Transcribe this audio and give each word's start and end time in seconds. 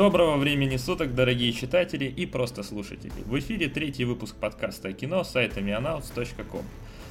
Доброго 0.00 0.38
времени 0.38 0.78
суток, 0.78 1.14
дорогие 1.14 1.52
читатели 1.52 2.06
и 2.06 2.24
просто 2.24 2.62
слушатели. 2.62 3.12
В 3.26 3.38
эфире 3.38 3.68
третий 3.68 4.06
выпуск 4.06 4.34
подкаста 4.34 4.88
о 4.88 4.92
кино 4.94 5.24
с 5.24 5.32
сайта 5.32 5.60
mianouts.com. 5.60 6.64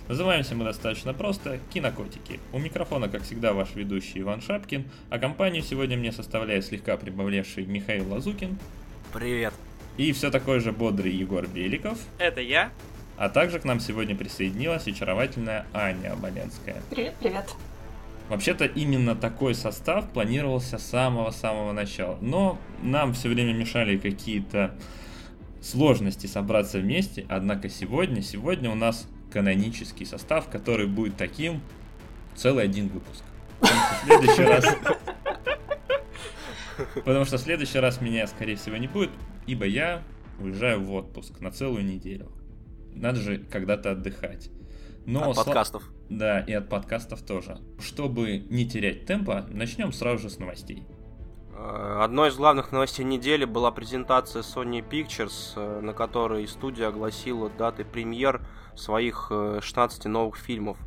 Называемся 0.07 0.55
мы 0.55 0.65
достаточно 0.65 1.13
просто 1.13 1.59
«Кинокотики». 1.71 2.39
У 2.51 2.57
микрофона, 2.57 3.07
как 3.07 3.21
всегда, 3.21 3.53
ваш 3.53 3.75
ведущий 3.75 4.21
Иван 4.21 4.41
Шапкин, 4.41 4.85
а 5.11 5.19
компанию 5.19 5.61
сегодня 5.61 5.97
мне 5.97 6.11
составляет 6.11 6.65
слегка 6.65 6.97
прибавлявший 6.97 7.67
Михаил 7.67 8.11
Лазукин. 8.11 8.57
Привет. 9.13 9.53
И 9.97 10.11
все 10.11 10.31
такой 10.31 10.59
же 10.59 10.71
бодрый 10.71 11.11
Егор 11.11 11.45
Беликов. 11.45 11.99
Это 12.17 12.41
я. 12.41 12.71
А 13.17 13.29
также 13.29 13.59
к 13.59 13.65
нам 13.65 13.79
сегодня 13.79 14.15
присоединилась 14.15 14.87
очаровательная 14.87 15.67
Аня 15.73 16.13
Оболенская. 16.13 16.81
Привет, 16.89 17.13
привет. 17.19 17.45
Вообще-то 18.29 18.65
именно 18.65 19.15
такой 19.15 19.55
состав 19.55 20.11
планировался 20.11 20.77
с 20.77 20.85
самого-самого 20.85 21.71
начала. 21.71 22.17
Но 22.21 22.59
нам 22.83 23.13
все 23.13 23.27
время 23.27 23.53
мешали 23.53 23.97
какие-то 23.97 24.75
сложности 25.61 26.27
собраться 26.27 26.77
вместе. 26.79 27.25
Однако 27.27 27.69
сегодня, 27.69 28.21
сегодня 28.21 28.69
у 28.69 28.75
нас 28.75 29.07
канонический 29.31 30.05
состав, 30.05 30.47
который 30.49 30.85
будет 30.85 31.17
таким 31.17 31.61
целый 32.35 32.63
один 32.63 32.89
выпуск. 32.89 33.23
В 33.59 34.05
следующий 34.05 34.43
раз... 34.43 34.65
Потому 36.93 37.25
что 37.25 37.37
в 37.37 37.41
следующий 37.41 37.79
раз 37.79 37.99
меня, 37.99 38.25
скорее 38.27 38.55
всего, 38.55 38.77
не 38.77 38.87
будет, 38.87 39.09
ибо 39.47 39.65
я 39.65 40.01
уезжаю 40.39 40.81
в 40.81 40.93
отпуск 40.93 41.41
на 41.41 41.51
целую 41.51 41.83
неделю. 41.83 42.31
Надо 42.93 43.19
же 43.19 43.39
когда-то 43.39 43.91
отдыхать. 43.91 44.49
Но 45.09 45.29
от 45.29 45.35
сла... 45.35 45.43
подкастов. 45.43 45.83
Да, 46.09 46.39
и 46.41 46.53
от 46.53 46.69
подкастов 46.69 47.21
тоже. 47.21 47.57
Чтобы 47.79 48.37
не 48.49 48.67
терять 48.67 49.05
темпа, 49.05 49.45
начнем 49.49 49.91
сразу 49.91 50.23
же 50.23 50.29
с 50.29 50.37
новостей. 50.37 50.85
Э, 51.55 52.01
одной 52.03 52.29
из 52.29 52.35
главных 52.35 52.71
новостей 52.71 53.03
недели 53.03 53.45
была 53.45 53.71
презентация 53.71 54.43
Sony 54.43 54.87
Pictures, 54.87 55.53
э, 55.55 55.81
на 55.81 55.93
которой 55.93 56.47
студия 56.47 56.89
огласила 56.89 57.49
даты 57.49 57.85
премьер 57.85 58.41
своих 58.75 59.31
16 59.61 60.05
э, 60.05 60.09
новых 60.09 60.37
фильмов. 60.37 60.77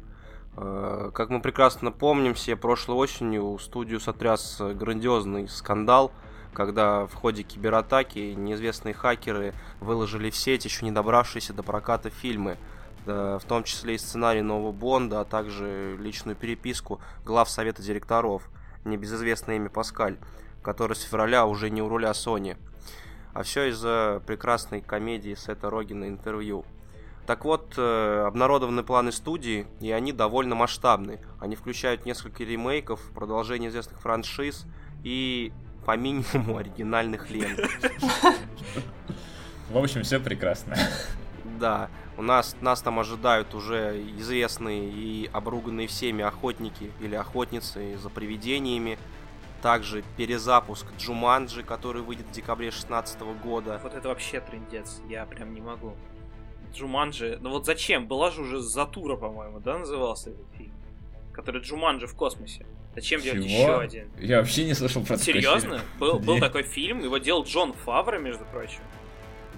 Как 0.54 1.30
мы 1.30 1.40
прекрасно 1.40 1.90
помним, 1.90 2.34
все 2.34 2.56
прошлой 2.56 2.96
осенью 2.96 3.58
студию 3.58 4.00
сотряс 4.00 4.60
грандиозный 4.60 5.48
скандал, 5.48 6.12
когда 6.52 7.06
в 7.06 7.14
ходе 7.14 7.42
кибератаки 7.42 8.34
неизвестные 8.36 8.92
хакеры 8.92 9.54
выложили 9.80 10.28
в 10.28 10.36
сеть 10.36 10.66
еще 10.66 10.84
не 10.84 10.90
добравшиеся 10.90 11.54
до 11.54 11.62
проката 11.62 12.10
фильмы– 12.10 12.58
в 13.06 13.42
том 13.48 13.64
числе 13.64 13.94
и 13.94 13.98
сценарий 13.98 14.42
нового 14.42 14.72
Бонда, 14.72 15.20
а 15.20 15.24
также 15.24 15.96
личную 15.98 16.36
переписку 16.36 17.00
глав 17.24 17.48
совета 17.48 17.82
директоров, 17.82 18.48
небезызвестное 18.84 19.56
имя 19.56 19.68
Паскаль, 19.68 20.18
который 20.62 20.94
с 20.94 21.02
февраля 21.02 21.46
уже 21.46 21.70
не 21.70 21.82
у 21.82 21.88
руля 21.88 22.10
Sony. 22.10 22.56
А 23.34 23.42
все 23.42 23.70
из-за 23.70 24.22
прекрасной 24.26 24.82
комедии 24.82 25.34
Сета 25.34 25.70
Рогина 25.70 26.06
«Интервью». 26.06 26.64
Так 27.26 27.44
вот, 27.44 27.74
э, 27.76 28.24
обнародованы 28.26 28.82
планы 28.82 29.12
студии, 29.12 29.66
и 29.80 29.90
они 29.92 30.12
довольно 30.12 30.54
масштабны. 30.54 31.20
Они 31.40 31.54
включают 31.54 32.04
несколько 32.04 32.42
ремейков, 32.42 33.00
продолжение 33.14 33.70
известных 33.70 34.00
франшиз 34.00 34.66
и 35.04 35.52
по 35.86 35.96
минимуму 35.96 36.56
оригинальных 36.58 37.30
лент. 37.30 37.60
В 39.70 39.78
общем, 39.78 40.02
все 40.02 40.18
прекрасно. 40.18 40.76
Да, 41.60 41.88
у 42.16 42.22
нас, 42.22 42.56
нас 42.60 42.82
там 42.82 42.98
ожидают 42.98 43.54
уже 43.54 44.02
известные 44.18 44.88
и 44.88 45.30
обруганные 45.32 45.86
всеми 45.88 46.22
охотники 46.24 46.90
или 47.00 47.14
охотницы 47.14 47.96
за 47.96 48.10
привидениями. 48.10 48.98
Также 49.62 50.02
перезапуск 50.16 50.86
Джуманджи, 50.98 51.62
который 51.62 52.02
выйдет 52.02 52.26
в 52.26 52.32
декабре 52.32 52.70
2016 52.70 53.20
года. 53.42 53.80
Вот 53.82 53.94
это 53.94 54.08
вообще 54.08 54.40
трендец, 54.40 55.00
я 55.08 55.24
прям 55.24 55.54
не 55.54 55.60
могу. 55.60 55.94
Джуманджи, 56.74 57.38
ну 57.40 57.50
вот 57.50 57.64
зачем? 57.64 58.08
Была 58.08 58.30
же 58.30 58.42
уже 58.42 58.60
Затура, 58.60 59.16
по-моему, 59.16 59.60
да, 59.60 59.78
назывался 59.78 60.30
этот 60.30 60.46
фильм? 60.56 60.72
Который 61.32 61.62
Джуманджи 61.62 62.06
в 62.06 62.14
космосе. 62.14 62.66
Зачем 62.94 63.22
Чего? 63.22 63.34
делать 63.34 63.50
еще 63.50 63.80
один? 63.80 64.10
Я 64.18 64.38
вообще 64.38 64.64
не 64.64 64.74
слышал 64.74 65.02
про 65.04 65.16
Серьезно? 65.16 65.80
Был, 65.98 66.18
был 66.18 66.40
такой 66.40 66.62
фильм, 66.62 67.00
его 67.00 67.18
делал 67.18 67.44
Джон 67.44 67.72
Фавро, 67.72 68.18
между 68.18 68.44
прочим. 68.46 68.80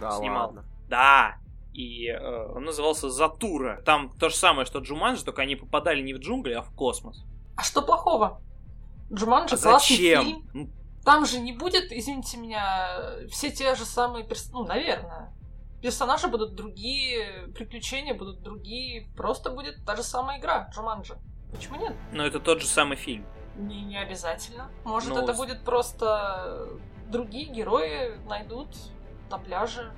Да, 0.00 0.12
Снимал. 0.12 0.46
ладно. 0.46 0.64
Да, 0.88 1.38
и 1.74 2.08
э, 2.08 2.46
он 2.54 2.64
назывался 2.64 3.10
Затура. 3.10 3.82
Там 3.84 4.10
то 4.18 4.28
же 4.28 4.36
самое, 4.36 4.64
что 4.64 4.78
Джуманджи, 4.78 5.24
только 5.24 5.42
они 5.42 5.56
попадали 5.56 6.00
не 6.00 6.14
в 6.14 6.18
джунгли, 6.18 6.52
а 6.52 6.62
в 6.62 6.70
космос. 6.70 7.24
А 7.56 7.62
что 7.62 7.82
плохого? 7.82 8.40
Джуманджи 9.12 9.56
а 9.56 9.58
классный 9.58 9.96
зачем? 9.96 10.24
фильм. 10.24 10.50
Ну, 10.54 10.70
Там 11.04 11.26
же 11.26 11.40
не 11.40 11.52
будет, 11.52 11.92
извините 11.92 12.36
меня, 12.36 13.26
все 13.28 13.50
те 13.50 13.74
же 13.74 13.84
самые 13.84 14.24
персонажи, 14.24 14.52
ну, 14.54 14.66
наверное. 14.66 15.32
Персонажи 15.82 16.28
будут 16.28 16.54
другие, 16.54 17.48
приключения 17.54 18.14
будут 18.14 18.42
другие, 18.42 19.08
просто 19.16 19.50
будет 19.50 19.84
та 19.84 19.96
же 19.96 20.02
самая 20.02 20.38
игра 20.38 20.70
Джуманджи. 20.72 21.18
Почему 21.52 21.76
нет? 21.76 21.94
Но 22.12 22.24
это 22.24 22.40
тот 22.40 22.60
же 22.60 22.66
самый 22.66 22.96
фильм. 22.96 23.26
Не, 23.56 23.82
не 23.82 23.98
обязательно. 23.98 24.70
Может, 24.84 25.10
Ну, 25.10 25.22
это 25.22 25.34
будет 25.34 25.64
просто 25.64 26.68
другие 27.08 27.46
герои 27.52 28.16
найдут 28.26 28.68
на 29.30 29.38
пляже 29.38 29.92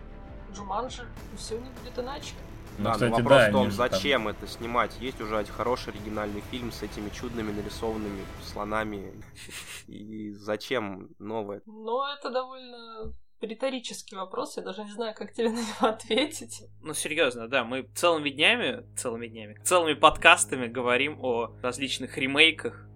Джуманджи, 0.56 1.06
все 1.36 1.58
не 1.58 1.68
будет 1.70 1.98
иначе. 1.98 2.34
Ну, 2.78 2.84
да, 2.84 2.92
кстати, 2.92 3.10
но 3.10 3.16
вопрос 3.16 3.38
да, 3.38 3.48
в 3.48 3.52
том, 3.52 3.70
же 3.70 3.76
там- 3.76 3.90
зачем 3.90 4.28
это 4.28 4.46
снимать. 4.46 5.00
Есть 5.00 5.20
уже 5.20 5.44
хороший 5.46 5.92
оригинальный 5.92 6.42
фильм 6.50 6.72
с 6.72 6.82
этими 6.82 7.08
чудными 7.10 7.52
нарисованными 7.52 8.24
слонами. 8.44 9.12
И 9.86 10.32
зачем 10.32 11.08
новое? 11.18 11.62
Но 11.66 12.06
это 12.12 12.30
довольно 12.30 13.14
риторический 13.40 14.16
вопрос, 14.16 14.56
я 14.56 14.62
даже 14.62 14.84
не 14.84 14.92
знаю, 14.92 15.14
как 15.14 15.32
тебе 15.32 15.50
на 15.50 15.58
него 15.58 15.88
ответить. 15.88 16.64
Ну, 16.82 16.94
серьезно, 16.94 17.48
да, 17.48 17.64
мы 17.64 17.82
целыми 17.94 18.30
днями, 18.30 18.84
целыми 18.96 19.26
днями, 19.26 19.58
целыми 19.62 19.94
подкастами 19.94 20.66
говорим 20.66 21.18
о 21.20 21.56
различных 21.62 22.16
ремейках. 22.18 22.86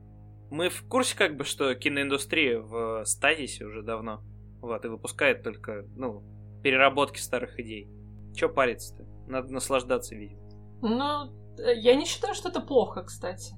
Мы 0.51 0.69
в 0.69 0.83
курсе, 0.89 1.17
как 1.17 1.37
бы, 1.37 1.45
что 1.45 1.75
киноиндустрия 1.75 2.61
в 2.61 3.05
стазисе 3.05 3.65
уже 3.65 3.83
давно. 3.83 4.23
Вот, 4.61 4.85
и 4.85 4.89
выпускает 4.89 5.43
только, 5.43 5.85
ну, 5.97 6.23
переработки 6.63 7.19
старых 7.19 7.59
идей. 7.59 7.89
Че 8.35 8.49
париться-то? 8.49 9.05
Надо 9.27 9.53
наслаждаться, 9.53 10.15
видимо. 10.15 10.41
Ну, 10.83 11.33
э, 11.59 11.75
я 11.77 11.95
не 11.95 12.07
считаю, 12.07 12.35
что 12.35 12.49
это 12.49 12.61
плохо, 12.61 13.03
кстати. 13.03 13.55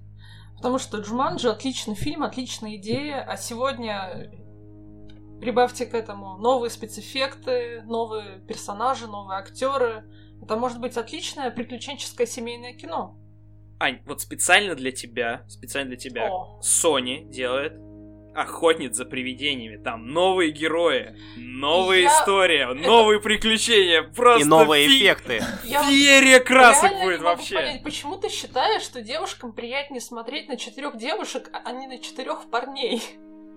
Потому 0.57 0.79
что 0.79 0.99
Джуманджи 0.99 1.49
отличный 1.49 1.95
фильм, 1.95 2.23
отличная 2.23 2.77
идея, 2.77 3.23
а 3.23 3.37
сегодня 3.37 4.31
прибавьте 5.41 5.87
к 5.87 5.95
этому 5.95 6.39
новые 6.39 6.71
спецэффекты, 6.71 7.83
новые 7.83 8.39
персонажи, 8.47 9.09
новые 9.09 9.39
актеры. 9.39 10.05
Это 10.41 10.57
может 10.57 10.81
быть 10.81 10.97
отличное 10.97 11.51
приключенческое 11.51 12.27
семейное 12.27 12.75
кино. 12.75 13.19
Ань, 13.81 14.01
вот 14.07 14.21
специально 14.21 14.77
для 14.77 14.93
тебя, 14.93 15.45
специально 15.49 15.89
для 15.89 15.99
тебя, 15.99 16.29
О. 16.31 16.61
Sony 16.61 17.29
делает 17.29 17.73
охотниц 18.35 18.95
за 18.95 19.05
привидениями. 19.05 19.77
Там 19.83 20.07
новые 20.09 20.51
герои, 20.51 21.17
новая 21.37 22.01
Я- 22.01 22.09
история, 22.09 22.67
новые 22.75 23.21
приключения. 23.21 24.03
Просто 24.03 24.45
И 24.47 24.49
новые 24.49 24.87
фи- 24.89 24.99
эффекты. 24.99 25.43
Я 25.65 25.83
Феерия 25.85 26.41
красок 26.41 26.93
будет 27.03 27.21
вообще. 27.23 27.55
понять, 27.57 27.83
почему 27.83 28.17
ты 28.17 28.29
считаешь, 28.29 28.83
что 28.83 29.03
девушкам 29.03 29.53
приятнее 29.53 30.01
смотреть 30.01 30.49
на 30.49 30.57
четырех 30.57 30.97
девушек, 30.97 31.51
а 31.53 31.73
не 31.73 31.87
на 31.87 31.99
четырех 31.99 32.51
парней? 32.51 33.03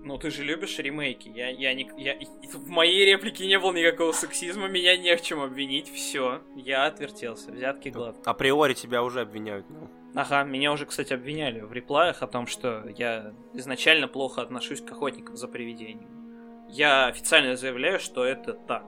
Ну, 0.04 0.20
ты 0.20 0.30
же 0.30 0.44
любишь 0.44 0.78
ремейки. 0.78 1.30
Я, 1.30 1.50
я 1.50 1.74
не, 1.74 1.90
я, 1.98 2.16
в 2.54 2.70
моей 2.70 3.06
реплике 3.12 3.48
не 3.48 3.58
было 3.58 3.74
никакого 3.74 4.12
сексизма, 4.12 4.68
меня 4.68 4.96
не 4.98 5.16
в 5.18 5.22
чем 5.24 5.42
обвинить. 5.42 5.92
Все, 5.92 6.42
я 6.56 6.86
отвертелся. 6.86 7.52
Взятки 7.52 7.90
глад. 7.90 8.16
Априори 8.24 8.76
тебя 8.76 9.02
уже 9.02 9.22
обвиняют. 9.22 9.66
ну. 9.70 9.90
Ага, 10.16 10.44
меня 10.44 10.72
уже, 10.72 10.86
кстати, 10.86 11.14
обвиняли 11.14 11.60
в 11.60 11.74
реплаях 11.74 12.24
о 12.24 12.28
том, 12.28 12.48
что 12.48 12.88
я 12.88 13.34
изначально 13.54 14.08
плохо 14.08 14.42
отношусь 14.42 14.82
к 14.82 14.92
охотникам 14.92 15.36
за 15.36 15.48
привидениями. 15.48 16.08
Я 16.70 17.08
официально 17.08 17.56
заявляю, 17.56 18.00
что 18.00 18.24
это 18.24 18.54
так. 18.54 18.86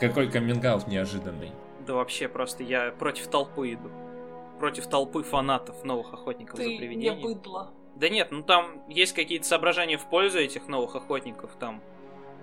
Какой 0.00 0.30
каминг 0.30 0.62
неожиданный. 0.86 1.52
Да 1.86 1.94
вообще 1.94 2.28
просто 2.28 2.62
я 2.62 2.90
против 2.92 3.26
толпы 3.28 3.72
иду. 3.72 3.90
Против 4.58 4.86
толпы 4.86 5.22
фанатов 5.22 5.84
новых 5.84 6.14
охотников 6.14 6.56
за 6.56 6.64
Ты 6.64 6.70
не 6.70 6.78
привидениями. 6.78 7.22
быдло. 7.22 7.72
Да 7.96 8.08
нет, 8.08 8.30
ну 8.30 8.42
там 8.42 8.88
есть 8.88 9.14
какие-то 9.14 9.46
соображения 9.46 9.96
в 9.98 10.08
пользу 10.08 10.38
этих 10.38 10.68
новых 10.68 10.96
охотников. 10.96 11.56
Там 11.58 11.82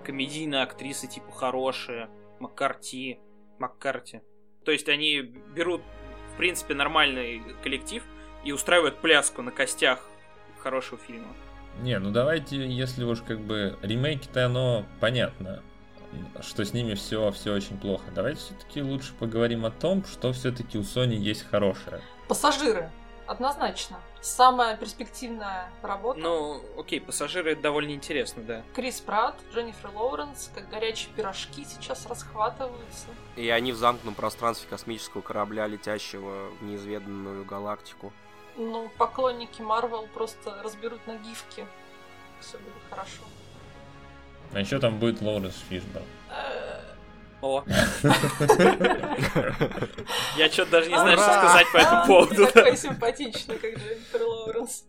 комедийные 0.04 0.62
актрисы 0.62 1.06
типа 1.06 1.32
хорошие, 1.32 2.08
Маккарти, 2.40 3.20
Маккарти. 3.58 4.22
То 4.64 4.72
есть 4.72 4.88
они 4.88 5.20
берут, 5.54 5.82
в 6.34 6.36
принципе, 6.36 6.74
нормальный 6.74 7.42
коллектив 7.62 8.02
и 8.44 8.52
устраивают 8.52 8.98
пляску 8.98 9.42
на 9.42 9.50
костях 9.50 10.06
хорошего 10.58 10.98
фильма. 11.06 11.34
Не, 11.80 11.98
ну 11.98 12.10
давайте, 12.10 12.66
если 12.66 13.04
уж 13.04 13.20
как 13.22 13.40
бы 13.40 13.76
ремейки-то 13.82 14.46
оно 14.46 14.86
понятно, 15.00 15.62
что 16.40 16.64
с 16.64 16.72
ними 16.72 16.94
все, 16.94 17.30
все 17.32 17.52
очень 17.52 17.78
плохо. 17.78 18.04
Давайте 18.14 18.40
все-таки 18.40 18.82
лучше 18.82 19.12
поговорим 19.14 19.66
о 19.66 19.70
том, 19.70 20.04
что 20.04 20.32
все-таки 20.32 20.78
у 20.78 20.82
Sony 20.82 21.14
есть 21.14 21.48
хорошее. 21.48 22.00
Пассажиры. 22.28 22.90
однозначно. 23.26 23.98
Самая 24.24 24.74
перспективная 24.74 25.70
работа. 25.82 26.18
Ну, 26.18 26.62
окей, 26.78 26.98
пассажиры 26.98 27.52
это 27.52 27.60
довольно 27.60 27.90
интересно, 27.90 28.42
да. 28.42 28.62
Крис 28.74 28.98
Пратт, 28.98 29.36
Дженнифер 29.52 29.90
Лоуренс, 29.90 30.50
как 30.54 30.70
горячие 30.70 31.12
пирожки 31.14 31.62
сейчас 31.66 32.06
расхватываются. 32.06 33.08
И 33.36 33.50
они 33.50 33.72
в 33.72 33.76
замкнутом 33.76 34.14
пространстве 34.14 34.66
космического 34.70 35.20
корабля, 35.20 35.66
летящего 35.66 36.48
в 36.58 36.64
неизведанную 36.64 37.44
галактику. 37.44 38.14
Ну, 38.56 38.90
поклонники 38.96 39.60
Марвел 39.60 40.06
просто 40.14 40.58
разберут 40.62 41.06
на 41.06 41.16
гифки. 41.16 41.66
Все 42.40 42.56
будет 42.56 42.82
хорошо. 42.88 43.24
А 44.54 44.60
еще 44.60 44.78
там 44.78 44.98
будет 44.98 45.20
Лоуренс 45.20 45.62
Фишборн. 45.68 46.06
О. 47.44 47.62
Я 50.38 50.48
что-то 50.50 50.70
даже 50.70 50.88
не 50.88 50.96
знаю, 50.96 51.18
что 51.18 51.30
сказать 51.30 51.66
по 51.72 51.76
этому 51.76 52.00
а, 52.00 52.06
поводу. 52.06 52.46
Такой 52.46 52.74
симпатичный, 52.74 53.58
как 53.58 53.78
Дженнифер 53.78 54.22
Лоуренс. 54.22 54.84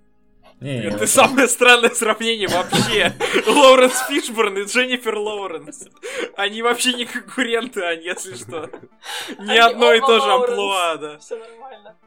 Не, 0.61 0.85
Это 0.85 1.05
самое 1.05 1.49
странное 1.49 1.89
сравнение 1.89 2.47
вообще. 2.47 3.13
Лоуренс 3.45 4.05
Фишборн 4.07 4.57
и 4.59 4.63
Дженнифер 4.63 5.17
Лоуренс. 5.17 5.89
Они 6.37 6.61
вообще 6.61 6.93
не 6.93 7.03
конкуренты, 7.03 7.83
они, 7.83 8.05
если 8.05 8.35
что. 8.35 8.69
Не 9.37 9.51
Они 9.51 9.57
одно 9.57 9.91
и 9.91 9.99
то 9.99 10.21
же 10.21 10.31
амплуа, 10.31 10.95
да. 10.95 11.17
Все 11.17 11.35
нормально. 11.35 11.97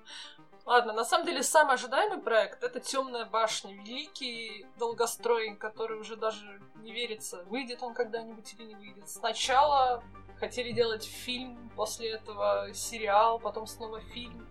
Ладно, 0.69 0.93
на 0.93 1.05
самом 1.07 1.25
деле 1.25 1.43
самый 1.43 1.77
ожидаемый 1.77 2.19
проект 2.19 2.63
это 2.63 2.79
Темная 2.79 3.25
башня, 3.25 3.73
великий 3.73 4.67
долгострой, 4.79 5.57
который 5.57 5.99
уже 5.99 6.15
даже 6.15 6.61
не 6.83 6.93
верится, 6.93 7.43
выйдет 7.45 7.83
он 7.83 7.95
когда-нибудь 7.95 8.53
или 8.53 8.65
не 8.67 8.75
выйдет. 8.75 9.09
Сначала 9.09 10.03
хотели 10.39 10.73
делать 10.73 11.07
фильм, 11.07 11.71
после 11.75 12.11
этого 12.11 12.69
сериал, 12.75 13.39
потом 13.39 13.67
снова 13.67 14.01
фильм. 14.13 14.47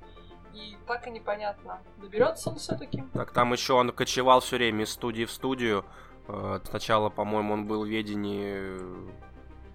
И 0.55 0.75
так 0.87 1.05
и 1.05 1.11
непонятно, 1.11 1.83
доберется 1.97 2.49
он 2.49 2.55
все-таки. 2.55 3.03
Так 3.13 3.31
там 3.31 3.53
еще 3.53 3.73
он 3.73 3.91
кочевал 3.91 4.39
все 4.39 4.55
время 4.55 4.85
из 4.85 4.89
студии 4.89 5.25
в 5.25 5.31
студию. 5.31 5.85
Э, 6.27 6.59
Сначала, 6.67 7.09
по-моему, 7.09 7.53
он 7.53 7.67
был 7.67 7.83
в 7.85 7.87
ведении... 7.87 8.75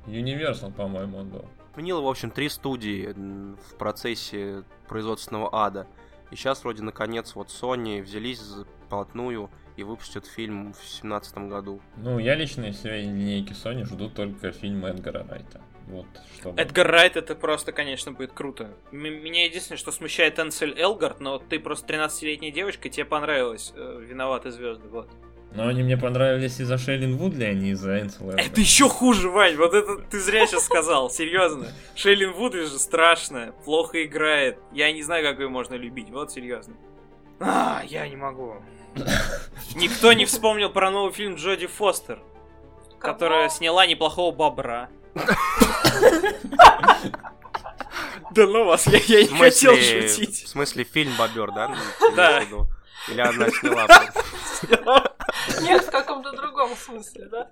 Universal, 0.08 0.72
по-моему, 0.72 1.18
он 1.18 1.28
был. 1.28 1.44
Сменил, 1.74 2.02
в 2.02 2.08
общем, 2.08 2.32
три 2.32 2.48
студии 2.48 3.12
в 3.14 3.76
процессе 3.78 4.64
производственного 4.88 5.48
ада. 5.52 5.86
И 6.32 6.34
сейчас 6.34 6.64
вроде 6.64 6.82
наконец 6.82 7.34
вот 7.34 7.48
Sony 7.48 8.00
взялись 8.00 8.40
за 8.40 8.64
плотную 8.88 9.50
и 9.76 9.82
выпустят 9.82 10.26
фильм 10.26 10.72
в 10.72 10.78
2017 10.78 11.38
году. 11.48 11.80
Ну, 11.96 12.18
я 12.18 12.34
лично 12.34 12.64
из 12.64 12.80
своей 12.80 13.04
линейки 13.04 13.52
Sony 13.52 13.84
жду 13.84 14.08
только 14.08 14.50
фильм 14.50 14.84
Эдгара 14.86 15.26
Райта. 15.28 15.60
Вот, 15.88 16.06
чтобы... 16.38 16.58
Эдгар 16.58 16.86
Райт 16.86 17.16
это 17.16 17.34
просто, 17.34 17.72
конечно, 17.72 18.12
будет 18.12 18.32
круто. 18.32 18.74
М- 18.92 19.02
меня 19.02 19.44
единственное, 19.44 19.76
что 19.76 19.92
смущает 19.92 20.38
Энсель 20.38 20.74
Элгард, 20.78 21.20
но 21.20 21.38
ты 21.38 21.58
просто 21.60 21.92
13-летняя 21.92 22.50
девочка, 22.50 22.88
тебе 22.88 23.04
понравилось 23.04 23.72
э, 23.76 24.00
«Виноваты 24.00 24.52
звезды», 24.52 24.88
вот. 24.88 25.10
Но 25.54 25.68
они 25.68 25.82
мне 25.82 25.96
понравились 25.98 26.60
из-за 26.60 26.78
Шейлин 26.78 27.16
Вудли, 27.16 27.44
а 27.44 27.52
не 27.52 27.70
из-за 27.72 28.00
Энсела. 28.00 28.32
Это 28.32 28.60
еще 28.60 28.88
хуже, 28.88 29.28
Вань, 29.28 29.56
вот 29.56 29.74
это 29.74 29.96
ты 29.98 30.18
зря 30.18 30.46
сейчас 30.46 30.64
сказал, 30.64 31.10
серьезно. 31.10 31.66
Шейлин 31.94 32.32
Вудли 32.32 32.62
же 32.64 32.78
страшная, 32.78 33.52
плохо 33.64 34.02
играет. 34.04 34.58
Я 34.72 34.90
не 34.92 35.02
знаю, 35.02 35.24
как 35.24 35.38
ее 35.40 35.48
можно 35.48 35.74
любить, 35.74 36.08
вот 36.10 36.32
серьезно. 36.32 36.74
А, 37.40 37.82
я 37.86 38.08
не 38.08 38.16
могу. 38.16 38.56
Никто 39.74 40.12
не 40.12 40.24
вспомнил 40.24 40.70
про 40.70 40.90
новый 40.90 41.12
фильм 41.12 41.34
Джоди 41.34 41.66
Фостер, 41.66 42.18
которая 42.98 43.48
сняла 43.48 43.86
неплохого 43.86 44.34
бобра. 44.34 44.88
Да 48.34 48.46
ну 48.46 48.64
вас, 48.64 48.86
я, 48.86 48.98
я 48.98 49.22
не 49.24 49.38
хотел 49.38 49.74
смысле- 49.74 50.00
В 50.08 50.10
шутить. 50.10 50.48
смысле 50.48 50.84
фильм 50.84 51.12
Бобер, 51.18 51.52
да? 51.52 51.74
Да. 52.16 52.42
Или 53.08 53.20
она 53.20 53.48
сняла? 53.50 53.86
Нет, 55.62 55.84
в 55.84 55.90
каком-то 55.90 56.32
другом 56.32 56.70
смысле, 56.76 57.28
да? 57.28 57.50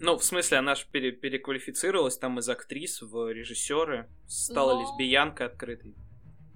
Ну, 0.00 0.16
в 0.18 0.24
смысле, 0.24 0.58
она 0.58 0.74
же 0.74 0.84
пере- 0.90 1.12
переквалифицировалась 1.12 2.18
там 2.18 2.38
из 2.38 2.48
актрис 2.48 3.00
в 3.02 3.32
режиссеры, 3.32 4.08
стала 4.28 4.74
Ну. 4.74 4.82
лесбиянкой 4.82 5.46
открытой. 5.46 5.94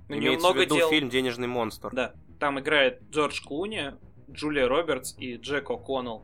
У 0.09 0.13
нее 0.13 0.21
Имеется 0.29 0.47
в 0.47 0.51
много 0.51 0.61
виду 0.65 0.77
дел. 0.77 0.91
фильм 0.91 1.09
«Денежный 1.09 1.47
монстр». 1.49 1.91
Да, 1.93 2.15
там 2.39 2.59
играет 2.61 3.01
Джордж 3.11 3.43
Клуни, 3.45 3.95
Джулия 4.31 4.69
Робертс 4.69 5.15
и 5.19 5.37
Джек 5.37 5.71
О'Коннелл. 5.71 6.23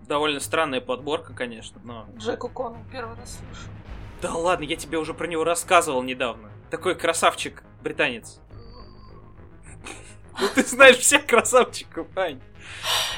Довольно 0.00 0.40
странная 0.40 0.80
подборка, 0.80 1.32
конечно, 1.34 1.80
но... 1.84 2.06
Джек 2.16 2.44
О'Коннелл 2.44 2.84
первый 2.90 3.16
раз 3.16 3.36
слышу. 3.38 3.68
Да 4.22 4.34
ладно, 4.34 4.64
я 4.64 4.76
тебе 4.76 4.98
уже 4.98 5.12
про 5.14 5.26
него 5.26 5.44
рассказывал 5.44 6.02
недавно. 6.02 6.50
Такой 6.70 6.94
красавчик 6.94 7.62
британец. 7.82 8.40
Ну 10.40 10.48
ты 10.54 10.62
знаешь 10.62 10.98
всех 10.98 11.26
красавчиков, 11.26 12.06
Ань. 12.16 12.40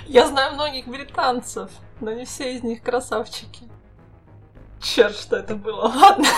Я 0.07 0.27
знаю 0.27 0.55
многих 0.55 0.87
британцев, 0.87 1.71
но 2.01 2.13
не 2.13 2.25
все 2.25 2.55
из 2.55 2.63
них 2.63 2.83
красавчики. 2.83 3.69
Черт, 4.83 5.17
что 5.17 5.37
это 5.37 5.55
было. 5.55 5.93
Ладно. 5.95 6.29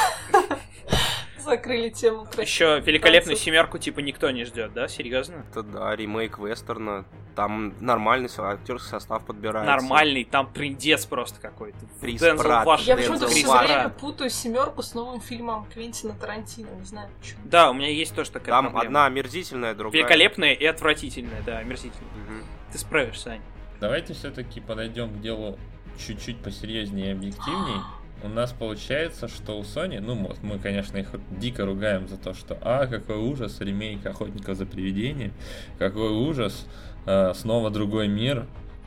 Закрыли 1.48 1.88
тему 1.88 2.26
Еще 2.38 2.80
великолепную 2.80 3.10
британцев. 3.10 3.44
семерку 3.44 3.78
типа 3.78 4.00
никто 4.00 4.30
не 4.30 4.44
ждет, 4.44 4.72
да? 4.74 4.88
Серьезно? 4.88 5.44
Это 5.50 5.62
да, 5.62 5.96
ремейк 5.96 6.38
вестерна. 6.38 7.04
Там 7.34 7.74
нормальный 7.80 8.28
актерский 8.36 8.90
состав 8.90 9.24
подбирается. 9.24 9.70
Нормальный, 9.70 10.24
там 10.24 10.52
трындец 10.52 11.06
просто 11.06 11.40
какой-то. 11.40 11.78
Крис. 12.00 12.20
Вашингтон, 12.20 12.78
Я 12.80 12.96
почему-то 12.96 13.28
все 13.28 13.58
время 13.58 13.88
путаю 13.88 14.30
семерку 14.30 14.82
с 14.82 14.94
новым 14.94 15.20
фильмом 15.20 15.66
Квентина 15.72 16.14
Тарантино. 16.14 16.68
Не 16.78 16.84
знаю 16.84 17.08
почему. 17.18 17.40
Да, 17.44 17.70
у 17.70 17.74
меня 17.74 17.88
есть 17.88 18.14
тоже 18.14 18.30
такая 18.30 18.50
Там 18.50 18.64
проблема. 18.66 18.82
одна 18.82 19.06
омерзительная, 19.06 19.74
другая... 19.74 20.02
Великолепная 20.02 20.52
и 20.52 20.64
отвратительная, 20.64 21.42
да, 21.46 21.58
омерзительная. 21.58 22.10
Мгм. 22.26 22.44
Ты 22.72 22.78
справишься, 22.78 23.30
Ань. 23.30 23.42
Давайте 23.80 24.12
все-таки 24.14 24.60
подойдем 24.60 25.10
к 25.10 25.20
делу 25.20 25.58
чуть-чуть 25.98 26.38
посерьезнее 26.42 27.08
и 27.08 27.12
объективней. 27.12 27.80
У 28.22 28.28
нас 28.28 28.52
получается, 28.52 29.28
что 29.28 29.58
у 29.58 29.62
Sony, 29.62 30.00
ну, 30.00 30.14
вот 30.14 30.42
мы, 30.42 30.58
конечно, 30.58 30.96
их 30.98 31.08
дико 31.30 31.64
ругаем 31.64 32.08
за 32.08 32.16
то, 32.16 32.34
что, 32.34 32.58
а, 32.62 32.86
какой 32.86 33.16
ужас, 33.16 33.60
ремейк 33.60 34.04
Охотников 34.06 34.56
за 34.56 34.66
привидениями, 34.66 35.32
какой 35.78 36.10
ужас, 36.10 36.66
а, 37.06 37.32
снова 37.34 37.70
другой 37.70 38.08
мир, 38.08 38.46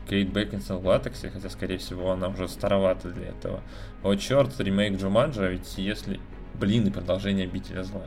Кейт 0.09 0.33
Бекинсон 0.33 0.79
в 0.79 0.87
латексе, 0.87 1.29
хотя, 1.29 1.49
скорее 1.49 1.77
всего, 1.77 2.11
она 2.11 2.27
уже 2.27 2.47
старовата 2.47 3.09
для 3.09 3.27
этого. 3.27 3.61
О, 4.03 4.15
черт, 4.15 4.59
ремейк 4.59 4.99
Джуманджа, 4.99 5.47
ведь 5.47 5.77
если, 5.77 6.19
блин, 6.55 6.87
и 6.87 6.91
продолжение 6.91 7.45
Обителя 7.45 7.83
зла. 7.83 8.03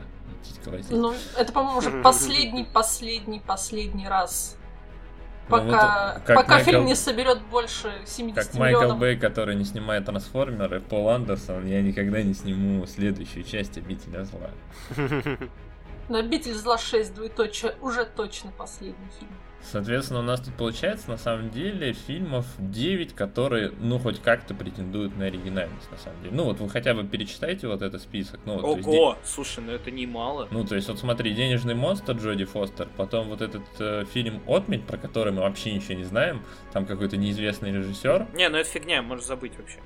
Ну, 0.91 1.13
это, 1.37 1.51
по-моему, 1.51 1.79
уже 1.79 2.03
последний, 2.03 2.65
последний, 2.65 3.39
последний 3.39 4.07
раз. 4.07 4.57
Ну, 5.47 5.57
Пока, 5.57 6.13
вот 6.15 6.23
как 6.23 6.35
пока 6.37 6.55
Майкл- 6.57 6.63
фильм 6.65 6.85
не 6.85 6.95
соберет 6.95 7.39
больше 7.51 7.93
70 8.05 8.43
Как 8.51 8.53
Майкл 8.55 8.79
миллионов. 8.79 8.99
Бэй, 8.99 9.15
который 9.15 9.55
не 9.55 9.63
снимает 9.63 10.05
трансформеры, 10.05 10.81
Пол 10.81 11.09
Андерсон, 11.09 11.67
я 11.67 11.81
никогда 11.83 12.23
не 12.23 12.33
сниму 12.33 12.85
следующую 12.87 13.43
часть 13.43 13.77
Обителя 13.77 14.23
зла. 14.23 14.49
Но 16.09 16.17
«Обитель 16.19 16.53
зла 16.53 16.77
6, 16.77 17.13
двоеточие, 17.15 17.75
уже 17.81 18.05
точно 18.05 18.51
последний 18.57 19.09
фильм. 19.19 19.31
Соответственно, 19.71 20.19
у 20.19 20.23
нас 20.23 20.41
тут 20.41 20.53
получается 20.53 21.09
на 21.09 21.17
самом 21.17 21.49
деле 21.49 21.93
фильмов 21.93 22.45
9, 22.59 23.13
которые, 23.13 23.71
ну, 23.79 23.97
хоть 23.97 24.21
как-то 24.21 24.53
претендуют 24.53 25.17
на 25.17 25.25
оригинальность, 25.25 25.89
на 25.91 25.97
самом 25.97 26.21
деле. 26.21 26.35
Ну, 26.35 26.43
вот 26.43 26.59
вы 26.59 26.69
хотя 26.69 26.93
бы 26.93 27.03
перечитайте 27.03 27.67
вот 27.67 27.81
этот 27.81 28.01
список. 28.01 28.39
Ну, 28.45 28.59
вот, 28.59 28.61
то 28.61 28.75
есть 28.77 28.87
Ого, 28.87 29.17
слушай, 29.23 29.63
ну 29.65 29.71
это 29.71 29.89
немало. 29.89 30.47
Ну, 30.51 30.63
то 30.63 30.75
есть, 30.75 30.87
вот 30.87 30.99
смотри, 30.99 31.33
«Денежный 31.33 31.73
монстр» 31.73 32.13
Джоди 32.13 32.45
Фостер, 32.45 32.87
потом 32.95 33.29
вот 33.29 33.41
этот 33.41 33.63
э, 33.79 34.05
фильм 34.13 34.41
«Отмель», 34.47 34.81
про 34.83 34.97
который 34.97 35.33
мы 35.33 35.41
вообще 35.41 35.73
ничего 35.73 35.95
не 35.95 36.03
знаем, 36.03 36.43
там 36.71 36.85
какой-то 36.85 37.17
неизвестный 37.17 37.71
режиссер. 37.71 38.27
Не, 38.35 38.49
ну 38.49 38.57
это 38.57 38.69
фигня, 38.69 39.01
можешь 39.01 39.25
забыть 39.25 39.57
вообще. 39.57 39.79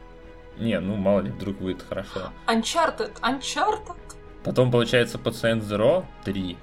Не, 0.57 0.79
ну, 0.81 0.95
мало 0.95 1.21
ли, 1.21 1.31
вдруг 1.31 1.62
выйдет 1.62 1.83
хорошо. 1.88 2.31
Uncharted, 2.48 3.13
Uncharted. 3.21 3.95
Потом, 4.43 4.71
получается, 4.71 5.17
«Пациент 5.17 5.63
Зеро» 5.63 6.05
3, 6.25 6.57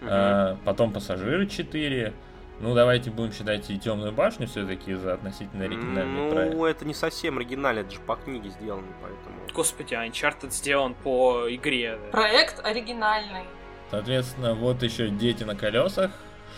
Мгм. 0.00 0.08
а, 0.10 0.56
потом 0.64 0.92
«Пассажиры» 0.92 1.46
4, 1.46 2.12
ну, 2.60 2.74
давайте 2.74 3.10
будем 3.10 3.32
считать 3.32 3.70
и 3.70 3.78
«Темную 3.78 4.12
башню» 4.12 4.46
все-таки 4.46 4.94
за 4.94 5.14
относительно 5.14 5.64
оригинальный 5.64 6.28
ну, 6.28 6.30
проект. 6.30 6.76
это 6.76 6.84
не 6.84 6.94
совсем 6.94 7.38
оригинально, 7.38 7.80
это 7.80 7.92
же 7.92 8.00
по 8.00 8.16
книге 8.16 8.50
сделано, 8.50 8.86
поэтому... 9.00 9.36
Господи, 9.54 9.94
а 9.94 10.06
Uncharted 10.06 10.50
сделан 10.50 10.94
по 10.94 11.46
игре. 11.48 11.98
да. 12.02 12.10
Проект 12.10 12.64
оригинальный. 12.64 13.44
Соответственно, 13.90 14.54
вот 14.54 14.82
еще 14.82 15.08
«Дети 15.08 15.44
на 15.44 15.54
колесах», 15.54 16.10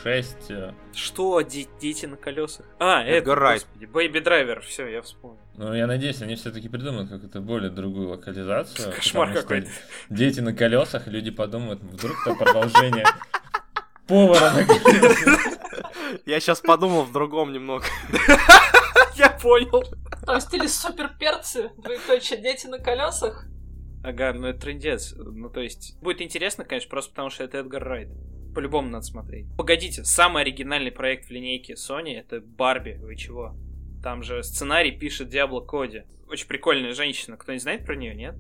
6, 0.02 0.37
Что, 0.95 1.42
де- 1.42 1.66
дети 1.80 2.07
на 2.07 2.16
колесах? 2.16 2.64
А, 2.78 3.02
это, 3.02 3.35
Райт. 3.35 3.62
господи, 3.64 3.85
Бэйби 3.85 4.21
Драйвер, 4.21 4.61
все, 4.62 4.87
я 4.87 5.02
вспомнил. 5.02 5.38
ну, 5.57 5.75
я 5.75 5.87
надеюсь, 5.87 6.23
они 6.23 6.37
все-таки 6.37 6.71
придумают 6.71 7.11
какую-то 7.11 7.40
более 7.40 7.71
другую 7.71 8.09
локализацию. 8.09 8.95
Кошмар 8.95 9.33
что 9.33 9.42
какой-то. 9.42 9.69
Дети 10.09 10.40
на 10.40 10.54
колесах, 10.54 11.07
люди 11.07 11.30
подумают, 11.30 11.83
вдруг 11.83 12.16
это 12.26 12.35
продолжение 12.35 13.04
повара 14.07 14.52
на 14.52 14.64
колесах. 14.64 15.59
Я 16.26 16.40
сейчас 16.40 16.61
подумал 16.61 17.02
в 17.02 17.12
другом 17.12 17.52
немного. 17.52 17.85
Я 19.17 19.31
понял. 19.31 19.85
Там 20.25 20.38
в 20.38 20.43
стиле 20.43 20.69
супер 20.69 21.11
перцы, 21.19 21.71
двоеточие, 21.76 22.40
дети 22.40 22.67
на 22.67 22.79
колесах. 22.79 23.47
Ага, 24.02 24.33
ну 24.33 24.47
это 24.49 24.61
трендец. 24.61 25.12
Ну, 25.17 25.50
то 25.50 25.61
есть, 25.61 25.99
будет 26.00 26.23
интересно, 26.23 26.64
конечно, 26.64 26.88
просто 26.88 27.11
потому 27.11 27.31
что 27.31 27.45
это 27.45 27.59
Эдгар 27.59 27.85
Райт. 27.85 28.09
По-любому 28.55 28.88
надо 28.88 29.05
смотреть. 29.05 29.47
Погодите, 29.57 30.05
самый 30.05 30.43
оригинальный 30.43 30.90
проект 30.90 31.26
в 31.26 31.31
линейке 31.31 31.75
Sony 31.75 32.19
это 32.19 32.40
Барби. 32.40 32.99
Вы 33.00 33.17
чего? 33.17 33.55
Там 34.02 34.23
же 34.23 34.43
сценарий 34.43 34.93
пишет 34.93 35.29
Диабло 35.29 35.61
Коди. 35.61 36.05
Очень 36.29 36.49
прикольная 36.49 36.95
женщина. 36.95 37.37
Кто-нибудь 37.37 37.62
знает 37.62 37.85
про 37.85 37.95
нее, 37.95 38.14
нет? 38.14 38.35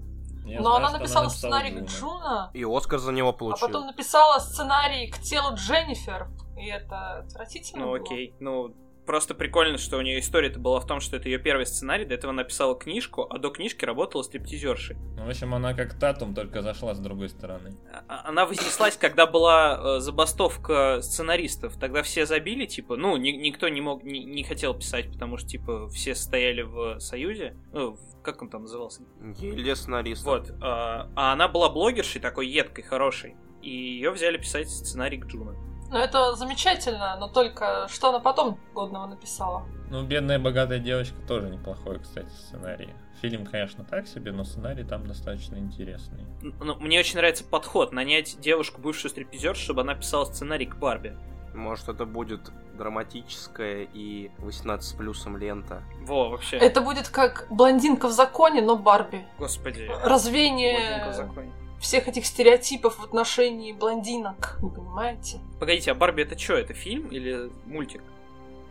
Я 0.44 0.60
Но 0.60 0.70
знаю, 0.70 0.76
она 0.76 0.98
написала 0.98 1.24
написала 1.24 1.28
сценарий 1.28 1.70
к 1.70 1.84
Джуно. 1.84 2.50
И 2.54 2.64
Оскар 2.64 2.98
за 2.98 3.12
него 3.12 3.28
а 3.28 3.32
получил. 3.32 3.66
потом 3.68 3.86
написала 3.86 4.38
сценарий 4.38 5.08
к 5.08 5.18
Телу 5.18 5.54
Дженнифер. 5.54 6.28
И 6.60 6.66
это 6.68 7.18
отвратительно 7.20 7.84
Ну 7.86 7.92
было. 7.92 7.96
окей. 8.02 8.34
Ну, 8.40 8.74
просто 9.06 9.34
прикольно, 9.34 9.76
что 9.78 9.96
у 9.96 10.02
нее 10.02 10.20
история-то 10.20 10.60
была 10.60 10.78
в 10.78 10.86
том, 10.86 11.00
что 11.00 11.16
это 11.16 11.28
ее 11.28 11.38
первый 11.38 11.66
сценарий. 11.66 12.04
До 12.04 12.14
этого 12.14 12.32
она 12.32 12.42
написала 12.42 12.78
книжку, 12.78 13.26
а 13.28 13.38
до 13.38 13.50
книжки 13.50 13.84
работала 13.84 14.22
стриптизершей. 14.22 14.96
Ну, 15.16 15.24
в 15.24 15.28
общем, 15.28 15.52
она 15.54 15.74
как 15.74 15.98
Татум, 15.98 16.34
только 16.34 16.62
зашла 16.62 16.94
с 16.94 17.00
другой 17.00 17.28
стороны. 17.28 17.76
А- 18.08 18.28
Она 18.28 18.46
вознеслась, 18.46 18.96
когда 18.96 19.26
была 19.26 19.96
э, 19.96 20.00
забастовка 20.00 21.00
сценаристов. 21.02 21.76
Тогда 21.78 22.02
все 22.02 22.24
забили, 22.26 22.66
типа, 22.66 22.96
ну, 22.96 23.16
ни- 23.16 23.30
никто 23.30 23.68
не 23.68 23.80
мог, 23.80 24.04
не, 24.04 24.24
не 24.24 24.44
хотел 24.44 24.74
писать, 24.74 25.10
потому 25.12 25.36
что, 25.38 25.48
типа, 25.48 25.88
все 25.88 26.14
стояли 26.14 26.62
в 26.62 27.00
Союзе. 27.00 27.56
Ну, 27.72 27.92
в- 27.96 28.22
как 28.22 28.42
он 28.42 28.48
там 28.50 28.62
назывался? 28.62 29.02
Гильдия 29.20 29.74
сценаристов. 29.74 30.26
Вот. 30.26 30.52
А 30.62 31.10
а 31.16 31.32
она 31.32 31.48
была 31.48 31.68
блогершей, 31.70 32.20
такой 32.20 32.46
едкой, 32.48 32.84
хорошей. 32.84 33.34
И 33.62 33.70
ее 33.70 34.10
взяли 34.10 34.38
писать 34.38 34.70
сценарий 34.70 35.18
к 35.18 35.26
Джуна. 35.26 35.54
Ну 35.90 35.98
это 35.98 36.36
замечательно, 36.36 37.16
но 37.18 37.28
только 37.28 37.88
что 37.88 38.10
она 38.10 38.20
потом 38.20 38.58
годного 38.74 39.06
написала. 39.06 39.66
Ну, 39.90 40.04
бедная 40.04 40.38
богатая 40.38 40.78
девочка 40.78 41.16
тоже 41.26 41.48
неплохой, 41.48 41.98
кстати, 41.98 42.28
сценарий. 42.28 42.90
Фильм, 43.20 43.44
конечно, 43.44 43.84
так 43.84 44.06
себе, 44.06 44.30
но 44.30 44.44
сценарий 44.44 44.84
там 44.84 45.06
достаточно 45.06 45.56
интересный. 45.56 46.24
Ну, 46.42 46.76
мне 46.76 47.00
очень 47.00 47.16
нравится 47.16 47.44
подход. 47.44 47.92
Нанять 47.92 48.38
девушку, 48.40 48.80
бывшую 48.80 49.10
стриптизер, 49.10 49.56
чтобы 49.56 49.80
она 49.80 49.94
писала 49.94 50.26
сценарий 50.26 50.66
к 50.66 50.76
Барби. 50.76 51.16
Может, 51.54 51.88
это 51.88 52.06
будет 52.06 52.52
драматическая 52.74 53.88
и 53.92 54.30
18 54.38 54.88
с 54.88 54.92
плюсом 54.92 55.36
лента. 55.36 55.82
Во, 56.02 56.30
вообще. 56.30 56.56
Это 56.56 56.80
будет 56.80 57.08
как 57.08 57.48
блондинка 57.50 58.06
в 58.06 58.12
законе, 58.12 58.62
но 58.62 58.76
Барби. 58.76 59.26
Господи. 59.38 59.86
Блондинка 59.86 60.06
в 60.06 60.08
Развеяние 60.08 61.12
законе. 61.12 61.52
Всех 61.80 62.08
этих 62.08 62.26
стереотипов 62.26 62.98
в 62.98 63.04
отношении 63.04 63.72
блондинок, 63.72 64.58
вы 64.60 64.70
понимаете? 64.70 65.40
Погодите, 65.58 65.90
а 65.92 65.94
Барби 65.94 66.22
это 66.22 66.38
что? 66.38 66.54
Это 66.54 66.74
фильм 66.74 67.08
или 67.08 67.50
мультик? 67.66 68.02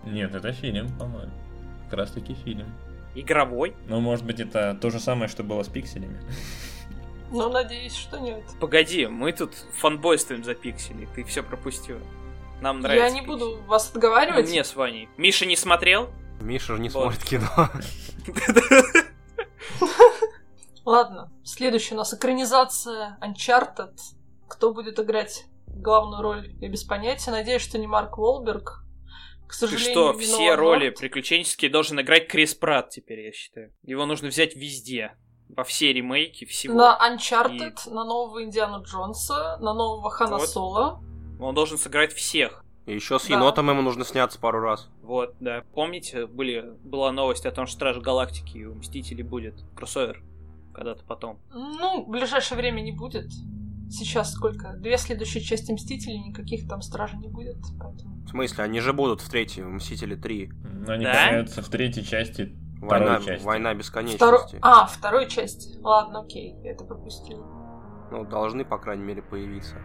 Нет, 0.05 0.33
это 0.35 0.53
фильм, 0.53 0.87
по-моему. 0.97 1.31
Как 1.89 1.99
раз 1.99 2.11
таки 2.11 2.33
фильм. 2.35 2.71
Игровой? 3.15 3.75
Ну, 3.87 3.99
может 3.99 4.23
быть, 4.25 4.39
это 4.39 4.77
то 4.79 4.89
же 4.91 4.99
самое, 4.99 5.27
что 5.27 5.43
было 5.43 5.63
с 5.63 5.67
пикселями. 5.67 6.21
Но 7.31 7.49
надеюсь, 7.49 7.95
что 7.95 8.17
нет. 8.19 8.43
Погоди, 8.59 9.07
мы 9.07 9.33
тут 9.33 9.53
фанбойствуем 9.77 10.43
за 10.43 10.53
пиксели, 10.55 11.07
ты 11.15 11.23
все 11.23 11.43
пропустил. 11.43 11.97
Нам 12.61 12.79
нравится. 12.81 13.05
Я 13.05 13.11
не 13.11 13.19
пиксели. 13.21 13.31
буду 13.39 13.61
вас 13.63 13.89
отговаривать. 13.93 14.47
Мне 14.49 14.63
с 14.63 14.75
Ваней. 14.75 15.09
Миша 15.17 15.45
не 15.45 15.55
смотрел? 15.55 16.09
Миша 16.39 16.75
же 16.75 16.81
не 16.81 16.89
Вот. 16.89 17.13
смотрит 17.15 17.23
кино. 17.29 17.69
Ладно, 20.89 21.31
следующая 21.43 21.93
у 21.93 21.97
нас 21.99 22.15
экранизация 22.15 23.19
Uncharted. 23.21 23.95
Кто 24.47 24.73
будет 24.73 24.99
играть 24.99 25.45
главную 25.67 26.23
роль, 26.23 26.55
я 26.59 26.67
без 26.67 26.83
понятия. 26.83 27.29
Надеюсь, 27.29 27.61
что 27.61 27.77
не 27.77 27.85
Марк 27.85 28.17
Уолберг. 28.17 28.83
К 29.47 29.51
Ты 29.51 29.55
сожалению, 29.55 29.91
что, 29.91 30.01
виноват 30.13 30.23
все 30.23 30.55
роли 30.55 30.85
Норт. 30.85 30.97
приключенческие 30.97 31.69
должен 31.69 32.01
играть 32.01 32.27
Крис 32.27 32.55
Пратт 32.55 32.89
теперь, 32.89 33.19
я 33.19 33.31
считаю. 33.31 33.71
Его 33.83 34.07
нужно 34.07 34.29
взять 34.29 34.55
везде. 34.55 35.15
Во 35.49 35.63
все 35.63 35.93
ремейки 35.93 36.45
всего. 36.45 36.73
На 36.73 36.97
Uncharted, 37.07 37.87
на 37.87 38.03
нового 38.03 38.43
Индиану 38.43 38.81
Джонса, 38.81 39.57
на 39.61 39.75
нового 39.75 40.09
Хана 40.09 40.37
Вот. 40.37 40.49
Соло. 40.49 41.03
Он 41.39 41.53
должен 41.53 41.77
сыграть 41.77 42.13
всех. 42.13 42.65
И 42.87 42.95
еще 42.95 43.19
с 43.19 43.27
Да. 43.27 43.35
енотом 43.35 43.69
ему 43.69 43.83
нужно 43.83 44.05
сняться 44.05 44.39
пару 44.39 44.59
раз. 44.59 44.89
Вот, 45.03 45.35
да. 45.39 45.61
Помните, 45.75 46.25
были, 46.25 46.61
была 46.83 47.11
новость 47.11 47.45
о 47.45 47.51
том, 47.51 47.67
что 47.67 47.75
Страж 47.75 47.97
Галактики 47.97 48.57
и 48.57 48.65
у 48.65 48.73
Мстителей 48.73 49.21
будет 49.21 49.53
кроссовер 49.75 50.23
когда-то 50.73 51.03
потом. 51.05 51.39
Ну, 51.53 52.03
в 52.05 52.09
ближайшее 52.09 52.57
время 52.57 52.81
не 52.81 52.91
будет. 52.91 53.27
Сейчас 53.89 54.33
сколько? 54.33 54.73
Две 54.73 54.97
следующие 54.97 55.41
части 55.43 55.71
Мстителей, 55.71 56.19
никаких 56.19 56.67
там 56.67 56.81
стражей 56.81 57.17
не 57.19 57.27
будет. 57.27 57.57
Поэтому... 57.79 58.23
В 58.25 58.29
смысле, 58.29 58.63
они 58.63 58.79
же 58.81 58.93
будут 58.93 59.21
в 59.21 59.29
третьей, 59.29 59.63
в 59.63 59.69
Мстители 59.69 60.15
3. 60.15 60.51
Но 60.85 60.93
они 60.93 61.05
Да? 61.05 61.13
появятся 61.13 61.61
в 61.63 61.69
третьей 61.69 62.03
части 62.05 62.55
Война, 62.79 63.17
второй 63.19 63.25
части. 63.25 63.45
война 63.45 63.73
бесконечности. 63.73 64.59
А, 64.61 64.85
второй 64.85 65.27
части. 65.27 65.79
Ладно, 65.81 66.21
окей, 66.21 66.55
я 66.63 66.71
это 66.71 66.85
пропустила. 66.85 67.43
Ну, 68.11 68.23
должны, 68.25 68.63
по 68.63 68.77
крайней 68.77 69.03
мере, 69.03 69.21
появиться. 69.21 69.75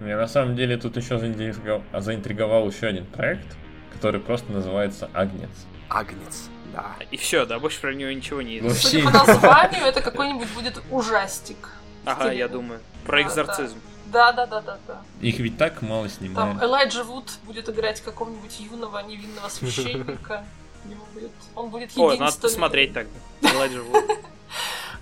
Меня 0.00 0.16
на 0.16 0.26
самом 0.28 0.56
деле 0.56 0.76
тут 0.78 0.96
еще 0.96 1.18
заинтриговал, 1.18 1.82
заинтриговал 1.98 2.66
еще 2.68 2.86
один 2.86 3.04
проект, 3.06 3.56
который 3.92 4.20
просто 4.20 4.50
называется 4.52 5.10
Агнец. 5.12 5.66
Агнец, 5.90 6.48
да. 6.72 6.96
И 7.10 7.16
все, 7.16 7.46
да, 7.46 7.58
больше 7.58 7.80
про 7.80 7.94
него 7.94 8.10
ничего 8.10 8.42
не 8.42 8.60
Ну, 8.60 8.68
известно. 8.68 8.90
Судя 8.90 9.04
по 9.04 9.26
названию, 9.26 9.84
это 9.84 10.00
какой-нибудь 10.00 10.48
будет 10.50 10.82
ужастик. 10.90 11.68
Ага, 12.04 12.32
я 12.32 12.48
думаю. 12.48 12.80
Про 13.04 13.22
экзорцизм. 13.22 13.78
Да, 14.06 14.32
да, 14.32 14.46
да, 14.46 14.60
да, 14.60 14.78
да. 14.88 15.02
Их 15.20 15.38
ведь 15.38 15.56
так 15.56 15.82
мало 15.82 16.08
Там 16.08 16.16
снимают. 16.16 16.62
Элайджа 16.62 17.04
Вуд 17.04 17.30
будет 17.44 17.68
играть 17.68 18.00
какого-нибудь 18.00 18.58
юного 18.58 18.98
невинного 19.00 19.48
священника. 19.48 20.44
Ему 20.84 21.04
будет- 21.14 21.30
Он 21.54 21.70
будет 21.70 21.90
О, 21.96 22.14
надо 22.16 22.36
посмотреть 22.38 22.92
тогда. 22.92 23.12
Элайджа 23.42 23.82
Вуд. 23.82 24.04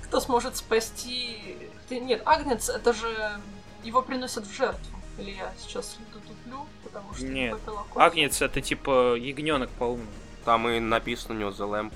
кто 0.09 0.21
сможет 0.21 0.57
спасти... 0.57 1.57
Нет, 1.91 2.23
Агнец, 2.27 2.69
это 2.69 2.93
же 2.93 3.41
его 3.83 4.03
приносят 4.03 4.47
в 4.47 4.55
жертву. 4.55 4.97
Или 5.19 5.33
я 5.33 5.53
сейчас 5.59 5.97
тут 6.13 6.23
туплю, 6.23 6.67
потому 6.85 7.15
что 7.15 7.25
Нет. 7.27 7.59
Агнец 7.95 8.41
это 8.43 8.61
типа 8.61 9.17
ягненок 9.17 9.71
по-умному. 9.71 10.11
Там 10.49 10.67
и 10.67 10.81
написано 10.81 11.35
у 11.35 11.38
него 11.38 11.50
The 11.50 11.71
Lamp. 11.71 11.93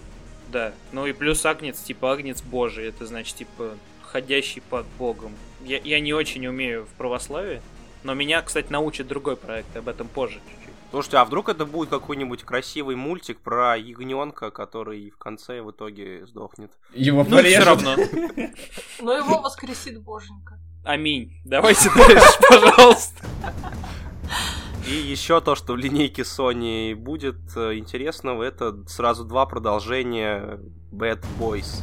Да. 0.48 0.74
Ну 0.92 1.06
и 1.06 1.14
плюс 1.14 1.46
Агнец, 1.46 1.80
типа 1.80 2.12
Агнец 2.12 2.42
Божий. 2.42 2.86
Это 2.86 3.06
значит, 3.06 3.34
типа, 3.34 3.78
ходящий 4.02 4.60
под 4.60 4.84
Богом. 4.98 5.32
Я, 5.62 5.78
я 5.78 6.00
не 6.00 6.12
очень 6.12 6.46
умею 6.46 6.84
в 6.84 6.90
православии, 6.98 7.62
но 8.02 8.12
меня, 8.12 8.42
кстати, 8.42 8.70
научит 8.70 9.08
другой 9.08 9.36
проект, 9.36 9.74
об 9.74 9.88
этом 9.88 10.06
позже 10.06 10.34
чуть-чуть. 10.34 10.74
Слушайте, 10.90 11.16
а 11.16 11.24
вдруг 11.24 11.48
это 11.48 11.64
будет 11.64 11.88
какой-нибудь 11.88 12.42
красивый 12.42 12.94
мультик 12.94 13.40
про 13.40 13.74
ягненка, 13.74 14.50
который 14.50 15.08
в 15.08 15.16
конце 15.16 15.62
в 15.62 15.70
итоге 15.70 16.26
сдохнет? 16.26 16.72
Его 16.92 17.24
Ну, 17.26 17.38
все 17.38 17.64
равно. 17.64 17.96
Но 19.00 19.14
его 19.14 19.40
воскресит 19.40 20.02
боженька. 20.02 20.58
Аминь. 20.84 21.40
Давайте 21.46 21.90
дальше, 21.96 22.38
пожалуйста. 22.46 23.24
И 24.86 24.94
еще 24.94 25.40
то, 25.40 25.54
что 25.54 25.74
в 25.74 25.76
линейке 25.76 26.22
Sony 26.22 26.96
будет 26.96 27.36
э, 27.56 27.76
интересного, 27.76 28.42
это 28.42 28.84
сразу 28.88 29.24
два 29.24 29.46
продолжения 29.46 30.58
Bad 30.90 31.24
Boys. 31.38 31.82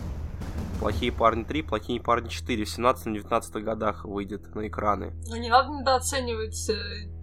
Плохие 0.82 1.12
парни 1.12 1.44
3, 1.44 1.62
плохие 1.64 2.02
парни 2.02 2.28
4 2.28 2.66
в 2.66 2.68
17-19 2.68 3.60
годах 3.62 4.04
выйдет 4.04 4.54
на 4.54 4.68
экраны. 4.68 5.14
Ну 5.28 5.38
не 5.38 5.50
надо 5.50 5.70
недооценивать 5.70 6.70
э, 6.70 6.76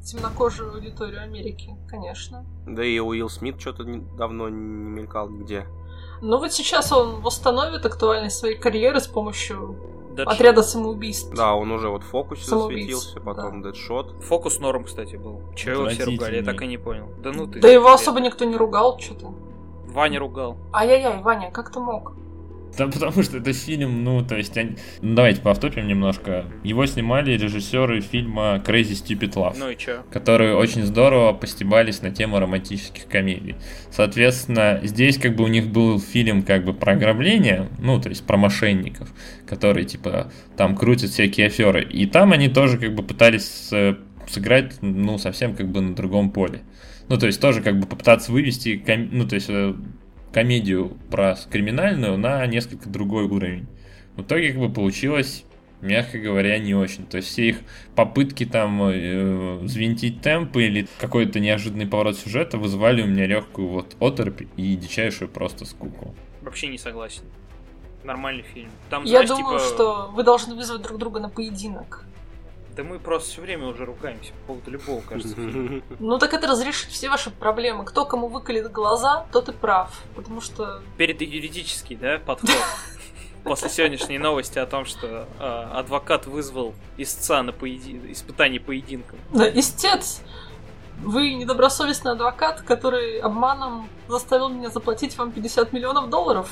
темнокожую 0.03 0.73
аудиторию 0.73 1.23
Америки, 1.23 1.77
конечно. 1.89 2.47
Да 2.67 2.83
и 2.83 2.99
Уилл 2.99 3.29
Смит 3.29 3.61
что-то 3.61 3.85
давно 3.85 4.49
не 4.49 4.57
мелькал 4.57 5.29
нигде. 5.29 5.67
Но 6.23 6.39
вот 6.39 6.53
сейчас 6.53 6.91
он 6.93 7.21
восстановит 7.21 7.85
актуальность 7.85 8.39
своей 8.39 8.57
карьеры 8.57 9.01
с 9.01 9.07
помощью 9.07 9.96
Дэдшот. 10.17 10.35
отряда 10.35 10.63
самоубийств. 10.63 11.35
Да, 11.35 11.55
он 11.55 11.71
уже 11.71 11.89
вот 11.89 12.03
в 12.03 12.07
фокусе 12.07 12.45
Самоубийц, 12.45 12.95
засветился, 12.95 13.21
потом 13.21 13.63
Дэдшот. 13.63 14.23
Фокус 14.25 14.59
норм, 14.59 14.85
кстати, 14.85 15.17
был. 15.17 15.43
Че 15.55 15.73
его 15.73 15.89
все 15.89 16.05
ругали, 16.05 16.37
я 16.37 16.43
так 16.43 16.61
и 16.63 16.67
не 16.67 16.79
понял. 16.79 17.09
Да 17.23 17.33
ну 17.33 17.47
ты. 17.47 17.61
Да 17.61 17.69
его 17.69 17.93
особо 17.93 18.21
никто 18.21 18.45
не 18.45 18.57
ругал, 18.57 18.99
что-то. 18.99 19.35
Ваня 19.89 20.19
ругал. 20.19 20.57
Ай-яй-яй, 20.73 21.23
Ваня, 21.23 21.51
как 21.51 21.71
ты 21.73 21.81
мог? 21.81 22.15
Да 22.79 22.89
потому 22.89 23.23
что 23.23 23.39
это 23.39 23.53
фильм, 23.53 24.05
ну, 24.05 24.23
то 24.25 24.37
есть, 24.37 24.57
они- 24.57 24.77
ну, 25.01 25.15
давайте 25.15 25.41
повтопим 25.41 25.87
немножко. 25.89 26.45
Его 26.63 26.85
снимали 26.87 27.33
режиссеры 27.33 28.01
фильма 28.01 28.63
Crazy 28.67 28.93
Stupid 28.93 29.33
Love. 29.35 29.57
Ну 29.59 29.71
и 29.71 29.77
чё? 29.77 30.03
которые 30.11 30.55
очень 30.57 30.85
здорово 30.85 31.33
постебались 31.33 32.03
на 32.03 32.11
тему 32.11 32.39
романтических 32.39 33.07
комедий. 33.09 33.55
Соответственно, 33.91 34.81
здесь 34.83 35.19
как 35.19 35.35
бы 35.37 35.45
у 35.45 35.49
них 35.49 35.69
был 35.69 35.99
фильм 35.99 36.43
как 36.43 36.65
бы 36.65 36.75
про 36.75 36.93
ограбление, 36.93 37.69
ну, 37.79 38.01
то 38.01 38.09
есть 38.09 38.27
про 38.27 38.37
мошенников, 38.37 39.09
которые 39.47 39.85
типа 39.87 40.31
там 40.57 40.77
крутят 40.77 41.11
всякие 41.11 41.47
аферы. 41.47 41.83
И 41.83 42.07
там 42.07 42.33
они 42.33 42.49
тоже 42.49 42.79
как 42.79 42.95
бы 42.95 43.03
пытались 43.03 43.69
э, 43.73 43.97
сыграть, 44.29 44.77
ну, 44.83 45.19
совсем 45.19 45.55
как 45.57 45.69
бы 45.71 45.81
на 45.81 45.95
другом 45.95 46.31
поле. 46.31 46.61
Ну, 47.09 47.17
то 47.19 47.27
есть 47.27 47.41
тоже 47.41 47.63
как 47.63 47.79
бы 47.81 47.87
попытаться 47.87 48.33
вывести, 48.33 48.83
ну, 49.13 49.27
то 49.27 49.35
есть 49.37 49.47
э, 49.49 49.75
комедию 50.33 50.97
про 51.11 51.37
криминальную 51.51 52.17
на 52.19 52.47
несколько 52.47 52.89
другой 52.89 53.25
уровень. 53.25 53.67
В 54.17 54.23
итоге 54.23 54.53
как 54.53 54.61
бы 54.61 54.73
получилось 54.73 55.45
мягко 55.81 56.19
говоря, 56.19 56.59
не 56.59 56.75
очень. 56.75 57.07
То 57.07 57.19
есть 57.19 57.29
все 57.29 57.49
их 57.49 57.59
попытки 57.95 58.45
там 58.45 58.83
э, 58.83 59.57
взвинтить 59.57 60.21
темп 60.21 60.57
или 60.57 60.89
какой-то 60.99 61.41
неожиданный 61.41 61.87
поворот 61.87 62.17
сюжета 62.17 62.59
вызывали 62.59 63.03
у 63.03 63.07
меня 63.07 63.27
легкую 63.27 63.69
вот 63.69 63.97
оторопь 64.01 64.43
и 64.57 64.77
дичайшую 64.77 65.29
просто 65.29 65.65
скуку. 65.65 66.15
Вообще 66.43 66.69
не 66.69 66.79
согласен. 66.79 67.23
Нормальный 68.05 68.45
фильм. 68.55 68.71
Там, 68.89 69.05
Я 69.05 69.27
знаешь, 69.27 69.29
думаю, 69.29 69.59
типа... 69.59 69.75
что 69.75 70.11
вы 70.15 70.23
должны 70.23 70.55
вызвать 70.55 70.83
друг 70.83 70.99
друга 70.99 71.21
на 71.21 71.29
поединок. 71.29 72.05
Да 72.77 72.85
мы 72.85 72.99
просто 72.99 73.31
все 73.31 73.41
время 73.41 73.69
уже 73.69 73.87
ругаемся 73.87 74.33
по 74.33 74.49
поводу 74.49 74.71
любого, 74.71 75.01
кажется. 75.01 75.35
Ну 75.99 76.19
так 76.19 76.35
это 76.35 76.47
разрешит 76.47 76.91
все 76.91 77.09
ваши 77.09 77.31
проблемы. 77.31 77.87
Кто 77.87 78.05
кому 78.05 78.29
выколет 78.29 78.71
глаза, 78.71 79.27
тот 79.33 79.49
и 79.49 79.53
прав. 79.53 80.03
Потому 80.15 80.43
что... 80.43 80.83
Перед 80.99 81.23
юридический, 81.23 81.97
да, 81.97 82.19
подход. 82.19 82.51
После 83.45 83.71
сегодняшней 83.71 84.19
новости 84.19 84.59
о 84.59 84.67
том, 84.67 84.85
что 84.85 85.27
э, 85.39 85.43
адвокат 85.73 86.27
вызвал 86.27 86.75
истца 86.99 87.43
на 87.43 87.53
поеди... 87.53 88.13
испытание 88.13 88.61
поединком. 88.61 89.19
Да, 89.33 89.49
истец! 89.49 90.21
Вы 90.99 91.35
недобросовестный 91.35 92.13
адвокат, 92.13 92.61
который 92.63 93.21
обманом 93.21 93.89
заставил 94.09 94.49
меня 94.49 94.69
заплатить 94.69 95.17
вам 95.17 95.33
50 95.33 95.73
миллионов 95.73 96.11
долларов. 96.11 96.51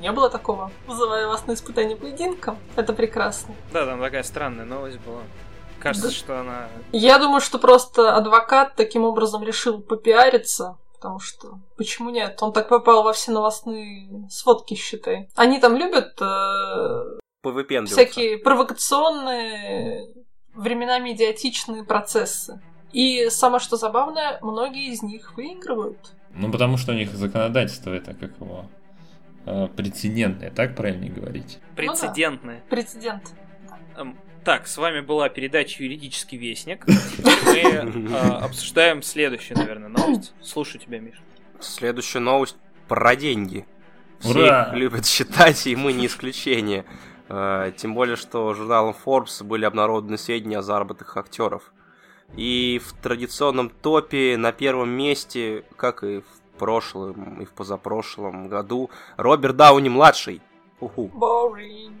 Не 0.00 0.12
было 0.12 0.30
такого. 0.30 0.70
Вызываю 0.86 1.28
вас 1.28 1.46
на 1.46 1.52
испытание 1.52 1.94
поединком. 1.96 2.58
Это 2.74 2.92
прекрасно. 2.94 3.54
Да, 3.72 3.84
там 3.84 4.00
такая 4.00 4.22
странная 4.22 4.64
новость 4.64 4.98
была. 5.00 5.20
Кажется, 5.78 6.08
Да. 6.08 6.14
что 6.14 6.40
она... 6.40 6.68
Я 6.92 7.18
думаю, 7.18 7.40
что 7.40 7.58
просто 7.58 8.14
адвокат 8.16 8.74
таким 8.76 9.04
образом 9.04 9.42
решил 9.42 9.80
попиариться, 9.80 10.78
потому 10.94 11.20
что 11.20 11.58
почему 11.76 12.10
нет? 12.10 12.38
Он 12.42 12.52
так 12.52 12.68
попал 12.68 13.02
во 13.02 13.12
все 13.12 13.30
новостные 13.30 14.26
сводки, 14.30 14.74
считай. 14.74 15.28
Они 15.36 15.58
там 15.60 15.76
любят 15.76 16.18
э, 16.20 17.18
всякие 17.86 18.38
провокационные, 18.38 20.14
временами 20.54 21.12
идиотичные 21.12 21.84
процессы. 21.84 22.60
И 22.92 23.28
самое 23.30 23.60
что 23.60 23.76
забавное, 23.76 24.38
многие 24.42 24.92
из 24.92 25.02
них 25.02 25.36
выигрывают. 25.36 26.12
Ну, 26.34 26.50
потому 26.50 26.76
что 26.76 26.92
у 26.92 26.94
них 26.94 27.10
законодательство 27.12 27.90
это 27.92 28.14
как 28.14 28.30
его 28.40 28.66
прецедентное, 29.76 30.50
так 30.50 30.74
правильно 30.76 31.08
говорить? 31.08 31.58
Прецедентная. 31.76 32.62
Прецедент. 32.68 33.32
Эм, 33.96 34.16
Так, 34.44 34.66
с 34.66 34.78
вами 34.78 35.00
была 35.00 35.28
передача 35.28 35.82
«Юридический 35.82 36.38
вестник». 36.38 36.86
Мы 37.44 37.58
э, 37.58 38.16
обсуждаем 38.40 39.02
следующую, 39.02 39.58
наверное, 39.58 39.88
новость. 39.88 40.32
Слушаю 40.42 40.80
тебя, 40.80 40.98
Миш. 40.98 41.20
Следующая 41.60 42.20
новость 42.20 42.56
про 42.88 43.16
деньги. 43.16 43.66
Все 44.20 44.68
любят 44.72 45.06
считать, 45.06 45.66
и 45.66 45.76
мы 45.76 45.92
не 45.92 46.06
исключение. 46.06 46.84
Э, 47.28 47.72
Тем 47.76 47.94
более, 47.94 48.16
что 48.16 48.54
журналом 48.54 48.94
Forbes 49.04 49.44
были 49.44 49.64
обнародованы 49.64 50.16
сведения 50.18 50.58
о 50.58 50.62
заработках 50.62 51.16
актеров. 51.16 51.72
И 52.36 52.80
в 52.84 52.92
традиционном 53.02 53.70
топе 53.70 54.36
на 54.36 54.52
первом 54.52 54.90
месте, 54.90 55.64
как 55.76 56.04
и 56.04 56.20
в 56.20 56.39
прошлом, 56.60 57.40
и 57.40 57.44
в 57.46 57.52
позапрошлом 57.52 58.48
году, 58.48 58.90
Роберт 59.16 59.56
Дауни 59.56 59.88
младший. 59.88 60.42
Уху. 60.78 61.10
Boring. 61.14 61.94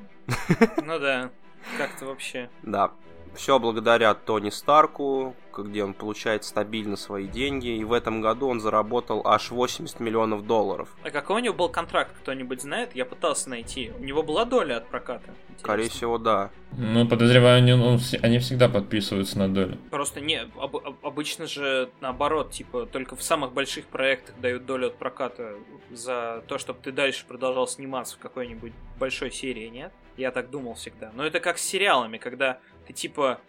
Ну 0.84 0.98
да, 0.98 1.30
как-то 1.78 2.04
вообще. 2.06 2.50
Да. 2.62 2.90
Все 3.34 3.58
благодаря 3.58 4.14
Тони 4.14 4.50
Старку, 4.50 5.34
где 5.56 5.84
он 5.84 5.94
получает 5.94 6.44
стабильно 6.44 6.96
свои 6.96 7.26
деньги. 7.26 7.68
И 7.68 7.84
в 7.84 7.92
этом 7.92 8.20
году 8.20 8.48
он 8.48 8.60
заработал 8.60 9.22
аж 9.26 9.50
80 9.50 10.00
миллионов 10.00 10.46
долларов. 10.46 10.88
А 11.04 11.10
какой 11.10 11.36
у 11.36 11.44
него 11.44 11.54
был 11.54 11.68
контракт, 11.68 12.12
кто-нибудь 12.22 12.62
знает? 12.62 12.94
Я 12.94 13.04
пытался 13.04 13.48
найти. 13.50 13.92
У 13.98 14.02
него 14.02 14.22
была 14.22 14.44
доля 14.44 14.78
от 14.78 14.88
проката. 14.88 15.30
Интересно. 15.30 15.58
Скорее 15.58 15.88
всего, 15.90 16.18
да. 16.18 16.50
Ну, 16.72 17.06
подозреваю, 17.06 17.58
они, 17.58 17.74
ну, 17.74 17.98
они 18.22 18.38
всегда 18.38 18.68
подписываются 18.68 19.38
на 19.38 19.52
долю. 19.52 19.78
Просто 19.90 20.20
не, 20.20 20.40
об- 20.56 20.96
обычно 21.02 21.46
же 21.46 21.90
наоборот, 22.00 22.52
типа, 22.52 22.86
только 22.86 23.16
в 23.16 23.22
самых 23.22 23.52
больших 23.52 23.86
проектах 23.86 24.38
дают 24.40 24.66
долю 24.66 24.88
от 24.88 24.96
проката 24.96 25.54
за 25.90 26.42
то, 26.46 26.58
чтобы 26.58 26.80
ты 26.82 26.92
дальше 26.92 27.24
продолжал 27.26 27.66
сниматься 27.66 28.16
в 28.16 28.18
какой-нибудь 28.18 28.72
большой 28.98 29.30
серии, 29.30 29.68
нет? 29.68 29.92
Я 30.16 30.30
так 30.30 30.50
думал 30.50 30.74
всегда. 30.74 31.10
Но 31.14 31.24
это 31.24 31.40
как 31.40 31.58
с 31.58 31.62
сериалами, 31.62 32.18
когда 32.18 32.58
ты 32.90 32.92
типа, 32.92 33.40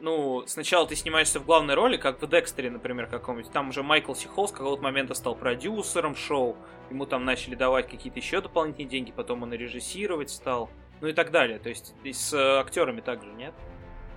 ну, 0.00 0.44
сначала 0.46 0.86
ты 0.86 0.94
снимаешься 0.94 1.40
в 1.40 1.44
главной 1.44 1.74
роли, 1.74 1.96
как 1.96 2.22
в 2.22 2.28
Декстере, 2.28 2.70
например, 2.70 3.06
каком-нибудь. 3.06 3.50
Там 3.50 3.70
уже 3.70 3.82
Майкл 3.82 4.14
Сихол 4.14 4.46
с 4.46 4.52
какого-то 4.52 4.82
момента 4.82 5.14
стал 5.14 5.34
продюсером 5.34 6.14
шоу, 6.14 6.56
ему 6.90 7.04
там 7.04 7.24
начали 7.24 7.56
давать 7.56 7.88
какие-то 7.88 8.20
еще 8.20 8.40
дополнительные 8.40 8.88
деньги, 8.88 9.12
потом 9.14 9.42
он 9.42 9.52
и 9.52 9.56
режиссировать 9.56 10.30
стал, 10.30 10.70
ну 11.00 11.08
и 11.08 11.12
так 11.12 11.32
далее. 11.32 11.58
То 11.58 11.70
есть 11.70 11.94
и 12.04 12.12
с 12.12 12.32
э, 12.32 12.60
актерами 12.60 13.00
также, 13.00 13.32
нет? 13.32 13.52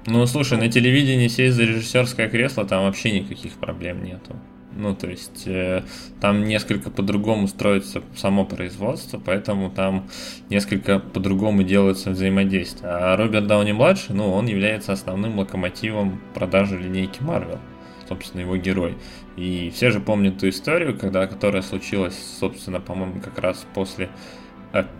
Ну, 0.06 0.24
слушай, 0.28 0.60
на 0.60 0.70
телевидении 0.70 1.28
сесть 1.28 1.56
за 1.56 1.64
режиссерское 1.64 2.30
кресло, 2.30 2.66
там 2.66 2.84
вообще 2.84 3.20
никаких 3.20 3.54
проблем 3.54 4.04
нету. 4.04 4.36
Ну, 4.78 4.96
то 4.96 5.08
есть, 5.08 5.48
э, 5.48 5.84
там 6.22 6.44
несколько 6.44 6.92
по-другому 6.92 7.48
строится 7.48 8.04
само 8.16 8.46
производство, 8.46 9.20
поэтому 9.24 9.72
там 9.72 10.08
несколько 10.50 11.00
по-другому 11.00 11.64
делается 11.64 12.12
взаимодействие. 12.12 12.92
А 12.92 13.18
Роберт 13.18 13.48
Дауни-младший, 13.48 14.16
ну, 14.16 14.32
он 14.32 14.46
является 14.46 14.94
основным 14.94 15.40
локомотивом 15.40 16.22
продажи 16.36 16.78
линейки 16.78 17.24
Марвел, 17.24 17.60
собственно, 18.08 18.42
его 18.42 18.56
герой. 18.58 18.98
И 19.36 19.72
все 19.74 19.90
же 19.90 20.00
помнят 20.00 20.40
ту 20.40 20.50
историю, 20.50 20.98
когда, 20.98 21.26
которая 21.26 21.64
случилась, 21.64 22.18
собственно, 22.40 22.80
по-моему, 22.80 23.20
как 23.20 23.40
раз 23.40 23.66
после 23.74 24.10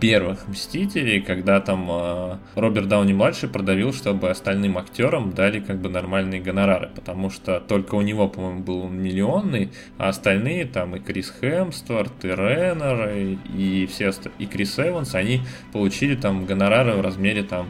первых 0.00 0.48
Мстителей, 0.48 1.20
когда 1.20 1.60
там 1.60 1.88
э, 1.90 2.38
Роберт 2.54 2.88
Дауни 2.88 3.12
младший 3.12 3.48
продавил, 3.48 3.92
чтобы 3.92 4.30
остальным 4.30 4.78
актерам 4.78 5.32
дали 5.32 5.60
как 5.60 5.80
бы 5.80 5.88
нормальные 5.88 6.40
гонорары, 6.40 6.90
потому 6.94 7.30
что 7.30 7.60
только 7.60 7.94
у 7.94 8.00
него, 8.00 8.28
по-моему, 8.28 8.60
был 8.60 8.88
миллионный, 8.88 9.70
а 9.98 10.08
остальные 10.08 10.66
там 10.66 10.96
и 10.96 11.00
Крис 11.00 11.32
Хемсворт, 11.40 12.24
и 12.24 12.28
Реннер, 12.28 13.10
и, 13.10 13.38
и 13.56 13.86
все 13.86 14.12
и 14.38 14.46
Крис 14.46 14.78
Эванс, 14.78 15.14
они 15.14 15.42
получили 15.72 16.16
там 16.16 16.46
гонорары 16.46 16.92
в 16.92 17.00
размере 17.00 17.42
там 17.42 17.68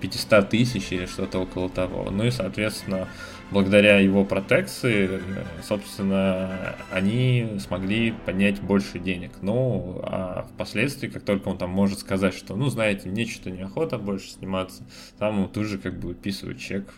500 0.00 0.48
тысяч 0.48 0.92
или 0.92 1.06
что-то 1.06 1.38
около 1.40 1.68
того. 1.68 2.10
Ну 2.10 2.24
и, 2.24 2.30
соответственно, 2.30 3.08
благодаря 3.52 3.98
его 3.98 4.24
протекции, 4.24 5.20
собственно, 5.62 6.76
они 6.90 7.58
смогли 7.58 8.12
поднять 8.24 8.60
больше 8.60 8.98
денег. 8.98 9.32
Ну, 9.42 10.00
а 10.02 10.46
впоследствии, 10.54 11.08
как 11.08 11.22
только 11.22 11.48
он 11.48 11.58
там 11.58 11.70
может 11.70 12.00
сказать, 12.00 12.34
что, 12.34 12.56
ну, 12.56 12.68
знаете, 12.68 13.08
мне 13.08 13.26
что-то 13.26 13.50
неохота 13.50 13.98
больше 13.98 14.30
сниматься, 14.30 14.84
там 15.18 15.36
ему 15.36 15.48
тут 15.48 15.66
же 15.66 15.78
как 15.78 15.98
бы 15.98 16.08
выписывают 16.08 16.58
чек. 16.58 16.92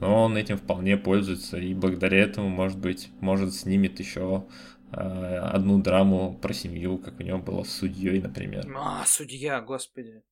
Но 0.00 0.24
он 0.24 0.36
этим 0.36 0.56
вполне 0.56 0.96
пользуется, 0.96 1.58
и 1.58 1.74
благодаря 1.74 2.18
этому, 2.18 2.48
может 2.48 2.78
быть, 2.78 3.10
может 3.20 3.52
снимет 3.52 3.98
еще 3.98 4.44
э, 4.92 4.96
одну 4.96 5.82
драму 5.82 6.38
про 6.40 6.52
семью, 6.52 6.98
как 6.98 7.18
у 7.18 7.24
него 7.24 7.38
было 7.38 7.64
с 7.64 7.70
судьей, 7.70 8.20
например. 8.20 8.64
А, 8.76 9.04
судья, 9.04 9.60
господи. 9.60 10.22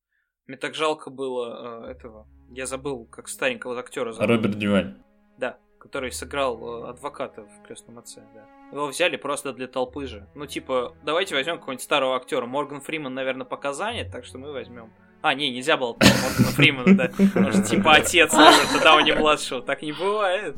Мне 0.46 0.56
так 0.56 0.76
жалко 0.76 1.10
было 1.10 1.86
э, 1.88 1.90
этого. 1.90 2.28
Я 2.50 2.66
забыл, 2.66 3.06
как 3.06 3.26
старенького 3.26 3.76
актера 3.80 4.12
зовут. 4.12 4.30
Роберт 4.30 4.56
Дюваль. 4.56 4.94
Да, 5.38 5.58
который 5.78 6.12
сыграл 6.12 6.84
э, 6.84 6.90
адвоката 6.90 7.42
в 7.42 7.66
крестном 7.66 7.98
отце, 7.98 8.22
да. 8.34 8.44
Его 8.72 8.88
взяли 8.88 9.16
просто 9.16 9.52
для 9.52 9.68
толпы 9.68 10.06
же. 10.06 10.26
Ну, 10.34 10.46
типа, 10.46 10.94
давайте 11.04 11.34
возьмем 11.34 11.58
какого-нибудь 11.58 11.84
старого 11.84 12.16
актера. 12.16 12.46
Морган 12.46 12.80
Фриман, 12.80 13.14
наверное, 13.14 13.44
пока 13.44 13.72
так 13.72 14.24
что 14.24 14.38
мы 14.38 14.52
возьмем. 14.52 14.90
А, 15.22 15.34
не, 15.34 15.50
нельзя 15.50 15.76
было 15.76 15.92
Моргана 15.92 16.52
Фримана, 16.54 16.96
да. 16.96 17.10
Он 17.34 17.52
же 17.52 17.62
типа 17.62 17.94
отец 17.94 18.32
Роберта 18.32 18.82
Дауни 18.82 19.12
младшего. 19.12 19.62
Так 19.62 19.82
не 19.82 19.92
бывает. 19.92 20.56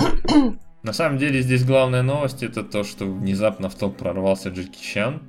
На 0.82 0.92
самом 0.92 1.18
деле 1.18 1.40
здесь 1.42 1.64
главная 1.64 2.02
новость 2.02 2.42
это 2.42 2.62
то, 2.62 2.84
что 2.84 3.04
внезапно 3.04 3.68
в 3.68 3.74
топ 3.74 3.96
прорвался 3.96 4.50
Джеки 4.50 4.80
Чан, 4.80 5.22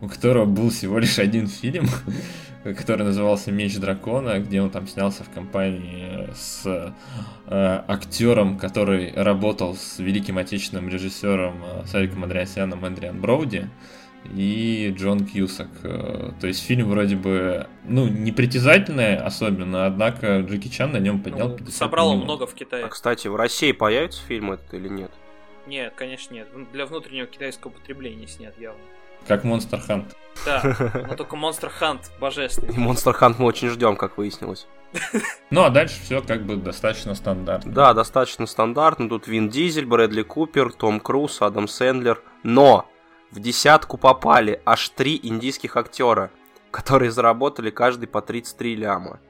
у 0.00 0.08
которого 0.08 0.46
был 0.46 0.70
всего 0.70 0.98
лишь 0.98 1.18
один 1.18 1.46
фильм, 1.48 1.86
который 2.74 3.04
назывался 3.04 3.52
Меч 3.52 3.76
дракона, 3.76 4.38
где 4.40 4.60
он 4.60 4.70
там 4.70 4.86
снялся 4.86 5.24
в 5.24 5.30
компании 5.30 6.28
с 6.34 6.62
э, 6.66 7.84
актером, 7.88 8.58
который 8.58 9.12
работал 9.14 9.74
с 9.74 9.98
великим 9.98 10.38
отечественным 10.38 10.88
режиссером 10.88 11.62
э, 11.64 11.86
Сариком 11.86 12.24
Андреасяном 12.24 12.86
Эндриан 12.86 13.20
Броуди 13.20 13.68
и 14.34 14.92
Джон 14.96 15.26
Кьюсак. 15.26 15.68
Э, 15.84 16.32
То 16.40 16.46
есть 16.46 16.64
фильм 16.64 16.88
вроде 16.88 17.16
бы, 17.16 17.66
ну, 17.84 18.08
непритязательный 18.08 19.16
особенно, 19.16 19.86
однако 19.86 20.40
Джеки 20.40 20.68
Чан 20.68 20.92
на 20.92 20.98
нем 20.98 21.22
поднял 21.22 21.50
Ну, 21.50 21.56
50 21.58 21.74
собрал 21.74 22.08
он 22.10 22.20
много 22.20 22.46
в 22.46 22.52
А, 22.54 22.56
Китае. 22.56 22.88
кстати, 22.88 23.28
в 23.28 23.36
России 23.36 23.72
появится 23.72 24.22
фильм 24.26 24.52
этот 24.52 24.74
или 24.74 24.88
нет? 24.88 25.10
Нет, 25.66 25.94
конечно, 25.96 26.32
нет. 26.34 26.48
Для 26.72 26.86
внутреннего 26.86 27.26
китайского 27.26 27.70
потребления 27.72 28.26
снят 28.28 28.56
явно. 28.58 28.80
Как 29.26 29.44
Monster 29.44 29.80
Hunt. 29.86 30.14
Да, 30.44 30.62
но 31.08 31.14
только 31.14 31.36
Monster 31.36 31.70
Hunt 31.80 32.10
божественный. 32.20 32.74
И 32.74 32.78
Monster 32.78 33.18
Hunt 33.18 33.36
мы 33.38 33.46
очень 33.46 33.68
ждем, 33.68 33.96
как 33.96 34.18
выяснилось. 34.18 34.66
Ну, 35.50 35.62
а 35.62 35.70
дальше 35.70 36.00
все 36.00 36.22
как 36.22 36.44
бы 36.44 36.56
достаточно 36.56 37.14
стандартно. 37.14 37.72
Да, 37.72 37.94
достаточно 37.94 38.46
стандартно. 38.46 39.08
Тут 39.08 39.28
Вин 39.28 39.48
Дизель, 39.48 39.86
Брэдли 39.86 40.22
Купер, 40.22 40.72
Том 40.72 41.00
Круз, 41.00 41.42
Адам 41.42 41.68
Сэндлер. 41.68 42.20
Но 42.42 42.88
в 43.30 43.40
десятку 43.40 43.96
попали 43.96 44.60
аж 44.64 44.88
три 44.90 45.18
индийских 45.22 45.76
актера, 45.76 46.30
которые 46.70 47.10
заработали 47.10 47.70
каждый 47.70 48.06
по 48.06 48.22
33 48.22 48.76
ляма. 48.76 49.20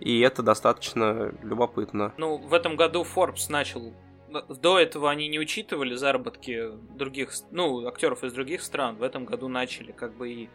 И 0.00 0.20
это 0.20 0.42
достаточно 0.42 1.32
любопытно. 1.42 2.12
Ну, 2.16 2.38
в 2.38 2.54
этом 2.54 2.76
году 2.76 3.04
Forbes 3.04 3.46
начал... 3.48 3.94
До 4.30 4.78
этого 4.78 5.10
они 5.10 5.28
не 5.28 5.38
учитывали 5.38 5.94
заработки 5.94 6.70
других, 6.94 7.32
ну, 7.50 7.86
актеров 7.86 8.24
из 8.24 8.32
других 8.32 8.62
стран. 8.62 8.96
В 8.96 9.02
этом 9.02 9.24
году 9.24 9.48
начали 9.48 9.92
как 9.92 10.16
бы 10.16 10.30
и 10.30 10.48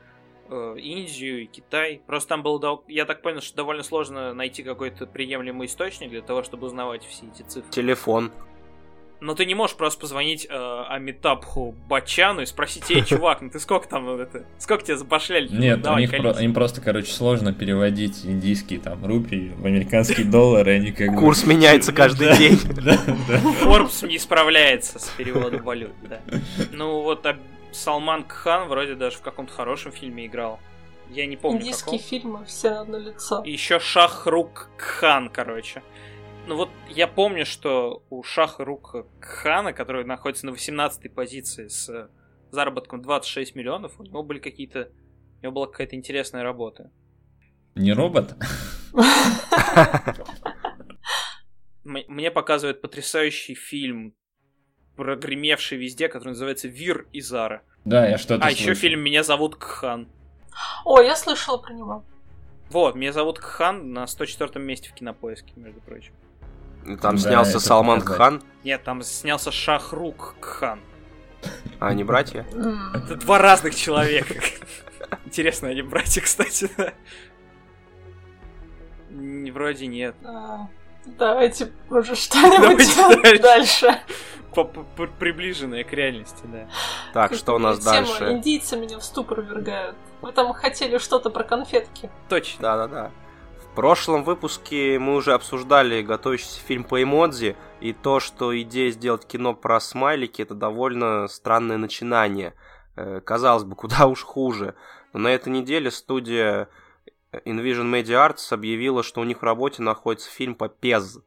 э, 0.49 0.75
Индию 0.77 1.43
и 1.43 1.45
Китай. 1.45 2.01
Просто 2.05 2.29
там 2.29 2.43
было, 2.43 2.83
я 2.87 3.05
так 3.05 3.21
понял, 3.21 3.41
что 3.41 3.55
довольно 3.57 3.83
сложно 3.83 4.33
найти 4.33 4.63
какой-то 4.63 5.07
приемлемый 5.07 5.67
источник 5.67 6.09
для 6.09 6.21
того, 6.21 6.43
чтобы 6.43 6.67
узнавать 6.67 7.03
все 7.03 7.25
эти 7.27 7.41
цифры. 7.43 7.71
Телефон. 7.71 8.31
Но 9.23 9.35
ты 9.35 9.45
не 9.45 9.55
можешь 9.55 9.77
просто 9.77 10.01
позвонить 10.01 10.45
э, 10.49 10.83
Амитабху 10.89 11.73
Бачану 11.87 12.41
и 12.41 12.45
спросить, 12.45 12.91
эй, 12.91 13.01
чувак, 13.05 13.41
ну 13.41 13.49
ты 13.49 13.57
сколько 13.59 13.87
там, 13.87 14.09
это, 14.09 14.45
сколько 14.59 14.83
тебе 14.83 14.97
запошляли? 14.97 15.47
Нет, 15.47 15.81
Давай, 15.81 15.99
у 15.99 16.01
них 16.01 16.21
про, 16.21 16.31
им 16.41 16.53
просто, 16.53 16.81
короче, 16.81 17.09
сложно 17.09 17.53
переводить 17.53 18.25
индийские 18.25 18.81
там 18.81 19.05
рупии 19.05 19.53
в 19.57 19.65
американские 19.65 20.25
доллары, 20.25 20.73
они 20.73 20.91
как 20.91 21.17
Курс 21.17 21.45
меняется 21.45 21.93
каждый 21.93 22.35
день. 22.37 22.55
Forbes 23.63 24.05
не 24.05 24.19
справляется 24.19 24.99
с 24.99 25.07
переводом 25.17 25.63
валют, 25.63 25.93
да. 26.01 26.19
Ну 26.73 27.01
вот 27.01 27.25
Салман 27.71 28.25
Кхан 28.25 28.67
вроде 28.67 28.95
даже 28.95 29.17
в 29.17 29.21
каком-то 29.21 29.53
хорошем 29.53 29.93
фильме 29.93 30.25
играл. 30.25 30.59
Я 31.09 31.27
не 31.27 31.37
помню. 31.37 31.61
Индийские 31.61 31.99
фильмы 31.99 32.43
все 32.45 32.71
на 32.71 32.81
одно 32.81 32.97
лицо. 32.97 33.41
Еще 33.45 33.79
Шахрук 33.79 34.69
Кхан, 34.77 35.29
короче. 35.29 35.81
Ну 36.45 36.57
вот 36.57 36.69
я 36.89 37.07
помню, 37.07 37.45
что 37.45 38.03
у 38.09 38.21
Шаха 38.21 38.65
Рук 38.65 38.95
Хана, 39.21 39.71
который 39.71 40.03
находится 40.03 40.45
на 40.45 40.51
18-й 40.51 41.09
позиции 41.09 41.67
с 41.67 42.09
заработком 42.51 43.01
26 43.01 43.55
миллионов, 43.55 43.99
у 43.99 44.03
него 44.03 44.23
были 44.23 44.39
какие-то... 44.39 44.89
У 45.39 45.43
него 45.43 45.53
была 45.53 45.67
какая-то 45.67 45.95
интересная 45.95 46.43
работа. 46.43 46.91
Не 47.75 47.93
робот? 47.93 48.35
Мне 51.83 52.31
показывают 52.31 52.81
потрясающий 52.81 53.55
фильм, 53.55 54.13
прогремевший 54.95 55.77
везде, 55.77 56.07
который 56.07 56.29
называется 56.29 56.67
«Вир 56.67 57.07
и 57.11 57.21
Зара». 57.21 57.63
Да, 57.83 58.07
я 58.07 58.17
что-то 58.17 58.45
А 58.45 58.51
еще 58.51 58.73
фильм 58.73 59.01
«Меня 59.01 59.23
зовут 59.23 59.55
Кхан». 59.55 60.07
О, 60.85 61.01
я 61.01 61.15
слышала 61.15 61.57
про 61.57 61.73
него. 61.73 62.05
Вот, 62.69 62.95
меня 62.95 63.11
зовут 63.11 63.39
Кхан 63.39 63.91
на 63.91 64.07
104 64.07 64.63
месте 64.63 64.89
в 64.89 64.93
кинопоиске, 64.93 65.53
между 65.55 65.81
прочим. 65.81 66.13
Там 67.01 67.15
да, 67.15 67.21
снялся 67.21 67.59
Салман 67.59 67.99
показать. 67.99 68.17
Кхан. 68.17 68.43
Нет, 68.63 68.83
там 68.83 69.01
снялся 69.03 69.51
Шахрук 69.51 70.35
Кхан. 70.39 70.79
А 71.79 71.87
они 71.87 72.03
братья? 72.03 72.45
Это 72.93 73.15
два 73.15 73.37
разных 73.39 73.75
человека. 73.75 74.35
Интересно, 75.25 75.69
они 75.69 75.81
братья, 75.81 76.21
кстати, 76.21 76.69
да? 76.77 76.93
Вроде 79.09 79.87
нет. 79.87 80.15
А, 80.23 80.67
давайте 81.05 81.71
уже 81.89 82.15
что-нибудь 82.15 83.41
дальше. 83.41 83.99
Приближенное 85.19 85.83
к 85.83 85.93
реальности, 85.93 86.43
да. 86.45 86.67
Так, 87.13 87.33
что 87.33 87.55
у 87.55 87.59
нас 87.59 87.79
дальше? 87.79 88.31
Индийцы 88.31 88.77
меня 88.77 88.99
в 88.99 89.03
ступор 89.03 89.41
вергают. 89.41 89.95
Вы 90.21 90.31
там 90.31 90.53
хотели 90.53 90.97
что-то 90.97 91.29
про 91.29 91.43
конфетки. 91.43 92.09
Точно. 92.29 92.61
Да-да-да. 92.61 93.11
В 93.73 93.75
прошлом 93.75 94.23
выпуске 94.23 94.99
мы 94.99 95.15
уже 95.15 95.33
обсуждали 95.33 96.03
готовящийся 96.03 96.61
фильм 96.61 96.83
по 96.83 97.01
эмодзи, 97.01 97.55
и 97.81 97.91
то, 97.91 98.19
что 98.19 98.55
идея 98.61 98.91
сделать 98.91 99.25
кино 99.25 99.55
про 99.55 99.79
смайлики, 99.79 100.43
это 100.43 100.53
довольно 100.53 101.27
странное 101.27 101.77
начинание. 101.77 102.53
Э, 102.95 103.19
казалось 103.19 103.63
бы, 103.63 103.75
куда 103.75 104.05
уж 104.05 104.21
хуже. 104.21 104.75
Но 105.11 105.21
на 105.21 105.29
этой 105.29 105.49
неделе 105.49 105.89
студия 105.89 106.69
Invision 107.31 107.91
Media 107.91 108.29
Arts 108.29 108.53
объявила, 108.53 109.01
что 109.01 109.21
у 109.21 109.23
них 109.23 109.41
в 109.41 109.43
работе 109.43 109.81
находится 109.81 110.29
фильм 110.29 110.53
по 110.53 110.69
Пез. 110.69 111.17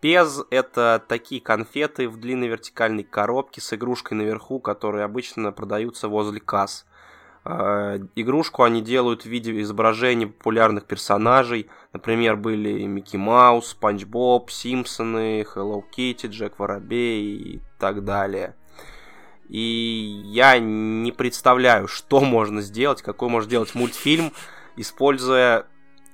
Пез– 0.00 0.42
это 0.50 1.00
такие 1.06 1.40
конфеты 1.40 2.08
в 2.08 2.18
длинной 2.18 2.48
вертикальной 2.48 3.04
коробке 3.04 3.60
с 3.60 3.72
игрушкой 3.72 4.18
наверху, 4.18 4.58
которые 4.58 5.04
обычно 5.04 5.52
продаются 5.52 6.08
возле 6.08 6.40
касс. 6.40 6.84
А, 7.42 7.98
игрушку 8.14 8.62
они 8.64 8.82
делают 8.82 9.22
в 9.22 9.26
виде 9.26 9.60
изображений 9.60 10.26
популярных 10.26 10.84
персонажей. 10.84 11.68
Например, 11.92 12.36
были 12.36 12.84
Микки 12.84 13.16
Маус, 13.16 13.68
Спанч 13.68 14.04
Боб, 14.04 14.50
Симпсоны, 14.50 15.42
Hello 15.42 15.82
Kitty, 15.96 16.28
Джек 16.28 16.58
Воробей 16.58 17.36
и 17.36 17.60
так 17.78 18.04
далее. 18.04 18.56
И 19.48 20.22
я 20.26 20.58
не 20.58 21.10
представляю, 21.12 21.88
что 21.88 22.20
можно 22.20 22.60
сделать, 22.60 23.02
какой 23.02 23.28
можно 23.28 23.48
сделать 23.48 23.74
мультфильм, 23.74 24.32
используя 24.76 25.66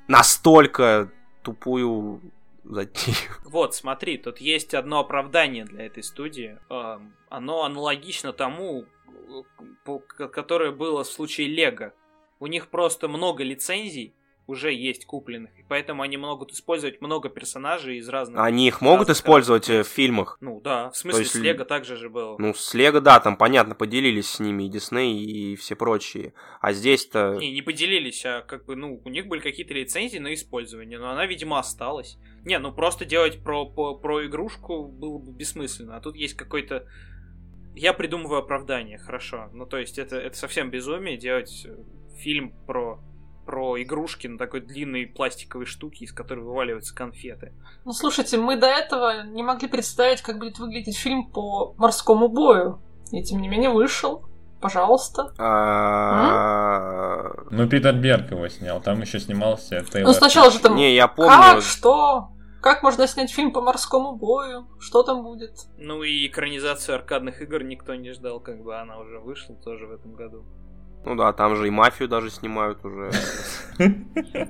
настолько 0.08 1.10
тупую 1.42 2.22
затею. 2.64 3.16
Вот, 3.44 3.74
смотри, 3.74 4.16
тут 4.16 4.38
есть 4.38 4.72
одно 4.74 5.00
оправдание 5.00 5.64
для 5.64 5.84
этой 5.84 6.02
студии. 6.02 6.58
Оно 7.28 7.64
аналогично 7.64 8.32
тому, 8.32 8.86
которое 10.18 10.72
было 10.72 11.04
в 11.04 11.08
случае 11.08 11.48
Лего. 11.48 11.92
У 12.38 12.46
них 12.46 12.68
просто 12.68 13.08
много 13.08 13.42
лицензий 13.42 14.14
уже 14.46 14.72
есть 14.72 15.06
купленных, 15.06 15.50
и 15.58 15.64
поэтому 15.68 16.02
они 16.02 16.16
могут 16.16 16.52
использовать 16.52 17.00
много 17.00 17.28
персонажей 17.28 17.98
из 17.98 18.08
разных... 18.08 18.40
Они 18.40 18.68
их 18.68 18.80
могут 18.80 19.10
использовать 19.10 19.68
э, 19.68 19.82
в 19.82 19.88
фильмах? 19.88 20.38
Ну 20.40 20.60
да, 20.60 20.90
в 20.90 20.96
смысле 20.96 21.22
есть, 21.22 21.32
с 21.32 21.36
Лего 21.36 21.64
также 21.64 21.96
же 21.96 22.08
было. 22.08 22.36
Ну 22.38 22.54
с 22.54 22.72
Лего, 22.72 23.00
да, 23.00 23.18
там 23.18 23.36
понятно, 23.36 23.74
поделились 23.74 24.28
с 24.28 24.40
ними 24.40 24.64
и 24.64 24.68
Дисней, 24.68 25.18
и 25.18 25.56
все 25.56 25.74
прочие. 25.74 26.32
А 26.60 26.72
здесь-то... 26.72 27.36
Не, 27.40 27.52
не 27.52 27.62
поделились, 27.62 28.24
а 28.24 28.42
как 28.42 28.66
бы, 28.66 28.76
ну, 28.76 29.00
у 29.04 29.08
них 29.08 29.26
были 29.26 29.40
какие-то 29.40 29.74
лицензии 29.74 30.18
на 30.18 30.32
использование, 30.32 30.98
но 30.98 31.10
она, 31.10 31.26
видимо, 31.26 31.58
осталась. 31.58 32.16
Не, 32.44 32.58
ну 32.60 32.72
просто 32.72 33.04
делать 33.04 33.42
про, 33.42 33.66
про, 33.66 33.96
про 33.96 34.26
игрушку 34.26 34.86
было 34.86 35.18
бы 35.18 35.32
бессмысленно, 35.32 35.96
а 35.96 36.00
тут 36.00 36.14
есть 36.14 36.34
какой-то 36.34 36.86
я 37.76 37.92
придумываю 37.92 38.40
оправдание, 38.40 38.98
хорошо. 38.98 39.48
Ну, 39.52 39.66
то 39.66 39.76
есть, 39.78 39.98
это, 39.98 40.16
это 40.16 40.36
совсем 40.36 40.70
безумие 40.70 41.16
делать 41.16 41.66
э, 41.66 41.76
фильм 42.16 42.52
про 42.66 42.98
про 43.46 43.80
игрушки 43.80 44.26
на 44.26 44.38
такой 44.38 44.60
длинной 44.60 45.06
пластиковой 45.06 45.66
штуке, 45.66 46.04
из 46.04 46.12
которой 46.12 46.40
вываливаются 46.40 46.92
конфеты. 46.94 47.52
Ну, 47.84 47.92
слушайте, 47.92 48.38
мы 48.38 48.56
до 48.56 48.66
этого 48.66 49.22
не 49.24 49.44
могли 49.44 49.68
представить, 49.68 50.20
как 50.20 50.40
будет 50.40 50.58
выглядеть 50.58 50.98
фильм 50.98 51.30
по 51.30 51.72
морскому 51.78 52.26
бою. 52.28 52.82
И 53.12 53.22
тем 53.22 53.40
не 53.40 53.46
менее 53.48 53.70
вышел. 53.70 54.24
Пожалуйста. 54.60 55.32
А, 55.38 57.30
ну, 57.50 57.68
Питер 57.68 57.94
Берг 57.94 58.32
его 58.32 58.48
снял, 58.48 58.80
там 58.80 59.00
еще 59.02 59.20
снимался 59.20 59.84
Тейлор. 59.84 60.08
Ну, 60.08 60.14
сначала 60.14 60.50
же 60.50 60.58
там... 60.58 60.74
Не, 60.74 60.94
я 60.94 61.06
помню. 61.06 61.30
Как, 61.30 61.62
что? 61.62 62.30
Как 62.60 62.82
можно 62.82 63.06
снять 63.06 63.30
фильм 63.30 63.52
по 63.52 63.60
морскому 63.60 64.16
бою? 64.16 64.66
Что 64.78 65.02
там 65.02 65.22
будет? 65.22 65.52
Ну 65.78 66.02
и 66.02 66.26
экранизацию 66.26 66.96
аркадных 66.96 67.40
игр 67.42 67.62
никто 67.62 67.94
не 67.94 68.12
ждал, 68.12 68.40
как 68.40 68.62
бы 68.62 68.76
она 68.76 68.98
уже 68.98 69.18
вышла 69.20 69.54
тоже 69.56 69.86
в 69.86 69.92
этом 69.92 70.14
году. 70.14 70.44
Ну 71.06 71.14
да, 71.14 71.32
там 71.32 71.54
же 71.54 71.68
и 71.68 71.70
мафию 71.70 72.08
даже 72.08 72.30
снимают 72.30 72.84
уже. 72.84 73.12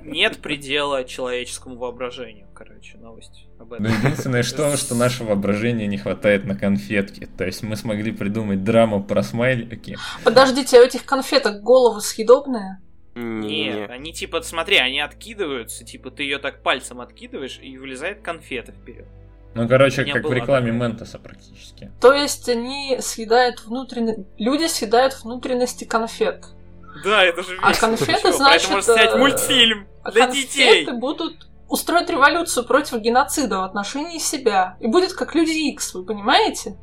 Нет 0.03 0.39
предела 0.39 1.03
человеческому 1.03 1.77
воображению, 1.77 2.47
короче, 2.55 2.97
новость 2.97 3.45
об 3.59 3.73
этом. 3.73 3.85
Ну, 3.85 3.89
единственное, 3.91 4.41
что, 4.41 4.75
что 4.75 4.95
нашего 4.95 5.29
воображения 5.29 5.85
не 5.85 5.99
хватает 5.99 6.45
на 6.45 6.55
конфетки. 6.55 7.29
То 7.37 7.45
есть 7.45 7.61
мы 7.61 7.75
смогли 7.75 8.11
придумать 8.11 8.63
драму 8.63 9.03
про 9.03 9.21
смайлики. 9.21 9.97
Подождите, 10.23 10.79
а 10.79 10.81
у 10.81 10.85
этих 10.85 11.05
конфеток 11.05 11.61
головы 11.61 12.01
съедобные? 12.01 12.81
Нет, 13.17 13.89
они 13.89 14.13
типа, 14.13 14.41
смотри, 14.41 14.77
они 14.77 14.99
откидываются, 14.99 15.83
типа 15.83 16.11
ты 16.11 16.23
ее 16.23 16.37
так 16.37 16.61
пальцем 16.61 17.01
откидываешь 17.01 17.59
и 17.61 17.77
вылезает 17.77 18.21
конфета 18.21 18.71
вперед. 18.71 19.07
Ну, 19.55 19.67
короче, 19.67 20.05
как 20.05 20.23
в 20.23 20.31
рекламе 20.31 20.71
такое. 20.71 20.87
Ментоса 20.87 21.17
практически. 21.17 21.91
То 21.99 22.13
есть 22.13 22.47
они 22.47 22.97
съедают 22.99 23.65
внутренности... 23.65 24.25
Люди 24.37 24.67
съедают 24.67 25.23
внутренности 25.23 25.83
конфет. 25.83 26.45
Да, 27.03 27.23
это 27.23 27.41
же 27.41 27.57
А 27.61 27.73
конфеты, 27.73 28.33
значит... 28.33 28.69
Поэтому 28.69 28.81
снять 28.81 29.13
э, 29.13 29.17
мультфильм 29.17 29.87
а 30.03 30.11
для 30.11 30.27
детей. 30.27 30.85
конфеты 30.85 30.93
будут 30.93 31.47
устроить 31.67 32.09
революцию 32.09 32.65
против 32.65 32.99
геноцида 32.99 33.59
в 33.59 33.63
отношении 33.63 34.19
себя. 34.19 34.77
И 34.79 34.87
будет 34.87 35.13
как 35.13 35.33
Люди 35.33 35.69
Икс, 35.71 35.93
вы 35.95 36.05
понимаете? 36.05 36.77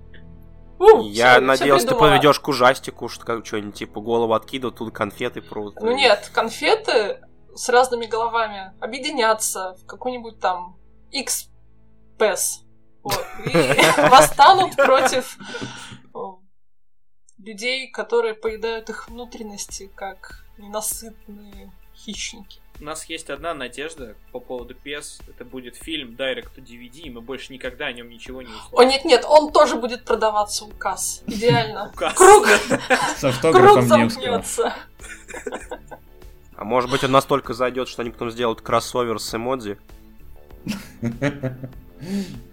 Ну, 0.78 1.02
Я 1.02 1.34
все, 1.34 1.40
надеялся, 1.40 1.86
все 1.86 1.94
ты 1.94 2.00
поведешь 2.00 2.40
к 2.40 2.48
ужастику, 2.48 3.08
что 3.08 3.24
как 3.24 3.46
что-нибудь 3.46 3.74
типа 3.76 4.00
голову 4.00 4.34
откидывают, 4.34 4.78
тут 4.78 4.92
конфеты 4.92 5.40
просто. 5.40 5.80
Ну 5.84 5.92
нет, 5.94 6.30
конфеты 6.32 7.20
с 7.54 7.68
разными 7.68 8.06
головами 8.06 8.72
объединятся 8.80 9.76
в 9.80 9.86
какой-нибудь 9.86 10.40
там 10.40 10.76
X-PES. 11.12 12.40
Вот, 13.02 13.26
и 13.46 13.50
восстанут 14.10 14.74
против 14.76 15.38
людей, 17.38 17.90
которые 17.90 18.34
поедают 18.34 18.88
их 18.90 19.08
внутренности, 19.08 19.90
как 19.94 20.44
ненасытные 20.58 21.72
хищники. 21.94 22.60
У 22.80 22.84
нас 22.84 23.04
есть 23.06 23.30
одна 23.30 23.54
надежда 23.54 24.16
по 24.32 24.40
поводу 24.40 24.74
PES. 24.74 25.22
Это 25.28 25.44
будет 25.44 25.76
фильм 25.76 26.10
Direct 26.10 26.48
to 26.56 26.62
DVD, 26.62 27.02
и 27.02 27.10
мы 27.10 27.20
больше 27.20 27.52
никогда 27.52 27.86
о 27.86 27.92
нем 27.92 28.08
ничего 28.08 28.42
не 28.42 28.48
услышим. 28.48 28.78
О, 28.78 28.84
нет-нет, 28.84 29.24
он 29.24 29.52
тоже 29.52 29.76
будет 29.76 30.04
продаваться 30.04 30.64
у 30.64 30.70
касс. 30.70 31.22
Идеально. 31.26 31.92
Круг! 31.94 32.46
С 33.16 33.24
автографом 33.24 33.86
замкнется. 33.86 34.74
А 36.56 36.64
может 36.64 36.90
быть 36.90 37.04
он 37.04 37.12
настолько 37.12 37.54
зайдет, 37.54 37.88
что 37.88 38.02
они 38.02 38.10
потом 38.10 38.30
сделают 38.30 38.60
кроссовер 38.60 39.18
с 39.18 39.34
эмодзи? 39.34 39.78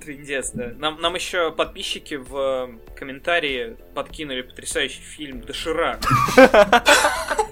Трендец, 0.04 0.52
да. 0.52 0.72
Нам, 0.78 1.02
нам 1.02 1.16
еще 1.16 1.52
подписчики 1.52 2.16
в 2.16 2.72
комментарии 2.96 3.76
подкинули 3.96 4.42
потрясающий 4.44 5.02
фильм 5.02 5.42
Доширак. 5.42 6.02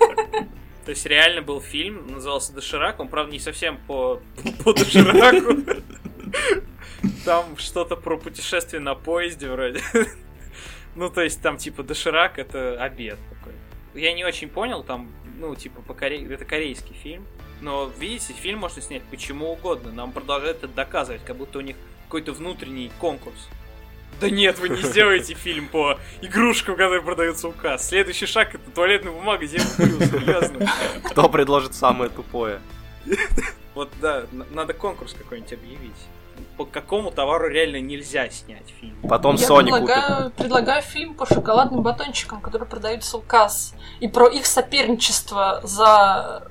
То 0.89 0.91
есть 0.91 1.05
реально 1.05 1.43
был 1.43 1.61
фильм, 1.61 2.07
назывался 2.07 2.51
Доширак, 2.51 2.99
он, 2.99 3.09
правда, 3.09 3.31
не 3.31 3.37
совсем 3.37 3.77
по, 3.85 4.23
по 4.63 4.73
Дошираку. 4.73 5.61
Там 7.23 7.57
что-то 7.57 7.95
про 7.95 8.17
путешествие 8.17 8.79
на 8.79 8.95
поезде 8.95 9.51
вроде. 9.51 9.81
Ну, 10.95 11.11
то 11.11 11.21
есть 11.21 11.43
там 11.43 11.57
типа 11.57 11.83
Доширак 11.83 12.39
это 12.39 12.83
обед 12.83 13.19
такой. 13.29 13.53
Я 13.93 14.13
не 14.13 14.25
очень 14.25 14.49
понял, 14.49 14.83
там, 14.83 15.11
ну, 15.37 15.55
типа, 15.55 15.83
по 15.83 15.93
коре... 15.93 16.25
это 16.25 16.43
корейский 16.43 16.95
фильм. 16.95 17.23
Но, 17.61 17.91
видите, 17.99 18.33
фильм 18.33 18.57
можно 18.57 18.81
снять 18.81 19.03
почему 19.11 19.51
угодно. 19.51 19.91
Нам 19.91 20.11
продолжают 20.11 20.63
это 20.63 20.69
доказывать, 20.69 21.23
как 21.23 21.37
будто 21.37 21.59
у 21.59 21.61
них 21.61 21.75
какой-то 22.05 22.33
внутренний 22.33 22.91
конкурс. 22.99 23.47
Да 24.19 24.29
нет, 24.29 24.59
вы 24.59 24.69
не 24.69 24.81
сделаете 24.81 25.33
фильм 25.33 25.67
по 25.67 25.97
игрушкам, 26.21 26.75
которые 26.75 27.01
продаются 27.01 27.47
у 27.47 27.51
касс. 27.51 27.87
Следующий 27.87 28.25
шаг 28.25 28.55
это 28.55 28.69
туалетная 28.71 29.11
бумага, 29.11 29.47
серьезно. 29.47 30.67
Кто 31.03 31.29
предложит 31.29 31.73
самое 31.73 32.09
тупое? 32.09 32.59
Вот 33.75 33.89
да, 34.01 34.25
надо 34.31 34.73
конкурс 34.73 35.13
какой-нибудь 35.13 35.53
объявить. 35.53 35.95
По 36.57 36.65
какому 36.65 37.11
товару 37.11 37.47
реально 37.47 37.79
нельзя 37.79 38.29
снять 38.29 38.73
фильм? 38.79 38.95
Потом 39.07 39.35
Я 39.35 39.47
Sony 39.47 39.63
предлагаю, 39.63 40.23
купит. 40.23 40.33
предлагаю 40.35 40.81
фильм 40.81 41.13
по 41.13 41.25
шоколадным 41.25 41.81
батончикам, 41.81 42.41
которые 42.41 42.67
продаются 42.67 43.17
у 43.17 43.21
касс. 43.21 43.73
И 43.99 44.07
про 44.07 44.27
их 44.27 44.45
соперничество 44.45 45.61
за, 45.63 46.49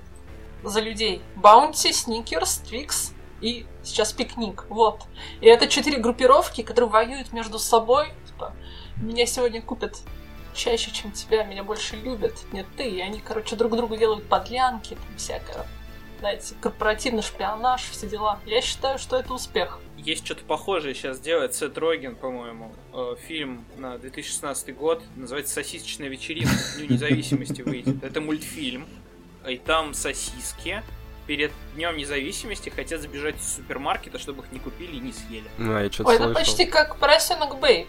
за 0.62 0.80
людей. 0.80 1.22
Баунти, 1.36 1.92
Сникерс, 1.92 2.58
Твикс 2.58 3.12
и 3.40 3.66
сейчас 3.88 4.12
Пикник. 4.12 4.66
Вот. 4.68 5.02
И 5.40 5.46
это 5.46 5.66
четыре 5.66 5.98
группировки, 5.98 6.62
которые 6.62 6.90
воюют 6.90 7.32
между 7.32 7.58
собой. 7.58 8.08
Типа, 8.26 8.54
меня 8.96 9.26
сегодня 9.26 9.62
купят 9.62 9.98
чаще, 10.54 10.90
чем 10.90 11.12
тебя, 11.12 11.44
меня 11.44 11.64
больше 11.64 11.96
любят. 11.96 12.34
Нет, 12.52 12.66
ты. 12.76 12.88
И 12.88 13.00
они, 13.00 13.20
короче, 13.20 13.56
друг 13.56 13.76
другу 13.76 13.96
делают 13.96 14.28
подлянки, 14.28 14.94
там 14.94 15.16
всякое. 15.16 15.66
Знаете, 16.18 16.54
корпоративный 16.60 17.22
шпионаж, 17.22 17.82
все 17.90 18.08
дела. 18.08 18.40
Я 18.44 18.60
считаю, 18.60 18.98
что 18.98 19.16
это 19.16 19.32
успех. 19.32 19.78
Есть 19.96 20.24
что-то 20.24 20.44
похожее 20.44 20.94
сейчас 20.94 21.20
делает 21.20 21.54
Сет 21.54 21.78
Роген, 21.78 22.16
по-моему. 22.16 22.72
Э, 22.92 23.14
фильм 23.20 23.64
на 23.76 23.98
2016 23.98 24.76
год. 24.76 25.02
Называется 25.14 25.54
«Сосисочная 25.54 26.08
вечеринка». 26.08 26.54
Дню 26.76 26.94
независимости 26.94 27.62
выйдет. 27.62 28.02
Это 28.02 28.20
мультфильм. 28.20 28.86
И 29.46 29.56
там 29.58 29.94
сосиски. 29.94 30.82
Перед 31.28 31.52
Днем 31.74 31.98
независимости 31.98 32.70
хотят 32.70 33.02
забежать 33.02 33.36
из 33.36 33.56
супермаркета, 33.56 34.18
чтобы 34.18 34.42
их 34.44 34.50
не 34.50 34.58
купили 34.58 34.96
и 34.96 34.98
не 34.98 35.12
съели. 35.12 35.44
А, 35.58 35.82
я 35.82 35.92
что-то 35.92 36.08
Ой, 36.08 36.14
это 36.14 36.24
слышал. 36.24 36.42
почти 36.42 36.64
как 36.64 36.96
поросенок 36.96 37.60
Бэй. 37.60 37.86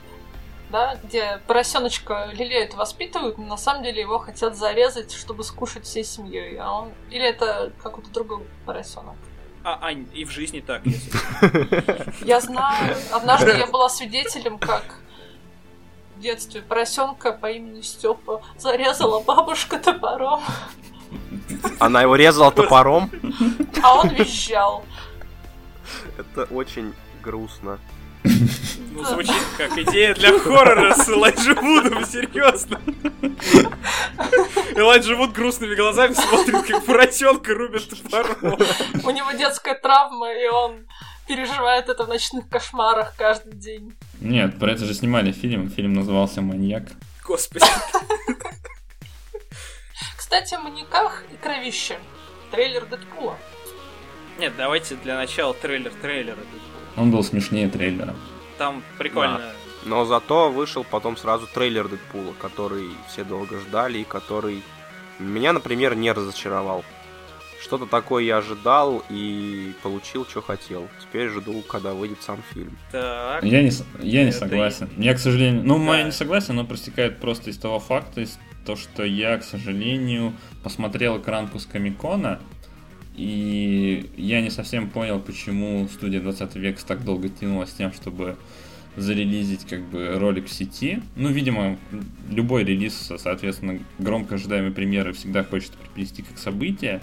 Да, 0.69 0.99
где 1.01 1.39
поросеночка 1.47 2.31
лелеют, 2.33 2.73
воспитывают, 2.73 3.37
но 3.37 3.45
на 3.45 3.57
самом 3.57 3.83
деле 3.83 4.01
его 4.01 4.19
хотят 4.19 4.57
зарезать, 4.57 5.13
чтобы 5.13 5.45
скушать 5.45 5.85
всей 5.85 6.03
семьей. 6.03 6.57
А 6.57 6.81
он. 6.81 6.91
Или 7.11 7.23
это 7.23 7.71
какой-то 7.81 8.09
другой 8.09 8.43
поросенок. 8.65 9.15
А, 9.63 9.79
Ань, 9.83 10.05
и 10.13 10.25
в 10.25 10.31
жизни 10.31 10.59
так, 10.59 10.85
если. 10.85 12.25
Я 12.27 12.41
знаю, 12.41 12.97
однажды 13.13 13.51
я 13.51 13.67
была 13.71 13.87
свидетелем, 13.87 14.59
как 14.59 14.99
в 16.17 16.19
детстве 16.19 16.61
поросенка 16.61 17.31
по 17.31 17.49
имени 17.49 17.79
Степа 17.79 18.41
зарезала 18.57 19.21
бабушка 19.21 19.79
топором, 19.79 20.41
Она 21.79 22.01
его 22.01 22.15
резала 22.15 22.51
топором. 22.51 23.09
а 23.81 23.99
он 23.99 24.09
визжал. 24.09 24.85
Это 26.17 26.43
очень 26.53 26.93
грустно. 27.21 27.79
Ну, 28.23 29.03
звучит 29.05 29.41
как 29.57 29.77
идея 29.77 30.13
для 30.13 30.37
хоррора 30.37 30.93
с 30.93 31.07
Элайджа 31.07 31.53
Вудом, 31.55 32.05
серьезно. 32.05 32.81
Элайджа 34.75 35.15
Вуд 35.15 35.31
грустными 35.31 35.75
глазами 35.75 36.13
смотрит, 36.13 36.67
как 36.67 36.85
поросенка 36.85 37.53
рубят 37.53 37.89
топором. 37.89 38.57
У 39.03 39.09
него 39.11 39.31
детская 39.31 39.75
травма, 39.75 40.33
и 40.33 40.47
он 40.47 40.85
переживает 41.27 41.87
это 41.87 42.03
в 42.05 42.09
ночных 42.09 42.49
кошмарах 42.49 43.13
каждый 43.15 43.53
день. 43.53 43.93
Нет, 44.19 44.59
про 44.59 44.71
это 44.71 44.85
же 44.85 44.93
снимали 44.93 45.31
фильм. 45.31 45.69
Фильм 45.69 45.93
назывался 45.93 46.41
«Маньяк». 46.41 46.83
Господи. 47.23 47.65
Кстати, 50.29 50.53
о 50.53 50.59
маньяках 50.59 51.23
и 51.33 51.37
кровище. 51.37 51.97
Трейлер 52.51 52.85
Дэдпула. 52.85 53.35
Нет, 54.37 54.53
давайте 54.55 54.93
для 54.93 55.15
начала 55.15 55.55
трейлер 55.55 55.91
трейлера. 56.03 56.37
Он 56.97 57.09
был 57.09 57.23
смешнее 57.23 57.67
трейлера. 57.67 58.13
Там 58.59 58.83
прикольно. 58.99 59.41
Но 59.85 60.05
зато 60.05 60.51
вышел 60.51 60.83
потом 60.83 61.17
сразу 61.17 61.47
трейлер 61.47 61.87
Дэдпула, 61.87 62.33
который 62.39 62.91
все 63.07 63.23
долго 63.23 63.57
ждали 63.57 63.97
и 63.97 64.03
который 64.03 64.61
меня, 65.17 65.51
например, 65.51 65.95
не 65.95 66.11
разочаровал. 66.11 66.85
Что-то 67.61 67.85
такое 67.85 68.23
я 68.23 68.37
ожидал 68.37 69.03
и 69.09 69.73
получил, 69.83 70.25
что 70.25 70.41
хотел. 70.41 70.87
Теперь 71.01 71.29
жду, 71.29 71.61
когда 71.61 71.93
выйдет 71.93 72.21
сам 72.21 72.39
фильм. 72.53 72.77
Так. 72.91 73.43
Я 73.43 73.61
не, 73.61 73.71
я 74.01 74.23
не 74.23 74.29
Это 74.29 74.39
согласен. 74.39 74.89
Я, 74.97 75.13
к 75.13 75.19
сожалению... 75.19 75.63
Ну, 75.65 75.77
мое 75.77 76.03
Да. 76.03 76.07
несогласие, 76.07 76.51
оно 76.51 76.65
простекает 76.65 77.19
просто 77.19 77.49
из 77.49 77.57
того 77.57 77.79
факта, 77.79 78.21
из 78.21 78.39
то, 78.65 78.75
что 78.75 79.03
я, 79.03 79.37
к 79.37 79.43
сожалению, 79.43 80.33
посмотрел 80.63 81.19
экранку 81.19 81.59
с 81.59 81.65
Комикона, 81.65 82.39
и 83.15 84.09
я 84.15 84.39
не 84.41 84.49
совсем 84.49 84.89
понял, 84.89 85.19
почему 85.19 85.87
студия 85.89 86.21
20 86.21 86.55
век 86.55 86.79
так 86.81 87.03
долго 87.03 87.27
тянула 87.27 87.65
с 87.65 87.71
тем, 87.71 87.91
чтобы 87.91 88.37
зарелизить 88.95 89.65
как 89.67 89.81
бы 89.81 90.17
ролик 90.17 90.47
в 90.47 90.51
сети. 90.51 91.01
Ну, 91.15 91.29
видимо, 91.29 91.77
любой 92.29 92.63
релиз, 92.63 93.11
соответственно, 93.17 93.79
громко 93.97 94.35
ожидаемой 94.35 94.71
премьеры 94.71 95.13
всегда 95.13 95.43
хочет 95.43 95.71
приплести 95.71 96.21
как 96.21 96.37
событие. 96.37 97.01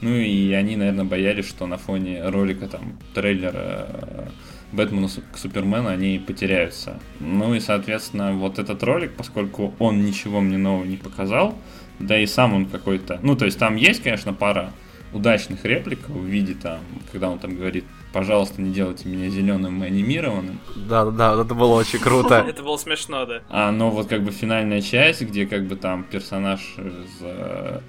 Ну 0.00 0.14
и 0.14 0.52
они, 0.52 0.76
наверное, 0.76 1.04
боялись, 1.04 1.48
что 1.48 1.66
на 1.66 1.76
фоне 1.76 2.28
ролика 2.28 2.68
там 2.68 2.98
трейлера 3.14 3.86
э, 3.88 4.28
Бэтмена 4.72 5.08
к 5.32 5.38
Супермену 5.38 5.88
они 5.88 6.18
потеряются. 6.18 7.00
Ну 7.20 7.54
и, 7.54 7.60
соответственно, 7.60 8.32
вот 8.32 8.58
этот 8.58 8.82
ролик, 8.82 9.14
поскольку 9.16 9.74
он 9.78 10.04
ничего 10.04 10.40
мне 10.40 10.58
нового 10.58 10.84
не 10.84 10.96
показал, 10.96 11.56
да 11.98 12.18
и 12.18 12.26
сам 12.26 12.54
он 12.54 12.66
какой-то... 12.66 13.18
Ну, 13.22 13.36
то 13.36 13.44
есть 13.44 13.58
там 13.58 13.76
есть, 13.76 14.02
конечно, 14.02 14.32
пара 14.32 14.72
удачных 15.12 15.64
реплик 15.64 16.08
в 16.08 16.24
виде 16.24 16.54
там, 16.54 16.80
когда 17.10 17.30
он 17.30 17.38
там 17.38 17.56
говорит, 17.56 17.84
пожалуйста, 18.12 18.60
не 18.60 18.72
делайте 18.72 19.08
меня 19.08 19.30
зеленым 19.30 19.82
и 19.82 19.86
анимированным. 19.86 20.60
Да-да-да, 20.76 21.42
это 21.42 21.54
было 21.54 21.74
очень 21.74 21.98
круто. 21.98 22.34
Это 22.48 22.62
было 22.62 22.76
смешно, 22.76 23.24
да. 23.24 23.42
А, 23.48 23.72
но 23.72 23.90
вот 23.90 24.08
как 24.08 24.22
бы 24.22 24.30
финальная 24.30 24.82
часть, 24.82 25.22
где 25.22 25.46
как 25.46 25.66
бы 25.66 25.76
там 25.76 26.04
персонаж 26.04 26.60
из 26.76 27.22
э, 27.22 27.80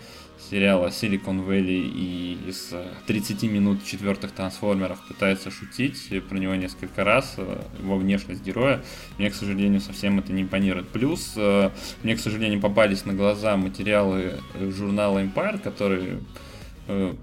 сериала 0.50 0.88
Silicon 0.88 1.46
Valley 1.46 1.92
и 1.94 2.38
из 2.48 2.70
э, 2.72 2.86
30 3.08 3.44
минут 3.44 3.86
четвертых 3.86 4.32
трансформеров 4.32 5.00
пытается 5.08 5.52
шутить 5.52 6.08
э, 6.12 6.22
про 6.22 6.38
него 6.38 6.56
несколько 6.56 7.04
раз, 7.04 7.36
э, 7.38 7.62
его 7.80 7.98
внешность 7.98 8.44
героя, 8.44 8.82
мне, 9.18 9.30
к 9.30 9.36
сожалению, 9.36 9.82
совсем 9.82 10.20
это 10.20 10.34
не 10.34 10.44
импонирует. 10.44 10.90
Плюс, 10.90 11.34
э, 11.36 11.70
мне, 12.04 12.16
к 12.16 12.20
сожалению, 12.20 12.62
попались 12.62 13.06
на 13.06 13.14
глаза 13.14 13.58
материалы 13.58 14.40
э, 14.54 14.72
журнала 14.72 15.24
Empire, 15.24 15.60
который 15.60 16.06
э, 16.06 16.20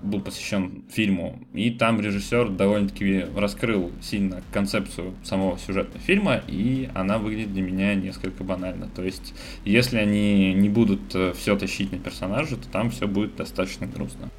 был 0.03 0.21
посвящен 0.21 0.85
фильму, 0.91 1.41
и 1.53 1.71
там 1.71 2.01
режиссер 2.01 2.51
довольно-таки 2.51 3.27
раскрыл 3.37 3.93
сильно 4.01 4.43
концепцию 4.53 5.15
самого 5.25 5.59
сюжета 5.59 5.99
фильма, 5.99 6.41
и 6.47 6.89
она 6.95 7.19
выглядит 7.19 7.53
для 7.53 7.63
меня 7.63 7.95
несколько 7.95 8.45
банально. 8.45 8.89
То 8.89 9.03
есть, 9.03 9.35
если 9.65 9.99
они 9.99 10.55
не 10.55 10.69
будут 10.69 11.15
все 11.37 11.57
тащить 11.57 11.93
на 11.93 11.99
персонажа, 11.99 12.57
то 12.57 12.69
там 12.69 12.91
все 12.91 13.07
будет 13.07 13.37
достаточно 13.37 13.87
грустно. 13.87 14.31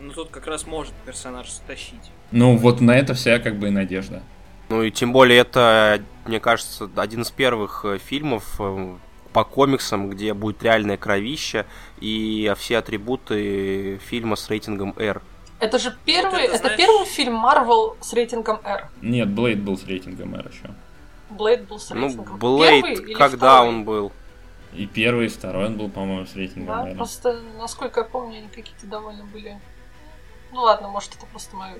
Ну 0.00 0.12
тут 0.12 0.28
как 0.28 0.46
раз 0.46 0.66
может 0.66 0.92
персонаж 1.04 1.50
стащить. 1.50 2.12
Ну, 2.30 2.56
вот 2.56 2.80
на 2.80 2.96
это 2.96 3.14
вся 3.14 3.38
как 3.38 3.58
бы 3.58 3.68
и 3.68 3.70
надежда. 3.70 4.22
Ну 4.68 4.82
и 4.82 4.90
тем 4.90 5.12
более 5.12 5.38
это, 5.38 6.02
мне 6.26 6.40
кажется, 6.40 6.90
один 6.96 7.22
из 7.22 7.30
первых 7.30 7.84
э, 7.84 7.98
фильмов 7.98 8.56
э, 8.58 8.96
по 9.36 9.44
комиксам, 9.44 10.08
где 10.08 10.32
будет 10.32 10.62
реальное 10.62 10.96
кровище 10.96 11.66
и 12.00 12.50
все 12.56 12.78
атрибуты 12.78 13.98
фильма 13.98 14.34
с 14.34 14.48
рейтингом 14.48 14.94
R. 14.96 15.20
Это 15.60 15.78
же 15.78 15.94
первый, 16.06 16.44
это, 16.44 16.54
это, 16.54 16.58
знаешь- 16.62 16.76
первый 16.78 17.04
фильм 17.04 17.34
Марвел 17.34 17.98
с 18.00 18.14
рейтингом 18.14 18.60
R. 18.64 18.88
Нет, 19.02 19.28
Блейд 19.28 19.60
был 19.60 19.76
с 19.76 19.84
рейтингом 19.84 20.34
R 20.36 20.48
еще. 20.48 20.70
Блейд 21.28 21.68
был 21.68 21.78
с 21.78 21.90
Ну, 21.90 22.06
рейтингом. 22.06 22.38
Блейд, 22.38 22.82
Первый 22.86 23.04
или 23.10 23.12
когда 23.12 23.36
второй? 23.56 23.68
он 23.68 23.84
был? 23.84 24.12
И 24.72 24.86
первый, 24.86 25.26
и 25.26 25.28
второй 25.28 25.66
он 25.66 25.76
был, 25.76 25.90
по-моему, 25.90 26.24
с 26.24 26.34
рейтингом 26.34 26.74
Да, 26.84 26.88
R. 26.88 26.96
просто, 26.96 27.42
насколько 27.58 28.00
я 28.00 28.06
помню, 28.06 28.38
они 28.38 28.48
какие-то 28.48 28.86
довольно 28.86 29.24
были... 29.24 29.60
Ну 30.50 30.62
ладно, 30.62 30.88
может, 30.88 31.14
это 31.14 31.26
просто 31.26 31.54
мои 31.56 31.74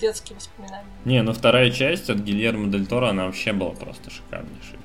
детские 0.00 0.36
воспоминания. 0.36 0.88
Не, 1.04 1.20
ну 1.20 1.34
вторая 1.34 1.70
часть 1.70 2.08
от 2.08 2.16
Гильермо 2.16 2.68
Дель 2.68 2.86
Торо, 2.86 3.10
она 3.10 3.26
вообще 3.26 3.52
была 3.52 3.72
просто 3.72 4.08
шикарнейшей. 4.10 4.77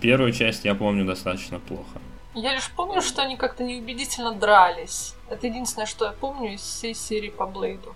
Первую 0.00 0.32
часть 0.32 0.64
я 0.64 0.74
помню 0.74 1.04
достаточно 1.04 1.58
плохо. 1.58 2.00
Я 2.34 2.54
лишь 2.54 2.70
помню, 2.70 3.02
что 3.02 3.22
они 3.22 3.36
как-то 3.36 3.64
неубедительно 3.64 4.32
дрались. 4.32 5.14
Это 5.28 5.48
единственное, 5.48 5.86
что 5.86 6.06
я 6.06 6.12
помню 6.12 6.54
из 6.54 6.60
всей 6.60 6.94
серии 6.94 7.28
по 7.28 7.46
Блейду. 7.46 7.94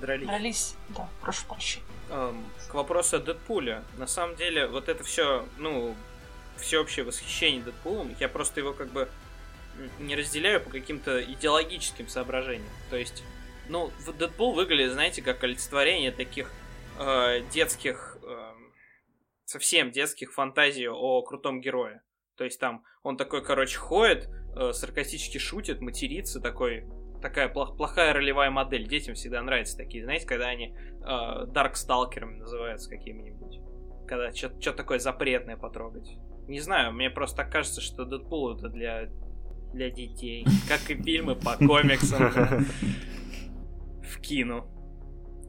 Дрались. 0.00 0.26
Дрались, 0.26 0.74
да, 0.88 1.08
прошу 1.20 1.44
прощения. 1.46 1.86
Эм, 2.10 2.44
к 2.68 2.74
вопросу 2.74 3.16
о 3.16 3.18
Дэдпуле. 3.20 3.82
На 3.98 4.06
самом 4.06 4.36
деле, 4.36 4.66
вот 4.66 4.88
это 4.88 5.04
все, 5.04 5.46
ну, 5.58 5.94
всеобщее 6.56 7.04
восхищение 7.04 7.62
Дэдпулом, 7.62 8.14
я 8.18 8.28
просто 8.28 8.60
его 8.60 8.72
как 8.72 8.90
бы 8.90 9.08
не 9.98 10.16
разделяю 10.16 10.60
по 10.60 10.70
каким-то 10.70 11.22
идеологическим 11.22 12.08
соображениям. 12.08 12.68
То 12.90 12.96
есть, 12.96 13.22
ну, 13.68 13.90
Дэдпул 14.18 14.54
выглядит, 14.54 14.92
знаете, 14.92 15.22
как 15.22 15.44
олицетворение 15.44 16.10
таких 16.10 16.50
э, 16.98 17.42
детских, 17.52 18.11
совсем 19.52 19.90
детских 19.90 20.32
фантазий 20.32 20.88
о 20.88 21.22
крутом 21.22 21.60
герое. 21.60 22.02
То 22.36 22.44
есть 22.44 22.58
там 22.58 22.84
он 23.02 23.16
такой, 23.16 23.44
короче, 23.44 23.78
ходит, 23.78 24.28
э, 24.56 24.72
саркастически 24.72 25.38
шутит, 25.38 25.80
матерится, 25.80 26.40
такой 26.40 26.86
такая 27.20 27.48
плох, 27.48 27.76
плохая 27.76 28.14
ролевая 28.14 28.50
модель. 28.50 28.88
Детям 28.88 29.14
всегда 29.14 29.42
нравятся 29.42 29.76
такие, 29.76 30.04
знаете, 30.04 30.26
когда 30.26 30.46
они 30.46 30.74
э, 30.74 31.46
дарксталкерами 31.46 32.38
называются 32.38 32.90
какими-нибудь. 32.90 33.60
Когда 34.08 34.32
что-то 34.32 34.72
такое 34.72 34.98
запретное 34.98 35.56
потрогать. 35.56 36.16
Не 36.48 36.60
знаю, 36.60 36.92
мне 36.92 37.10
просто 37.10 37.36
так 37.36 37.52
кажется, 37.52 37.80
что 37.80 38.04
Дэдпул 38.04 38.56
это 38.56 38.68
для, 38.68 39.08
для 39.72 39.90
детей. 39.90 40.44
Как 40.68 40.90
и 40.90 41.00
фильмы 41.00 41.36
по 41.36 41.56
комиксам 41.56 42.30
в 44.02 44.20
кино. 44.20 44.66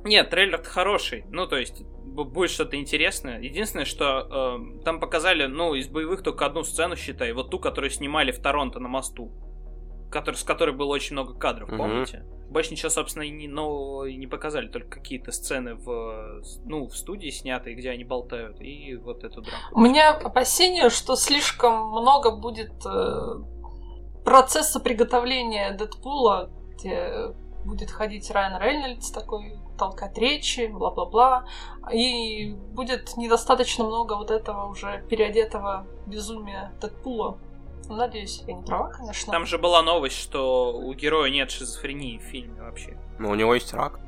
Нет, 0.04 0.30
трейлер 0.30 0.62
хороший. 0.64 1.26
Ну, 1.30 1.48
то 1.48 1.58
есть, 1.58 1.84
будет 2.04 2.52
что-то 2.52 2.78
интересное. 2.78 3.40
Единственное, 3.40 3.86
что 3.86 4.60
э, 4.60 4.84
там 4.84 5.00
показали, 5.00 5.46
ну, 5.46 5.74
из 5.74 5.88
боевых 5.88 6.24
только 6.24 6.46
одну 6.46 6.64
сцену, 6.64 6.96
считай. 6.96 7.32
Вот 7.34 7.50
ту, 7.50 7.60
которую 7.60 7.90
снимали 7.90 8.32
в 8.32 8.40
Торонто 8.40 8.80
на 8.80 8.88
мосту. 8.88 9.32
Который, 10.12 10.36
с 10.36 10.44
которой 10.44 10.76
было 10.76 10.94
очень 10.94 11.14
много 11.14 11.34
кадров, 11.34 11.70
mm-hmm. 11.70 11.78
помните? 11.78 12.26
Больше 12.50 12.72
ничего, 12.72 12.90
собственно, 12.90 13.24
и 13.24 13.32
не, 13.32 13.48
но, 13.48 14.06
и 14.06 14.16
не 14.16 14.28
показали. 14.28 14.68
Только 14.68 15.00
какие-то 15.00 15.32
сцены 15.32 15.76
в, 15.76 16.44
ну, 16.66 16.86
в 16.88 16.96
студии 16.96 17.30
снятые, 17.30 17.76
где 17.76 17.90
они 17.90 18.04
болтают. 18.04 18.62
И 18.62 18.96
вот 18.96 19.24
эту 19.24 19.42
драку. 19.42 19.58
У 19.72 19.80
меня 19.80 20.12
опасение, 20.12 20.90
что 20.90 21.16
слишком 21.16 21.90
много 21.90 22.36
будет 22.36 22.74
э, 22.86 23.44
процесса 24.24 24.80
приготовления 24.80 25.72
Дэдпула, 25.72 26.52
где 26.76 27.34
будет 27.66 27.90
ходить 27.90 28.30
Райан 28.30 28.62
Рейнольдс 28.62 29.10
такой 29.12 29.58
толкать 29.78 30.18
речи, 30.18 30.68
бла-бла-бла. 30.68 31.46
И 31.92 32.56
будет 32.74 33.18
недостаточно 33.18 33.86
много 33.86 34.16
вот 34.16 34.32
этого 34.32 34.68
уже 34.68 35.04
переодетого 35.10 35.86
безумия 36.06 36.72
Дэдпула. 36.82 37.38
Ну, 37.90 37.96
надеюсь, 37.96 38.44
я 38.48 38.54
не 38.54 38.64
права, 38.64 38.90
конечно. 38.90 39.32
Там 39.32 39.46
же 39.46 39.58
была 39.58 39.82
новость, 39.82 40.18
что 40.18 40.74
у 40.74 40.94
героя 40.94 41.30
нет 41.30 41.52
шизофрении 41.52 42.18
в 42.18 42.22
фильме 42.22 42.62
вообще. 42.62 42.98
Но 43.20 43.30
у 43.30 43.36
него 43.36 43.54
есть 43.54 43.74
рак. 43.74 44.00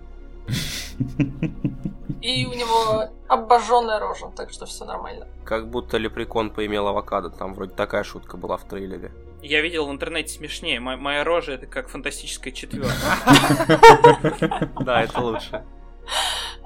И 2.21 2.45
у 2.45 2.53
него 2.53 3.09
обожженная 3.27 3.99
рожа, 3.99 4.31
так 4.35 4.49
что 4.49 4.65
все 4.65 4.85
нормально. 4.85 5.27
Как 5.43 5.69
будто 5.69 5.97
лепрекон 5.97 6.49
поимел 6.49 6.87
авокадо, 6.87 7.29
там 7.29 7.53
вроде 7.53 7.73
такая 7.73 8.03
шутка 8.03 8.37
была 8.37 8.57
в 8.57 8.63
трейлере. 8.63 9.11
Я 9.41 9.61
видел 9.61 9.87
в 9.87 9.91
интернете 9.91 10.33
смешнее. 10.33 10.79
Мо- 10.79 10.97
моя 10.97 11.23
рожа 11.23 11.53
это 11.53 11.67
как 11.67 11.89
фантастическая 11.89 12.51
четверка. 12.53 12.89
Да, 14.81 15.01
это 15.03 15.19
лучше. 15.21 15.63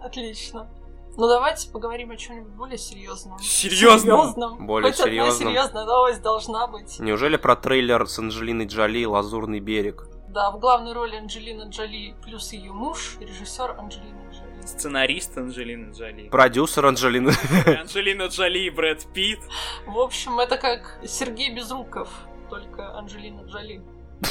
Отлично. 0.03 0.69
Ну 1.17 1.27
давайте 1.27 1.69
поговорим 1.71 2.11
о 2.11 2.15
чем-нибудь 2.17 2.53
более 2.53 2.77
серьезном. 2.77 3.39
Серьезном? 3.39 4.65
Более 4.65 4.91
Хоть 4.91 4.99
одна 5.01 5.11
серьезном. 5.11 5.49
серьезная 5.49 5.85
новость 5.85 6.21
должна 6.21 6.67
быть. 6.67 6.99
Неужели 6.99 7.35
про 7.35 7.55
трейлер 7.57 8.07
с 8.07 8.17
Анджелиной 8.19 8.67
Джоли 8.67 9.03
«Лазурный 9.05 9.59
берег»? 9.59 10.07
Да, 10.29 10.51
в 10.51 10.59
главной 10.59 10.93
роли 10.93 11.15
Анджелина 11.17 11.63
Джоли 11.69 12.15
плюс 12.23 12.53
ее 12.53 12.71
муж, 12.71 13.17
режиссер 13.19 13.71
Анджелина 13.77 14.29
Джоли. 14.31 14.61
Сценарист 14.65 15.37
Анджелины 15.37 15.91
Джоли. 15.91 16.29
Продюсер 16.29 16.85
Анджелины. 16.85 17.33
Анджелина 17.65 18.27
Джоли 18.27 18.59
и 18.59 18.69
Брэд 18.69 19.07
Питт. 19.13 19.39
В 19.87 19.97
общем, 19.99 20.39
это 20.39 20.57
как 20.57 20.99
Сергей 21.05 21.53
Безруков, 21.53 22.07
только 22.49 22.97
Анджелина 22.97 23.41
Джоли. 23.41 23.81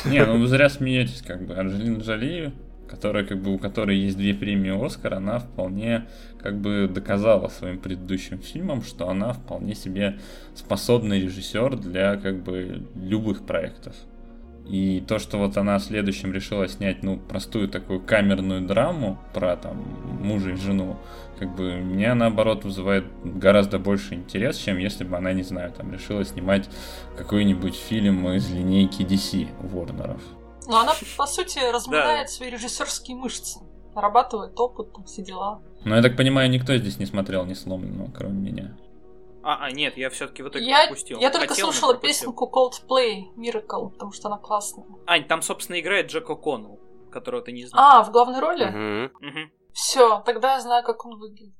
Не, 0.04 0.24
ну 0.24 0.38
вы 0.38 0.46
зря 0.46 0.68
смеетесь, 0.68 1.22
как 1.22 1.46
бы. 1.46 1.54
Анджелина 1.54 1.98
Джоли, 1.98 2.52
которая, 2.88 3.24
как 3.24 3.40
бы, 3.42 3.54
у 3.54 3.59
которой 3.59 3.96
есть 3.96 4.16
две 4.16 4.35
премии 4.35 4.85
Оскар, 4.85 5.14
она 5.14 5.38
вполне, 5.38 6.07
как 6.40 6.61
бы, 6.61 6.90
доказала 6.92 7.48
своим 7.48 7.78
предыдущим 7.78 8.38
фильмам, 8.38 8.83
что 8.83 9.09
она 9.09 9.33
вполне 9.33 9.74
себе 9.74 10.18
способный 10.54 11.20
режиссер 11.20 11.76
для, 11.76 12.16
как 12.16 12.42
бы, 12.42 12.83
любых 12.96 13.46
проектов. 13.46 13.94
И 14.68 15.02
то, 15.07 15.18
что 15.18 15.38
вот 15.38 15.57
она 15.57 15.78
следующим 15.78 16.33
решила 16.33 16.68
снять, 16.68 17.02
ну, 17.02 17.16
простую 17.16 17.68
такую 17.68 18.00
камерную 18.00 18.66
драму 18.66 19.18
про, 19.33 19.57
там, 19.57 19.78
мужа 20.22 20.50
и 20.50 20.57
жену, 20.57 20.98
как 21.38 21.55
бы, 21.55 21.74
меня, 21.77 22.14
наоборот, 22.14 22.64
вызывает 22.64 23.05
гораздо 23.22 23.79
больше 23.79 24.14
интерес, 24.14 24.57
чем 24.57 24.79
если 24.79 25.05
бы 25.05 25.16
она, 25.16 25.33
не 25.33 25.42
знаю, 25.42 25.72
там, 25.72 25.92
решила 25.92 26.24
снимать 26.24 26.68
какой-нибудь 27.16 27.74
фильм 27.77 28.29
из 28.31 28.51
линейки 28.51 29.03
DC 29.03 29.48
Ворнеров. 29.68 30.22
Но 30.66 30.81
она, 30.81 30.92
по 31.16 31.27
сути, 31.27 31.59
разминает 31.72 32.29
свои 32.31 32.51
режиссерские 32.51 33.16
мышцы. 33.16 33.61
Нарабатывает 33.94 34.59
опыт, 34.61 34.92
там, 34.92 35.05
все 35.05 35.22
дела. 35.22 35.62
Но 35.85 35.96
я 35.96 36.03
так 36.03 36.16
понимаю, 36.16 36.51
никто 36.51 36.77
здесь 36.77 36.98
не 36.98 37.07
смотрел 37.07 37.44
ни 37.46 37.55
сломленного, 37.55 38.11
кроме 38.12 38.38
меня. 38.51 38.77
А, 39.42 39.64
а, 39.64 39.70
нет, 39.70 39.96
я 39.96 40.11
все-таки 40.11 40.42
в 40.42 40.48
итоге 40.48 40.66
Я, 40.66 40.87
пропустил. 40.87 41.20
я 41.20 41.31
только 41.31 41.48
Хотел, 41.48 41.66
слушала 41.72 41.92
пропустил. 41.94 42.33
песенку 42.33 42.51
Coldplay 42.53 43.35
Miracle, 43.37 43.90
потому 43.90 44.12
что 44.12 44.29
она 44.29 44.37
классная. 44.37 44.85
Ань, 45.07 45.24
там, 45.27 45.40
собственно, 45.42 45.81
играет 45.81 46.11
Джек 46.11 46.29
О'Коннелл, 46.29 46.79
которого 47.11 47.40
ты 47.42 47.53
не 47.53 47.64
знаешь. 47.64 47.83
А, 47.96 48.03
в 48.05 48.11
главной 48.12 48.40
роли? 48.40 48.64
Мгм. 48.66 49.12
Мгм. 49.20 49.51
Все, 49.79 50.21
тогда 50.27 50.55
я 50.55 50.61
знаю, 50.61 50.83
как 50.83 51.07
он 51.07 51.21
выглядит. 51.21 51.55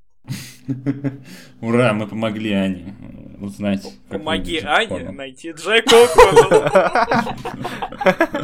Ура, 1.61 1.93
мы 1.93 2.05
помогли 2.05 2.51
Ане 2.51 2.93
узнать. 3.39 3.81
Помоги 4.09 4.59
Ане 4.59 5.11
найти 5.11 5.51
Джека. 5.51 5.95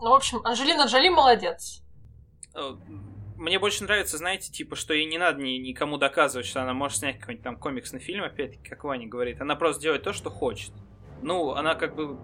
Ну, 0.00 0.10
в 0.10 0.14
общем, 0.14 0.40
Анжелина 0.44 0.84
Джоли 0.84 1.08
молодец. 1.08 1.82
Э, 2.54 2.76
Мне 3.36 3.58
больше 3.58 3.84
нравится, 3.84 4.18
знаете, 4.18 4.52
типа, 4.52 4.76
что 4.76 4.92
ей 4.92 5.06
не 5.06 5.16
надо 5.16 5.42
ни- 5.42 5.56
никому 5.56 5.96
доказывать, 5.96 6.46
что 6.46 6.62
она 6.62 6.74
может 6.74 6.98
снять 6.98 7.18
какой-нибудь 7.18 7.42
там 7.42 7.56
комиксный 7.56 8.00
фильм, 8.00 8.22
опять-таки, 8.22 8.68
как 8.68 8.84
Ваня 8.84 9.08
говорит. 9.08 9.40
Она 9.40 9.56
просто 9.56 9.80
делает 9.80 10.02
то, 10.02 10.12
что 10.12 10.28
хочет. 10.28 10.72
Ну, 11.22 11.52
она 11.52 11.74
как 11.74 11.96
бы 11.96 12.18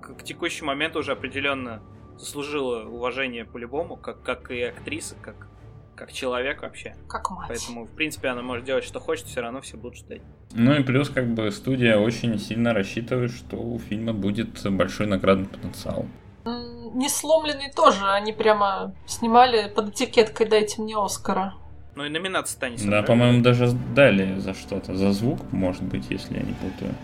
к, 0.00 0.14
к 0.16 0.24
текущему 0.24 0.68
моменту 0.68 1.00
уже 1.00 1.12
определенно 1.12 1.82
заслужила 2.18 2.84
уважение 2.88 3.44
по-любому, 3.44 3.96
как, 3.96 4.22
как 4.22 4.50
и 4.50 4.62
актриса, 4.62 5.14
как, 5.22 5.48
как 5.96 6.12
человек 6.12 6.62
вообще. 6.62 6.94
Как 7.08 7.30
мать. 7.30 7.48
Поэтому, 7.48 7.84
в 7.86 7.90
принципе, 7.90 8.28
она 8.28 8.42
может 8.42 8.64
делать, 8.64 8.84
что 8.84 9.00
хочет, 9.00 9.26
все 9.26 9.40
равно 9.40 9.60
все 9.60 9.76
будут 9.76 9.98
ждать. 9.98 10.22
Ну 10.52 10.74
и 10.74 10.82
плюс, 10.82 11.08
как 11.10 11.28
бы, 11.34 11.50
студия 11.50 11.98
очень 11.98 12.38
сильно 12.38 12.72
рассчитывает, 12.74 13.30
что 13.30 13.56
у 13.56 13.78
фильма 13.78 14.12
будет 14.12 14.60
большой 14.70 15.06
наградный 15.06 15.46
потенциал. 15.46 16.06
М, 16.44 16.98
Не 16.98 17.08
сломленный 17.08 17.70
тоже. 17.74 18.04
Они 18.10 18.32
прямо 18.32 18.94
снимали 19.06 19.68
под 19.68 19.90
этикеткой 19.90 20.46
«Дайте 20.48 20.80
мне 20.80 20.96
Оскара». 20.96 21.54
Ну 21.94 22.04
и 22.04 22.08
номинация-то 22.08 22.70
не 22.70 22.76
Да, 22.76 22.82
собрали. 22.82 23.06
по-моему, 23.06 23.42
даже 23.42 23.72
дали 23.94 24.38
за 24.38 24.54
что-то. 24.54 24.94
За 24.94 25.12
звук, 25.12 25.40
может 25.52 25.82
быть, 25.82 26.06
если 26.10 26.34
я 26.38 26.42
не 26.42 26.54
путаю. 26.54 26.94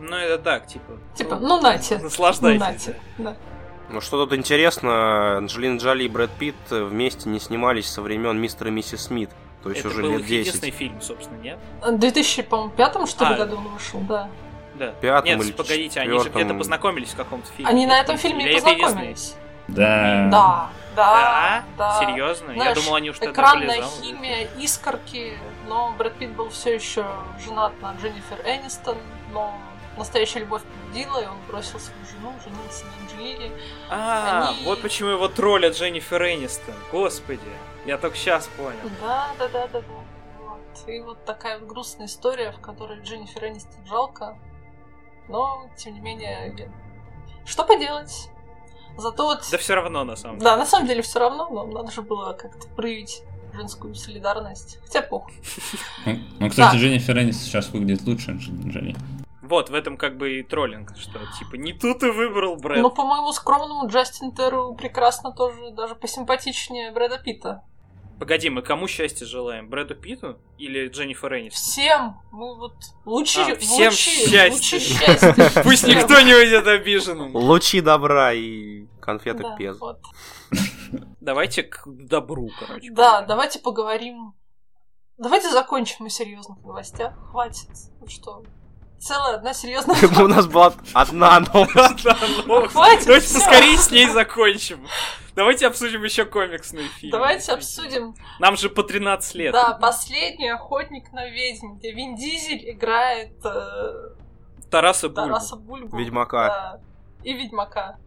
Ну 0.00 0.16
это 0.16 0.38
так, 0.42 0.66
типа. 0.68 0.92
Типа, 1.16 1.36
ну 1.40 1.60
нате. 1.60 1.96
Ну 1.98 2.04
Наслаждайтесь. 2.04 2.60
нате. 2.60 2.96
Да. 3.18 3.36
Ну 3.90 4.00
что 4.00 4.24
тут 4.26 4.36
интересно, 4.36 5.38
Анджелина 5.38 5.78
Джоли 5.78 6.04
и 6.04 6.08
Брэд 6.08 6.30
Питт 6.32 6.56
вместе 6.70 7.28
не 7.28 7.40
снимались 7.40 7.88
со 7.88 8.02
времен 8.02 8.38
мистера 8.38 8.68
и 8.68 8.70
миссис 8.70 9.04
Смит. 9.04 9.30
То 9.62 9.70
есть 9.70 9.80
Это 9.80 9.88
уже 9.88 10.02
был 10.02 10.10
лет 10.12 10.20
их 10.20 10.28
единственный 10.28 10.66
10. 10.70 10.74
фильм, 10.78 11.00
собственно, 11.00 11.38
нет? 11.38 11.58
В 11.82 11.98
2005 11.98 13.06
что 13.08 13.24
ли, 13.24 13.34
А. 13.34 13.38
году 13.38 13.56
он 13.56 13.68
вышел, 13.68 14.00
да. 14.00 14.28
Да. 14.74 14.92
Пятом 15.00 15.24
Нет, 15.38 15.44
или 15.44 15.52
погодите, 15.52 16.00
они 16.00 16.10
же 16.12 16.18
четвертом. 16.18 16.42
где-то 16.42 16.58
познакомились 16.58 17.08
в 17.10 17.16
каком-то 17.16 17.50
фильме. 17.52 17.68
Они 17.70 17.86
на 17.86 17.94
Или 17.94 18.00
этом 18.02 18.18
фильме 18.18 18.44
и 18.44 18.48
это 18.48 18.68
единственный? 18.70 18.82
познакомились. 18.84 19.34
Да. 19.66 20.28
Да, 20.30 20.70
да, 20.94 20.94
Да? 20.96 21.64
да. 21.76 22.00
Серьезно? 22.06 22.50
Я 22.52 22.56
Знаешь, 22.62 22.78
думал, 22.78 22.94
они 22.96 23.10
уж 23.10 23.18
тогда 23.18 23.32
Экранная 23.32 23.66
были 23.66 23.80
замужем. 23.80 24.02
химия, 24.04 24.48
искорки, 24.60 25.32
но 25.66 25.92
Брэд 25.98 26.14
Питт 26.14 26.30
был 26.32 26.50
все 26.50 26.74
еще 26.76 27.04
женат 27.44 27.72
на 27.82 27.94
Дженнифер 28.00 28.38
Энистон, 28.44 28.96
но 29.32 29.58
настоящая 29.98 30.40
любовь 30.40 30.62
победила, 30.62 31.22
и 31.22 31.26
он 31.26 31.36
бросил 31.48 31.78
свою 31.78 32.00
жену, 32.06 32.32
женился 32.44 32.84
на 32.86 33.02
Анджелине. 33.02 33.52
А, 33.90 34.48
Они- 34.50 34.64
вот 34.64 34.80
почему 34.82 35.10
его 35.10 35.28
троллят 35.28 35.76
Дженнифер 35.76 36.22
Энистон. 36.22 36.74
Господи, 36.92 37.40
я 37.86 37.98
только 37.98 38.16
сейчас 38.16 38.46
понял. 38.56 38.78
Да, 39.00 39.28
да, 39.38 39.48
да, 39.48 39.66
да, 39.68 39.80
да. 39.80 39.86
Вот. 40.40 40.88
И 40.88 41.00
вот 41.00 41.24
такая 41.24 41.58
вот 41.58 41.68
грустная 41.68 42.06
история, 42.06 42.52
в 42.52 42.60
которой 42.60 43.00
Дженнифер 43.02 43.46
Энистон 43.46 43.84
жалко, 43.86 44.38
но, 45.28 45.68
тем 45.76 45.94
не 45.94 46.00
менее, 46.00 46.70
что 47.44 47.64
поделать? 47.64 48.30
Зато 48.96 49.24
вот... 49.26 49.46
Да 49.50 49.58
все 49.58 49.74
равно, 49.74 50.04
на 50.04 50.16
самом 50.16 50.38
деле. 50.38 50.50
Да, 50.50 50.56
на 50.56 50.66
самом 50.66 50.86
деле 50.88 51.02
все 51.02 51.18
равно, 51.20 51.48
но 51.50 51.64
надо 51.66 51.92
же 51.92 52.02
было 52.02 52.32
как-то 52.32 52.66
проявить 52.68 53.22
женскую 53.52 53.94
солидарность. 53.94 54.78
Хотя 54.82 55.02
похуй. 55.02 55.34
Ну, 56.04 56.18
ну, 56.40 56.50
кстати, 56.50 56.72
Да. 56.72 56.78
Дженнифер 56.78 57.18
Энистон 57.18 57.44
сейчас 57.46 57.68
выглядит 57.68 58.06
лучше 58.06 58.32
Анджелины 58.32 58.70
Джоли. 58.70 58.96
Вот, 59.48 59.70
в 59.70 59.74
этом 59.74 59.96
как 59.96 60.18
бы 60.18 60.38
и 60.38 60.42
троллинг, 60.42 60.94
что 60.98 61.18
типа 61.38 61.54
не 61.56 61.72
тут 61.72 62.02
и 62.02 62.10
выбрал 62.10 62.56
Брэд. 62.56 62.82
Ну, 62.82 62.90
по 62.90 63.04
моему 63.04 63.32
скромному, 63.32 63.88
Джастин 63.88 64.32
Терру 64.32 64.74
прекрасно 64.74 65.32
тоже, 65.32 65.70
даже 65.70 65.94
посимпатичнее 65.94 66.92
Брэда 66.92 67.18
Питта. 67.18 67.62
Погоди, 68.18 68.50
мы 68.50 68.62
кому 68.62 68.88
счастья 68.88 69.24
желаем? 69.24 69.68
Брэду 69.70 69.94
Питу 69.94 70.38
или 70.58 70.88
Дженнифер 70.88 71.32
Энистон? 71.38 71.56
Всем. 71.62 72.20
Мы 72.32 72.56
вот 72.58 72.74
лучи, 73.06 73.40
А, 73.40 73.56
всем 73.56 73.86
лучи, 73.86 74.10
счастья. 74.10 74.50
лучи 74.50 74.78
счастья. 74.80 75.62
Пусть 75.62 75.86
никто 75.86 76.20
не 76.20 76.34
уйдет 76.34 76.66
обиженным. 76.66 77.34
Лучи 77.34 77.80
добра 77.80 78.32
и 78.34 78.86
конфеты 79.00 79.44
Да, 79.44 79.56
пез. 79.56 79.78
вот. 79.78 80.00
Давайте 81.20 81.62
к 81.62 81.82
добру, 81.86 82.48
короче. 82.58 82.90
Да, 82.90 83.22
давайте 83.22 83.60
поговорим. 83.60 84.34
Давайте 85.16 85.50
закончим 85.50 86.04
на 86.04 86.10
серьезных 86.10 86.58
новостях. 86.64 87.14
Хватит. 87.30 87.68
Ну 88.00 88.06
что? 88.08 88.42
Целая 89.00 89.36
одна 89.36 89.54
серьезная 89.54 89.94
Как 90.00 90.10
бы 90.12 90.24
у 90.24 90.28
нас 90.28 90.46
была 90.46 90.74
одна 90.92 91.40
новость. 91.40 92.04
Ну, 92.46 92.68
Хватит, 92.68 93.06
Давайте 93.06 93.34
поскорее 93.34 93.76
с 93.76 93.90
ней 93.90 94.08
закончим. 94.08 94.86
Давайте 95.36 95.68
обсудим 95.68 96.02
еще 96.02 96.24
комиксные 96.24 96.88
фильмы. 96.88 97.12
Давайте 97.12 97.52
обсудим. 97.52 98.16
Нам 98.40 98.56
же 98.56 98.68
по 98.70 98.82
13 98.82 99.34
лет. 99.36 99.52
Да, 99.52 99.74
последний 99.74 100.48
охотник 100.48 101.12
на 101.12 101.28
ведьм, 101.28 101.76
где 101.76 101.92
Вин 101.92 102.16
Дизель 102.16 102.70
играет 102.70 103.34
э, 103.44 104.14
Тараса 104.68 105.08
Бульбу. 105.08 105.28
Тараса 105.28 105.56
Бульбу. 105.56 105.96
Ведьмака. 105.96 106.80
И 107.22 107.32
Ведьмака. 107.32 107.98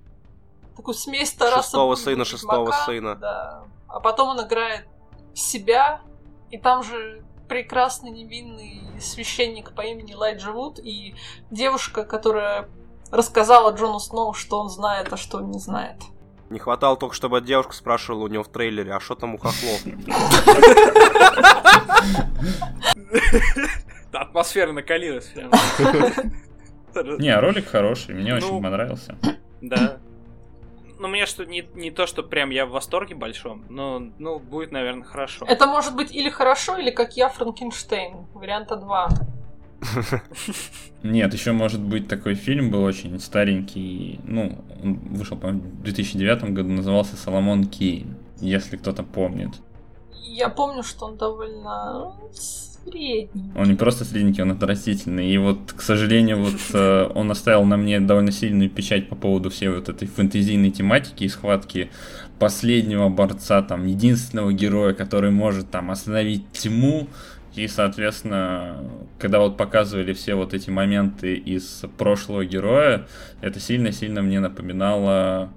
Такую 0.76 0.94
смесь 0.94 1.32
Тараса 1.32 1.64
Шестого 1.64 1.96
сына, 1.96 2.26
шестого 2.26 2.72
сына. 2.86 3.16
Да. 3.16 3.64
А 3.88 4.00
потом 4.02 4.30
он 4.30 4.46
играет 4.46 4.88
себя, 5.34 6.02
и 6.50 6.58
там 6.58 6.84
же 6.84 7.24
прекрасный 7.52 8.12
невинный 8.12 8.80
священник 9.02 9.74
по 9.74 9.82
имени 9.82 10.14
Лайджа 10.14 10.54
Вуд 10.54 10.80
и 10.80 11.16
девушка, 11.50 12.06
которая 12.06 12.70
рассказала 13.12 13.76
Джону 13.76 14.00
Сноу, 14.00 14.32
что 14.32 14.58
он 14.58 14.70
знает, 14.70 15.12
а 15.12 15.18
что 15.18 15.40
он 15.40 15.52
не 15.52 15.60
знает. 15.60 15.98
Не 16.50 16.60
хватало 16.60 16.96
только, 16.96 17.14
чтобы 17.14 17.42
девушка 17.42 17.74
спрашивала 17.74 18.24
у 18.24 18.28
него 18.28 18.44
в 18.44 18.48
трейлере, 18.48 18.94
а 18.94 19.02
что 19.02 19.16
там 19.16 19.36
у 19.36 19.38
хохлов? 19.38 19.82
Атмосфера 24.14 24.72
накалилась. 24.72 25.34
Не, 27.20 27.38
ролик 27.38 27.68
хороший, 27.68 28.16
мне 28.16 28.32
Ну, 28.32 28.38
очень 28.38 28.64
понравился. 28.64 29.18
Да. 29.60 29.98
Ну, 31.02 31.08
мне 31.08 31.26
что 31.26 31.46
не, 31.46 31.68
не 31.74 31.90
то, 31.90 32.06
что 32.06 32.22
прям 32.22 32.52
я 32.52 32.68
в 32.68 32.70
восторге 32.70 33.16
большом, 33.16 33.66
но 33.70 34.12
ну, 34.20 34.38
будет, 34.38 34.72
наверное, 34.72 35.04
хорошо. 35.04 35.48
Это 35.48 35.66
может 35.66 35.96
быть 35.96 36.14
или 36.14 36.30
хорошо, 36.30 36.78
или 36.78 36.92
как 36.92 37.18
я, 37.18 37.28
Франкенштейн. 37.28 38.28
Варианта 38.36 38.76
2. 38.76 39.10
Нет, 41.04 41.34
еще 41.34 41.54
может 41.54 41.82
быть 41.82 42.08
такой 42.08 42.36
фильм 42.36 42.70
был 42.70 42.84
очень 42.84 43.20
старенький, 43.20 44.20
ну, 44.26 44.64
он 44.84 45.00
вышел, 45.10 45.38
по-моему, 45.38 45.62
в 45.62 45.82
2009 45.82 46.44
году, 46.52 46.70
назывался 46.70 47.16
«Соломон 47.16 47.66
Кейн», 47.66 48.16
если 48.40 48.78
кто-то 48.78 49.02
помнит. 49.02 49.56
Я 50.14 50.50
помню, 50.50 50.84
что 50.84 51.08
он 51.08 51.18
довольно 51.18 52.14
средний. 52.86 53.52
Он 53.56 53.68
не 53.68 53.76
просто 53.76 54.06
средненький, 54.06 54.44
он 54.44 54.52
отвратительный. 54.52 55.30
И 55.32 55.38
вот, 55.38 55.74
к 55.74 55.82
сожалению, 55.82 56.44
вот 56.44 56.56
э, 56.74 57.10
он 57.14 57.32
оставил 57.32 57.64
на 57.66 57.78
мне 57.78 58.00
довольно 58.00 58.32
сильную 58.32 58.70
печать 58.70 59.10
по 59.10 59.16
поводу 59.16 59.50
всей 59.50 59.70
вот 59.70 59.90
этой 59.90 60.08
фэнтезийной 60.08 60.72
тематики 60.72 61.24
и 61.24 61.30
схватки 61.30 61.90
последнего 62.40 63.10
борца, 63.10 63.62
там, 63.62 63.86
единственного 63.86 64.52
героя, 64.52 64.94
который 64.94 65.32
может 65.32 65.70
там 65.70 65.92
остановить 65.92 66.52
тьму. 66.52 67.08
И, 67.56 67.68
соответственно, 67.68 68.78
когда 69.20 69.40
вот 69.40 69.58
показывали 69.58 70.14
все 70.14 70.36
вот 70.36 70.54
эти 70.54 70.70
моменты 70.70 71.36
из 71.36 71.84
прошлого 71.98 72.46
героя, 72.46 73.08
это 73.42 73.60
сильно-сильно 73.60 74.22
мне 74.22 74.40
напоминало 74.40 75.52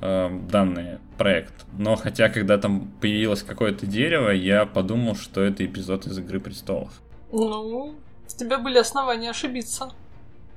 э, 0.00 0.28
данный 0.50 0.98
проект. 1.18 1.66
Но 1.76 1.96
хотя, 1.96 2.28
когда 2.28 2.58
там 2.58 2.90
появилось 3.00 3.42
какое-то 3.42 3.86
дерево, 3.86 4.30
я 4.30 4.66
подумал, 4.66 5.14
что 5.16 5.40
это 5.42 5.64
эпизод 5.64 6.06
из 6.06 6.18
Игры 6.18 6.40
престолов. 6.40 6.92
Ну, 7.32 7.94
у 8.24 8.36
тебя 8.36 8.58
были 8.58 8.78
основания 8.78 9.30
ошибиться. 9.30 9.92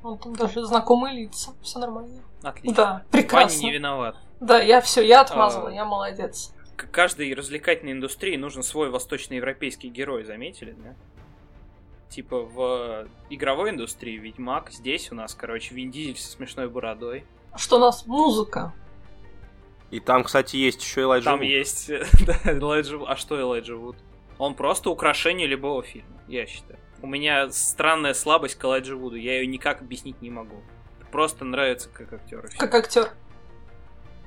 Он 0.03 0.17
там 0.17 0.35
даже 0.35 0.65
знакомые 0.65 1.15
лица. 1.23 1.51
Все 1.61 1.79
нормально. 1.79 2.21
Отлично. 2.41 2.75
Да, 2.75 2.91
Ваня 2.91 3.05
прекрасно. 3.11 3.61
не 3.61 3.71
виноват. 3.71 4.17
Да, 4.39 4.59
я 4.61 4.81
все, 4.81 5.01
я 5.01 5.21
отмазала, 5.21 5.69
А. 5.69 5.73
я 5.73 5.85
молодец. 5.85 6.53
К 6.75 6.89
каждой 6.89 7.33
развлекательной 7.33 7.93
индустрии 7.93 8.35
нужен 8.35 8.63
свой 8.63 8.89
восточноевропейский 8.89 9.89
герой, 9.89 10.25
заметили, 10.25 10.75
да? 10.83 10.95
Типа 12.09 12.41
в 12.41 13.07
игровой 13.29 13.69
индустрии 13.71 14.17
Ведьмак, 14.17 14.71
здесь 14.71 15.11
у 15.11 15.15
нас, 15.15 15.33
короче, 15.33 15.73
Вин 15.73 15.89
Дизель 15.91 16.17
со 16.17 16.29
смешной 16.31 16.67
бородой. 16.69 17.25
Что 17.55 17.77
у 17.77 17.79
нас 17.79 18.05
музыка. 18.05 18.73
И 19.93 19.99
там, 19.99 20.23
кстати, 20.23 20.55
есть 20.55 20.81
еще 20.83 21.01
Элайджа 21.01 21.29
Там 21.31 21.39
Вуд. 21.39 21.47
есть, 21.47 21.87
да, 22.25 22.35
Элайджа 22.51 22.97
Вуд. 22.97 23.07
А 23.09 23.15
что 23.15 23.39
Элайджа 23.39 23.75
Вуд? 23.75 23.95
Он 24.39 24.55
просто 24.55 24.89
украшение 24.89 25.45
любого 25.45 25.83
фильма, 25.83 26.17
я 26.27 26.47
считаю. 26.47 26.79
У 27.03 27.07
меня 27.07 27.49
странная 27.51 28.15
слабость 28.15 28.55
к 28.55 28.63
Элайджа 28.65 28.95
Вуду, 28.95 29.15
я 29.17 29.35
ее 29.39 29.45
никак 29.45 29.81
объяснить 29.81 30.19
не 30.21 30.31
могу. 30.31 30.61
Просто 31.11 31.45
нравится 31.45 31.89
как 31.89 32.11
актер. 32.11 32.49
Как 32.57 32.73
актер. 32.73 33.09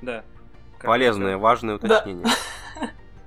Да. 0.01 0.23
Как 0.79 0.87
Полезное, 0.87 1.33
актер. 1.33 1.37
важное 1.39 1.77
Да. 1.79 1.85
уточнение. 1.97 2.25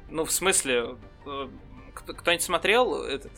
Ну, 0.08 0.24
в 0.24 0.30
смысле, 0.32 0.96
э, 1.26 1.48
кто- 1.94 2.14
кто-нибудь 2.14 2.42
смотрел 2.42 3.04
этот 3.04 3.30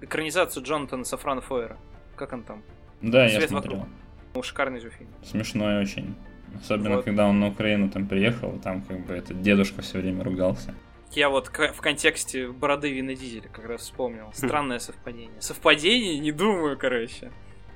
экранизацию 0.00 0.62
Джонатана 0.62 1.04
Сафрана 1.04 1.40
Фойера? 1.40 1.76
Как 2.14 2.32
он 2.34 2.42
там? 2.44 2.62
Да, 3.00 3.24
я 3.24 3.38
Свет 3.38 3.48
смотрел. 3.48 3.78
вокруг. 3.78 3.94
Ну, 4.34 4.42
шикарный 4.42 4.80
же 4.80 4.90
фильм. 4.90 5.10
Смешной 5.24 5.80
очень. 5.80 6.14
Особенно, 6.60 6.96
Вот. 6.96 7.04
когда 7.04 7.26
он 7.26 7.40
на 7.40 7.48
Украину 7.48 7.90
там 7.90 8.06
приехал, 8.06 8.58
там 8.62 8.82
как 8.82 9.04
бы 9.06 9.14
этот 9.14 9.42
дедушка 9.42 9.82
все 9.82 9.98
время 9.98 10.24
ругался. 10.24 10.74
Я 11.12 11.28
вот 11.28 11.48
в 11.48 11.80
контексте 11.80 12.48
бороды 12.48 12.92
Вина 12.92 13.14
Дизеля 13.14 13.48
как 13.48 13.66
раз 13.66 13.82
вспомнил. 13.82 14.32
Странное 14.34 14.80
совпадение. 14.80 15.40
Совпадение? 15.40 16.18
Не 16.18 16.32
думаю, 16.32 16.76
короче. 16.76 17.30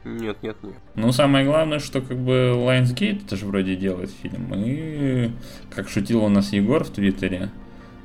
Нет, 0.04 0.42
нет, 0.42 0.56
нет. 0.62 0.76
Ну, 0.94 1.12
самое 1.12 1.44
главное, 1.44 1.78
что 1.78 2.00
как 2.00 2.16
бы 2.18 2.54
Lionsgate 2.56 3.24
это 3.26 3.36
же 3.36 3.46
вроде 3.46 3.76
делает 3.76 4.10
фильм. 4.10 4.52
И, 4.54 5.30
как 5.70 5.88
шутил 5.88 6.24
у 6.24 6.28
нас 6.28 6.52
Егор 6.52 6.82
в 6.82 6.90
Твиттере, 6.90 7.50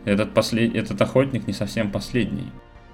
этот, 0.06 0.34
послед... 0.34 0.76
этот 0.76 1.02
охотник 1.02 1.48
не 1.48 1.54
совсем 1.54 1.92
последний. 1.92 2.52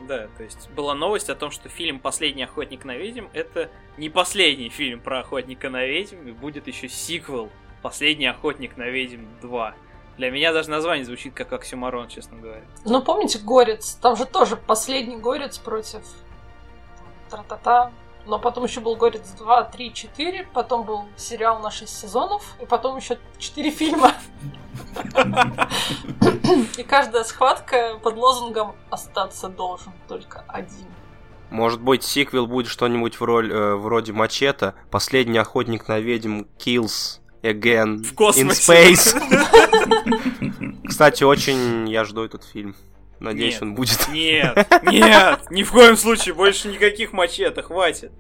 Да, 0.07 0.27
то 0.38 0.43
есть 0.43 0.69
была 0.75 0.95
новость 0.95 1.30
о 1.30 1.36
том, 1.36 1.51
что 1.51 1.69
фильм 1.69 1.99
«Последний 1.99 2.43
охотник 2.43 2.84
на 2.84 2.97
ведьм» 2.97 3.25
это 3.34 3.69
не 3.97 4.09
последний 4.09 4.69
фильм 4.69 4.99
про 4.99 5.19
охотника 5.19 5.69
на 5.69 5.86
ведьм, 5.86 6.27
и 6.27 6.32
будет 6.32 6.67
еще 6.67 6.89
сиквел 6.89 7.49
«Последний 7.82 8.27
охотник 8.27 8.77
на 8.77 8.89
ведьм 8.89 9.25
2». 9.41 9.73
Для 10.17 10.32
меня 10.32 10.51
даже 10.51 10.69
название 10.69 11.05
звучит 11.05 11.34
как 11.34 11.53
оксюмарон, 11.53 12.09
честно 12.09 12.38
говоря. 12.38 12.63
Ну, 12.84 13.01
помните 13.01 13.39
Горец? 13.39 13.97
Там 14.01 14.17
же 14.17 14.25
тоже 14.25 14.57
последний 14.57 15.15
Горец 15.15 15.57
против 15.57 16.01
тра-та-та. 17.30 17.93
Но 18.25 18.38
потом 18.38 18.65
еще 18.65 18.82
был 18.82 18.97
Горец 18.97 19.30
2, 19.38 19.63
3, 19.63 19.93
4, 19.93 20.49
потом 20.53 20.84
был 20.84 21.05
сериал 21.15 21.59
на 21.61 21.71
6 21.71 21.89
сезонов, 21.89 22.55
и 22.61 22.65
потом 22.65 22.97
еще 22.97 23.17
4 23.38 23.71
фильма. 23.71 24.13
И 26.77 26.84
каждая 26.84 27.23
схватка 27.23 27.97
под 28.03 28.17
лозунгом 28.17 28.75
«Остаться 28.89 29.47
должен 29.47 29.93
только 30.09 30.43
один». 30.49 30.88
Может 31.49 31.82
быть, 31.82 32.03
сиквел 32.03 32.45
будет 32.45 32.67
что-нибудь 32.67 33.19
в 33.19 33.23
роль, 33.23 33.51
э, 33.51 33.75
вроде 33.75 34.13
Мачете. 34.13 34.75
Последний 34.91 35.39
охотник 35.39 35.88
на 35.88 35.99
ведьм 35.99 36.43
kills 36.57 37.18
again 37.42 38.04
В 38.04 38.12
in 38.12 38.16
космосе. 38.16 38.74
space. 38.74 39.16
Кстати, 40.88 41.24
очень 41.24 41.90
я 41.90 42.04
жду 42.06 42.24
этот 42.24 42.44
фильм. 42.44 42.76
Надеюсь, 43.20 43.56
Нет. 43.56 43.62
он 43.64 43.76
будет. 43.76 44.08
Нет, 44.10 44.68
нет, 44.84 45.52
ни 45.52 45.64
в 45.64 45.72
коем 45.72 45.98
случае, 45.98 46.34
больше 46.34 46.70
никаких 46.70 47.12
мачете, 47.12 47.62
хватит. 47.62 48.12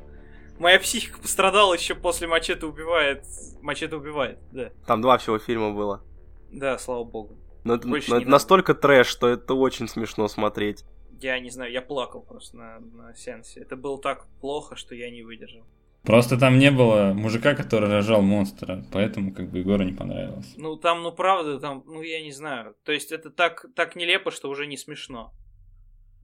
Моя 0.59 0.77
психика 0.77 1.17
пострадала 1.19 1.73
еще 1.73 1.95
после 1.95 2.27
мачете 2.27 2.65
убивает. 2.65 3.23
Мачете 3.61 3.95
убивает, 3.95 4.39
да. 4.51 4.71
Там 4.85 5.01
два 5.01 5.17
всего 5.17 5.39
фильма 5.39 5.71
было. 5.71 6.03
Да, 6.51 6.77
слава 6.77 7.05
богу. 7.05 7.37
Но 7.63 7.75
это, 7.75 7.87
но 7.87 7.95
это 7.97 8.11
надо. 8.11 8.29
настолько 8.29 8.73
трэш, 8.73 9.07
что 9.07 9.29
это 9.29 9.53
очень 9.53 9.87
смешно 9.87 10.27
смотреть. 10.27 10.83
Я 11.21 11.39
не 11.39 11.49
знаю, 11.49 11.71
я 11.71 11.81
плакал 11.81 12.21
просто 12.21 12.57
на, 12.57 12.79
на 12.79 13.15
сеансе. 13.15 13.61
Это 13.61 13.77
было 13.77 14.01
так 14.01 14.27
плохо, 14.41 14.75
что 14.75 14.95
я 14.95 15.09
не 15.09 15.23
выдержал. 15.23 15.63
Просто 16.09 16.39
там 16.39 16.57
не 16.57 16.71
было 16.71 17.13
мужика, 17.13 17.53
который 17.53 17.87
рожал 17.87 18.23
монстра, 18.23 18.83
поэтому 18.91 19.31
как 19.31 19.51
бы 19.51 19.59
Егору 19.59 19.83
не 19.83 19.91
понравилось. 19.91 20.55
Ну, 20.57 20.75
там, 20.75 21.03
ну, 21.03 21.11
правда, 21.11 21.59
там, 21.59 21.83
ну, 21.85 22.01
я 22.01 22.23
не 22.23 22.31
знаю. 22.31 22.75
То 22.83 22.91
есть 22.91 23.11
это 23.11 23.29
так, 23.29 23.67
так 23.75 23.95
нелепо, 23.95 24.31
что 24.31 24.49
уже 24.49 24.65
не 24.65 24.75
смешно. 24.75 25.31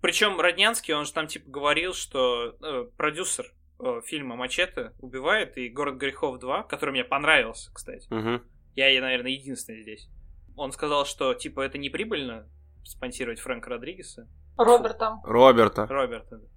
Причем 0.02 0.40
Роднянский, 0.40 0.96
он 0.96 1.06
же 1.06 1.14
там, 1.14 1.28
типа, 1.28 1.52
говорил, 1.52 1.94
что 1.94 2.56
э, 2.64 2.86
продюсер 2.98 3.54
э, 3.80 4.02
фильма 4.04 4.36
«Мачете» 4.36 4.94
убивает, 5.02 5.56
и 5.56 5.70
«Город 5.70 5.98
грехов 5.98 6.44
2», 6.44 6.68
который 6.68 6.90
мне 6.90 7.04
понравился, 7.04 7.72
кстати. 7.72 8.12
Мгм. 8.12 8.42
Я, 8.74 8.88
я, 8.88 9.02
наверное, 9.02 9.34
единственный 9.34 9.84
здесь. 9.84 10.10
Он 10.58 10.72
сказал, 10.72 11.06
что, 11.06 11.36
типа, 11.36 11.62
это 11.62 11.78
не 11.78 11.92
прибыльно 11.92 12.50
спонсировать 12.84 13.40
Фрэнка 13.40 13.70
Родригеса. 13.70 14.28
Роберт 14.58 14.98
там. 14.98 15.22
Роберта. 15.24 15.86
Роберта, 15.86 16.38
да. 16.38 16.48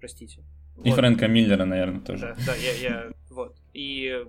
простите. 0.00 0.42
И 0.84 0.90
Вот. 0.90 0.96
Фрэнка 0.96 1.26
Миллера, 1.28 1.64
наверное, 1.64 2.00
тоже. 2.00 2.36
Да, 2.38 2.44
да, 2.46 2.54
я, 2.54 2.72
я, 2.72 3.10
вот. 3.30 3.56
И 3.74 4.24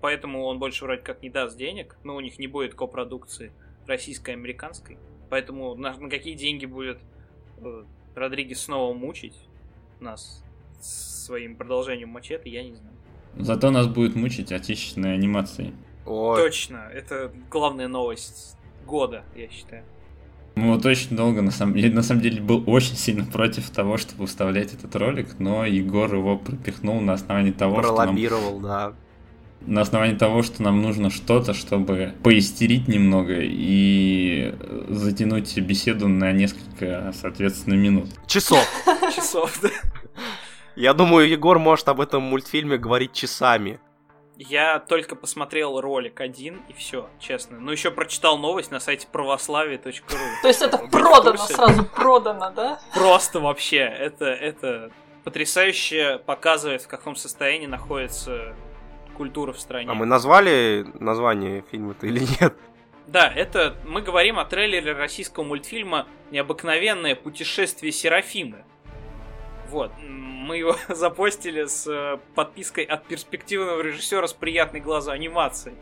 поэтому 0.00 0.44
он 0.44 0.58
больше 0.58 0.84
вроде 0.84 1.02
как 1.02 1.22
не 1.22 1.30
даст 1.30 1.56
денег, 1.56 1.96
но 2.04 2.14
у 2.16 2.20
них 2.20 2.38
не 2.38 2.46
будет 2.46 2.74
копродукции 2.74 3.52
российско-американской. 3.86 4.98
Поэтому 5.30 5.74
на, 5.74 5.96
на 5.96 6.10
какие 6.10 6.34
деньги 6.34 6.66
будет 6.66 6.98
э, 7.58 7.84
Родригес 8.14 8.62
снова 8.62 8.94
мучить 8.94 9.36
нас 10.00 10.44
своим 10.80 11.56
продолжением 11.56 12.10
мачете, 12.10 12.50
я 12.50 12.62
не 12.62 12.74
знаю. 12.74 12.94
Зато 13.36 13.70
нас 13.70 13.86
будет 13.86 14.14
мучить 14.14 14.52
отечественной 14.52 15.14
анимацией. 15.14 15.72
Ой, 16.06 16.36
Точно, 16.40 16.88
это 16.92 17.32
главная 17.50 17.88
новость 17.88 18.56
года, 18.86 19.24
я 19.34 19.48
считаю. 19.48 19.84
Ну 20.56 20.72
вот 20.72 20.86
очень 20.86 21.16
долго, 21.16 21.42
на 21.42 21.50
самом, 21.50 21.74
я, 21.74 21.90
на 21.90 22.02
самом 22.02 22.20
деле, 22.20 22.40
был 22.40 22.62
очень 22.66 22.94
сильно 22.96 23.24
против 23.24 23.70
того, 23.70 23.96
чтобы 23.96 24.26
вставлять 24.26 24.72
этот 24.72 24.94
ролик, 24.94 25.40
но 25.40 25.66
Егор 25.66 26.14
его 26.14 26.36
пропихнул 26.36 27.00
на 27.00 27.14
основании 27.14 27.50
того, 27.50 27.82
что 27.82 27.88
нам, 27.88 27.96
пролоббировал, 27.96 28.60
да. 28.60 28.92
на 29.62 29.80
основании 29.80 30.14
того, 30.14 30.44
что 30.44 30.62
нам 30.62 30.80
нужно 30.80 31.10
что-то, 31.10 31.54
чтобы 31.54 32.14
поистерить 32.22 32.86
немного 32.86 33.38
и 33.40 34.54
затянуть 34.88 35.58
беседу 35.58 36.06
на 36.06 36.30
несколько, 36.30 37.12
соответственно, 37.20 37.74
минут. 37.74 38.10
Часов. 38.28 38.64
Часов, 39.16 39.58
да. 39.60 39.70
Я 40.76 40.94
думаю, 40.94 41.28
Егор 41.28 41.58
может 41.58 41.88
об 41.88 42.00
этом 42.00 42.22
мультфильме 42.22 42.78
говорить 42.78 43.12
часами. 43.12 43.80
Я 44.36 44.80
только 44.80 45.14
посмотрел 45.14 45.80
ролик 45.80 46.20
один 46.20 46.62
и 46.68 46.72
все, 46.72 47.08
честно. 47.20 47.60
Но 47.60 47.70
еще 47.70 47.90
прочитал 47.90 48.36
новость 48.36 48.70
на 48.70 48.80
сайте 48.80 49.06
православие.ру. 49.10 50.16
То 50.42 50.48
есть 50.48 50.60
это 50.60 50.78
продано 50.78 51.36
сразу, 51.36 51.84
продано, 51.84 52.50
да? 52.50 52.80
Просто 52.92 53.38
вообще, 53.38 53.78
это, 53.78 54.26
это 54.26 54.90
потрясающе 55.22 56.20
показывает, 56.24 56.82
в 56.82 56.88
каком 56.88 57.14
состоянии 57.14 57.66
находится 57.66 58.54
культура 59.16 59.52
в 59.52 59.60
стране. 59.60 59.90
А 59.90 59.94
мы 59.94 60.06
назвали 60.06 60.84
название 60.98 61.64
фильма-то 61.70 62.06
или 62.06 62.26
нет? 62.40 62.54
Да, 63.06 63.28
это 63.28 63.76
мы 63.86 64.00
говорим 64.02 64.38
о 64.38 64.44
трейлере 64.44 64.92
российского 64.92 65.44
мультфильма 65.44 66.06
«Необыкновенное 66.30 67.14
путешествие 67.14 67.92
Серафимы». 67.92 68.64
Вот, 69.74 69.90
мы 70.00 70.56
его 70.58 70.76
запостили 70.88 71.64
с 71.64 71.84
э, 71.88 72.18
подпиской 72.36 72.84
от 72.84 73.04
перспективного 73.06 73.80
режиссера 73.82 74.28
с 74.28 74.32
приятной 74.32 74.78
глазу 74.78 75.10
анимацией. 75.10 75.74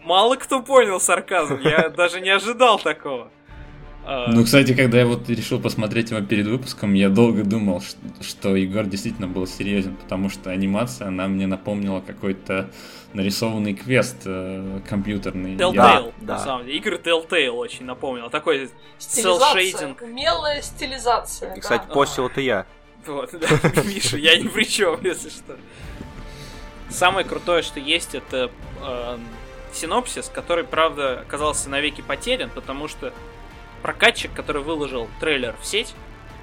Мало 0.00 0.34
кто 0.34 0.60
понял 0.60 0.98
сарказм, 1.00 1.60
я 1.62 1.88
даже 1.96 2.20
не 2.20 2.30
ожидал 2.30 2.80
такого. 2.80 3.30
А, 4.04 4.26
Ну, 4.28 4.42
кстати, 4.42 4.74
когда 4.74 4.98
я 4.98 5.06
вот 5.06 5.28
решил 5.28 5.60
посмотреть 5.60 6.10
его 6.10 6.20
перед 6.20 6.48
выпуском, 6.48 6.94
я 6.94 7.08
долго 7.10 7.44
думал, 7.44 7.80
ш- 7.80 7.96
что 8.20 8.56
Егор 8.56 8.84
действительно 8.86 9.28
был 9.28 9.46
серьезен, 9.46 9.94
потому 9.94 10.28
что 10.28 10.50
анимация, 10.50 11.06
она 11.06 11.28
мне 11.28 11.46
напомнила 11.46 12.00
какой-то 12.00 12.70
нарисованный 13.12 13.74
квест 13.74 14.16
э, 14.24 14.80
компьютерный. 14.88 15.52
Я- 15.52 15.58
Telltale, 15.58 15.72
Да, 15.72 16.02
на 16.02 16.12
да. 16.26 16.38
самом 16.40 16.66
деле. 16.66 16.76
Игры 16.78 16.96
Telltale 16.96 17.50
очень 17.50 17.84
напомнил. 17.84 18.28
Такой 18.30 18.68
Стилизация. 18.98 19.62
селшейдинг. 19.62 20.02
Умелая 20.02 20.60
стилизация. 20.60 21.52
И, 21.52 21.54
да. 21.54 21.60
кстати, 21.60 21.86
постил 21.94 22.26
это 22.26 22.40
я. 22.40 22.66
Вот, 23.06 23.30
да, 23.32 23.82
Миша, 23.84 24.16
я 24.16 24.36
ни 24.36 24.48
при 24.48 24.64
чем, 24.64 25.02
если 25.02 25.28
что. 25.28 25.56
Самое 26.88 27.26
крутое, 27.26 27.62
что 27.62 27.80
есть, 27.80 28.14
это 28.14 28.50
э, 28.82 29.18
синопсис, 29.72 30.30
который, 30.32 30.64
правда, 30.64 31.20
оказался 31.20 31.68
навеки 31.70 32.00
потерян, 32.00 32.50
потому 32.50 32.86
что 32.86 33.12
прокатчик, 33.82 34.32
который 34.32 34.62
выложил 34.62 35.08
трейлер 35.18 35.56
в 35.60 35.66
сеть 35.66 35.94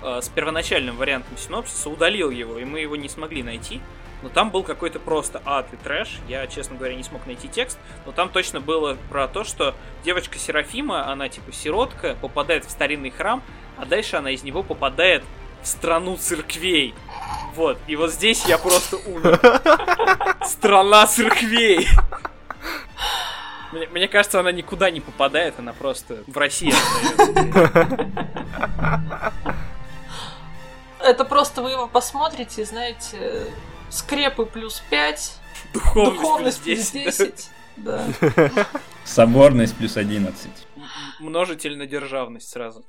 э, 0.01 0.22
с 0.22 0.28
первоначальным 0.30 0.97
вариантом 0.97 1.38
синопсиса, 1.38 1.89
удалил 1.89 2.30
его, 2.30 2.57
и 2.57 2.66
мы 2.66 2.80
его 2.80 2.95
не 2.95 3.10
смогли 3.10 3.43
найти. 3.43 3.80
Но 4.22 4.28
там 4.28 4.51
был 4.51 4.64
какой-то 4.64 4.99
просто 4.99 5.41
ад 5.45 5.72
и 5.74 5.78
трэш. 5.78 6.20
Я, 6.28 6.45
честно 6.47 6.76
говоря, 6.76 6.95
не 6.95 7.03
смог 7.03 7.26
найти 7.26 7.47
текст. 7.47 7.80
Но 8.05 8.12
там 8.12 8.30
точно 8.30 8.60
было 8.60 8.97
про 9.10 9.30
то, 9.30 9.45
что 9.45 9.76
девочка 10.03 10.38
Серафима, 10.38 11.10
она 11.10 11.30
типа 11.30 11.53
сиротка, 11.53 12.18
попадает 12.20 12.66
в 12.66 12.70
старинный 12.70 13.12
храм, 13.12 13.41
а 13.78 13.86
дальше 13.86 14.18
она 14.18 14.32
из 14.32 14.43
него 14.43 14.62
попадает 14.62 15.24
в 15.64 15.68
страну 15.68 16.18
церквей. 16.18 16.93
Вот, 17.55 17.78
и 17.88 17.95
вот 17.95 18.12
здесь 18.12 18.45
я 18.45 18.57
просто 18.57 18.97
умер. 18.97 19.39
Страна 20.45 21.05
церквей. 21.07 21.88
Мне, 23.72 23.88
мне 23.89 24.07
кажется, 24.07 24.39
она 24.39 24.51
никуда 24.51 24.89
не 24.89 24.99
попадает, 25.01 25.55
она 25.60 25.74
просто 25.74 26.24
в 26.28 26.38
России 26.38 26.74
остается. 26.74 27.99
Это 30.99 31.24
просто 31.26 31.62
вы 31.62 31.72
его 31.72 31.88
посмотрите, 31.88 32.66
знаете, 32.66 33.47
скрепы 33.89 34.45
плюс 34.45 34.82
5, 34.89 35.34
Духовность, 35.74 36.16
духовность 36.22 36.62
плюс 36.64 36.89
плюс 36.91 37.18
10. 37.18 37.34
10. 37.36 37.49
Да. 37.78 38.05
Соборность 39.05 39.76
плюс 39.78 39.97
11. 39.97 40.47
М- 40.76 40.84
Множительно 41.20 41.86
державность 41.86 42.49
сразу. 42.49 42.84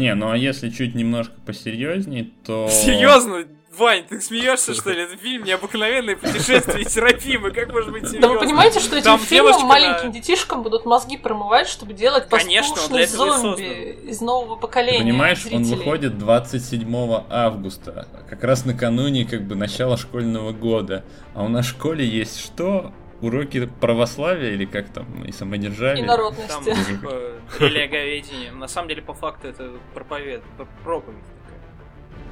Не, 0.00 0.14
ну 0.14 0.30
а 0.30 0.36
если 0.36 0.70
чуть 0.70 0.94
немножко 0.94 1.34
посерьезней, 1.44 2.32
то... 2.44 2.68
Серьезно? 2.70 3.44
Вань, 3.76 4.04
ты 4.06 4.20
смеешься, 4.20 4.74
что 4.74 4.90
ли? 4.90 5.02
Это 5.02 5.16
фильм 5.16 5.44
«Необыкновенное 5.44 6.16
путешествие 6.16 6.84
Серафимы». 6.88 7.50
Как 7.52 7.72
может 7.72 7.92
быть 7.92 8.02
серьезно? 8.02 8.20
Да 8.20 8.28
вы 8.28 8.40
понимаете, 8.40 8.80
что 8.80 8.96
этим 8.96 9.04
Там 9.04 9.20
фильмом 9.20 9.64
маленьким 9.64 10.08
на- 10.08 10.12
детишкам 10.12 10.62
будут 10.64 10.86
мозги 10.86 11.16
промывать, 11.16 11.68
чтобы 11.68 11.92
делать 11.92 12.28
Конечно, 12.28 12.74
он 12.82 12.88
для 12.88 13.06
послушных 13.06 13.40
зомби 13.40 13.98
из 14.10 14.20
нового 14.20 14.56
Ты 14.56 14.60
поколения 14.62 14.98
понимаешь, 15.04 15.46
он 15.52 15.64
зрителей. 15.64 15.76
выходит 15.84 16.18
27 16.18 17.22
августа, 17.30 18.08
как 18.28 18.42
раз 18.42 18.64
накануне 18.64 19.24
как 19.24 19.44
бы 19.44 19.54
начала 19.54 19.96
школьного 19.96 20.52
года. 20.52 21.04
А 21.34 21.44
у 21.44 21.48
нас 21.48 21.64
в 21.66 21.70
школе 21.70 22.04
есть 22.06 22.40
что? 22.40 22.92
Уроки 23.20 23.66
православия 23.80 24.52
или 24.52 24.64
как 24.64 24.88
там, 24.88 25.24
и 25.24 25.32
самодержавия? 25.32 26.02
И 26.02 26.06
Там, 26.06 26.16
народности. 26.16 26.86
типа, 26.86 27.12
религоведение. 27.58 28.52
На 28.52 28.68
самом 28.68 28.88
деле, 28.88 29.02
по 29.02 29.14
факту, 29.14 29.48
это 29.48 29.70
проповед... 29.94 30.42
проповедь. 30.84 31.18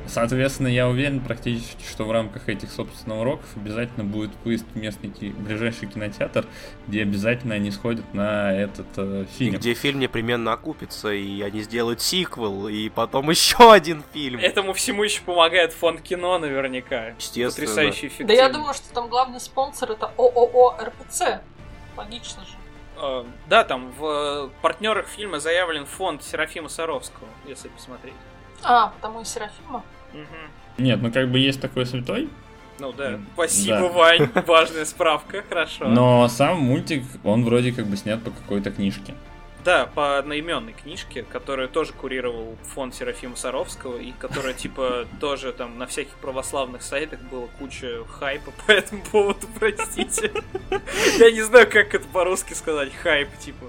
Соответственно, 0.09 0.69
я 0.69 0.89
уверен 0.89 1.21
практически, 1.21 1.85
что 1.85 2.05
в 2.05 2.11
рамках 2.11 2.49
этих, 2.49 2.71
собственно, 2.71 3.21
уроков 3.21 3.47
обязательно 3.57 4.05
будет 4.05 4.31
выезд 4.45 4.65
в 4.75 4.77
местный 4.77 5.11
ки- 5.11 5.31
ближайший 5.31 5.87
кинотеатр, 5.89 6.47
где 6.87 7.03
обязательно 7.03 7.55
они 7.55 7.71
сходят 7.71 8.13
на 8.15 8.53
этот 8.53 8.87
э, 8.97 9.25
И 9.25 9.39
фильм. 9.39 9.55
где 9.57 9.75
фильм 9.75 9.99
непременно 10.01 10.53
окупится, 10.53 11.13
и 11.13 11.43
они 11.43 11.61
сделают 11.63 12.01
сиквел, 12.01 12.69
и 12.69 12.89
потом 12.89 13.29
еще 13.31 13.73
один 13.73 14.03
фильм. 14.13 14.41
Этому 14.41 14.73
всему 14.73 15.03
еще 15.05 15.21
помогает 15.23 15.73
фонд 15.73 16.01
кино 16.01 16.39
наверняка. 16.39 17.09
Естественно. 17.19 17.67
Потрясающе 17.67 18.07
эффективно. 18.09 18.29
Да 18.29 18.35
я 18.35 18.49
думаю, 18.49 18.75
что 18.75 18.93
там 18.95 19.09
главный 19.09 19.41
спонсор 19.41 19.93
это 19.93 20.11
ООО 20.17 20.77
РПЦ. 20.83 21.41
Логично 21.97 22.43
же. 22.45 22.53
Э, 23.01 23.25
Да, 23.49 23.65
там 23.65 23.93
в 23.99 24.51
партнерах 24.63 25.07
фильма 25.07 25.39
заявлен 25.39 25.85
фонд 25.87 26.23
Серафима 26.25 26.69
Саровского, 26.69 27.29
если 27.47 27.69
посмотреть. 27.69 28.15
А, 28.63 28.89
потому 28.89 29.21
и 29.21 29.25
Серафима. 29.25 29.85
Мгм. 30.13 30.85
Нет, 30.85 31.01
ну 31.03 31.11
как 31.13 31.31
бы 31.31 31.39
есть 31.39 31.61
такой 31.61 31.87
святой, 31.87 32.29
Ну 32.79 32.93
да, 32.93 33.19
спасибо, 33.35 33.81
да. 33.81 33.89
Вань, 33.89 34.31
важная 34.47 34.85
справка, 34.85 35.43
хорошо. 35.49 35.89
но 35.89 36.29
сам 36.29 36.61
мультик, 36.61 37.03
он 37.25 37.45
вроде 37.45 37.73
как 37.73 37.87
бы 37.87 37.97
снят 37.97 38.23
по 38.23 38.31
какой-то 38.31 38.71
книжке. 38.71 39.15
Да, 39.65 39.87
по 39.87 40.19
одноименной 40.19 40.73
книжке, 40.73 41.25
которую 41.25 41.69
тоже 41.69 41.93
курировал 41.93 42.57
фонд 42.75 42.95
Серафима 42.95 43.37
Саровского, 43.37 43.99
и 43.99 44.13
которая, 44.13 44.55
типа, 44.55 45.07
тоже 45.21 45.53
там 45.53 45.79
на 45.79 45.87
всяких 45.87 46.15
православных 46.15 46.83
сайтах 46.83 47.21
была 47.23 47.49
куча 47.59 48.05
хайпа 48.09 48.53
по 48.67 48.71
этому 48.71 49.03
поводу, 49.03 49.47
простите. 49.59 50.33
Я 51.19 51.31
не 51.33 51.43
знаю, 51.43 51.69
как 51.69 51.95
это 51.95 52.07
по-русски 52.09 52.55
сказать, 52.55 52.95
хайп, 52.95 53.29
типа, 53.39 53.67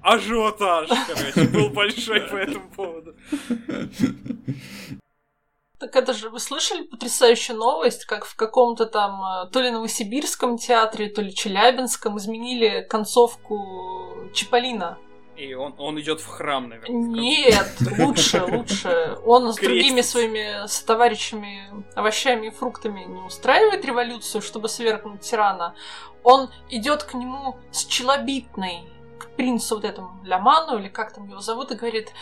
ажиотаж, 0.00 0.88
короче, 1.06 1.48
был 1.50 1.68
большой 1.68 2.22
по 2.22 2.36
этому 2.36 2.68
поводу. 2.70 3.14
Так 5.78 5.94
это 5.94 6.14
же, 6.14 6.30
вы 6.30 6.40
слышали 6.40 6.82
потрясающую 6.82 7.56
новость, 7.56 8.06
как 8.06 8.24
в 8.24 8.34
каком-то 8.34 8.86
там, 8.86 9.22
э, 9.22 9.50
то 9.50 9.60
ли 9.60 9.70
Новосибирском 9.70 10.56
театре, 10.56 11.10
то 11.10 11.20
ли 11.20 11.34
Челябинском 11.34 12.16
изменили 12.16 12.86
концовку 12.88 14.30
Чиполлина. 14.32 14.98
И 15.36 15.52
он, 15.52 15.74
он 15.76 16.00
идет 16.00 16.20
в 16.20 16.26
храм, 16.26 16.70
наверное. 16.70 16.96
Нет, 16.96 17.76
лучше, 17.98 18.42
лучше. 18.48 19.18
Он 19.26 19.52
с 19.52 19.56
другими 19.56 20.00
своими 20.00 20.66
с 20.66 20.80
товарищами 20.80 21.84
овощами 21.94 22.46
и 22.46 22.50
фруктами 22.50 23.04
не 23.04 23.20
устраивает 23.20 23.84
революцию, 23.84 24.40
чтобы 24.40 24.70
свергнуть 24.70 25.20
тирана. 25.20 25.74
Он 26.22 26.50
идет 26.70 27.02
к 27.02 27.12
нему 27.12 27.56
с 27.70 27.84
челобитной, 27.84 28.88
к 29.18 29.28
принцу 29.36 29.74
вот 29.74 29.84
этому 29.84 30.24
Ляману, 30.24 30.78
или 30.78 30.88
как 30.88 31.12
там 31.12 31.28
его 31.28 31.40
зовут, 31.40 31.70
и 31.70 31.74
говорит, 31.74 32.12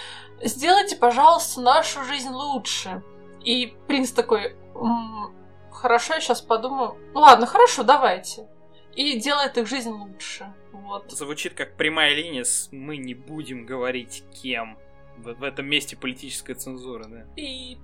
сделайте, 0.42 0.96
пожалуйста, 0.96 1.60
нашу 1.60 2.02
жизнь 2.02 2.30
лучше. 2.30 3.02
И 3.44 3.76
принц 3.86 4.10
такой, 4.10 4.56
«М, 4.74 5.34
хорошо, 5.70 6.14
я 6.14 6.20
сейчас 6.20 6.40
подумаю. 6.40 6.96
Ну 7.12 7.20
ладно, 7.20 7.46
хорошо, 7.46 7.82
давайте. 7.82 8.48
И 8.94 9.18
делает 9.20 9.58
их 9.58 9.66
жизнь 9.66 9.90
лучше. 9.90 10.52
Вот. 10.72 11.10
Звучит 11.10 11.54
как 11.54 11.76
прямая 11.76 12.14
линия 12.14 12.44
с 12.44 12.68
«мы 12.72 12.96
не 12.96 13.14
будем 13.14 13.66
говорить 13.66 14.24
кем». 14.42 14.78
В, 15.16 15.34
в 15.34 15.42
этом 15.44 15.66
месте 15.66 15.96
политическая 15.96 16.54
цензура, 16.54 17.04
да. 17.04 17.24
И 17.36 17.78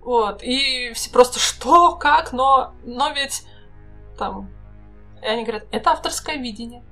вот, 0.00 0.42
и 0.42 0.92
все 0.94 1.10
просто 1.10 1.38
что, 1.38 1.96
как, 1.96 2.32
но, 2.32 2.74
но 2.84 3.10
ведь 3.12 3.46
там, 4.18 4.50
и 5.22 5.26
они 5.26 5.42
говорят, 5.42 5.66
это 5.70 5.92
авторское 5.92 6.36
видение. 6.36 6.82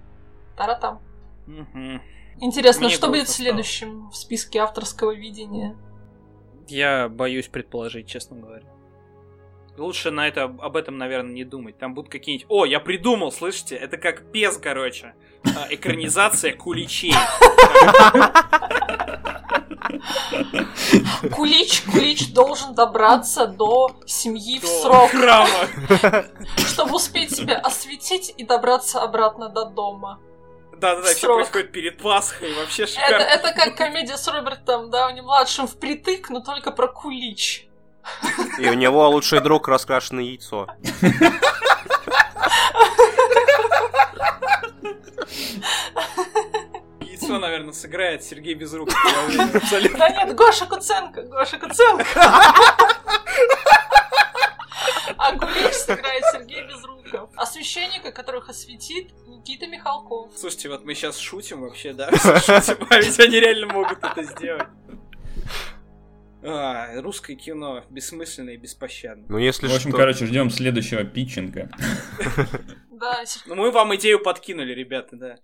Тара-там. 0.57 1.01
Мгм. 1.47 2.03
Интересно, 2.41 2.87
Мне 2.87 2.95
что 2.95 3.09
будет 3.09 3.25
грустно 3.25 3.35
следующим 3.35 4.11
в 4.11 4.17
списке 4.17 4.61
авторского 4.61 5.15
видения? 5.15 5.77
Я 6.73 7.11
боюсь 7.11 7.49
предположить, 7.49 8.07
честно 8.07 8.39
говоря. 8.39 8.65
Лучше 9.77 10.11
на 10.11 10.27
это 10.27 10.45
об 10.45 10.77
этом, 10.79 10.97
наверное, 10.97 11.33
не 11.33 11.45
думать. 11.45 11.77
Там 11.77 11.93
будут 11.93 12.11
какие-нибудь. 12.11 12.47
О, 12.49 12.65
я 12.65 12.81
придумал, 12.81 13.31
слышите? 13.31 13.77
Это 13.77 13.99
как 13.99 14.33
пес, 14.33 14.57
короче. 14.57 15.15
А, 15.45 15.67
Экранизация 15.69 16.55
куличей. 16.55 17.13
Кулич, 21.35 21.83
Кулич 21.83 22.33
должен 22.33 22.75
добраться 22.75 23.47
до 23.47 23.95
семьи 24.07 24.59
в 24.59 24.67
срок, 24.67 25.11
храма. 25.11 26.27
чтобы 26.57 26.97
успеть 26.97 27.37
себя 27.37 27.59
осветить 27.59 28.33
и 28.39 28.45
добраться 28.45 29.03
обратно 29.03 29.51
до 29.51 29.67
дома. 29.67 30.21
Да-да-да, 30.83 31.15
все 31.15 31.33
происходит 31.33 31.71
перед 31.71 32.03
Пасхой. 32.03 32.53
Вообще 32.55 32.83
Это, 32.83 32.93
шикарно. 32.93 33.23
это 33.23 33.53
как 33.53 33.77
комедия 33.77 34.17
с 34.19 34.27
Робертом 34.27 34.91
Дауни-младшим 34.91 35.69
впритык, 35.69 36.29
но 36.29 36.41
только 36.41 36.73
про 36.73 36.89
Кулич. 36.89 37.69
И 38.59 38.69
у 38.69 38.75
него 38.75 39.09
лучший 39.09 39.39
друг 39.41 39.69
раскрашенное 39.69 40.25
яйцо. 40.25 40.67
Яйцо, 47.01 47.39
наверное, 47.39 47.73
сыграет 47.73 48.25
Сергей 48.25 48.55
Безруков. 48.55 48.95
Да 49.97 50.09
нет, 50.09 50.35
Гоша 50.35 50.67
Куценко, 50.67 51.23
Гоша 51.23 51.59
Куценко. 51.59 52.05
А 55.23 55.39
Кулич 55.39 55.75
сыграет 55.75 56.25
Сергей 56.33 56.67
Безруков. 56.67 57.31
А 57.37 57.47
священника, 57.47 58.11
которых 58.11 58.49
осветит 58.49 59.13
Никита 59.27 59.67
Михалков. 59.67 60.33
Слушайте, 60.37 60.69
вот 60.69 60.85
мы 60.85 60.95
сейчас 60.95 61.19
шутим 61.19 61.61
вообще, 61.61 61.93
да? 61.93 62.11
Шутим, 62.17 62.87
а 62.91 62.99
ведь 62.99 63.21
они 63.21 63.39
реально 63.39 63.73
могут 63.73 63.99
это 64.03 64.23
сделать. 64.25 64.69
А, 66.45 67.01
русское 67.01 67.37
кино 67.37 67.85
бессмысленное 67.89 68.55
и 68.55 68.57
беспощадное. 68.57 69.27
Ну, 69.29 69.39
если 69.39 69.69
В 69.69 69.75
общем, 69.75 69.91
что... 69.91 69.99
короче, 69.99 70.27
ждем 70.27 70.51
следующего 70.51 71.05
питчинга. 71.05 71.71
Да, 72.91 73.23
Ну, 73.47 73.55
мы 73.55 73.71
вам 73.71 73.95
идею 73.95 74.21
подкинули, 74.21 74.73
ребята, 74.73 75.17
да. 75.17 75.37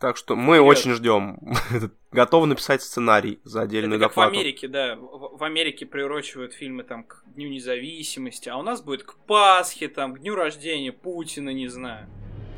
Так 0.00 0.16
что 0.16 0.36
мы 0.36 0.56
Вперёд. 0.56 0.66
очень 0.68 0.92
ждем. 0.92 1.38
Готовы 2.12 2.46
написать 2.46 2.82
сценарий 2.82 3.40
за 3.44 3.62
отдельную 3.62 3.96
Это 3.96 4.04
как 4.04 4.12
в 4.12 4.14
доплату. 4.14 4.34
Америке, 4.34 4.68
да. 4.68 4.96
В 4.96 5.24
в 5.36 5.42
Америке 5.42 5.84
приурочивают 5.84 6.52
фильмы 6.54 6.84
там 6.84 7.04
к 7.04 7.22
Дню 7.26 7.48
независимости, 7.48 8.48
а 8.48 8.56
у 8.56 8.62
нас 8.62 8.82
будет 8.82 9.02
к 9.02 9.14
Пасхе, 9.26 9.88
там, 9.88 10.14
к 10.14 10.20
дню 10.20 10.34
рождения 10.36 10.92
Путина, 10.92 11.50
не 11.50 11.66
знаю. 11.68 12.06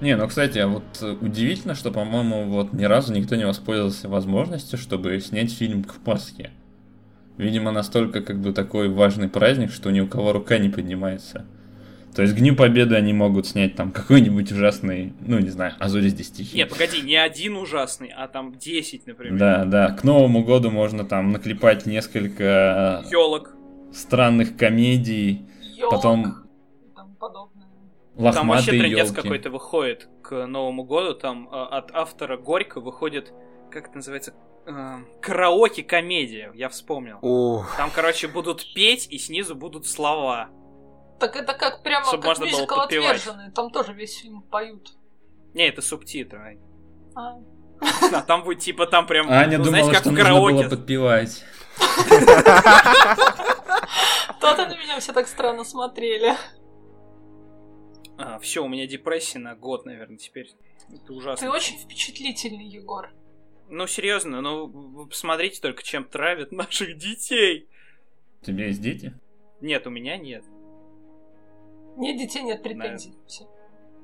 Не, 0.02 0.14
ну, 0.14 0.28
кстати, 0.28 0.58
а 0.58 0.68
вот 0.68 0.84
э, 1.00 1.12
удивительно, 1.22 1.74
что, 1.74 1.90
по-моему, 1.90 2.44
вот 2.50 2.74
ни 2.74 2.84
разу 2.84 3.14
никто 3.14 3.34
не 3.34 3.46
воспользовался 3.46 4.10
возможностью, 4.10 4.78
чтобы 4.78 5.18
снять 5.20 5.50
фильм 5.52 5.84
к 5.84 5.94
Пасхе. 6.04 6.50
Видимо, 7.38 7.70
настолько 7.70 8.20
как 8.20 8.40
бы 8.40 8.52
такой 8.52 8.90
важный 8.90 9.28
праздник, 9.30 9.70
что 9.70 9.90
ни 9.90 10.00
у 10.00 10.06
кого 10.06 10.32
рука 10.32 10.58
не 10.58 10.68
поднимается. 10.68 11.46
То 12.16 12.22
есть 12.22 12.34
к 12.34 12.38
Дню 12.38 12.56
Победы 12.56 12.96
они 12.96 13.12
могут 13.12 13.46
снять 13.46 13.76
там 13.76 13.92
какой-нибудь 13.92 14.50
ужасный, 14.50 15.12
ну, 15.20 15.38
не 15.38 15.50
знаю, 15.50 15.74
«А 15.78 15.88
зори 15.88 16.08
здесь 16.08 16.30
тихие». 16.30 16.64
Не, 16.64 16.66
погоди, 16.68 17.02
не 17.02 17.16
один 17.16 17.56
ужасный, 17.56 18.08
а 18.08 18.26
там 18.26 18.54
10, 18.54 19.06
например. 19.06 19.38
Да, 19.38 19.64
да, 19.64 19.90
к 19.92 20.02
Новому 20.02 20.42
году 20.42 20.70
можно 20.70 21.04
там 21.04 21.30
наклепать 21.30 21.84
несколько 21.84 23.04
э, 23.04 23.10
Ёлок. 23.10 23.54
странных 23.92 24.56
комедий, 24.56 25.46
ёлок 25.76 25.90
потом 25.94 26.34
тому 26.94 27.14
подобное. 27.16 27.66
Там 28.16 28.16
вообще 28.16 28.38
лохматые 28.38 28.80
трендец 28.80 29.12
какой-то 29.12 29.50
выходит 29.50 30.08
к 30.22 30.46
Новому 30.46 30.84
году, 30.84 31.14
там 31.14 31.48
э, 31.52 31.54
от 31.54 31.90
автора 31.94 32.38
Горько 32.38 32.80
выходит, 32.80 33.34
как 33.70 33.88
это 33.88 33.96
называется, 33.96 34.32
Э, 34.66 34.98
караоке-комедия, 35.20 36.50
я 36.54 36.68
вспомнил. 36.68 37.18
О, 37.22 37.64
Там, 37.76 37.90
короче, 37.94 38.26
будут 38.26 38.66
петь, 38.74 39.06
и 39.10 39.18
снизу 39.18 39.54
будут 39.54 39.86
слова. 39.86 40.48
Так 41.18 41.36
это 41.36 41.54
как 41.54 41.82
прямо 41.82 42.04
Чтоб 42.06 42.20
как 42.20 42.26
можно 42.26 42.46
было 42.46 42.52
мюзикл 42.52 42.74
подпевать. 42.76 43.16
отверженные. 43.16 43.50
Там 43.50 43.70
тоже 43.70 43.92
весь 43.92 44.18
фильм 44.18 44.42
поют. 44.42 44.92
Не, 45.54 45.68
это 45.68 45.80
субтитры. 45.80 46.60
А. 47.14 47.38
А 48.12 48.22
там 48.22 48.44
будет 48.44 48.60
типа 48.60 48.86
там 48.86 49.06
прям, 49.06 49.28
Аня 49.30 49.58
ну, 49.58 49.64
думала, 49.64 49.84
знаете, 49.84 49.90
как 49.92 50.00
что 50.00 50.10
в 50.10 50.12
нужно 50.12 50.24
караоке. 50.24 50.54
было 50.54 50.68
подпевать. 50.68 51.44
То-то 54.40 54.66
на 54.66 54.78
меня 54.78 54.98
все 55.00 55.12
так 55.12 55.26
странно 55.28 55.64
смотрели. 55.64 56.34
все, 58.40 58.64
у 58.64 58.68
меня 58.68 58.86
депрессия 58.86 59.38
на 59.38 59.54
год, 59.54 59.84
наверное, 59.84 60.18
теперь. 60.18 60.50
Это 60.92 61.12
ужасно. 61.12 61.46
Ты 61.46 61.52
очень 61.52 61.76
впечатлительный, 61.78 62.66
Егор. 62.66 63.10
Ну, 63.68 63.86
серьезно, 63.86 64.40
ну, 64.40 64.66
вы 64.66 65.06
посмотрите 65.08 65.60
только, 65.60 65.82
чем 65.82 66.04
травят 66.04 66.52
наших 66.52 66.96
детей. 66.96 67.68
У 68.42 68.44
тебя 68.44 68.66
есть 68.66 68.80
дети? 68.80 69.12
Нет, 69.60 69.86
у 69.86 69.90
меня 69.90 70.16
нет. 70.16 70.44
Нет 71.96 72.18
детей, 72.18 72.42
нет 72.42 72.62
претензий. 72.62 73.14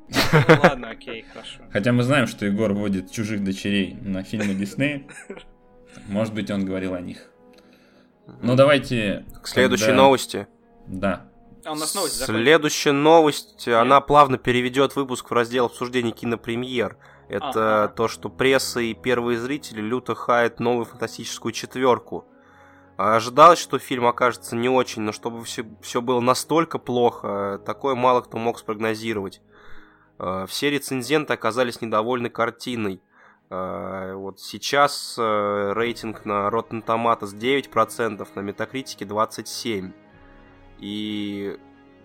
Ладно, 0.62 0.90
окей, 0.90 1.24
хорошо. 1.32 1.60
Хотя 1.70 1.92
мы 1.92 2.02
знаем, 2.02 2.26
что 2.26 2.44
Егор 2.44 2.72
водит 2.72 3.10
чужих 3.10 3.44
дочерей 3.44 3.96
на 4.02 4.22
фильмы 4.22 4.54
Диснея. 4.54 5.04
Может 6.08 6.34
быть, 6.34 6.50
он 6.50 6.64
говорил 6.64 6.94
о 6.94 7.00
них. 7.00 7.30
Ну, 8.40 8.54
давайте... 8.56 9.24
к 9.42 9.48
следующей 9.48 9.92
новости. 9.92 10.46
Да. 10.86 11.28
А 11.64 11.72
у 11.72 11.74
нас 11.74 11.94
новость. 11.94 12.24
Следующая 12.24 12.92
новость, 12.92 13.68
она 13.68 14.00
плавно 14.00 14.38
переведет 14.38 14.96
выпуск 14.96 15.30
в 15.30 15.32
раздел 15.32 15.66
обсуждения 15.66 16.10
кинопремьер. 16.10 16.96
Это 17.28 17.92
то, 17.96 18.08
что 18.08 18.28
пресса 18.28 18.80
и 18.80 18.94
первые 18.94 19.38
зрители 19.38 19.80
люто 19.80 20.14
хаят 20.14 20.60
новую 20.60 20.84
фантастическую 20.84 21.52
четверку. 21.52 22.26
А 22.96 23.16
Ожидалось, 23.16 23.58
что 23.58 23.78
фильм 23.78 24.06
окажется 24.06 24.54
не 24.54 24.68
очень, 24.68 25.02
но 25.02 25.12
чтобы 25.12 25.42
все, 25.44 25.64
все 25.80 26.02
было 26.02 26.20
настолько 26.20 26.78
плохо, 26.78 27.60
такое 27.64 27.94
мало 27.94 28.20
кто 28.20 28.38
мог 28.38 28.58
спрогнозировать. 28.58 29.40
Э, 30.18 30.46
Все 30.48 30.70
рецензенты 30.70 31.32
оказались 31.32 31.80
недовольны 31.80 32.28
картиной. 32.30 33.00
Э, 33.50 34.14
Вот 34.14 34.40
сейчас 34.40 35.16
э, 35.18 35.72
рейтинг 35.74 36.24
на 36.24 36.48
Rotten 36.48 36.84
Tomatoes 36.84 37.34
9%, 37.36 38.28
на 38.34 38.40
Метакритике 38.40 39.04
27%. 39.04 39.92
И 40.78 41.58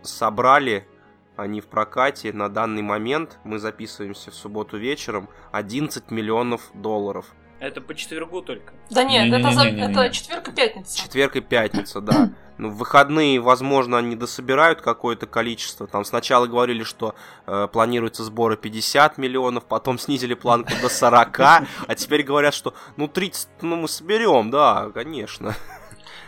собрали 0.04 0.88
они 1.36 1.62
в 1.62 1.68
прокате 1.68 2.34
на 2.34 2.50
данный 2.50 2.82
момент, 2.82 3.40
мы 3.44 3.60
записываемся 3.60 4.32
в 4.32 4.36
субботу 4.36 4.78
вечером, 4.78 5.30
11 5.52 6.10
миллионов 6.12 6.72
долларов. 6.74 7.28
Это 7.60 7.82
по 7.82 7.96
четвергу 7.96 8.42
только. 8.42 8.74
Да 8.90 9.04
нет, 9.04 9.34
это, 9.34 9.52
за... 9.52 9.66
Не-не-не-не-не. 9.66 9.92
это 9.92 10.14
четверг-пятница. 10.14 10.98
Четверг 10.98 11.36
и 11.38 11.42
пятница, 11.42 12.02
да. 12.02 12.30
Ну, 12.60 12.70
в 12.70 12.78
выходные, 12.78 13.40
возможно, 13.40 14.00
они 14.00 14.16
дособирают 14.16 14.82
какое-то 14.82 15.28
количество. 15.28 15.86
Там 15.86 16.04
сначала 16.04 16.48
говорили, 16.48 16.82
что 16.82 17.14
э, 17.46 17.68
планируются 17.72 18.24
сборы 18.24 18.58
50 18.58 19.20
миллионов, 19.20 19.66
потом 19.66 20.00
снизили 20.00 20.34
планку 20.34 20.72
до 20.82 20.90
40, 20.90 21.40
а 21.40 21.66
теперь 21.96 22.24
говорят, 22.24 22.56
что 22.56 22.74
ну 22.96 23.08
30 23.08 23.48
ну, 23.62 23.76
мы 23.76 23.88
соберем, 23.88 24.50
да, 24.50 24.90
конечно. 24.92 25.56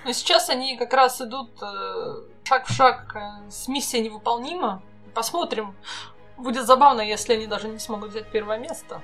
Но 0.05 0.11
сейчас 0.11 0.49
они 0.49 0.77
как 0.77 0.93
раз 0.93 1.19
идут 1.19 1.49
э, 1.63 2.21
шаг 2.43 2.67
в 2.67 2.73
шаг 2.73 3.15
э, 3.15 3.49
с 3.49 3.67
миссией 3.67 4.03
невыполнима. 4.03 4.83
Посмотрим. 5.15 5.75
Будет 6.37 6.67
забавно, 6.67 7.01
если 7.01 7.33
они 7.33 7.47
даже 7.47 7.67
не 7.69 7.79
смогут 7.79 8.11
взять 8.11 8.29
первое 8.31 8.59
место. 8.59 9.01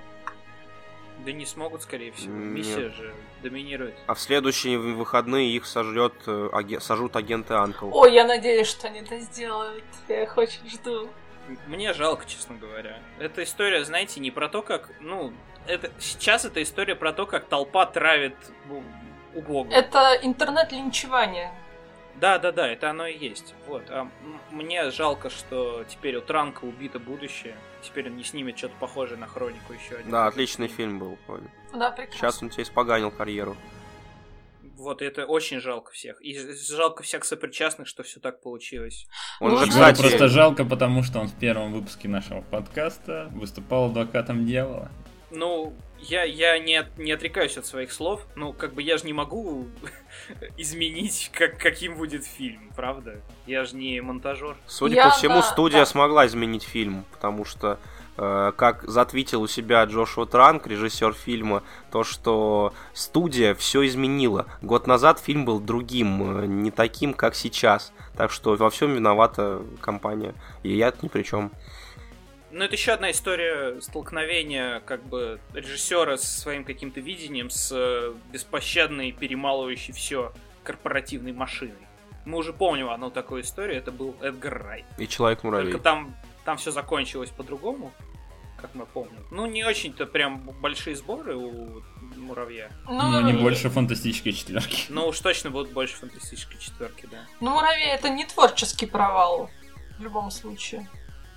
Да 1.19 1.31
не 1.31 1.45
смогут, 1.45 1.81
скорее 1.83 2.11
всего. 2.11 2.33
Нет. 2.35 2.45
Миссия 2.57 2.89
же 2.89 3.13
доминирует. 3.41 3.95
А 4.07 4.13
в 4.13 4.19
следующие 4.19 4.77
выходные 4.77 5.49
их 5.55 5.65
сожрет, 5.65 6.13
э, 6.27 6.49
аге- 6.51 6.79
сожрут 6.79 7.15
агенты 7.15 7.53
Анкл. 7.55 7.89
Ой, 7.95 8.13
я 8.13 8.25
надеюсь, 8.25 8.67
что 8.67 8.87
они 8.87 8.99
это 8.99 9.19
сделают. 9.19 9.83
Я 10.07 10.23
их 10.23 10.37
очень 10.37 10.67
жду. 10.69 11.09
Мне 11.67 11.93
жалко, 11.93 12.25
честно 12.27 12.55
говоря. 12.55 12.99
Эта 13.19 13.43
история, 13.43 13.83
знаете, 13.85 14.19
не 14.19 14.31
про 14.31 14.49
то, 14.49 14.61
как... 14.61 14.89
Ну, 14.99 15.31
это 15.67 15.91
сейчас 15.99 16.43
эта 16.45 16.61
история 16.61 16.95
про 16.95 17.13
то, 17.13 17.25
как 17.25 17.45
толпа 17.45 17.85
травит 17.85 18.35
у- 18.69 19.37
убого. 19.37 19.71
Это 19.71 20.17
интернет-линчевание. 20.21 21.51
Да, 22.19 22.37
да, 22.39 22.51
да, 22.51 22.67
это 22.67 22.89
оно 22.89 23.07
и 23.07 23.17
есть. 23.17 23.53
Вот. 23.67 23.83
А 23.89 24.09
мне 24.51 24.89
жалко, 24.91 25.29
что 25.29 25.83
теперь 25.87 26.15
у 26.15 26.21
Транка 26.21 26.63
убито 26.65 26.99
будущее. 26.99 27.55
Теперь 27.81 28.07
он 28.09 28.15
не 28.15 28.23
снимет 28.23 28.57
что-то 28.57 28.75
похожее 28.79 29.17
на 29.17 29.27
хронику 29.27 29.73
еще 29.73 29.95
один. 29.95 30.11
Да, 30.11 30.27
отличный 30.27 30.67
фильм 30.67 30.99
был. 30.99 31.17
Да, 31.73 31.91
прекрасно. 31.91 32.17
Сейчас 32.17 32.41
он 32.41 32.49
тебе 32.49 32.63
испоганил 32.63 33.11
карьеру. 33.11 33.57
Вот, 34.77 35.01
это 35.01 35.25
очень 35.25 35.59
жалко 35.61 35.91
всех. 35.91 36.21
И 36.21 36.37
жалко 36.69 37.03
всех 37.03 37.23
сопричастных, 37.23 37.87
что 37.87 38.03
все 38.03 38.19
так 38.19 38.41
получилось. 38.41 39.07
Он 39.39 39.51
Ну, 39.51 39.57
же, 39.59 39.67
кстати, 39.67 40.01
просто 40.01 40.27
жалко, 40.27 40.65
потому 40.65 41.01
что 41.01 41.19
он 41.19 41.27
в 41.27 41.35
первом 41.35 41.71
выпуске 41.71 42.07
нашего 42.07 42.41
подкаста 42.41 43.29
выступал 43.33 43.85
адвокатом 43.85 44.45
дьявола. 44.45 44.91
Ну, 45.31 45.73
я, 46.09 46.23
я 46.23 46.57
не, 46.59 46.75
от- 46.75 46.97
не 46.97 47.11
отрекаюсь 47.11 47.57
от 47.57 47.65
своих 47.65 47.91
слов. 47.91 48.25
Ну, 48.35 48.53
как 48.53 48.73
бы 48.73 48.81
я 48.81 48.97
же 48.97 49.05
не 49.05 49.13
могу 49.13 49.67
изменить, 50.57 51.31
как, 51.33 51.57
каким 51.57 51.97
будет 51.97 52.25
фильм, 52.25 52.71
правда? 52.75 53.21
Я 53.45 53.65
же 53.65 53.75
не 53.75 54.01
монтажер. 54.01 54.55
Судя 54.67 54.95
Я, 54.95 55.03
по 55.05 55.09
всему, 55.11 55.35
да, 55.35 55.41
студия 55.43 55.79
да. 55.79 55.85
смогла 55.85 56.25
изменить 56.25 56.63
фильм, 56.63 57.05
потому 57.11 57.45
что 57.45 57.79
Э, 58.17 58.53
как 58.55 58.83
затвитил 58.83 59.41
у 59.41 59.47
себя 59.47 59.83
Джошуа 59.83 60.25
Транк, 60.25 60.67
режиссер 60.67 61.13
фильма, 61.13 61.63
то, 61.91 62.03
что 62.03 62.73
студия 62.93 63.53
все 63.55 63.85
изменила. 63.85 64.45
Год 64.61 64.87
назад 64.87 65.19
фильм 65.19 65.43
был 65.43 65.59
другим, 65.59 66.41
э, 66.41 66.45
не 66.45 66.71
таким, 66.71 67.13
как 67.13 67.35
сейчас. 67.35 67.91
Так 68.15 68.31
что 68.31 68.55
во 68.55 68.69
всем 68.69 68.93
виновата 68.93 69.61
компания. 69.81 70.33
И 70.63 70.75
я 70.75 70.93
ни 71.01 71.09
при 71.09 71.23
чем. 71.23 71.51
Ну, 72.55 72.63
это 72.63 72.75
еще 72.75 72.93
одна 72.93 73.11
история 73.11 73.81
столкновения 73.81 74.79
как 74.79 75.03
бы 75.03 75.41
режиссера 75.53 76.15
со 76.15 76.39
своим 76.39 76.63
каким-то 76.63 77.01
видением 77.01 77.49
с 77.49 77.69
э, 77.75 78.13
беспощадной, 78.31 79.11
перемалывающей 79.11 79.93
все 79.93 80.31
корпоративной 80.63 81.33
машиной. 81.33 81.75
Мы 82.23 82.37
уже 82.37 82.53
помним 82.53 82.89
одну 82.91 83.11
такую 83.11 83.41
историю, 83.41 83.77
это 83.77 83.91
был 83.91 84.15
Эдгар 84.21 84.63
Райт. 84.63 84.85
И 84.97 85.05
Человек-муравей. 85.05 85.69
Только 85.69 85.83
там 85.83 86.15
там 86.45 86.55
все 86.55 86.71
закончилось 86.71 87.29
по-другому, 87.29 87.91
как 88.61 88.73
мы 88.73 88.85
помним. 88.85 89.25
Ну, 89.31 89.45
не 89.47 89.65
очень-то 89.65 90.05
прям 90.05 90.39
большие 90.61 90.95
сборы 90.95 91.35
у 91.35 91.83
муравья. 92.15 92.71
Ну, 92.85 93.09
ну 93.09 93.19
не 93.19 93.33
больше 93.33 93.69
фантастической 93.69 94.31
четверки. 94.31 94.85
Ну, 94.87 95.07
уж 95.07 95.19
точно 95.19 95.49
будут 95.51 95.73
больше 95.73 95.97
фантастической 95.97 96.57
четверки, 96.57 97.05
да. 97.11 97.25
Ну, 97.41 97.49
муравей 97.51 97.87
это 97.87 98.07
не 98.07 98.23
творческий 98.23 98.85
провал 98.85 99.49
в 99.99 100.01
любом 100.01 100.31
случае. 100.31 100.87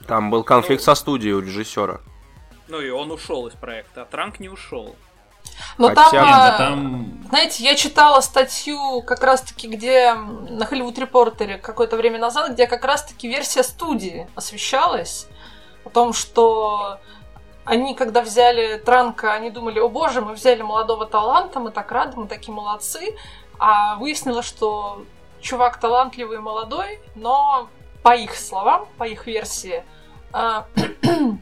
Там 0.08 0.30
был 0.30 0.42
конфликт 0.42 0.80
ну, 0.80 0.84
со 0.84 0.94
студией 0.94 1.34
у 1.34 1.40
режиссера. 1.40 2.00
Ну 2.66 2.80
и 2.80 2.88
он 2.88 3.10
ушел 3.10 3.46
из 3.46 3.54
проекта, 3.54 4.02
а 4.02 4.04
Транк 4.06 4.40
не 4.40 4.48
ушел. 4.48 4.96
Но 5.76 5.88
Хотя... 5.88 6.10
там, 6.10 6.28
а, 6.28 6.58
там, 6.58 7.22
знаете, 7.28 7.62
я 7.62 7.74
читала 7.74 8.20
статью 8.20 9.02
как 9.02 9.22
раз-таки, 9.22 9.68
где 9.68 10.14
на 10.14 10.64
Hollywood 10.64 10.96
Reporter 10.96 11.58
какое-то 11.58 11.96
время 11.96 12.18
назад, 12.18 12.52
где 12.52 12.66
как 12.66 12.84
раз-таки 12.84 13.28
версия 13.28 13.62
студии 13.62 14.26
освещалась 14.34 15.26
о 15.84 15.90
том, 15.90 16.14
что 16.14 16.98
они, 17.64 17.94
когда 17.94 18.22
взяли 18.22 18.78
Транка, 18.78 19.34
они 19.34 19.50
думали, 19.50 19.78
о 19.78 19.90
боже, 19.90 20.22
мы 20.22 20.32
взяли 20.32 20.62
молодого 20.62 21.04
таланта, 21.04 21.60
мы 21.60 21.70
так 21.70 21.92
рады, 21.92 22.18
мы 22.18 22.26
такие 22.28 22.54
молодцы. 22.54 23.14
А 23.58 23.96
выяснилось, 23.96 24.46
что 24.46 25.04
чувак 25.40 25.78
талантливый 25.78 26.38
и 26.38 26.40
молодой, 26.40 26.98
но 27.14 27.68
по 28.02 28.16
их 28.16 28.34
словам, 28.36 28.88
по 28.96 29.04
их 29.04 29.26
версии, 29.26 29.84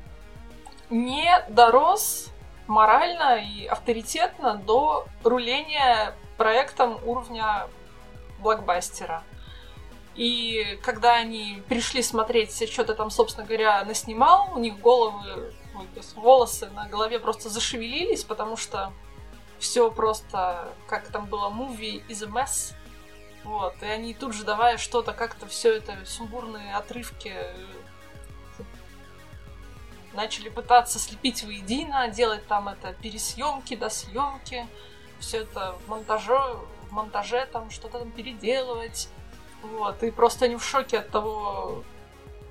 не 0.91 1.45
дорос 1.49 2.31
морально 2.67 3.39
и 3.39 3.67
авторитетно 3.67 4.57
до 4.57 5.07
руления 5.23 6.15
проектом 6.37 6.99
уровня 7.05 7.69
блокбастера. 8.41 9.23
И 10.15 10.79
когда 10.83 11.15
они 11.15 11.63
пришли 11.69 12.03
смотреть, 12.03 12.71
что-то 12.73 12.95
там, 12.95 13.11
собственно 13.11 13.47
говоря, 13.47 13.85
наснимал, 13.85 14.51
у 14.55 14.59
них 14.59 14.81
головы, 14.81 15.53
волосы 16.15 16.71
на 16.71 16.89
голове 16.89 17.19
просто 17.19 17.51
зашевелились, 17.51 18.25
потому 18.25 18.57
что 18.57 18.93
все 19.59 19.91
просто, 19.91 20.73
как 20.87 21.09
там 21.09 21.27
было, 21.27 21.51
movie 21.51 22.03
is 22.09 22.25
a 22.25 22.29
mess. 22.29 22.75
Вот, 23.45 23.75
и 23.83 23.87
они 23.87 24.13
тут 24.15 24.33
же 24.33 24.45
давая 24.45 24.77
что-то, 24.77 25.13
как-то 25.13 25.47
все 25.47 25.77
это 25.77 25.97
сумбурные 26.05 26.75
отрывки 26.75 27.33
начали 30.17 30.49
пытаться 30.49 30.99
слепить 30.99 31.45
воедино, 31.45 32.09
делать 32.09 32.47
там 32.47 32.69
это 32.69 32.93
пересъемки, 32.95 33.77
досъемки, 33.77 34.67
все 35.21 35.39
это 35.39 35.77
в 35.87 35.89
монтаже, 35.89 36.39
в 36.89 36.93
монтаже 36.93 37.47
там 37.53 37.71
что-то 37.71 38.01
там 38.01 38.11
переделывать. 38.11 39.09
Вот, 39.63 40.03
и 40.03 40.11
просто 40.11 40.47
они 40.47 40.57
в 40.57 40.65
шоке 40.65 40.99
от 40.99 41.11
того, 41.11 41.83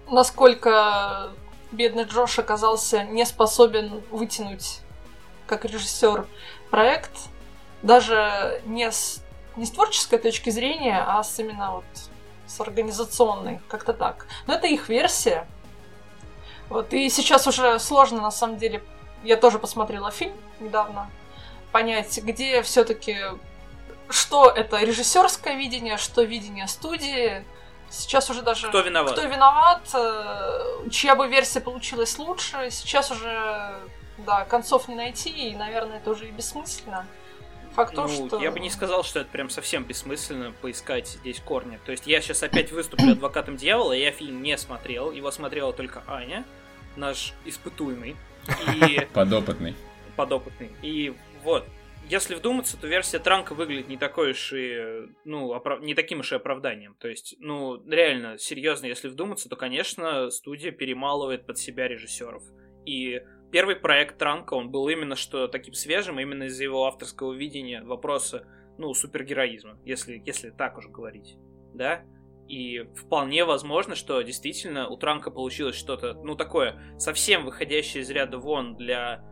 насколько 0.08 1.32
бедный 1.72 2.04
Джош 2.04 2.40
оказался 2.40 3.04
не 3.04 3.26
способен 3.26 4.04
вытянуть 4.12 4.80
как 5.48 5.66
режиссер 5.66 6.26
проект, 6.70 7.12
даже 7.82 8.62
не 8.66 8.92
с, 8.92 9.24
не 9.56 9.66
с 9.66 9.72
творческой 9.72 10.20
точки 10.20 10.50
зрения, 10.50 11.04
а 11.06 11.24
с 11.24 11.38
именно 11.40 11.72
вот 11.72 11.86
с 12.48 12.60
организационной, 12.60 13.60
как-то 13.68 13.94
так. 13.94 14.28
Но 14.48 14.56
это 14.56 14.68
их 14.68 14.90
версия, 14.90 15.48
вот, 16.70 16.94
и 16.94 17.10
сейчас 17.10 17.48
уже 17.48 17.80
сложно, 17.80 18.22
на 18.22 18.32
самом 18.32 18.58
деле, 18.58 18.84
я 19.24 19.38
тоже 19.38 19.60
посмотрела 19.60 20.12
фильм 20.12 20.36
недавно, 20.60 21.10
понять, 21.72 22.20
где 22.24 22.62
все-таки 22.62 23.18
что 24.10 24.50
это 24.50 24.80
режиссерское 24.80 25.56
видение, 25.56 25.98
что 25.98 26.24
видение 26.24 26.68
студии. 26.68 27.46
Сейчас 27.90 28.30
уже 28.30 28.42
даже... 28.42 28.68
Кто 28.70 28.82
виноват? 28.82 29.14
Кто 29.14 29.24
виноват, 29.24 29.82
э, 29.94 30.90
чья 30.92 31.16
бы 31.16 31.28
версия 31.28 31.62
получилась 31.62 32.18
лучше. 32.18 32.70
Сейчас 32.72 33.12
уже, 33.12 33.80
да, 34.18 34.46
концов 34.46 34.88
не 34.88 34.96
найти, 34.96 35.30
и, 35.30 35.56
наверное, 35.56 35.98
это 35.98 36.12
уже 36.12 36.28
и 36.28 36.32
бессмысленно. 36.32 37.08
Факт 37.76 37.94
ну, 37.94 38.08
то, 38.08 38.28
что... 38.28 38.42
Я 38.42 38.52
бы 38.52 38.60
не 38.60 38.70
сказал, 38.70 39.04
что 39.04 39.20
это 39.20 39.30
прям 39.30 39.50
совсем 39.50 39.84
бессмысленно 39.84 40.54
поискать 40.62 41.08
здесь 41.08 41.42
корни. 41.42 41.78
То 41.86 41.92
есть 41.92 42.08
я 42.08 42.22
сейчас 42.22 42.42
опять 42.42 42.72
выступлю 42.72 43.12
адвокатом 43.12 43.58
дьявола, 43.58 43.92
я 43.92 44.12
фильм 44.12 44.42
не 44.42 44.58
смотрел, 44.58 45.12
его 45.12 45.30
смотрела 45.30 45.74
только 45.74 46.02
Аня, 46.08 46.46
наш 46.96 47.34
испытуемый. 47.44 48.16
И... 48.74 49.06
Подопытный. 49.14 49.76
Подопытный. 50.16 50.72
И 50.82 51.14
вот, 51.44 51.66
если 52.10 52.36
вдуматься, 52.36 52.78
то 52.78 52.88
версия 52.88 53.20
Транка 53.20 53.54
выглядит 53.54 53.90
не 53.90 53.98
такой 53.98 54.32
уж 54.32 54.54
и, 54.54 55.10
ну, 55.26 55.54
оправ... 55.54 55.82
не 55.82 55.96
таким 55.96 56.22
уж 56.22 56.32
и 56.32 56.36
оправданием. 56.36 56.96
То 57.00 57.10
есть, 57.10 57.36
ну, 57.40 57.84
реально, 57.90 58.38
серьезно, 58.38 58.86
если 58.86 59.10
вдуматься, 59.10 59.50
то, 59.50 59.58
конечно, 59.58 60.30
студия 60.30 60.72
перемалывает 60.72 61.46
под 61.46 61.58
себя 61.58 61.90
режиссеров. 61.90 62.44
И 62.86 63.20
первый 63.56 63.78
проект 63.78 64.18
Транка, 64.18 64.56
он 64.56 64.70
был 64.70 64.90
именно 64.90 65.16
что 65.16 65.48
таким 65.48 65.76
свежим, 65.76 66.20
именно 66.20 66.44
из-за 66.44 66.66
его 66.66 66.88
авторского 66.88 67.32
видения 67.32 67.82
вопроса, 67.86 68.46
ну, 68.78 68.94
супергероизма, 68.94 69.80
если, 69.86 70.22
если 70.26 70.50
так 70.50 70.78
уж 70.78 70.88
говорить, 70.88 71.38
да? 71.74 72.02
И 72.50 72.82
вполне 72.98 73.46
возможно, 73.46 73.96
что 73.96 74.22
действительно 74.24 74.90
у 74.90 74.98
Транка 74.98 75.32
получилось 75.32 75.78
что-то, 75.78 76.16
ну, 76.16 76.36
такое, 76.36 76.98
совсем 76.98 77.46
выходящее 77.46 78.04
из 78.04 78.10
ряда 78.10 78.40
вон 78.40 78.76
для 78.76 79.24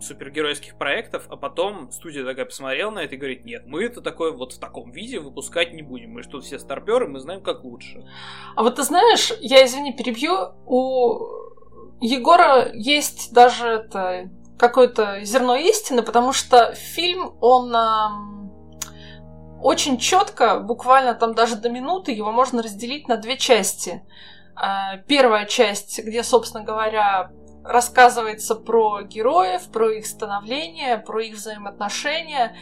супергеройских 0.00 0.76
проектов, 0.76 1.26
а 1.28 1.36
потом 1.36 1.92
студия 1.92 2.24
такая 2.24 2.46
посмотрела 2.46 2.90
на 2.90 3.04
это 3.04 3.14
и 3.14 3.18
говорит, 3.18 3.44
нет, 3.44 3.62
мы 3.64 3.84
это 3.84 4.00
такое 4.00 4.32
вот 4.32 4.54
в 4.54 4.58
таком 4.58 4.90
виде 4.90 5.20
выпускать 5.20 5.72
не 5.72 5.82
будем. 5.82 6.10
Мы 6.10 6.24
что, 6.24 6.40
все 6.40 6.58
старперы, 6.58 7.06
мы 7.06 7.20
знаем, 7.20 7.42
как 7.42 7.62
лучше. 7.62 8.04
А 8.56 8.64
вот 8.64 8.74
ты 8.74 8.82
знаешь, 8.82 9.32
я, 9.38 9.64
извини, 9.64 9.96
перебью, 9.96 10.32
у 10.66 11.46
Егора 12.00 12.70
есть 12.72 13.32
даже 13.32 13.66
это 13.68 14.30
какое-то 14.58 15.24
зерно 15.24 15.56
истины, 15.56 16.02
потому 16.02 16.32
что 16.32 16.74
фильм, 16.74 17.36
он 17.40 17.74
э, 17.74 18.08
очень 19.62 19.98
четко, 19.98 20.60
буквально 20.60 21.14
там 21.14 21.34
даже 21.34 21.56
до 21.56 21.68
минуты, 21.68 22.12
его 22.12 22.32
можно 22.32 22.62
разделить 22.62 23.08
на 23.08 23.16
две 23.16 23.36
части. 23.36 24.04
Э, 24.56 25.02
первая 25.06 25.46
часть, 25.46 25.98
где, 26.02 26.22
собственно 26.22 26.64
говоря, 26.64 27.30
рассказывается 27.64 28.54
про 28.54 29.02
героев, 29.02 29.70
про 29.72 29.90
их 29.90 30.06
становление, 30.06 30.98
про 30.98 31.20
их 31.20 31.34
взаимоотношения. 31.34 32.56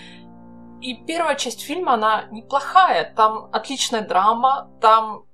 И 0.81 0.95
первая 1.07 1.35
часть 1.37 1.63
фильма, 1.63 1.95
она 1.95 2.25
неплохая. 2.31 3.13
Там 3.15 3.49
отличная 3.53 4.03
драма, 4.03 4.71
там 4.81 5.25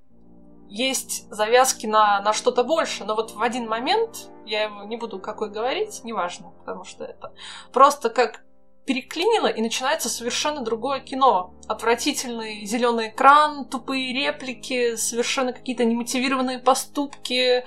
есть 0.71 1.29
завязки 1.29 1.85
на, 1.85 2.21
на 2.21 2.31
что-то 2.31 2.63
больше, 2.63 3.03
но 3.03 3.13
вот 3.13 3.31
в 3.31 3.41
один 3.41 3.67
момент, 3.67 4.29
я 4.45 4.63
его 4.63 4.83
не 4.85 4.95
буду 4.95 5.19
какой 5.19 5.49
говорить, 5.49 5.99
неважно, 6.05 6.51
потому 6.59 6.85
что 6.85 7.03
это 7.03 7.33
просто 7.73 8.09
как 8.09 8.45
переклинило, 8.85 9.47
и 9.47 9.61
начинается 9.61 10.07
совершенно 10.07 10.61
другое 10.61 11.01
кино. 11.01 11.53
Отвратительный 11.67 12.65
зеленый 12.65 13.09
экран, 13.09 13.65
тупые 13.65 14.13
реплики, 14.13 14.95
совершенно 14.95 15.51
какие-то 15.51 15.83
немотивированные 15.83 16.59
поступки, 16.59 17.65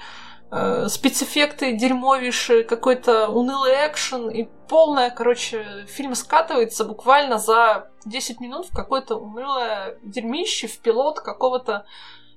э, 0.51 0.89
спецэффекты 0.89 1.75
дерьмовейшие, 1.75 2.65
какой-то 2.65 3.29
унылый 3.29 3.73
экшен, 3.87 4.31
и 4.31 4.49
полная, 4.67 5.11
короче, 5.11 5.85
фильм 5.89 6.15
скатывается 6.15 6.87
буквально 6.87 7.37
за 7.37 7.91
10 8.07 8.41
минут 8.41 8.67
в 8.67 8.75
какое-то 8.75 9.17
унылое 9.17 9.99
дерьмище, 10.03 10.69
в 10.69 10.79
пилот 10.79 11.21
какого-то 11.21 11.85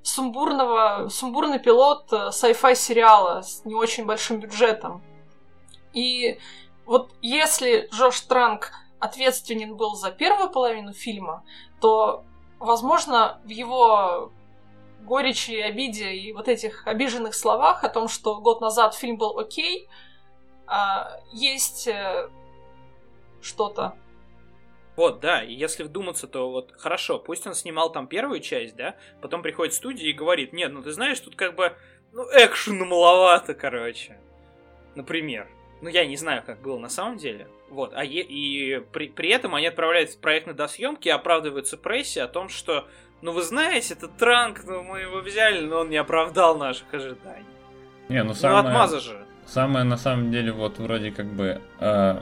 сумбурного, 0.08 1.10
сумбурный 1.10 1.60
пилот 1.60 2.12
э, 2.14 2.30
sci-fi 2.30 2.76
сериала 2.76 3.42
с 3.42 3.66
не 3.66 3.76
очень 3.76 4.06
большим 4.06 4.40
бюджетом. 4.40 5.04
И 5.94 6.40
вот 6.86 7.12
если 7.22 7.90
Джош 7.92 8.22
Транк 8.22 8.72
ответственен 9.00 9.76
был 9.76 9.96
за 9.96 10.12
первую 10.12 10.50
половину 10.50 10.94
фильма, 10.94 11.44
то, 11.82 12.24
возможно, 12.60 13.42
в 13.44 13.50
его 13.50 14.32
горечи, 15.02 15.52
обиде 15.52 16.14
и 16.14 16.32
вот 16.32 16.48
этих 16.48 16.88
обиженных 16.88 17.36
словах 17.36 17.84
о 17.84 17.90
том, 17.90 18.08
что 18.08 18.40
год 18.40 18.62
назад 18.62 18.96
фильм 18.96 19.18
был 19.18 19.38
окей, 19.38 19.90
а, 20.68 21.20
есть 21.34 21.88
э, 21.88 22.30
что-то 23.42 23.96
вот, 24.98 25.22
да, 25.22 25.42
и 25.44 25.54
если 25.54 25.84
вдуматься, 25.84 26.28
то 26.28 26.52
вот 26.52 26.74
хорошо, 26.78 27.18
пусть 27.20 27.48
он 27.48 27.54
снимал 27.54 27.92
там 27.92 28.08
первую 28.08 28.42
часть, 28.42 28.76
да, 28.76 28.96
потом 29.22 29.42
приходит 29.42 29.74
в 29.74 29.78
студию 29.78 30.10
и 30.10 30.14
говорит, 30.14 30.52
нет, 30.52 30.74
ну 30.74 30.82
ты 30.84 30.92
знаешь, 30.92 31.20
тут 31.22 31.36
как 31.38 31.56
бы, 31.56 31.72
ну, 32.12 32.24
экшена 32.34 32.84
маловато, 32.86 33.54
короче. 33.54 34.18
например. 34.96 35.48
Ну, 35.82 35.90
я 35.90 36.08
не 36.08 36.18
знаю, 36.18 36.42
как 36.44 36.60
было 36.62 36.80
на 36.80 36.90
самом 36.90 37.18
деле. 37.18 37.48
Вот, 37.70 37.94
а 37.94 38.04
е- 38.04 38.24
и 38.24 38.80
при, 38.92 39.10
при 39.10 39.30
этом 39.30 39.54
они 39.54 39.68
отправляются 39.68 40.18
в 40.18 40.22
проект 40.22 40.48
на 40.48 40.54
досъемки 40.54 41.08
и 41.08 41.12
оправдываются 41.12 41.78
прессе 41.78 42.24
о 42.24 42.28
том, 42.28 42.50
что, 42.50 42.88
ну 43.22 43.32
вы 43.32 43.44
знаете, 43.44 43.94
этот 43.94 44.18
транк, 44.18 44.64
ну 44.66 44.82
мы 44.82 45.02
его 45.02 45.20
взяли, 45.20 45.64
но 45.64 45.82
он 45.82 45.90
не 45.92 45.98
оправдал 45.98 46.58
наших 46.58 46.92
ожиданий. 46.92 47.46
Не, 48.10 48.24
ну 48.24 48.30
Ну, 48.30 48.34
самое, 48.34 48.60
отмаза 48.70 49.00
же. 49.00 49.24
самая 49.46 49.84
на 49.84 49.98
самом 49.98 50.32
деле 50.32 50.52
вот 50.52 50.80
вроде 50.80 51.12
как 51.12 51.28
бы 51.28 51.62
э, 51.80 52.16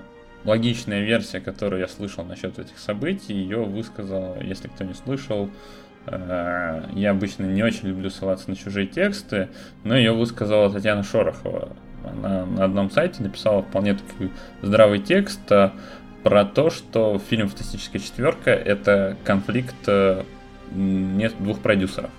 логичная 0.46 1.02
версия, 1.02 1.39
которую 1.39 1.82
я 1.82 1.88
слышал 1.88 2.24
насчет 2.24 2.58
этих 2.60 2.78
событий, 2.78 3.34
ее 3.34 3.64
высказал, 3.64 4.38
если 4.41 4.68
кто 4.68 4.84
не 4.84 4.93
слышал, 4.93 5.50
э, 6.06 6.84
я 6.93 7.12
обычно 7.12 7.46
не 7.46 7.64
очень 7.64 7.89
люблю 7.89 8.10
ссылаться 8.10 8.50
на 8.50 8.56
чужие 8.56 8.88
тексты, 8.88 9.50
но 9.84 9.98
ее 9.98 10.14
высказала 10.14 10.72
Татьяна 10.72 11.04
Шорохова. 11.04 11.70
Она 12.04 12.46
на 12.46 12.66
одном 12.66 12.91
сайте 12.91 13.24
написала 13.24 13.64
вполне 13.64 13.96
такой 13.96 14.32
здравый 14.62 15.00
текст 15.00 15.52
э, 15.52 15.72
про 16.24 16.46
то, 16.46 16.70
что 16.70 17.20
фильм 17.20 17.50
«Фантастическая 17.50 18.02
четверка»— 18.02 18.52
это 18.52 19.18
конфликт 19.24 19.76
э, 19.88 20.24
нет 20.72 21.34
двух 21.39 21.60
продюсеров. 21.60 22.12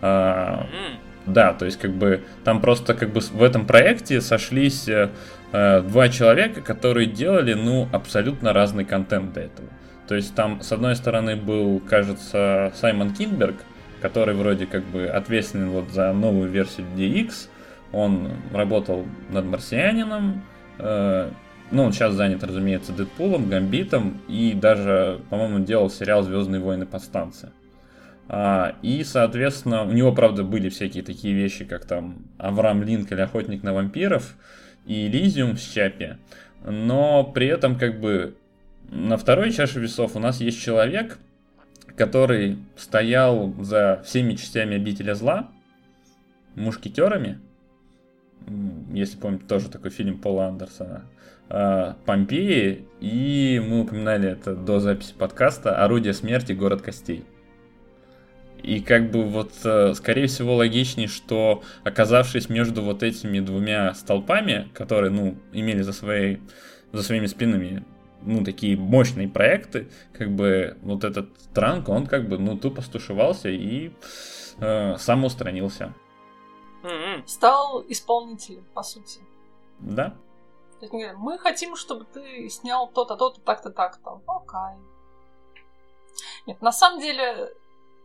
Да, 0.00 1.52
то 1.52 1.66
есть 1.66 1.78
как 1.78 1.92
бы 1.92 2.22
там 2.42 2.60
просто 2.62 2.94
как 2.94 3.10
бы 3.10 3.20
в 3.20 3.42
этом 3.42 3.66
проекте 3.66 4.22
сошлись 4.22 4.88
э, 5.52 5.82
два 5.82 6.08
человека, 6.08 6.60
которые 6.60 7.06
делали, 7.06 7.54
ну, 7.54 7.88
абсолютно 7.92 8.52
разный 8.52 8.84
контент 8.84 9.32
до 9.32 9.40
этого. 9.40 9.68
То 10.06 10.14
есть 10.14 10.34
там, 10.34 10.60
с 10.62 10.72
одной 10.72 10.96
стороны, 10.96 11.36
был, 11.36 11.80
кажется, 11.80 12.72
Саймон 12.76 13.12
Кинберг, 13.12 13.56
который 14.00 14.34
вроде 14.34 14.66
как 14.66 14.84
бы 14.84 15.06
ответственен 15.06 15.70
вот 15.70 15.90
за 15.90 16.12
новую 16.12 16.50
версию 16.50 16.86
DX. 16.96 17.48
Он 17.92 18.30
работал 18.52 19.06
над 19.30 19.44
Марсианином, 19.44 20.42
э, 20.78 21.30
ну, 21.70 21.82
он 21.82 21.92
сейчас 21.92 22.14
занят, 22.14 22.42
разумеется, 22.42 22.92
Дэдпулом, 22.92 23.48
Гамбитом 23.48 24.22
и 24.26 24.54
даже, 24.54 25.20
по-моему, 25.28 25.58
делал 25.60 25.90
сериал 25.90 26.22
«Звездные 26.22 26.60
войны. 26.62 26.86
Повстанцы». 26.86 27.50
А, 28.28 28.74
и, 28.82 29.04
соответственно, 29.04 29.84
у 29.84 29.92
него, 29.92 30.12
правда, 30.12 30.44
были 30.44 30.68
всякие 30.68 31.02
такие 31.02 31.34
вещи, 31.34 31.64
как 31.64 31.84
там 31.84 32.16
Авраам 32.38 32.82
Линкольн, 32.82 33.20
Охотник 33.20 33.62
на 33.62 33.74
вампиров 33.74 34.34
и 34.88 35.06
Элизиум 35.06 35.56
с 35.56 35.62
Чапи. 35.62 36.16
Но 36.64 37.22
при 37.22 37.46
этом, 37.46 37.78
как 37.78 38.00
бы, 38.00 38.36
на 38.90 39.16
второй 39.16 39.52
чаше 39.52 39.78
весов 39.78 40.16
у 40.16 40.18
нас 40.18 40.40
есть 40.40 40.60
человек, 40.60 41.18
который 41.94 42.58
стоял 42.76 43.54
за 43.60 44.02
всеми 44.04 44.34
частями 44.34 44.76
обителя 44.76 45.14
зла, 45.14 45.48
мушкетерами, 46.54 47.38
если 48.92 49.18
помните, 49.18 49.44
тоже 49.46 49.68
такой 49.68 49.90
фильм 49.90 50.18
Пола 50.18 50.46
Андерсона, 50.46 51.04
а, 51.50 51.96
Помпеи, 52.06 52.86
и 53.00 53.62
мы 53.64 53.82
упоминали 53.82 54.30
это 54.30 54.54
до 54.54 54.80
записи 54.80 55.14
подкаста 55.16 55.84
«Орудие 55.84 56.14
смерти. 56.14 56.52
Город 56.52 56.82
костей». 56.82 57.24
И 58.62 58.80
как 58.80 59.10
бы 59.10 59.24
вот, 59.24 59.52
э, 59.64 59.94
скорее 59.94 60.26
всего, 60.26 60.56
логичней, 60.56 61.06
что 61.06 61.62
оказавшись 61.84 62.48
между 62.48 62.82
вот 62.82 63.02
этими 63.02 63.40
двумя 63.40 63.94
столпами, 63.94 64.68
которые, 64.74 65.10
ну, 65.10 65.36
имели 65.52 65.82
за, 65.82 65.92
своей, 65.92 66.40
за 66.92 67.02
своими 67.02 67.26
спинами, 67.26 67.84
ну, 68.22 68.44
такие 68.44 68.76
мощные 68.76 69.28
проекты, 69.28 69.88
как 70.12 70.30
бы 70.32 70.76
вот 70.82 71.04
этот 71.04 71.28
транк, 71.54 71.88
он 71.88 72.06
как 72.06 72.28
бы, 72.28 72.38
ну, 72.38 72.58
тупо 72.58 72.82
стушевался 72.82 73.48
и 73.48 73.92
э, 74.58 74.96
самоустранился. 74.98 75.94
м-м. 76.82 77.26
Стал 77.26 77.84
исполнителем, 77.88 78.64
по 78.74 78.82
сути. 78.82 79.20
Да? 79.78 80.16
То 80.78 80.84
есть, 80.84 80.92
они 80.92 81.02
говорят, 81.02 81.20
мы 81.20 81.38
хотим, 81.38 81.76
чтобы 81.76 82.04
ты 82.04 82.48
снял 82.48 82.88
то-то, 82.88 83.16
то-то, 83.16 83.40
так-то, 83.40 83.70
так-то. 83.70 84.20
Окей. 84.26 84.82
Нет, 86.46 86.62
на 86.62 86.72
самом 86.72 87.00
деле, 87.00 87.52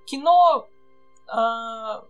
кино 0.06 0.68
э, 1.28 2.02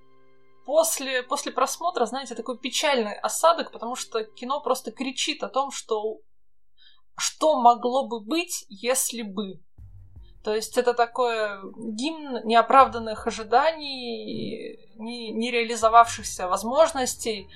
после, 0.66 1.24
после 1.24 1.52
просмотра, 1.52 2.06
знаете, 2.06 2.36
такой 2.36 2.58
печальный 2.58 3.14
осадок, 3.14 3.72
потому 3.72 3.96
что 3.96 4.24
кино 4.24 4.62
просто 4.62 4.92
кричит 4.92 5.44
о 5.44 5.50
том, 5.50 5.72
что 5.72 6.20
что 7.16 7.60
могло 7.62 8.08
бы 8.08 8.22
быть, 8.22 8.66
если 8.70 9.22
бы. 9.22 9.62
То 10.44 10.54
есть 10.54 10.78
это 10.78 10.94
такое 10.94 11.62
гимн 11.78 12.46
неоправданных 12.46 13.28
ожиданий, 13.28 14.78
не, 14.96 15.52
реализовавшихся 15.52 16.48
возможностей. 16.48 17.48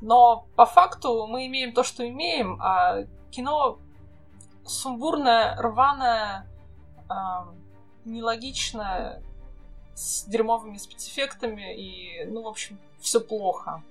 Но 0.00 0.46
по 0.56 0.66
факту 0.66 1.26
мы 1.26 1.46
имеем 1.46 1.72
то, 1.72 1.84
что 1.84 2.08
имеем, 2.08 2.60
а 2.60 3.04
кино 3.30 3.78
сумбурное, 4.64 5.56
рваное, 5.56 6.48
ам, 8.08 8.12
нелогичное, 8.12 9.22
с 9.94 10.24
дерьмовыми 10.24 10.76
спецэффектами 10.76 11.76
и, 11.76 12.24
ну, 12.24 12.42
в 12.42 12.48
общем, 12.48 12.78
все 13.00 13.20
плохо. 13.20 13.82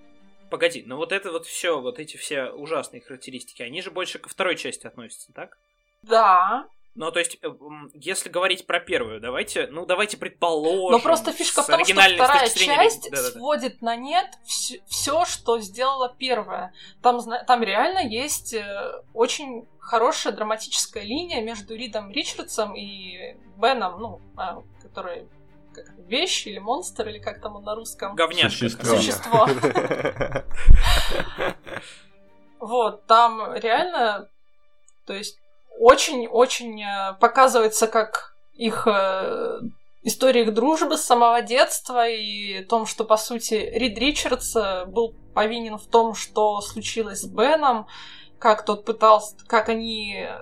Погоди, 0.49 0.84
ну 0.86 0.95
вот 0.95 1.11
это 1.11 1.32
вот 1.32 1.45
все, 1.45 1.82
вот 1.82 1.99
эти 1.99 2.15
все 2.15 2.49
ужасные 2.51 3.01
характеристики, 3.01 3.61
они 3.61 3.82
же 3.82 3.91
больше 3.91 4.18
ко 4.18 4.30
второй 4.30 4.55
части 4.55 4.88
относятся, 4.88 5.34
так? 5.34 5.57
Да, 6.03 6.68
Ну, 6.98 7.12
то 7.12 7.20
есть, 7.20 7.38
э, 7.43 7.48
если 7.93 8.28
говорить 8.28 8.66
про 8.66 8.80
первую, 8.80 9.22
давайте, 9.22 9.68
ну, 9.68 9.86
давайте 9.86 10.18
предположим... 10.18 10.98
но 10.98 11.00
просто 11.00 11.32
фишка 11.32 11.62
в 11.62 11.68
том, 11.68 11.86
что 11.86 11.93
вторая 11.93 12.45
точки 12.45 12.58
зрения- 12.58 12.76
часть 12.76 13.12
Да-да-да. 13.12 13.32
сводит 13.32 13.82
на 13.84 13.95
нет 13.95 14.26
все, 14.43 15.24
что 15.26 15.60
сделала 15.60 16.16
первая. 16.18 16.74
Там, 17.04 17.20
зна- 17.20 17.43
там 17.43 17.62
реально 17.62 18.00
есть 18.00 18.56
э, 18.56 19.04
очень 19.14 19.68
хорошая 19.80 20.34
драматическая 20.34 21.04
линия 21.04 21.41
между 21.43 21.76
Ридом 21.76 22.12
Ричардсом 22.12 22.76
и 22.76 23.36
Беном, 23.58 24.02
ну, 24.02 24.22
а, 24.36 24.64
который 24.82 25.28
как 25.74 25.89
это, 25.89 26.02
вещь 26.02 26.48
или 26.48 26.58
монстр, 26.58 27.08
или 27.10 27.20
как 27.20 27.41
там 27.41 27.58
он 27.58 27.64
на 27.64 27.76
русском. 27.76 28.16
Говняшка. 28.16 28.70
Существо. 28.70 29.48
Вот, 32.60 33.06
там 33.06 33.54
реально, 33.54 34.30
то 35.06 35.14
есть 35.14 35.38
очень-очень 35.80 36.84
э, 36.84 37.13
показывается, 37.19 37.88
как 37.88 38.36
их 38.53 38.88
э, 38.88 39.59
история 40.03 40.43
их 40.43 40.53
дружбы 40.53 40.97
с 40.97 41.03
самого 41.03 41.41
детства 41.41 42.07
и 42.07 42.63
том, 42.63 42.86
что, 42.86 43.03
по 43.03 43.17
сути, 43.17 43.53
Рид 43.53 43.97
Ричардс 43.97 44.55
э, 44.55 44.86
был 44.86 45.13
повинен 45.34 45.78
в 45.78 45.86
том, 45.88 46.15
что 46.15 46.61
случилось 46.61 47.21
с 47.21 47.25
Беном, 47.25 47.88
как 48.39 48.65
тот 48.65 48.86
пытался, 48.86 49.36
как 49.47 49.69
они, 49.69 50.25
э, 50.28 50.38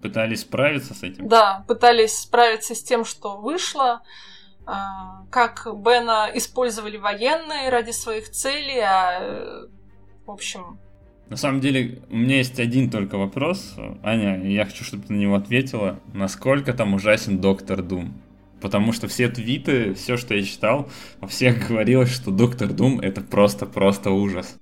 Пытались 0.00 0.42
справиться 0.42 0.94
с 0.94 1.02
этим. 1.02 1.28
да, 1.28 1.64
пытались 1.68 2.20
справиться 2.20 2.74
с 2.74 2.82
тем, 2.82 3.04
что 3.04 3.36
вышло, 3.36 4.02
как 5.30 5.66
Бена 5.74 6.30
использовали 6.34 6.96
военные 6.96 7.70
ради 7.70 7.90
своих 7.90 8.30
целей, 8.30 8.80
а, 8.80 9.18
э, 9.20 9.66
в 10.26 10.30
общем, 10.30 10.78
На 11.30 11.36
самом 11.36 11.60
деле, 11.60 12.02
у 12.10 12.16
меня 12.16 12.38
есть 12.38 12.58
один 12.58 12.90
только 12.90 13.16
вопрос. 13.16 13.76
Аня, 14.02 14.44
я 14.48 14.64
хочу, 14.64 14.82
чтобы 14.82 15.04
ты 15.04 15.12
на 15.12 15.18
него 15.18 15.36
ответила. 15.36 16.00
Насколько 16.12 16.74
там 16.74 16.92
ужасен 16.94 17.40
Доктор 17.40 17.82
Дум? 17.82 18.20
Потому 18.60 18.92
что 18.92 19.06
все 19.06 19.28
твиты, 19.28 19.94
все, 19.94 20.16
что 20.16 20.34
я 20.34 20.42
читал, 20.42 20.88
во 21.20 21.28
всех 21.28 21.68
говорилось, 21.68 22.12
что 22.12 22.32
Доктор 22.32 22.72
Дум 22.72 22.98
это 22.98 23.20
просто-просто 23.20 24.10
ужас. 24.10 24.56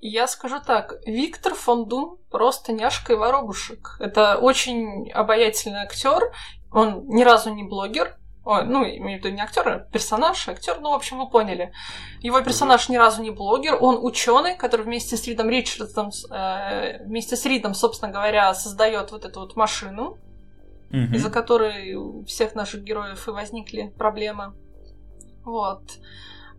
Я 0.00 0.28
скажу 0.28 0.60
так, 0.64 0.94
Виктор 1.04 1.54
фон 1.54 1.88
Дум 1.88 2.18
просто 2.30 2.72
няшка 2.72 3.14
и 3.14 3.16
воробушек. 3.16 3.96
Это 3.98 4.38
очень 4.38 5.10
обаятельный 5.10 5.80
актер. 5.80 6.32
Он 6.70 7.08
ни 7.08 7.24
разу 7.24 7.52
не 7.52 7.64
блогер. 7.64 8.16
Ой, 8.44 8.64
ну, 8.66 8.84
имею 8.84 9.20
в 9.20 9.24
виду 9.24 9.34
не 9.34 9.40
актер, 9.40 9.66
а 9.68 9.78
персонаж, 9.78 10.48
актер, 10.48 10.78
ну, 10.80 10.90
в 10.90 10.94
общем, 10.94 11.18
вы 11.18 11.30
поняли. 11.30 11.72
Его 12.20 12.40
персонаж 12.42 12.90
ни 12.90 12.96
разу 12.96 13.22
не 13.22 13.30
блогер, 13.30 13.78
он 13.80 13.98
ученый, 14.04 14.54
который 14.54 14.82
вместе 14.82 15.16
с 15.16 15.26
Ридом 15.26 15.48
Ричардсом, 15.48 16.10
э, 16.30 17.02
вместе 17.04 17.36
с 17.36 17.46
Ридом, 17.46 17.74
собственно 17.74 18.12
говоря, 18.12 18.52
создает 18.52 19.12
вот 19.12 19.24
эту 19.24 19.40
вот 19.40 19.56
машину, 19.56 20.18
Мгм. 20.90 21.14
из-за 21.14 21.30
которой 21.30 21.94
у 21.94 22.24
всех 22.26 22.54
наших 22.54 22.82
героев 22.82 23.26
и 23.26 23.30
возникли 23.30 23.92
проблемы. 23.96 24.52
Вот. 25.44 25.82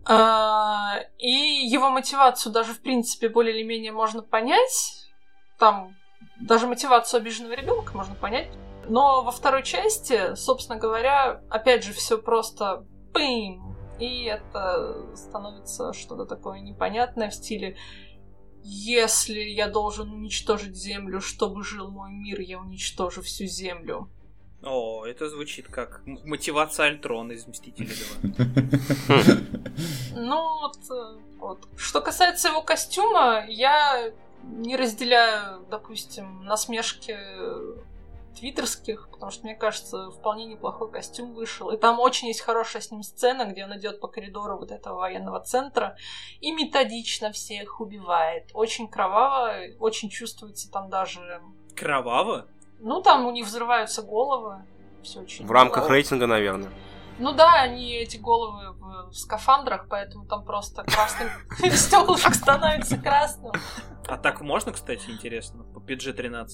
А, 0.04 0.98
И 1.18 1.30
его 1.30 1.90
мотивацию 1.90 2.52
даже, 2.52 2.72
в 2.74 2.80
принципе, 2.80 3.28
более 3.28 3.56
или 3.56 3.64
менее 3.64 3.92
можно 3.92 4.22
понять. 4.22 5.08
Там 5.58 5.94
даже 6.40 6.66
мотивацию 6.66 7.18
обиженного 7.18 7.54
ребенка 7.54 7.96
можно 7.96 8.14
понять. 8.14 8.48
Но 8.88 9.22
во 9.22 9.30
второй 9.30 9.62
части, 9.62 10.34
собственно 10.34 10.78
говоря, 10.78 11.42
опять 11.50 11.84
же, 11.84 11.92
все 11.92 12.18
просто 12.18 12.84
пым. 13.12 13.76
И 13.98 14.24
это 14.24 15.16
становится 15.16 15.92
что-то 15.92 16.26
такое 16.26 16.60
непонятное 16.60 17.30
в 17.30 17.34
стиле 17.34 17.76
если 18.68 19.38
я 19.38 19.68
должен 19.68 20.10
уничтожить 20.10 20.74
Землю, 20.74 21.20
чтобы 21.20 21.62
жил 21.62 21.88
мой 21.88 22.10
мир, 22.10 22.40
я 22.40 22.58
уничтожу 22.58 23.22
всю 23.22 23.46
Землю. 23.46 24.10
О, 24.64 25.06
это 25.06 25.28
звучит 25.28 25.68
как 25.68 26.02
мотивация 26.04 26.86
Альтрона 26.88 27.32
из 27.32 27.46
Мстителей 27.46 27.94
2. 28.22 29.26
Ну, 30.16 30.60
вот, 30.60 30.78
вот. 31.38 31.68
Что 31.76 32.00
касается 32.00 32.48
его 32.48 32.62
костюма, 32.62 33.44
я 33.46 34.10
не 34.42 34.74
разделяю, 34.74 35.64
допустим, 35.70 36.44
насмешки 36.44 37.16
твиттерских, 38.38 39.08
потому 39.10 39.30
что, 39.30 39.44
мне 39.44 39.54
кажется, 39.54 40.10
вполне 40.10 40.44
неплохой 40.44 40.90
костюм 40.90 41.34
вышел. 41.34 41.70
И 41.70 41.76
там 41.76 41.98
очень 41.98 42.28
есть 42.28 42.40
хорошая 42.40 42.82
с 42.82 42.90
ним 42.90 43.02
сцена, 43.02 43.44
где 43.44 43.64
он 43.64 43.76
идет 43.76 44.00
по 44.00 44.08
коридору 44.08 44.58
вот 44.58 44.70
этого 44.70 44.98
военного 44.98 45.40
центра 45.40 45.96
и 46.40 46.52
методично 46.52 47.32
всех 47.32 47.80
убивает. 47.80 48.50
Очень 48.54 48.88
кроваво, 48.88 49.54
очень 49.80 50.10
чувствуется 50.10 50.70
там 50.70 50.90
даже... 50.90 51.40
Кроваво? 51.74 52.46
Ну, 52.78 53.02
там 53.02 53.26
у 53.26 53.30
них 53.30 53.46
взрываются 53.46 54.02
головы. 54.02 54.64
Все 55.02 55.20
очень 55.20 55.46
В 55.46 55.50
рамках 55.50 55.84
кроваво. 55.84 55.94
рейтинга, 55.94 56.26
наверное. 56.26 56.70
Ну 57.18 57.32
да, 57.32 57.62
они 57.62 57.94
эти 57.94 58.18
головы 58.18 58.72
в, 58.72 59.10
в 59.10 59.14
скафандрах, 59.14 59.86
поэтому 59.88 60.26
там 60.26 60.44
просто 60.44 60.84
красным 60.84 61.30
стеклышек 61.72 62.34
становится 62.34 62.98
красным. 62.98 63.52
А 64.08 64.16
так 64.16 64.40
можно, 64.40 64.72
кстати, 64.72 65.10
интересно, 65.10 65.64
по 65.64 65.78
PG-13? 65.78 66.48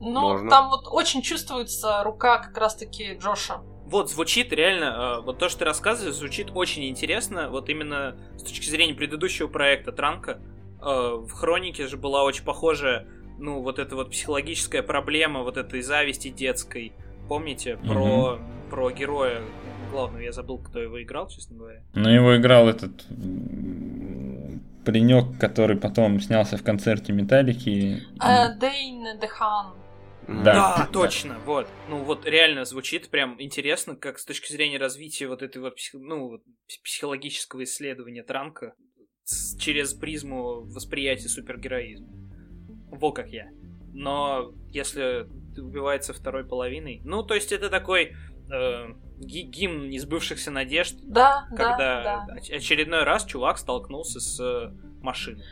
Ну, 0.00 0.20
можно. 0.20 0.50
там 0.50 0.68
вот 0.68 0.86
очень 0.90 1.22
чувствуется 1.22 2.02
рука 2.04 2.38
как 2.38 2.56
раз-таки 2.56 3.14
Джоша. 3.14 3.62
Вот, 3.86 4.10
звучит 4.10 4.52
реально, 4.52 5.18
э, 5.18 5.22
вот 5.22 5.38
то, 5.38 5.48
что 5.48 5.60
ты 5.60 5.64
рассказываешь, 5.64 6.14
звучит 6.14 6.50
очень 6.54 6.88
интересно, 6.88 7.50
вот 7.50 7.68
именно 7.68 8.16
с 8.36 8.42
точки 8.42 8.68
зрения 8.68 8.94
предыдущего 8.94 9.48
проекта 9.48 9.92
Транка. 9.92 10.40
Э, 10.80 11.16
в 11.16 11.30
Хронике 11.32 11.86
же 11.88 11.96
была 11.96 12.22
очень 12.22 12.44
похожая, 12.44 13.08
ну, 13.38 13.60
вот 13.62 13.78
эта 13.78 13.96
вот 13.96 14.10
психологическая 14.10 14.82
проблема, 14.82 15.42
вот 15.42 15.56
этой 15.56 15.82
зависти 15.82 16.28
детской. 16.28 16.92
Помните? 17.28 17.76
Про, 17.76 18.34
угу. 18.34 18.40
про 18.70 18.90
героя 18.90 19.42
главного, 19.92 20.22
я 20.22 20.32
забыл, 20.32 20.58
кто 20.58 20.80
его 20.80 21.02
играл, 21.02 21.28
честно 21.28 21.56
говоря. 21.56 21.82
Ну, 21.94 22.08
его 22.08 22.36
играл 22.36 22.68
этот 22.68 23.04
паренек, 24.84 25.38
который 25.38 25.76
потом 25.76 26.20
снялся 26.20 26.56
в 26.56 26.64
концерте 26.64 27.12
Металлики. 27.12 28.02
Uh, 28.18 28.58
Дейн 28.58 29.20
Дехан. 29.20 29.74
Да, 30.28 30.76
да, 30.76 30.88
точно, 30.92 31.38
вот. 31.44 31.66
Ну 31.88 32.04
вот 32.04 32.26
реально 32.26 32.64
звучит 32.64 33.08
прям 33.08 33.40
интересно, 33.40 33.96
как 33.96 34.18
с 34.18 34.24
точки 34.24 34.52
зрения 34.52 34.78
развития 34.78 35.26
вот 35.26 35.42
этого 35.42 35.70
псих... 35.70 35.94
ну, 35.94 36.40
психологического 36.84 37.64
исследования 37.64 38.22
Транка 38.22 38.74
через 39.58 39.94
призму 39.94 40.62
восприятия 40.62 41.28
супергероизма. 41.28 42.08
Во 42.90 43.12
как 43.12 43.28
я. 43.28 43.50
Но 43.92 44.52
если 44.70 45.26
убивается 45.56 46.12
второй 46.12 46.44
половиной, 46.44 47.00
ну 47.04 47.22
то 47.22 47.34
есть 47.34 47.52
это 47.52 47.68
такой 47.68 48.14
э, 48.52 48.94
гимн 49.18 49.88
несбывшихся 49.88 50.50
надежд, 50.50 50.96
да, 51.02 51.46
когда 51.50 51.76
да, 51.76 52.26
да. 52.28 52.34
очередной 52.34 53.04
раз 53.04 53.24
чувак 53.24 53.58
столкнулся 53.58 54.20
с 54.20 54.40
э, 54.40 54.72
машиной. 55.00 55.44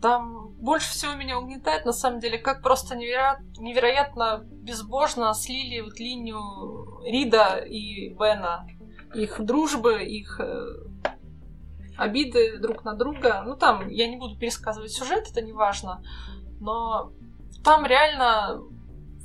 Там 0.00 0.48
больше 0.54 0.90
всего 0.90 1.14
меня 1.14 1.38
угнетает, 1.38 1.84
на 1.84 1.92
самом 1.92 2.20
деле, 2.20 2.38
как 2.38 2.62
просто 2.62 2.96
невероятно, 2.96 3.44
невероятно 3.58 4.44
безбожно 4.44 5.32
слили 5.34 5.80
вот 5.80 5.98
линию 6.00 7.00
Рида 7.04 7.58
и 7.58 8.08
Бена. 8.10 8.66
Их 9.14 9.40
дружбы, 9.44 10.02
их 10.02 10.40
э, 10.40 10.64
обиды 11.96 12.58
друг 12.58 12.84
на 12.84 12.94
друга. 12.94 13.42
Ну, 13.46 13.56
там, 13.56 13.88
я 13.88 14.08
не 14.08 14.16
буду 14.16 14.36
пересказывать 14.36 14.90
сюжет, 14.90 15.28
это 15.30 15.40
не 15.40 15.52
важно. 15.52 16.02
Но 16.60 17.12
там 17.62 17.86
реально 17.86 18.60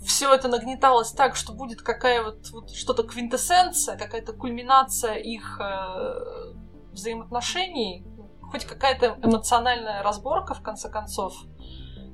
все 0.07 0.33
это 0.33 0.47
нагнеталось 0.47 1.11
так, 1.11 1.35
что 1.35 1.53
будет 1.53 1.81
какая 1.81 2.23
вот, 2.23 2.49
вот 2.51 2.71
что-то 2.71 3.03
квинтэссенция, 3.03 3.97
какая-то 3.97 4.33
кульминация 4.33 5.15
их 5.15 5.59
э, 5.59 6.53
взаимоотношений, 6.93 8.05
хоть 8.49 8.65
какая-то 8.65 9.17
эмоциональная 9.21 10.01
разборка 10.01 10.53
в 10.53 10.61
конце 10.61 10.89
концов, 10.89 11.33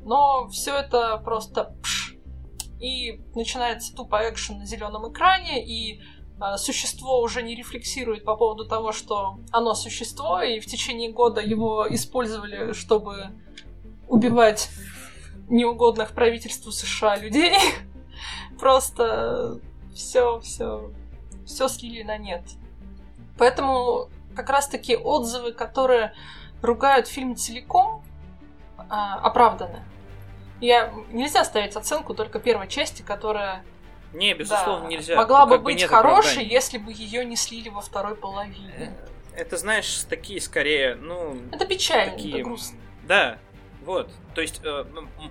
но 0.03 0.47
все 0.49 0.75
это 0.75 1.17
просто 1.23 1.75
пш, 1.81 2.15
и 2.79 3.21
начинается 3.35 3.95
тупо 3.95 4.27
экшен 4.27 4.57
на 4.57 4.65
зеленом 4.65 5.11
экране, 5.11 5.63
и 5.63 6.01
э, 6.01 6.57
существо 6.57 7.21
уже 7.21 7.43
не 7.43 7.55
рефлексирует 7.55 8.25
по 8.25 8.35
поводу 8.35 8.65
того, 8.65 8.91
что 8.91 9.37
оно 9.51 9.75
существо, 9.75 10.41
и 10.41 10.59
в 10.59 10.65
течение 10.65 11.11
года 11.11 11.41
его 11.41 11.85
использовали, 11.87 12.73
чтобы 12.73 13.29
убивать 14.09 14.69
неугодных 15.49 16.13
правительству 16.13 16.71
США 16.71 17.17
людей. 17.17 17.55
Просто 18.59 19.59
все, 19.93 20.39
все, 20.39 20.91
все 21.45 21.67
слили 21.67 22.03
на 22.03 22.17
нет. 22.17 22.43
Поэтому 23.37 24.09
как 24.35 24.49
раз-таки 24.49 24.95
отзывы, 24.95 25.51
которые 25.51 26.13
ругают 26.61 27.07
фильм 27.07 27.35
целиком, 27.35 28.03
а, 28.89 29.15
оправданы. 29.19 29.83
Я 30.61 30.93
нельзя 31.11 31.43
ставить 31.43 31.75
оценку 31.75 32.13
только 32.13 32.39
первой 32.39 32.67
части, 32.67 33.01
которая 33.01 33.63
не, 34.13 34.33
безусловно, 34.33 34.83
да, 34.83 34.87
нельзя. 34.87 35.15
Могла 35.15 35.45
бы 35.45 35.57
быть 35.57 35.83
хорошей, 35.83 36.45
если 36.45 36.77
бы 36.77 36.93
ее 36.93 37.25
не 37.25 37.35
слили 37.35 37.69
во 37.69 37.81
второй 37.81 38.15
половине. 38.15 38.71
Э, 38.77 39.39
это, 39.41 39.57
знаешь, 39.57 40.05
такие 40.07 40.39
скорее, 40.39 40.95
ну... 40.95 41.35
Это 41.51 41.65
печально, 41.65 42.13
такие... 42.13 42.35
это 42.35 42.43
грустно. 42.43 42.77
Да, 43.07 43.39
вот, 43.85 44.09
то 44.33 44.41
есть 44.41 44.61
э, 44.63 44.85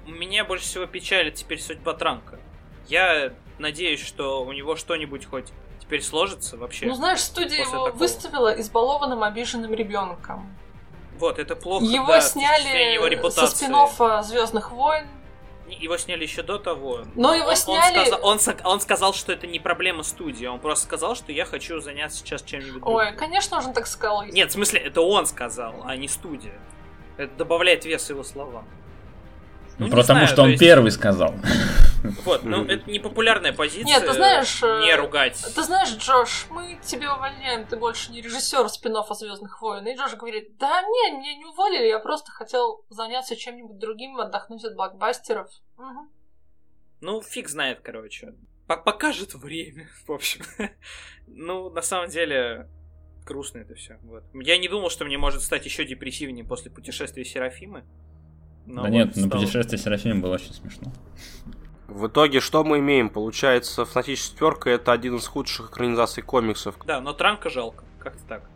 меня 0.07 0.45
больше 0.45 0.65
всего 0.65 0.87
печалит 0.87 1.35
теперь 1.35 1.61
судьба 1.61 1.95
Транка. 1.95 2.39
Я 2.87 3.33
надеюсь, 3.59 4.05
что 4.05 4.45
у 4.45 4.53
него 4.53 4.77
что-нибудь 4.77 5.27
хоть 5.27 5.47
теперь 5.81 6.03
сложится 6.03 6.57
вообще. 6.57 6.87
Ну 6.87 6.95
знаешь, 6.95 7.21
студия 7.21 7.61
его 7.61 7.87
такого. 7.87 7.91
выставила 7.93 8.61
избалованным, 8.61 9.23
обиженным 9.23 9.73
ребенком. 9.73 10.55
Вот, 11.19 11.39
это 11.39 11.57
плохо. 11.57 11.85
Его 11.85 12.09
да, 12.09 12.21
сняли 12.21 12.95
его 12.95 13.07
репутации. 13.07 13.67
со 13.67 13.87
спин 13.87 14.23
Звездных 14.25 14.71
войн. 14.71 15.07
Его 15.69 15.97
сняли 15.97 16.25
еще 16.25 16.43
до 16.43 16.59
того. 16.59 17.03
Но 17.15 17.35
его 17.35 17.51
он, 17.51 17.57
сняли. 17.57 17.99
Он 18.23 18.39
сказал, 18.39 18.67
он, 18.67 18.73
он 18.73 18.81
сказал, 18.81 19.15
что 19.15 19.33
это 19.33 19.47
не 19.47 19.59
проблема 19.59 20.03
студии. 20.03 20.45
Он 20.45 20.61
просто 20.61 20.85
сказал, 20.85 21.15
что 21.15 21.33
я 21.33 21.47
хочу 21.47 21.81
заняться 21.81 22.19
сейчас 22.19 22.43
чем-нибудь. 22.43 22.83
Ой, 22.85 23.13
конечно, 23.13 23.59
он 23.59 23.73
так 23.73 23.87
сказал. 23.87 24.25
Нет, 24.25 24.51
в 24.51 24.53
смысле, 24.53 24.81
это 24.81 25.01
он 25.01 25.27
сказал, 25.27 25.83
а 25.85 25.97
не 25.97 26.09
студия. 26.09 26.59
Это 27.17 27.35
добавляет 27.37 27.85
вес 27.85 28.09
его 28.11 28.23
словам. 28.23 28.67
Ну, 29.79 29.87
Потому 29.87 30.03
знаю, 30.03 30.27
что 30.27 30.43
он 30.43 30.51
есть... 30.51 30.61
первый 30.61 30.91
сказал. 30.91 31.35
Вот, 32.25 32.43
ну 32.43 32.65
это 32.65 32.91
не 32.91 32.99
популярная 32.99 33.53
позиция. 33.53 33.85
Нет, 33.85 34.05
ты 34.05 34.13
знаешь, 34.13 34.61
не 34.61 34.91
э, 34.91 34.97
ругать. 34.97 35.41
Ты 35.55 35.63
знаешь, 35.63 35.91
Джош, 35.91 36.47
мы 36.51 36.77
тебя 36.83 37.15
увольняем, 37.15 37.65
ты 37.65 37.77
больше 37.77 38.11
не 38.11 38.21
режиссер 38.21 38.69
спин 38.71 38.97
о 38.97 39.15
Звездных 39.15 39.63
войн. 39.63 39.87
И 39.87 39.95
Джош 39.95 40.15
говорит: 40.15 40.57
Да, 40.57 40.83
не, 40.83 41.13
меня 41.13 41.37
не 41.37 41.45
уволили, 41.45 41.87
я 41.87 42.01
просто 42.01 42.33
хотел 42.33 42.85
заняться 42.91 43.37
чем-нибудь 43.37 43.79
другим, 43.79 44.19
отдохнуть 44.19 44.65
от 44.65 44.75
блокбастеров. 44.75 45.49
Угу. 45.79 46.09
Ну, 47.03 47.23
фиг 47.23 47.49
знает, 47.49 47.81
короче. 47.83 48.35
Покажет 48.67 49.35
время, 49.35 49.89
в 50.07 50.13
общем. 50.13 50.45
ну, 51.29 51.71
на 51.71 51.83
самом 51.83 52.09
деле, 52.09 52.69
грустно 53.25 53.59
это 53.59 53.75
все. 53.75 53.99
Вот. 54.03 54.25
Я 54.35 54.59
не 54.59 54.69
думал, 54.69 54.91
что 54.91 55.05
мне 55.05 55.19
может 55.19 55.43
стать 55.43 55.65
еще 55.65 55.85
депрессивнее 55.85 56.45
после 56.45 56.71
путешествия 56.71 57.25
Серафимы. 57.25 57.85
Но 58.67 58.83
да 58.83 58.89
вот 58.89 58.95
нет, 58.95 59.11
стало... 59.13 59.25
на 59.27 59.31
путешествие 59.31 59.79
Серафимы 59.79 60.21
было 60.21 60.35
очень 60.35 60.53
смешно. 60.53 60.93
В 61.89 62.07
итоге 62.07 62.41
что 62.41 62.65
мы 62.65 62.79
имеем? 62.79 63.11
Получается, 63.11 63.85
Фнатич 63.85 64.21
четверка 64.21 64.71
это 64.71 64.93
один 64.93 65.17
из 65.17 65.27
худших 65.27 65.71
экранизаций 65.71 66.23
комиксов. 66.23 66.77
Да, 66.87 67.01
но 67.01 67.13
Транка 67.13 67.51
жалко. 67.51 67.85
Как-то 67.99 68.23
так. 68.27 68.51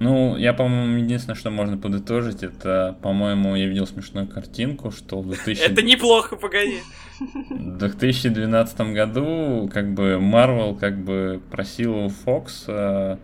Ну, 0.00 0.36
я, 0.36 0.52
по-моему, 0.52 0.98
единственное, 0.98 1.36
что 1.36 1.50
можно 1.50 1.78
подытожить, 1.78 2.42
это, 2.42 2.98
по-моему, 3.00 3.54
я 3.54 3.66
видел 3.66 3.86
смешную 3.86 4.26
картинку, 4.26 4.90
что 4.90 5.20
в 5.20 5.28
2000... 5.28 5.62
Это 5.62 5.82
неплохо, 5.82 6.34
погоди. 6.34 6.80
В 7.20 7.78
2012 7.78 8.80
году, 8.92 9.70
как 9.72 9.94
бы, 9.94 10.18
Marvel, 10.20 10.76
как 10.76 10.98
бы, 10.98 11.40
просил 11.50 11.96
у 11.96 12.08
Fox 12.08 12.64
э, 12.66 13.18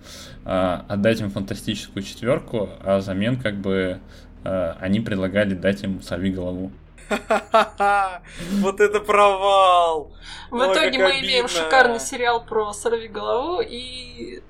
э, 0.44 0.78
отдать 0.88 1.20
им 1.20 1.30
фантастическую 1.30 2.04
четверку, 2.04 2.70
а 2.84 2.98
взамен, 2.98 3.40
как 3.40 3.56
бы, 3.56 4.00
э, 4.44 4.74
они 4.78 5.00
предлагали 5.00 5.54
дать 5.54 5.82
им 5.82 6.00
«Сорви 6.02 6.30
голову». 6.30 6.70
Вот 8.52 8.80
это 8.80 9.00
провал! 9.00 10.12
В 10.52 10.56
итоге 10.56 10.98
мы 10.98 11.18
имеем 11.18 11.48
шикарный 11.48 11.98
сериал 11.98 12.44
про 12.44 12.72
«Сорви 12.72 13.08
голову» 13.08 13.60
и 13.60 14.40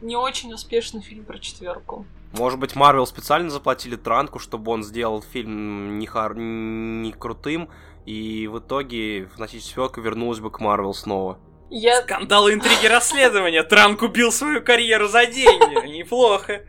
не 0.00 0.16
очень 0.16 0.52
успешный 0.52 1.00
фильм 1.00 1.24
про 1.24 1.38
четверку. 1.38 2.06
Может 2.32 2.58
быть, 2.58 2.76
Марвел 2.76 3.06
специально 3.06 3.48
заплатили 3.50 3.96
Транку, 3.96 4.38
чтобы 4.38 4.70
он 4.72 4.82
сделал 4.82 5.22
фильм 5.22 5.98
не, 5.98 6.06
хар... 6.06 6.34
не 6.36 7.12
крутым, 7.12 7.70
и 8.04 8.46
в 8.46 8.58
итоге 8.58 9.26
Фантастическая 9.26 9.70
четверка 9.70 10.00
вернулась 10.00 10.40
бы 10.40 10.50
к 10.50 10.60
Марвел 10.60 10.94
снова. 10.94 11.38
Я... 11.70 12.02
Скандалы, 12.02 12.54
интриги, 12.54 12.86
расследования. 12.86 13.62
Трамп 13.62 13.98
купил 13.98 14.32
свою 14.32 14.62
карьеру 14.62 15.08
за 15.08 15.26
деньги. 15.26 15.98
Неплохо. 15.98 16.62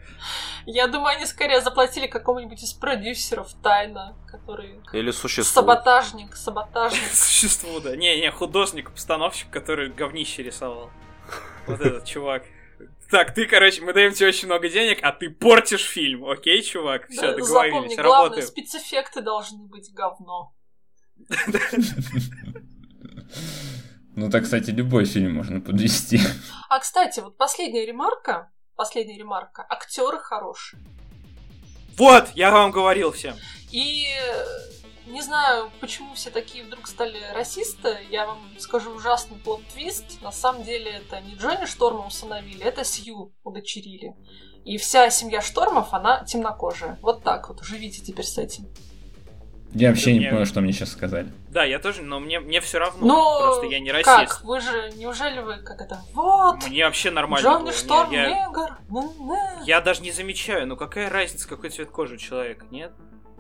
Я 0.65 0.87
думаю, 0.87 1.15
они 1.15 1.25
скорее 1.25 1.61
заплатили 1.61 2.07
какому-нибудь 2.07 2.61
из 2.61 2.73
продюсеров 2.73 3.53
тайно, 3.63 4.15
который... 4.27 4.81
Или 4.91 5.11
существует. 5.11 5.47
Саботажник, 5.47 6.35
саботажник. 6.35 7.11
Существу, 7.13 7.79
да. 7.79 7.95
Не-не, 7.95 8.29
художник, 8.29 8.91
постановщик, 8.91 9.49
который 9.49 9.89
говнище 9.89 10.43
рисовал. 10.43 10.89
Вот 11.65 11.79
этот 11.79 12.05
чувак. 12.05 12.43
Так, 13.09 13.33
ты, 13.33 13.47
короче, 13.47 13.81
мы 13.81 13.93
даем 13.93 14.13
тебе 14.13 14.27
очень 14.27 14.45
много 14.47 14.69
денег, 14.69 14.99
а 15.01 15.11
ты 15.11 15.29
портишь 15.31 15.83
фильм, 15.85 16.25
окей, 16.29 16.61
чувак? 16.61 17.07
Все, 17.09 17.21
Да, 17.21 17.33
договорились, 17.37 17.73
Запомни, 17.73 17.95
главное, 17.95 18.23
работаем. 18.25 18.47
спецэффекты 18.47 19.21
должны 19.21 19.65
быть 19.67 19.91
говно. 19.93 20.53
Ну 24.15 24.29
так, 24.29 24.43
кстати, 24.43 24.71
любой 24.71 25.05
фильм 25.05 25.35
можно 25.35 25.61
подвести. 25.61 26.19
А, 26.69 26.79
кстати, 26.79 27.19
вот 27.21 27.37
последняя 27.37 27.85
ремарка, 27.85 28.51
последняя 28.75 29.17
ремарка, 29.17 29.65
актеры 29.69 30.19
хорошие. 30.19 30.81
Вот, 31.97 32.29
я 32.35 32.51
вам 32.51 32.71
говорил 32.71 33.11
всем. 33.11 33.35
И 33.71 34.07
э, 34.07 34.78
не 35.09 35.21
знаю, 35.21 35.71
почему 35.79 36.13
все 36.13 36.29
такие 36.29 36.63
вдруг 36.63 36.87
стали 36.87 37.19
расисты. 37.33 37.97
Я 38.09 38.25
вам 38.27 38.39
скажу 38.59 38.91
ужасный 38.91 39.37
плод-твист. 39.37 40.21
На 40.21 40.31
самом 40.31 40.63
деле 40.63 40.91
это 40.91 41.19
не 41.21 41.35
Джонни 41.35 41.65
Шторма 41.65 42.07
усыновили, 42.07 42.63
это 42.63 42.83
Сью 42.83 43.33
удочерили. 43.43 44.13
И 44.65 44.77
вся 44.77 45.09
семья 45.09 45.41
Штормов, 45.41 45.93
она 45.93 46.23
темнокожая. 46.25 46.99
Вот 47.01 47.23
так 47.23 47.49
вот, 47.49 47.63
живите 47.63 48.01
теперь 48.01 48.25
с 48.25 48.37
этим. 48.37 48.67
Я 49.71 49.89
вообще 49.89 50.13
не 50.13 50.19
Мне- 50.19 50.29
понял, 50.31 50.45
что 50.45 50.61
мне 50.61 50.73
сейчас 50.73 50.91
сказали. 50.91 51.31
Да, 51.49 51.63
я 51.63 51.77
тоже, 51.77 52.01
но 52.01 52.19
мне, 52.19 52.39
мне 52.39 52.59
все 52.59 52.79
равно. 52.79 53.05
Ну, 53.05 53.39
Просто 53.39 53.67
я 53.67 53.79
не 53.79 53.91
расист. 53.91 54.07
как? 54.07 54.43
Вы 54.43 54.59
же, 54.61 54.91
неужели 54.95 55.41
вы, 55.41 55.57
как 55.59 55.79
это, 55.81 56.01
вот, 56.13 56.67
Мне 56.67 56.85
вообще 56.85 57.11
нормально. 57.11 57.47
Джонни 57.47 57.63
было. 57.65 57.73
Шторм, 57.73 58.11
я, 58.11 58.27
я- 58.29 58.47
негр, 58.47 58.77
на-на. 58.89 59.61
я 59.65 59.79
даже 59.81 60.01
не 60.01 60.11
замечаю, 60.11 60.65
ну 60.67 60.75
какая 60.75 61.07
разница, 61.11 61.47
какой 61.47 61.69
цвет 61.69 61.91
кожи 61.91 62.15
у 62.15 62.17
человека, 62.17 62.65
нет? 62.71 62.91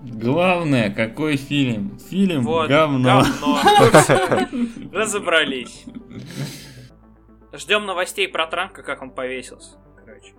Главное, 0.01 0.89
какой 0.91 1.35
фильм? 1.35 1.97
Фильм 2.09 2.43
Вот, 2.43 2.69
говно. 2.69 3.21
говно. 3.21 3.59
Разобрались. 4.93 5.83
Ждем 7.53 7.85
новостей 7.85 8.27
про 8.27 8.47
Трампа, 8.47 8.81
как 8.81 9.01
он 9.01 9.09
повесился. 9.11 9.77
Короче. 9.97 10.33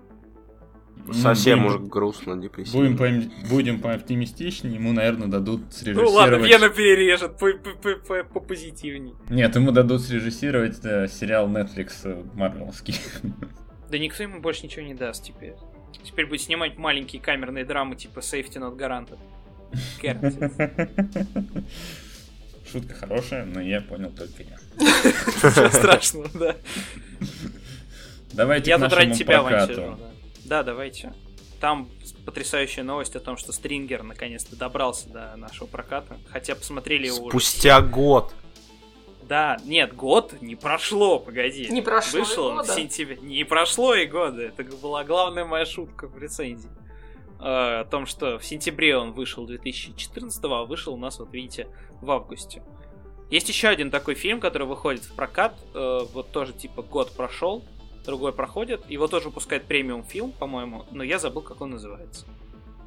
Ну, 1.07 1.13
Совсем 1.13 1.59
будем- 1.65 1.71
уже 1.77 1.79
грустно, 1.81 2.37
депрессивно. 2.41 2.91
Будем, 2.97 2.97
по- 2.97 3.49
будем 3.49 3.81
пооптимистичнее, 3.81 4.75
ему, 4.77 4.93
наверное, 4.93 5.27
дадут 5.29 5.61
Ну 5.63 5.71
срежиссировать... 5.71 6.15
ладно, 6.15 6.35
Вена 6.37 6.69
перережет 6.69 7.37
по- 7.39 7.53
по- 7.53 7.71
по- 7.77 7.97
по- 7.97 8.25
попозитивней. 8.25 9.15
Нет, 9.29 9.55
ему 9.57 9.73
дадут 9.73 10.03
срежиссировать 10.03 10.79
э, 10.85 11.09
сериал 11.09 11.49
Netflix 11.49 11.93
э, 12.05 12.23
Марвеловский. 12.35 12.95
Да 13.91 13.99
никто 13.99 14.23
ему 14.23 14.41
больше 14.41 14.65
ничего 14.65 14.87
не 14.87 14.95
даст 14.95 15.25
теперь. 15.25 15.55
Теперь 16.05 16.27
будет 16.27 16.41
снимать 16.43 16.79
маленькие 16.79 17.21
камерные 17.21 17.65
драмы 17.65 17.97
типа 17.97 18.21
Safety 18.21 18.57
Not 18.59 18.77
Guaranteed. 18.79 19.19
Шутка 22.71 22.95
хорошая, 22.95 23.45
но 23.45 23.61
я 23.61 23.81
понял 23.81 24.11
только 24.11 24.45
я. 24.45 25.71
Страшного, 25.71 26.29
да. 26.35 26.57
Давайте 28.33 28.71
Я 28.71 28.79
к 28.79 28.83
тут 28.83 28.93
ради 28.93 29.14
тебя, 29.14 29.66
сижу, 29.66 29.75
да. 29.77 29.99
Да, 30.45 30.62
давайте. 30.62 31.12
Там 31.61 31.91
потрясающая 32.25 32.85
новость 32.85 33.16
о 33.16 33.21
том, 33.21 33.37
что 33.37 33.53
Стрингер 33.53 34.03
наконец-то 34.03 34.57
добрался 34.57 35.09
до 35.09 35.37
нашего 35.37 35.66
проката. 35.66 36.16
Хотя 36.31 36.55
посмотрели 36.55 37.07
его 37.07 37.25
уже 37.25 37.29
Спустя 37.31 37.81
год. 37.81 38.33
Да, 39.23 39.59
нет, 39.64 39.95
год 39.95 40.41
не 40.41 40.57
прошло, 40.57 41.18
погоди. 41.21 41.68
Не 41.71 41.83
прошло 41.83 42.18
и 42.18 42.23
Вышел 42.23 42.47
он 42.47 42.55
в 42.55 42.57
года. 42.62 42.73
сентябре. 42.75 43.16
Не 43.23 43.45
прошло 43.45 43.95
и 43.95 44.07
года. 44.07 44.43
Это 44.43 44.64
была 44.77 45.05
главная 45.05 45.45
моя 45.45 45.66
шутка 45.66 46.09
в 46.09 46.18
рецензии. 46.18 46.71
Э, 47.41 47.80
О 47.80 47.84
том, 47.84 48.07
что 48.07 48.38
в 48.38 48.45
сентябре 48.45 48.97
он 48.97 49.12
вышел 49.12 49.47
2014, 49.47 50.45
а 50.45 50.64
вышел 50.64 50.95
у 50.95 50.97
нас, 50.99 51.18
вот 51.18 51.32
видите, 51.32 51.68
в 52.01 52.11
августе. 52.11 52.62
Есть 53.30 53.49
еще 53.49 53.68
один 53.68 53.91
такой 53.91 54.14
фильм, 54.14 54.41
который 54.41 54.66
выходит 54.66 55.05
в 55.05 55.14
прокат. 55.14 55.55
э, 55.74 56.01
Вот 56.12 56.32
тоже 56.32 56.53
типа 56.53 56.82
год 56.82 57.12
прошел, 57.16 57.64
другой 58.05 58.32
проходит. 58.32 58.88
Его 58.91 59.07
тоже 59.07 59.26
выпускает 59.28 59.64
премиум 59.64 60.05
фильм, 60.05 60.32
по-моему, 60.32 60.84
но 60.91 61.03
я 61.03 61.18
забыл, 61.18 61.43
как 61.43 61.61
он 61.61 61.70
называется. 61.70 62.26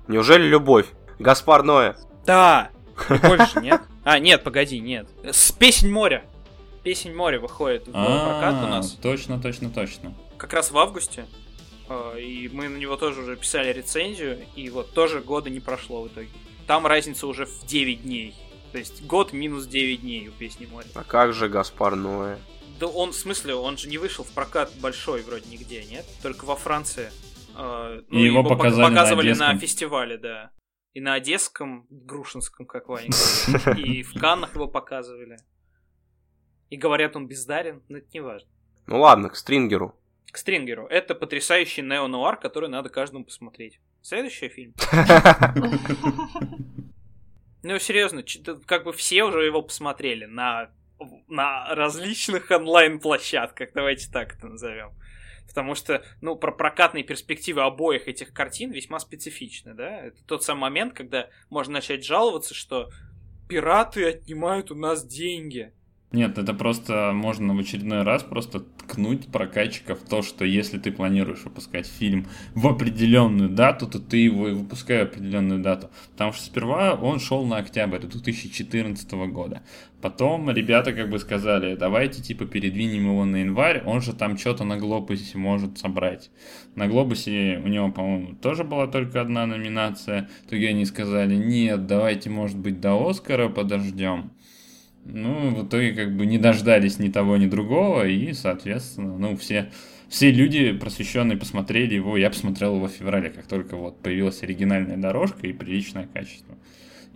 Неужели 0.07 0.43
любовь? 0.47 0.87
Гаспар 1.19 1.63
Ноэ. 1.63 1.95
Да! 2.25 2.69
Больше 3.09 3.59
нет? 3.61 3.81
А, 4.03 4.19
нет, 4.19 4.43
погоди, 4.43 4.79
нет. 4.79 5.07
С 5.23 5.51
Песнь 5.51 5.89
моря. 5.89 6.25
Песнь 6.83 7.13
моря 7.13 7.39
выходит 7.39 7.87
в 7.87 7.91
прокат 7.91 8.53
у 8.55 8.65
А, 8.65 8.69
нас. 8.69 8.91
Точно, 8.91 9.39
точно, 9.41 9.69
точно. 9.69 10.13
как 10.37 10.51
раз 10.53 10.71
в 10.71 10.77
августе. 10.77 11.25
Э, 12.15 12.19
И 12.21 12.49
мы 12.49 12.69
на 12.69 12.77
него 12.77 12.97
тоже 12.97 13.21
уже 13.21 13.35
писали 13.37 13.71
рецензию, 13.73 14.39
и 14.55 14.69
вот 14.69 14.93
тоже 14.93 15.21
года 15.21 15.49
не 15.49 15.59
прошло 15.59 16.03
в 16.03 16.07
итоге. 16.07 16.29
Там 16.67 16.85
разница 16.87 17.27
уже 17.27 17.45
в 17.45 17.65
9 17.65 18.03
дней. 18.03 18.35
То 18.71 18.77
есть 18.79 19.05
год 19.05 19.33
минус 19.33 19.67
9 19.67 20.01
дней 20.01 20.27
у 20.29 20.31
песни 20.31 20.65
моря. 20.65 20.87
А 20.95 21.03
как 21.03 21.33
же 21.33 21.47
Гаспар 21.49 21.95
Ноэ? 21.95 22.37
Да 22.79 22.87
он, 22.87 23.11
в 23.11 23.15
смысле, 23.15 23.53
он 23.55 23.77
же 23.77 23.87
не 23.87 23.97
вышел 23.97 24.23
в 24.25 24.31
прокат 24.31 24.71
большой 24.81 25.21
вроде 25.21 25.47
нигде, 25.49 25.83
нет? 25.85 26.05
Только 26.23 26.45
во 26.45 26.55
Франции. 26.55 27.11
Э, 27.55 28.01
И 28.09 28.21
его 28.23 28.41
пок- 28.41 28.49
показали 28.57 28.81
на 28.81 28.89
показывали 28.89 29.27
на, 29.33 29.49
Одесском. 29.49 29.59
фестивале, 29.59 30.17
да. 30.17 30.51
И 30.93 31.01
на 31.01 31.13
Одесском, 31.15 31.85
Грушинском, 31.89 32.65
как 32.65 32.87
Ваня. 32.87 33.09
И 33.77 34.03
в 34.03 34.13
Каннах 34.19 34.55
его 34.55 34.67
показывали. 34.67 35.37
И 36.69 36.77
говорят, 36.77 37.15
он 37.15 37.27
бездарен, 37.27 37.83
но 37.89 37.97
это 37.99 38.07
не 38.13 38.19
важно. 38.21 38.49
Ну 38.87 38.99
ладно, 39.01 39.29
к 39.29 39.35
Стрингеру. 39.35 39.95
К 40.33 40.37
Стрингеру. 40.39 40.87
Это 40.87 41.13
потрясающий 41.13 41.83
неонуар, 41.83 42.37
который 42.37 42.67
надо 42.67 42.89
каждому 42.89 43.23
посмотреть. 43.23 43.79
Следующий 44.01 44.49
фильм. 44.49 44.73
Ну, 47.65 47.79
серьезно, 47.79 48.25
как 48.65 48.83
бы 48.83 48.91
все 48.91 49.23
уже 49.23 49.45
его 49.45 49.61
посмотрели 49.61 50.25
на, 50.25 50.69
на 51.29 51.73
различных 51.73 52.51
онлайн-площадках, 52.51 53.69
давайте 53.73 54.11
так 54.11 54.35
это 54.35 54.47
назовем. 54.47 54.91
Потому 55.47 55.73
что, 55.73 56.03
ну, 56.19 56.35
про 56.35 56.51
прокатные 56.51 57.05
перспективы 57.05 57.61
обоих 57.61 58.09
этих 58.09 58.33
картин 58.33 58.71
весьма 58.71 58.99
специфичны, 58.99 59.73
да? 59.73 60.07
Это 60.07 60.21
тот 60.25 60.43
самый 60.43 60.61
момент, 60.61 60.93
когда 60.93 61.29
можно 61.49 61.75
начать 61.75 62.03
жаловаться, 62.03 62.53
что 62.53 62.89
пираты 63.47 64.09
отнимают 64.09 64.69
у 64.69 64.75
нас 64.75 65.05
деньги. 65.05 65.73
Нет, 66.13 66.37
это 66.37 66.53
просто 66.53 67.11
можно 67.11 67.55
в 67.55 67.59
очередной 67.59 68.03
раз 68.03 68.21
просто 68.21 68.59
ткнуть 68.59 69.29
прокатчиков 69.29 69.99
в 69.99 70.07
то, 70.07 70.21
что 70.21 70.45
если 70.45 70.77
ты 70.77 70.91
планируешь 70.91 71.43
выпускать 71.43 71.87
фильм 71.87 72.27
в 72.53 72.67
определенную 72.67 73.49
дату, 73.49 73.87
то 73.87 73.97
ты 73.97 74.17
его 74.17 74.47
и 74.47 74.53
выпускай 74.53 74.99
в 74.99 75.07
определенную 75.07 75.59
дату. 75.59 75.89
Потому 76.11 76.31
что 76.33 76.45
сперва 76.45 76.93
он 76.93 77.19
шел 77.19 77.43
на 77.47 77.57
октябрь 77.57 77.97
2014 77.97 79.11
года. 79.31 79.63
Потом 80.03 80.51
ребята 80.51 80.93
как 80.93 81.09
бы 81.09 81.17
сказали, 81.17 81.75
давайте 81.75 82.21
типа 82.21 82.45
передвинем 82.45 83.07
его 83.07 83.25
на 83.25 83.37
январь, 83.37 83.81
он 83.83 84.01
же 84.01 84.13
там 84.13 84.37
что-то 84.37 84.65
на 84.65 84.77
Глобусе 84.77 85.39
может 85.39 85.79
собрать. 85.79 86.29
На 86.75 86.87
Глобусе 86.87 87.59
у 87.63 87.67
него, 87.67 87.91
по-моему, 87.91 88.35
тоже 88.35 88.63
была 88.63 88.85
только 88.85 89.19
одна 89.19 89.47
номинация. 89.47 90.29
В 90.43 90.49
итоге 90.49 90.69
они 90.69 90.85
сказали, 90.85 91.33
нет, 91.33 91.87
давайте, 91.87 92.29
может 92.29 92.59
быть, 92.59 92.79
до 92.79 93.09
Оскара 93.09 93.49
подождем. 93.49 94.31
Ну, 95.05 95.49
в 95.55 95.67
итоге 95.67 95.93
как 95.93 96.15
бы 96.15 96.25
не 96.25 96.37
дождались 96.37 96.97
ни 96.99 97.09
того, 97.09 97.35
ни 97.37 97.45
другого, 97.47 98.07
и, 98.07 98.31
соответственно, 98.33 99.17
ну, 99.17 99.35
все, 99.35 99.71
все 100.09 100.31
люди 100.31 100.71
просвещенные 100.71 101.37
посмотрели 101.37 101.95
его, 101.95 102.15
я 102.17 102.29
посмотрел 102.29 102.75
его 102.77 102.87
в 102.87 102.91
феврале, 102.91 103.29
как 103.29 103.45
только 103.45 103.75
вот 103.75 103.99
появилась 104.01 104.41
оригинальная 104.43 104.95
дорожка 104.97 105.45
и 105.45 105.51
приличное 105.53 106.07
качество. 106.13 106.55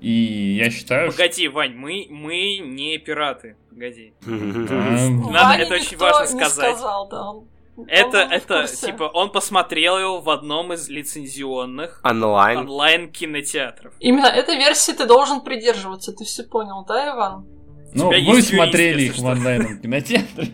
И 0.02 0.58
я 0.62 0.70
считаю, 0.70 1.12
что... 1.12 1.18
Погоди, 1.22 1.48
Вань, 1.48 1.74
мы, 1.76 2.06
мы 2.10 2.58
не 2.60 2.98
пираты. 3.00 3.56
Погоди. 3.70 4.14
А, 4.28 5.10
Надо, 5.10 5.64
это 5.64 5.76
очень 5.76 5.98
важно 5.98 6.26
сказать. 6.28 6.76
сказал, 6.76 7.08
да. 7.10 7.32
он- 7.32 7.46
Это, 7.88 8.18
это, 8.18 8.68
типа, 8.68 9.04
он 9.06 9.32
посмотрел 9.32 9.98
его 9.98 10.20
в 10.22 10.30
одном 10.30 10.74
из 10.74 10.90
лицензионных 10.90 12.02
Онлайн. 12.04 12.60
онлайн-кинотеатров. 12.60 13.94
Именно 14.00 14.28
этой 14.28 14.58
версии 14.58 14.92
ты 14.92 15.06
должен 15.06 15.42
придерживаться, 15.42 16.12
ты 16.12 16.26
все 16.26 16.44
понял, 16.44 16.86
да, 16.88 17.10
Иван? 17.16 17.46
Ну, 17.94 18.10
вы 18.10 18.42
смотрели 18.42 19.04
их 19.04 19.18
в 19.18 19.26
онлайном 19.28 19.80
кинотеатре. 19.82 20.52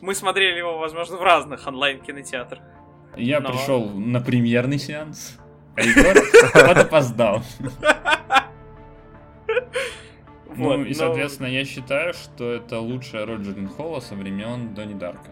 Мы 0.00 0.14
смотрели 0.14 0.58
его, 0.58 0.78
возможно, 0.78 1.16
в 1.16 1.22
разных 1.22 1.66
онлайн-кинотеатрах. 1.66 2.62
Я 3.16 3.40
Но- 3.40 3.50
пришел 3.50 3.88
на 3.90 4.20
премьерный 4.20 4.78
сеанс, 4.78 5.38
а 5.76 5.82
Егор 5.82 6.14
подопоздал. 6.52 7.42
Вот, 10.46 10.76
Ну 10.78 10.84
и, 10.84 10.88
но- 10.88 10.94
соответственно, 10.94 11.46
я 11.46 11.64
считаю, 11.64 12.12
что 12.12 12.52
это 12.52 12.80
лучшая 12.80 13.24
роль 13.24 13.40
Джиллин 13.42 13.68
Холла 13.68 14.00
со 14.00 14.14
времен 14.14 14.74
Донни 14.74 14.94
Дарка. 14.94 15.30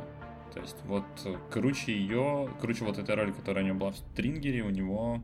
То 0.54 0.60
есть 0.60 0.76
вот 0.84 1.04
э, 1.24 1.34
круче 1.52 1.92
ее, 1.92 2.48
круче 2.60 2.84
вот 2.84 2.98
этой 2.98 3.14
роли, 3.14 3.32
которая 3.32 3.64
у 3.64 3.66
него 3.66 3.78
была 3.78 3.90
в 3.90 3.96
Стрингере, 3.96 4.62
у 4.62 4.70
него 4.70 5.22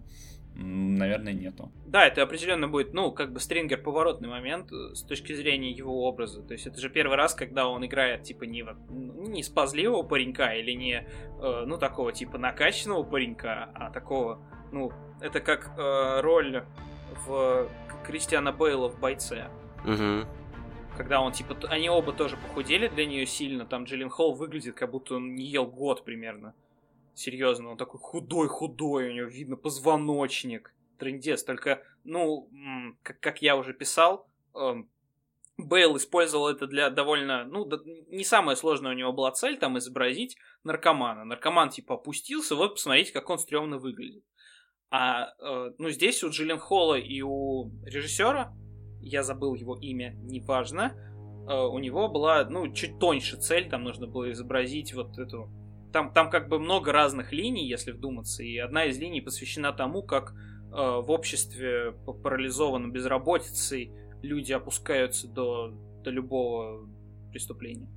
наверное, 0.54 1.32
нету. 1.32 1.70
Да, 1.86 2.06
это 2.06 2.22
определенно 2.22 2.68
будет, 2.68 2.94
ну, 2.94 3.10
как 3.12 3.32
бы 3.32 3.40
стрингер 3.40 3.82
поворотный 3.82 4.28
момент 4.28 4.72
э, 4.72 4.94
с 4.94 5.02
точки 5.02 5.32
зрения 5.32 5.70
его 5.70 6.06
образа. 6.06 6.42
То 6.42 6.52
есть 6.52 6.66
это 6.66 6.80
же 6.80 6.88
первый 6.90 7.16
раз, 7.16 7.34
когда 7.34 7.68
он 7.68 7.84
играет, 7.84 8.22
типа, 8.22 8.44
не, 8.44 8.62
вот, 8.62 8.76
не 8.88 9.42
спазливого 9.42 10.02
паренька 10.02 10.54
или 10.54 10.72
не, 10.72 11.06
э, 11.40 11.64
ну, 11.66 11.76
такого, 11.76 12.12
типа, 12.12 12.38
накачанного 12.38 13.02
паренька, 13.02 13.70
а 13.74 13.90
такого, 13.90 14.40
ну, 14.72 14.92
это 15.20 15.40
как 15.40 15.72
э, 15.76 16.20
роль 16.20 16.64
в 17.26 17.68
Кристиана 18.06 18.52
Бейла 18.52 18.88
в 18.88 18.98
«Бойце». 19.00 19.48
Угу. 19.84 20.26
Когда 20.96 21.20
он, 21.20 21.32
типа, 21.32 21.56
они 21.68 21.90
оба 21.90 22.12
тоже 22.12 22.36
похудели 22.36 22.86
для 22.88 23.06
нее 23.06 23.26
сильно, 23.26 23.66
там 23.66 23.84
Джиллин 23.84 24.10
Холл 24.10 24.34
выглядит, 24.34 24.76
как 24.76 24.90
будто 24.90 25.16
он 25.16 25.34
не 25.34 25.44
ел 25.44 25.66
год 25.66 26.04
примерно. 26.04 26.54
Серьезно, 27.14 27.70
он 27.70 27.76
такой 27.76 28.00
худой-худой, 28.00 29.10
у 29.10 29.12
него 29.12 29.28
видно 29.28 29.56
позвоночник. 29.56 30.74
Трендец, 30.98 31.44
только, 31.44 31.82
ну, 32.04 32.50
как, 33.02 33.20
как 33.20 33.42
я 33.42 33.56
уже 33.56 33.72
писал, 33.72 34.28
эм, 34.54 34.88
Бейл 35.56 35.96
использовал 35.96 36.48
это 36.48 36.66
для 36.66 36.90
довольно, 36.90 37.44
ну, 37.44 37.68
не 38.08 38.24
самая 38.24 38.56
сложная 38.56 38.92
у 38.92 38.96
него 38.96 39.12
была 39.12 39.30
цель, 39.30 39.56
там, 39.56 39.78
изобразить 39.78 40.36
наркомана. 40.64 41.24
Наркоман, 41.24 41.70
типа, 41.70 41.94
опустился, 41.94 42.56
вот, 42.56 42.74
посмотрите, 42.74 43.12
как 43.12 43.30
он 43.30 43.38
стрёмно 43.38 43.78
выглядит. 43.78 44.24
А, 44.90 45.34
э, 45.38 45.72
ну, 45.78 45.90
здесь 45.90 46.22
у 46.24 46.30
Джиллен 46.30 46.58
Холла 46.58 46.98
и 46.98 47.20
у 47.22 47.70
режиссера, 47.84 48.52
я 49.00 49.22
забыл 49.22 49.54
его 49.54 49.76
имя, 49.76 50.14
неважно, 50.22 50.94
э, 51.48 51.54
у 51.54 51.78
него 51.78 52.08
была, 52.08 52.44
ну, 52.44 52.72
чуть 52.72 52.98
тоньше 52.98 53.36
цель, 53.36 53.68
там 53.68 53.84
нужно 53.84 54.08
было 54.08 54.30
изобразить 54.32 54.92
вот 54.94 55.18
эту 55.18 55.50
там, 55.94 56.12
там 56.12 56.28
как 56.28 56.48
бы 56.48 56.58
много 56.58 56.90
разных 56.90 57.32
линий, 57.32 57.68
если 57.68 57.92
вдуматься, 57.92 58.42
и 58.42 58.58
одна 58.58 58.86
из 58.86 58.98
линий 58.98 59.20
посвящена 59.20 59.72
тому, 59.72 60.02
как 60.02 60.32
э, 60.32 60.72
в 60.72 61.08
обществе 61.08 61.92
парализованном 61.92 62.90
безработицей 62.90 63.92
люди 64.20 64.52
опускаются 64.52 65.28
до, 65.28 65.72
до 66.02 66.10
любого 66.10 66.88
преступления. 67.30 67.88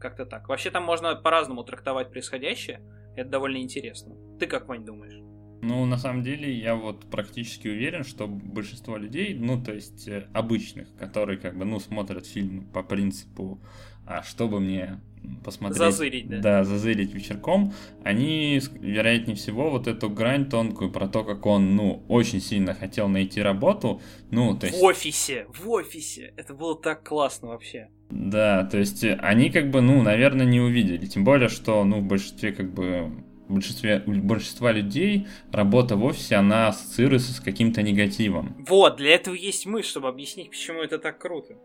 Как-то 0.00 0.24
так. 0.24 0.48
Вообще 0.48 0.70
там 0.70 0.84
можно 0.84 1.14
по-разному 1.16 1.64
трактовать 1.64 2.10
происходящее. 2.10 2.80
Это 3.14 3.28
довольно 3.28 3.58
интересно. 3.58 4.16
Ты 4.40 4.46
как, 4.46 4.66
Вань, 4.66 4.86
думаешь? 4.86 5.20
Ну, 5.60 5.84
на 5.84 5.98
самом 5.98 6.22
деле, 6.22 6.50
я 6.50 6.74
вот 6.74 7.10
практически 7.10 7.68
уверен, 7.68 8.04
что 8.04 8.26
большинство 8.26 8.96
людей, 8.96 9.34
ну, 9.34 9.62
то 9.62 9.74
есть 9.74 10.08
э, 10.08 10.28
обычных, 10.32 10.96
которые 10.96 11.38
как 11.38 11.58
бы, 11.58 11.66
ну, 11.66 11.78
смотрят 11.78 12.24
фильм 12.26 12.64
по 12.72 12.82
принципу, 12.82 13.60
а 14.06 14.22
что 14.22 14.48
бы 14.48 14.60
мне 14.60 14.98
посмотреть. 15.44 15.78
Зазырить, 15.78 16.28
да. 16.28 16.38
Да, 16.38 16.64
зазырить 16.64 17.14
вечерком. 17.14 17.72
Они, 18.02 18.60
вероятнее 18.80 19.36
всего, 19.36 19.70
вот 19.70 19.86
эту 19.86 20.10
грань 20.10 20.48
тонкую 20.48 20.90
про 20.90 21.08
то, 21.08 21.24
как 21.24 21.46
он, 21.46 21.76
ну, 21.76 22.02
очень 22.08 22.40
сильно 22.40 22.74
хотел 22.74 23.08
найти 23.08 23.42
работу, 23.42 24.00
ну, 24.30 24.56
то 24.56 24.66
есть... 24.66 24.80
В 24.80 24.84
офисе, 24.84 25.46
в 25.48 25.68
офисе. 25.70 26.32
Это 26.36 26.54
было 26.54 26.76
так 26.80 27.06
классно 27.06 27.48
вообще. 27.48 27.88
Да, 28.10 28.64
то 28.64 28.78
есть 28.78 29.04
они 29.04 29.50
как 29.50 29.70
бы, 29.70 29.80
ну, 29.80 30.02
наверное, 30.02 30.46
не 30.46 30.60
увидели. 30.60 31.06
Тем 31.06 31.24
более, 31.24 31.48
что, 31.48 31.84
ну, 31.84 32.00
в 32.00 32.04
большинстве 32.04 32.52
как 32.52 32.72
бы 32.72 33.10
большинстве, 33.48 34.02
у 34.06 34.12
большинства 34.12 34.72
людей 34.72 35.26
работа 35.52 35.96
в 35.96 36.04
офисе, 36.04 36.36
она 36.36 36.68
ассоциируется 36.68 37.32
с 37.32 37.40
каким-то 37.40 37.82
негативом. 37.82 38.56
Вот, 38.66 38.96
для 38.96 39.14
этого 39.14 39.34
есть 39.34 39.66
мы, 39.66 39.82
чтобы 39.82 40.08
объяснить, 40.08 40.50
почему 40.50 40.82
это 40.82 40.98
так 40.98 41.18
круто. 41.18 41.56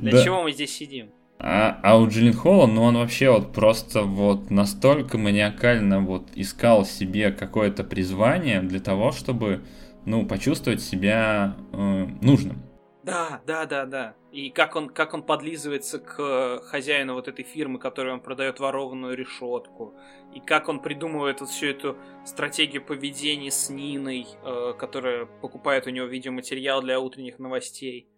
Для 0.00 0.22
чего 0.22 0.42
мы 0.42 0.52
здесь 0.52 0.74
сидим? 0.74 1.10
А, 1.40 1.78
а 1.82 1.98
у 1.98 2.08
Джиллин 2.08 2.32
Холла, 2.34 2.66
ну 2.66 2.82
он 2.82 2.96
вообще 2.96 3.30
вот 3.30 3.52
просто 3.52 4.02
вот 4.02 4.50
настолько 4.50 5.18
маниакально 5.18 6.00
вот 6.00 6.28
искал 6.34 6.84
себе 6.84 7.30
какое-то 7.30 7.84
призвание 7.84 8.60
для 8.60 8.80
того, 8.80 9.12
чтобы, 9.12 9.62
ну, 10.04 10.26
почувствовать 10.26 10.82
себя 10.82 11.56
э, 11.72 12.06
нужным. 12.20 12.62
Да, 13.04 13.40
да, 13.46 13.66
да, 13.66 13.86
да. 13.86 14.14
И 14.32 14.50
как 14.50 14.76
он, 14.76 14.90
как 14.90 15.14
он 15.14 15.22
подлизывается 15.22 15.98
к 15.98 16.60
хозяину 16.64 17.14
вот 17.14 17.28
этой 17.28 17.44
фирмы, 17.44 17.78
которой 17.78 18.12
он 18.12 18.20
продает 18.20 18.58
ворованную 18.58 19.16
решетку. 19.16 19.94
И 20.34 20.40
как 20.40 20.68
он 20.68 20.80
придумывает 20.80 21.40
вот 21.40 21.48
всю 21.48 21.68
эту 21.68 21.96
стратегию 22.26 22.84
поведения 22.84 23.50
с 23.50 23.70
Ниной, 23.70 24.26
э, 24.44 24.74
которая 24.76 25.26
покупает 25.26 25.86
у 25.86 25.90
него 25.90 26.06
видеоматериал 26.06 26.82
для 26.82 27.00
утренних 27.00 27.38
новостей. 27.38 28.08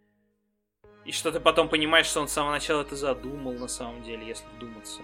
И 1.05 1.13
что 1.13 1.33
ты 1.33 1.41
потом 1.41 1.69
понимаешь, 1.69 2.07
что 2.07 2.21
он 2.21 2.29
с 2.29 2.33
самого 2.33 2.53
начала 2.53 2.83
это 2.83 2.95
задумал, 2.95 3.55
на 3.55 3.69
самом 3.69 4.03
деле, 4.03 4.27
если 4.27 4.45
вдуматься. 4.57 5.01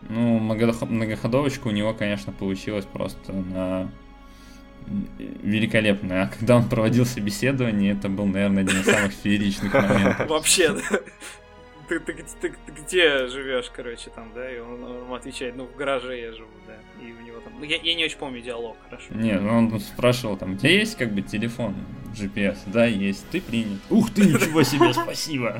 Ну, 0.00 0.38
многоходовочка 0.38 1.66
у 1.66 1.72
него, 1.72 1.92
конечно, 1.92 2.32
получилась 2.32 2.84
просто 2.84 3.32
на 3.32 3.90
великолепная. 4.86 6.22
А 6.22 6.28
когда 6.28 6.56
он 6.56 6.68
проводил 6.68 7.04
собеседование, 7.04 7.92
это 7.92 8.08
был, 8.08 8.26
наверное, 8.26 8.62
один 8.62 8.80
из 8.80 8.86
самых 8.86 9.12
фееричных 9.12 9.74
моментов. 9.74 10.30
Вообще, 10.30 10.72
да. 10.72 11.00
Ты, 11.88 12.00
ты, 12.00 12.12
ты, 12.12 12.50
ты 12.50 12.72
где 12.72 13.28
живешь, 13.28 13.70
короче, 13.74 14.10
там, 14.10 14.32
да? 14.34 14.50
И 14.50 14.58
он, 14.58 14.84
он 14.84 15.14
отвечает, 15.14 15.56
ну, 15.56 15.64
в 15.64 15.74
гараже 15.74 16.20
я 16.20 16.32
живу, 16.32 16.50
да. 16.66 16.74
И 17.02 17.12
у 17.12 17.20
него 17.20 17.40
там. 17.40 17.54
Ну, 17.58 17.64
я, 17.64 17.78
я 17.78 17.94
не 17.94 18.04
очень 18.04 18.18
помню 18.18 18.42
диалог, 18.42 18.76
хорошо. 18.84 19.06
Не, 19.10 19.38
ну 19.38 19.56
он 19.56 19.80
спрашивал 19.80 20.36
там, 20.36 20.52
у 20.52 20.56
тебя 20.56 20.70
есть 20.70 20.98
как 20.98 21.12
бы 21.12 21.22
телефон 21.22 21.74
GPS? 22.14 22.58
Да, 22.66 22.84
есть. 22.84 23.28
Ты 23.30 23.40
принят. 23.40 23.80
Ух 23.88 24.12
ты, 24.12 24.26
ничего 24.26 24.62
себе, 24.62 24.92
спасибо. 24.92 25.58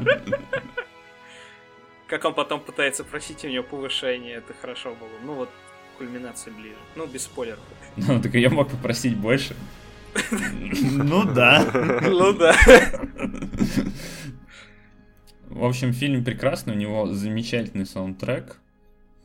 Как 2.07 2.25
он 2.25 2.35
потом 2.35 2.61
пытается 2.61 3.05
просить 3.05 3.45
у 3.45 3.49
него 3.49 3.65
повышение, 3.65 4.37
это 4.37 4.55
хорошо 4.61 4.95
было. 4.95 5.09
Ну 5.25 5.35
вот, 5.35 5.51
кульминации 5.99 6.51
ближе. 6.51 6.77
Ну, 6.95 7.07
без 7.07 7.23
спойлеров. 7.25 7.61
Ну, 7.97 8.21
так 8.21 8.35
я 8.35 8.51
мог 8.51 8.71
попросить 8.71 9.17
больше. 9.17 9.57
Ну 10.31 11.25
да. 11.25 11.65
Ну 12.03 12.33
да. 12.33 12.55
В 15.59 15.65
общем, 15.65 15.93
фильм 15.93 16.25
прекрасный, 16.25 16.75
у 16.75 16.77
него 16.77 17.09
замечательный 17.09 17.85
саундтрек, 17.85 18.61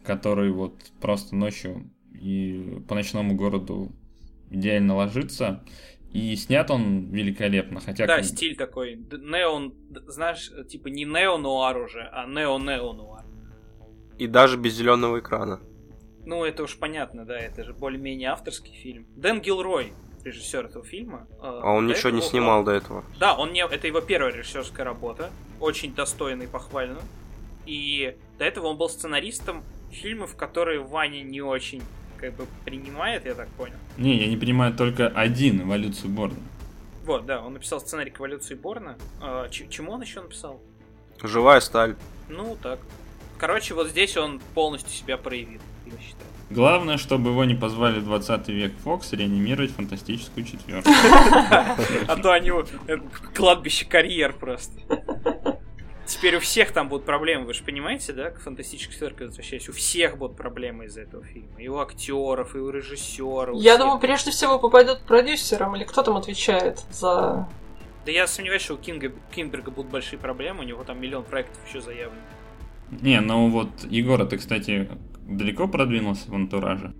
который 0.03 0.51
вот 0.51 0.73
просто 0.99 1.35
ночью 1.35 1.91
и 2.19 2.81
по 2.87 2.95
ночному 2.95 3.35
городу 3.35 3.91
идеально 4.49 4.95
ложится. 4.95 5.63
И 6.11 6.35
снят 6.35 6.71
он 6.71 7.11
великолепно, 7.11 7.81
хотя... 7.81 8.07
Да, 8.07 8.23
стиль 8.23 8.55
такой, 8.55 8.95
неон, 8.95 9.75
знаешь, 10.07 10.51
типа 10.67 10.87
не 10.87 11.05
нео-нуар 11.05 11.77
уже, 11.77 12.01
а 12.11 12.25
нео-нео-нуар. 12.25 13.25
И 14.17 14.25
даже 14.25 14.57
без 14.57 14.73
зеленого 14.73 15.19
экрана. 15.19 15.59
Ну, 16.25 16.43
это 16.43 16.63
уж 16.63 16.79
понятно, 16.79 17.25
да, 17.25 17.37
это 17.37 17.63
же 17.63 17.75
более-менее 17.75 18.29
авторский 18.29 18.73
фильм. 18.73 19.05
Дэн 19.15 19.39
Гилрой, 19.39 19.93
режиссер 20.23 20.65
этого 20.65 20.83
фильма. 20.85 21.27
Э, 21.41 21.61
а 21.63 21.71
он 21.71 21.87
ничего 21.87 22.09
не 22.09 22.21
снимал 22.21 22.59
он... 22.59 22.65
до 22.65 22.71
этого. 22.71 23.03
Да, 23.19 23.35
он 23.35 23.53
не... 23.53 23.65
это 23.65 23.87
его 23.87 24.01
первая 24.01 24.31
режиссерская 24.33 24.85
работа, 24.85 25.31
очень 25.59 25.93
достойная 25.93 26.47
и 26.47 26.49
похвальна. 26.49 27.01
И 27.65 28.17
до 28.37 28.45
этого 28.45 28.67
он 28.67 28.77
был 28.77 28.89
сценаристом 28.89 29.63
фильмов, 29.91 30.35
которые 30.35 30.79
Ваня 30.79 31.21
не 31.23 31.41
очень 31.41 31.81
как 32.17 32.35
бы 32.35 32.47
принимает, 32.65 33.25
я 33.25 33.35
так 33.35 33.49
понял. 33.49 33.75
Не, 33.97 34.17
я 34.17 34.27
не 34.27 34.37
принимаю 34.37 34.73
только 34.73 35.07
один 35.07 35.61
эволюцию 35.61 36.09
Борна. 36.09 36.39
Вот, 37.05 37.25
да, 37.25 37.41
он 37.41 37.53
написал 37.53 37.81
сценарий 37.81 38.11
к 38.11 38.19
эволюции 38.19 38.55
Борна. 38.55 38.97
А, 39.21 39.49
чему 39.49 39.91
он 39.91 40.01
еще 40.01 40.21
написал? 40.21 40.61
Живая 41.21 41.59
сталь. 41.59 41.95
Ну, 42.29 42.57
так. 42.61 42.79
Короче, 43.37 43.73
вот 43.73 43.89
здесь 43.89 44.15
он 44.15 44.39
полностью 44.53 44.91
себя 44.91 45.17
проявил 45.17 45.59
я 45.85 45.91
считаю. 45.99 46.29
Главное, 46.53 46.97
чтобы 46.97 47.31
его 47.31 47.45
не 47.45 47.55
позвали 47.55 47.99
в 47.99 48.05
20 48.05 48.47
век 48.49 48.73
Фокс 48.83 49.11
реанимировать 49.13 49.71
фантастическую 49.71 50.45
четверку. 50.45 50.89
А 52.07 52.15
то 52.15 52.31
они 52.31 52.51
кладбище 53.33 53.85
карьер 53.85 54.33
просто. 54.33 54.79
Теперь 56.05 56.35
у 56.35 56.39
всех 56.39 56.71
там 56.71 56.89
будут 56.89 57.05
проблемы, 57.05 57.45
вы 57.45 57.53
же 57.53 57.63
понимаете, 57.63 58.13
да, 58.13 58.29
к 58.29 58.39
фантастической 58.39 58.93
четверке 58.93 59.25
возвращаясь, 59.25 59.69
у 59.69 59.73
всех 59.73 60.17
будут 60.17 60.35
проблемы 60.35 60.85
из-за 60.85 61.01
этого 61.01 61.23
фильма. 61.23 61.59
И 61.59 61.67
у 61.69 61.77
актеров, 61.77 62.55
и 62.55 62.59
у 62.59 62.69
режиссера. 62.69 63.53
Я 63.55 63.77
думаю, 63.77 63.99
прежде 63.99 64.31
всего 64.31 64.59
попадет 64.59 65.01
продюсером, 65.07 65.75
или 65.75 65.85
кто 65.85 66.03
там 66.03 66.17
отвечает 66.17 66.83
за... 66.91 67.47
Да 68.05 68.11
я 68.11 68.27
сомневаюсь, 68.27 68.61
что 68.61 68.73
у 68.73 68.77
Кинга, 68.77 69.13
Кинберга 69.33 69.71
будут 69.71 69.91
большие 69.91 70.19
проблемы, 70.19 70.59
у 70.59 70.67
него 70.67 70.83
там 70.83 71.01
миллион 71.01 71.23
проектов 71.23 71.57
еще 71.67 71.79
заявлено. 71.79 72.21
Не, 73.01 73.21
ну 73.21 73.49
вот, 73.49 73.69
Егор, 73.89 74.23
ты, 74.25 74.37
кстати, 74.37 74.89
далеко 75.27 75.67
продвинулся 75.67 76.29
в 76.29 76.35
антураже? 76.35 76.93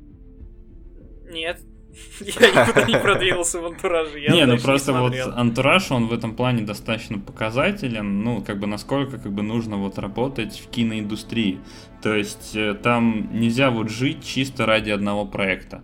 Нет. 1.32 1.60
Я 2.20 2.66
никуда 2.66 2.84
не 2.84 2.98
продвинулся 2.98 3.62
в 3.62 3.66
антураже. 3.66 4.20
Я 4.20 4.32
не, 4.32 4.46
ну 4.46 4.58
просто 4.58 4.94
вот 4.94 5.14
антураж, 5.36 5.92
он 5.92 6.08
в 6.08 6.14
этом 6.14 6.36
плане 6.36 6.64
достаточно 6.64 7.20
показателен, 7.20 8.24
ну, 8.24 8.42
как 8.42 8.60
бы 8.60 8.68
насколько 8.68 9.18
как 9.18 9.32
бы 9.32 9.44
нужно 9.44 9.78
вот 9.78 10.00
работать 10.00 10.60
в 10.60 10.70
киноиндустрии. 10.70 11.60
То 12.02 12.16
есть 12.16 12.56
э, 12.56 12.74
там 12.74 13.30
нельзя 13.40 13.70
вот 13.70 13.90
жить 13.90 14.26
чисто 14.26 14.66
ради 14.66 14.90
одного 14.90 15.26
проекта. 15.26 15.84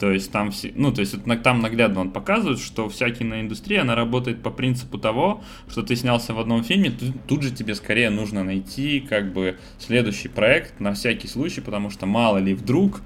То 0.00 0.10
есть 0.10 0.32
там 0.32 0.50
все, 0.50 0.72
ну, 0.74 0.94
то 0.94 1.00
есть 1.00 1.14
там 1.42 1.60
наглядно 1.60 2.00
он 2.00 2.10
показывает, 2.10 2.58
что 2.58 2.88
вся 2.88 3.10
киноиндустрия, 3.10 3.82
она 3.82 3.94
работает 3.94 4.42
по 4.42 4.50
принципу 4.50 4.96
того, 4.96 5.42
что 5.68 5.82
ты 5.82 5.94
снялся 5.94 6.32
в 6.32 6.40
одном 6.40 6.64
фильме, 6.64 6.90
тут, 6.90 7.26
тут 7.28 7.42
же 7.42 7.50
тебе 7.50 7.74
скорее 7.74 8.08
нужно 8.08 8.42
найти 8.42 9.00
как 9.00 9.34
бы 9.34 9.58
следующий 9.78 10.28
проект 10.28 10.80
на 10.80 10.94
всякий 10.94 11.28
случай, 11.28 11.60
потому 11.60 11.90
что 11.90 12.06
мало 12.06 12.38
ли 12.38 12.54
вдруг 12.54 13.02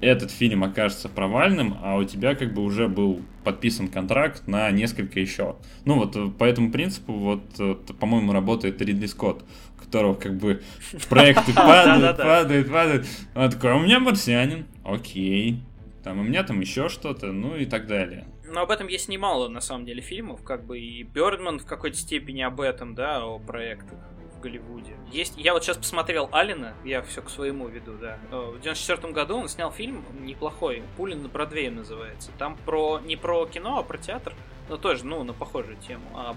этот 0.00 0.30
фильм 0.30 0.64
окажется 0.64 1.10
провальным, 1.10 1.76
а 1.82 1.96
у 1.96 2.04
тебя 2.04 2.34
как 2.34 2.54
бы 2.54 2.62
уже 2.62 2.88
был 2.88 3.20
подписан 3.44 3.88
контракт 3.88 4.48
на 4.48 4.70
несколько 4.70 5.20
еще. 5.20 5.56
Ну 5.84 5.96
вот 5.96 6.16
э, 6.16 6.28
по 6.28 6.44
этому 6.44 6.72
принципу 6.72 7.12
вот, 7.12 7.42
э, 7.58 7.74
по-моему, 7.98 8.32
работает 8.32 8.80
Ридли 8.80 9.04
Скотт, 9.04 9.44
которого 9.78 10.14
как 10.14 10.38
бы 10.38 10.62
проекты 11.10 11.52
падают, 11.52 12.16
падают, 12.16 12.72
падают. 12.72 13.06
Он 13.34 13.50
такой, 13.50 13.72
«А 13.72 13.76
у 13.76 13.80
меня 13.80 14.00
марсианин, 14.00 14.64
окей. 14.84 15.60
Там 16.02 16.18
у 16.18 16.22
меня 16.22 16.42
там 16.42 16.60
еще 16.60 16.88
что-то, 16.88 17.32
ну 17.32 17.56
и 17.56 17.66
так 17.66 17.86
далее. 17.86 18.26
Но 18.44 18.62
об 18.62 18.70
этом 18.70 18.88
есть 18.88 19.08
немало, 19.08 19.48
на 19.48 19.60
самом 19.60 19.84
деле, 19.84 20.00
фильмов, 20.00 20.42
как 20.42 20.64
бы 20.64 20.78
и 20.80 21.02
Бёрдман 21.02 21.58
в 21.58 21.66
какой-то 21.66 21.96
степени 21.96 22.42
об 22.42 22.60
этом, 22.60 22.94
да, 22.94 23.24
о 23.24 23.38
проектах. 23.38 23.98
Голливуде. 24.40 24.96
Есть, 25.12 25.34
я 25.36 25.52
вот 25.52 25.62
сейчас 25.62 25.76
посмотрел 25.76 26.28
Алина, 26.32 26.74
я 26.84 27.02
все 27.02 27.20
к 27.22 27.28
своему 27.28 27.68
веду, 27.68 27.92
да. 28.00 28.18
Э, 28.30 28.52
в 28.56 28.60
94 28.60 29.12
году 29.12 29.36
он 29.36 29.48
снял 29.48 29.70
фильм 29.70 30.04
неплохой, 30.20 30.82
Пулин 30.96 31.22
на 31.22 31.28
Бродвее 31.28 31.70
называется. 31.70 32.30
Там 32.38 32.56
про 32.64 33.00
не 33.00 33.16
про 33.16 33.46
кино, 33.46 33.78
а 33.78 33.82
про 33.82 33.98
театр, 33.98 34.34
но 34.68 34.76
тоже, 34.76 35.04
ну, 35.04 35.22
на 35.24 35.34
похожую 35.34 35.76
тему. 35.76 36.04
Об, 36.14 36.36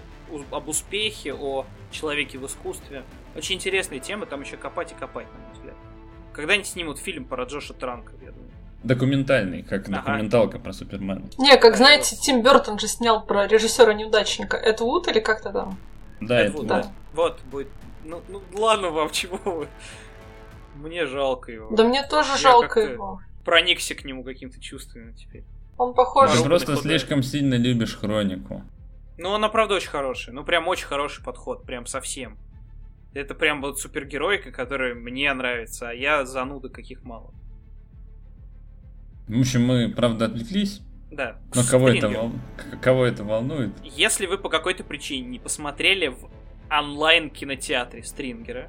об 0.52 0.68
успехе, 0.68 1.34
о 1.34 1.66
человеке 1.90 2.38
в 2.38 2.46
искусстве. 2.46 3.04
Очень 3.34 3.56
интересные 3.56 4.00
темы, 4.00 4.26
там 4.26 4.42
еще 4.42 4.56
копать 4.56 4.92
и 4.92 4.94
копать, 4.94 5.26
на 5.32 5.38
мой 5.38 5.52
взгляд. 5.54 5.76
Когда-нибудь 6.32 6.66
снимут 6.66 6.98
фильм 6.98 7.24
про 7.24 7.44
Джоша 7.44 7.74
Транка, 7.74 8.12
я 8.22 8.32
думаю. 8.32 8.43
Документальный, 8.84 9.62
как 9.62 9.88
ага. 9.88 9.96
документалка 9.96 10.58
про 10.58 10.72
Супермена. 10.72 11.22
Не, 11.38 11.56
как 11.56 11.76
знаете, 11.76 12.16
Тим 12.16 12.42
Бертон 12.42 12.78
же 12.78 12.86
снял 12.86 13.24
про 13.24 13.46
режиссера-неудачника. 13.46 14.56
Это 14.56 14.84
Вуд 14.84 15.08
или 15.08 15.20
как-то 15.20 15.50
там? 15.50 15.78
Да, 16.20 16.40
это, 16.40 16.58
это 16.58 16.66
да. 16.66 16.92
Вот, 17.14 17.40
будет 17.50 17.68
ну, 18.04 18.22
ну 18.28 18.42
ладно 18.54 18.90
вам, 18.90 19.10
чего 19.12 19.38
вы. 19.44 19.68
Мне 20.76 21.06
жалко 21.06 21.52
его. 21.52 21.74
Да 21.74 21.84
мне 21.84 22.06
тоже 22.06 22.32
Я 22.32 22.38
жалко 22.38 22.80
его. 22.80 23.20
Проникся 23.44 23.94
к 23.94 24.04
нему 24.04 24.24
каким-то 24.24 24.60
чувством 24.60 25.14
теперь. 25.14 25.44
Он 25.76 25.94
похож. 25.94 26.30
Ты 26.32 26.44
просто 26.44 26.76
слишком 26.76 27.22
сильно 27.22 27.54
любишь 27.54 27.96
хронику. 27.96 28.62
Ну, 29.16 29.34
она 29.34 29.48
правда 29.48 29.74
очень 29.74 29.90
хорошая. 29.90 30.34
Ну, 30.34 30.44
прям 30.44 30.66
очень 30.66 30.86
хороший 30.86 31.22
подход. 31.22 31.64
Прям 31.64 31.86
совсем. 31.86 32.38
Это 33.12 33.34
прям 33.34 33.60
вот 33.60 33.78
супергеройка, 33.78 34.50
которая 34.50 34.94
мне 34.94 35.32
нравится, 35.32 35.90
а 35.90 35.92
я 35.92 36.24
зануда 36.24 36.68
каких 36.68 37.04
мало. 37.04 37.32
В 39.28 39.40
общем, 39.40 39.64
мы, 39.64 39.88
правда, 39.88 40.26
отвлеклись. 40.26 40.80
Да. 41.10 41.38
Но 41.54 41.62
кого 41.62 41.88
это, 41.88 42.08
вол... 42.08 42.32
кого 42.82 43.04
это 43.04 43.24
волнует? 43.24 43.72
Если 43.82 44.26
вы 44.26 44.36
по 44.36 44.48
какой-то 44.48 44.84
причине 44.84 45.28
не 45.28 45.38
посмотрели 45.38 46.08
в 46.08 46.28
онлайн-кинотеатре 46.70 48.02
Стрингера. 48.02 48.68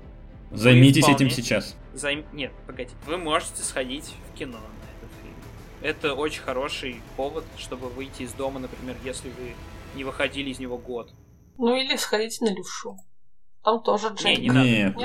Займитесь 0.51 1.03
вполне... 1.03 1.15
этим 1.15 1.29
сейчас. 1.29 1.75
Займ... 1.93 2.23
Нет, 2.33 2.51
погоди. 2.67 2.91
Вы 3.07 3.17
можете 3.17 3.63
сходить 3.63 4.13
в 4.29 4.37
кино 4.37 4.59
на 4.59 5.05
этот 5.05 5.15
фильм. 5.21 5.35
Это 5.81 6.13
очень 6.13 6.41
хороший 6.41 7.01
повод, 7.17 7.43
чтобы 7.57 7.89
выйти 7.89 8.23
из 8.23 8.33
дома, 8.33 8.59
например, 8.59 8.95
если 9.03 9.29
вы 9.29 9.55
не 9.95 10.03
выходили 10.03 10.51
из 10.51 10.59
него 10.59 10.77
год. 10.77 11.13
Ну 11.57 11.75
или 11.75 11.95
сходите 11.95 12.45
на 12.45 12.53
левшу. 12.53 12.97
Там 13.65 13.81
тоже 13.81 14.09
Джейк. 14.09 14.37
Не, 14.37 14.47
не 14.47 14.49
надо. 14.51 14.67
Нет. 14.67 14.95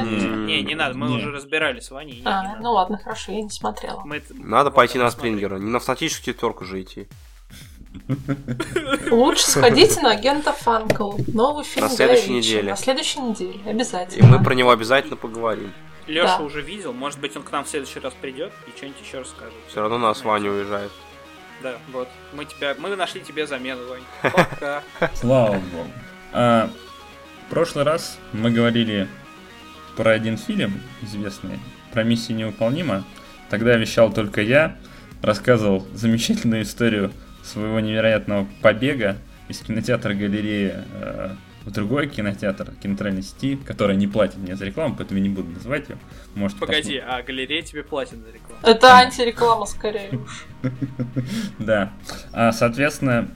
Не, 0.46 0.62
не 0.62 0.74
надо, 0.74 0.94
мы 0.94 1.08
нет. 1.08 1.16
уже 1.16 1.32
разбирали 1.32 1.80
с 1.80 1.90
Ваней. 1.90 2.20
А, 2.26 2.56
ну 2.60 2.72
ладно, 2.72 2.98
хорошо, 2.98 3.32
я 3.32 3.40
не 3.40 3.48
смотрела. 3.48 4.02
Мы... 4.04 4.22
Надо 4.34 4.70
пойти 4.70 4.98
на 4.98 5.10
Стрингера, 5.10 5.56
не 5.56 5.70
на 5.70 5.80
статическую 5.80 6.34
четверку 6.34 6.66
же 6.66 6.82
идти. 6.82 7.08
Лучше 9.10 9.50
сходите 9.50 10.02
на 10.02 10.10
агента 10.10 10.52
Фанкл. 10.52 11.12
Новый 11.28 11.64
фильм 11.64 11.86
На 11.86 11.90
следующей 11.90 12.32
неделе. 12.32 12.72
На 12.72 12.76
следующей 12.76 13.20
неделе, 13.20 13.58
обязательно. 13.64 14.26
И 14.26 14.28
мы 14.28 14.44
про 14.44 14.54
него 14.54 14.70
обязательно 14.70 15.16
поговорим. 15.16 15.72
Леша 16.06 16.36
да. 16.36 16.44
уже 16.44 16.60
видел, 16.60 16.92
может 16.92 17.18
быть, 17.18 17.34
он 17.38 17.42
к 17.42 17.50
нам 17.52 17.64
в 17.64 17.68
следующий 17.68 18.00
раз 18.00 18.12
придет 18.12 18.52
и 18.66 18.76
что-нибудь 18.76 19.00
еще 19.00 19.20
расскажет. 19.20 19.54
Все 19.68 19.80
равно 19.80 19.96
нас 19.96 20.22
Ваня 20.22 20.50
уезжает. 20.50 20.90
Да, 21.62 21.76
вот. 21.92 22.08
Мы 22.34 22.44
тебя. 22.44 22.74
Мы 22.78 22.94
нашли 22.94 23.22
тебе 23.22 23.46
замену, 23.46 23.80
Вань. 23.88 24.02
Пока. 24.34 24.82
Слава 25.14 25.54
богу. 25.54 26.70
В 27.50 27.52
прошлый 27.52 27.84
раз 27.84 28.16
мы 28.32 28.52
говорили 28.52 29.08
про 29.96 30.12
один 30.12 30.36
фильм 30.36 30.80
известный, 31.02 31.58
про 31.92 32.04
миссию 32.04 32.38
невыполнима. 32.38 33.02
Тогда 33.48 33.74
вещал 33.74 34.12
только 34.12 34.40
я, 34.40 34.76
рассказывал 35.20 35.84
замечательную 35.92 36.62
историю 36.62 37.10
своего 37.42 37.80
невероятного 37.80 38.46
побега 38.62 39.16
из 39.48 39.58
кинотеатра 39.58 40.14
галереи 40.14 40.74
э, 40.76 41.34
в 41.64 41.72
другой 41.72 42.08
кинотеатр, 42.08 42.70
кинотеатральной 42.80 43.24
сети, 43.24 43.56
которая 43.56 43.96
не 43.96 44.06
платит 44.06 44.36
мне 44.36 44.54
за 44.54 44.66
рекламу, 44.66 44.94
поэтому 44.94 45.18
я 45.18 45.24
не 45.24 45.34
буду 45.34 45.50
называть 45.50 45.88
ее. 45.88 45.98
Может, 46.36 46.56
Погоди, 46.60 47.00
посмотрим. 47.00 47.04
а 47.08 47.22
галерея 47.24 47.62
тебе 47.62 47.82
платит 47.82 48.18
за 48.18 48.30
рекламу? 48.30 48.60
Это 48.62 48.94
антиреклама 48.94 49.66
скорее 49.66 50.20
Да. 51.58 51.92
А, 52.32 52.52
соответственно, 52.52 53.28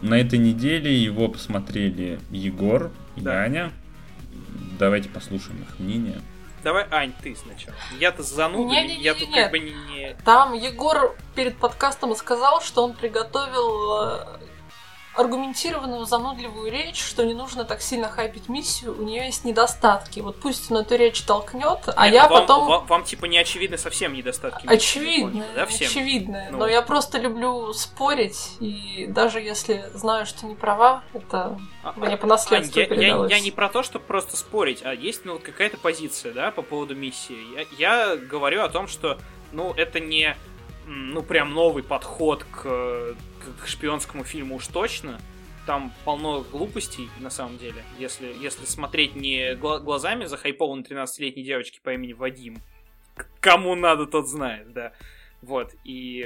на 0.00 0.14
этой 0.14 0.38
неделе 0.38 0.96
его 0.96 1.26
посмотрели 1.26 2.20
Егор 2.30 2.92
и 3.18 3.28
Аня. 3.28 3.72
Давайте 4.78 5.08
послушаем 5.08 5.62
их 5.62 5.78
мнение. 5.78 6.20
Давай, 6.64 6.86
Ань, 6.90 7.12
ты 7.22 7.36
сначала. 7.36 7.76
Я-то 7.98 8.22
зануда, 8.22 8.74
не, 8.74 8.88
не, 8.88 8.96
не, 8.96 9.02
я 9.02 9.14
тут 9.14 9.28
нет. 9.28 9.44
как 9.44 9.50
бы 9.52 9.58
не, 9.60 9.72
не... 9.72 10.14
Там 10.24 10.54
Егор 10.54 11.16
перед 11.34 11.56
подкастом 11.56 12.14
сказал, 12.16 12.60
что 12.60 12.84
он 12.84 12.94
приготовил 12.94 14.02
э, 14.02 14.37
аргументированную, 15.18 16.04
занудливую 16.04 16.70
речь, 16.70 17.02
что 17.02 17.24
не 17.24 17.34
нужно 17.34 17.64
так 17.64 17.82
сильно 17.82 18.08
хайпить 18.08 18.48
миссию, 18.48 18.96
у 18.96 19.02
нее 19.02 19.26
есть 19.26 19.44
недостатки. 19.44 20.20
Вот 20.20 20.38
пусть 20.40 20.70
он 20.70 20.78
эту 20.78 20.94
речь 20.94 21.22
толкнет, 21.22 21.80
а 21.96 22.06
Нет, 22.06 22.14
я 22.14 22.28
вам, 22.28 22.40
потом... 22.40 22.68
Вам, 22.68 22.86
вам, 22.86 23.04
типа, 23.04 23.26
не 23.26 23.36
очевидны 23.36 23.78
совсем 23.78 24.12
недостатки 24.12 24.64
Очевидно, 24.66 25.44
да, 25.56 25.66
всем? 25.66 25.88
очевидно. 25.88 26.48
Ну. 26.52 26.58
Но 26.58 26.66
я 26.68 26.82
просто 26.82 27.18
люблю 27.18 27.72
спорить, 27.72 28.56
и 28.60 29.06
даже 29.08 29.40
если 29.40 29.90
знаю, 29.92 30.24
что 30.24 30.46
не 30.46 30.54
права, 30.54 31.02
это 31.12 31.58
а, 31.82 31.94
мне 31.96 32.16
по 32.16 32.28
наследству 32.28 32.80
Ань, 32.80 32.94
я, 32.94 33.16
я, 33.16 33.26
я 33.26 33.40
не 33.40 33.50
про 33.50 33.68
то, 33.68 33.82
чтобы 33.82 34.04
просто 34.04 34.36
спорить, 34.36 34.82
а 34.84 34.94
есть 34.94 35.24
ну, 35.24 35.40
какая-то 35.40 35.78
позиция, 35.78 36.32
да, 36.32 36.52
по 36.52 36.62
поводу 36.62 36.94
миссии. 36.94 37.66
Я, 37.76 38.06
я 38.06 38.16
говорю 38.16 38.62
о 38.62 38.68
том, 38.68 38.86
что, 38.86 39.18
ну, 39.50 39.72
это 39.72 39.98
не 39.98 40.36
ну, 40.86 41.22
прям 41.22 41.52
новый 41.54 41.82
подход 41.82 42.44
к 42.44 43.16
к 43.38 43.66
шпионскому 43.66 44.24
фильму 44.24 44.56
уж 44.56 44.66
точно. 44.66 45.20
Там 45.66 45.92
полно 46.04 46.40
глупостей, 46.40 47.08
на 47.20 47.30
самом 47.30 47.58
деле. 47.58 47.84
Если, 47.98 48.34
если 48.40 48.64
смотреть 48.64 49.14
не 49.16 49.54
глазами 49.54 50.24
захайпованной 50.24 50.82
13-летней 50.82 51.42
девочки 51.42 51.80
по 51.82 51.92
имени 51.92 52.14
Вадим. 52.14 52.58
Кому 53.40 53.74
надо, 53.74 54.06
тот 54.06 54.28
знает, 54.28 54.72
да. 54.72 54.92
Вот, 55.42 55.74
и... 55.84 56.24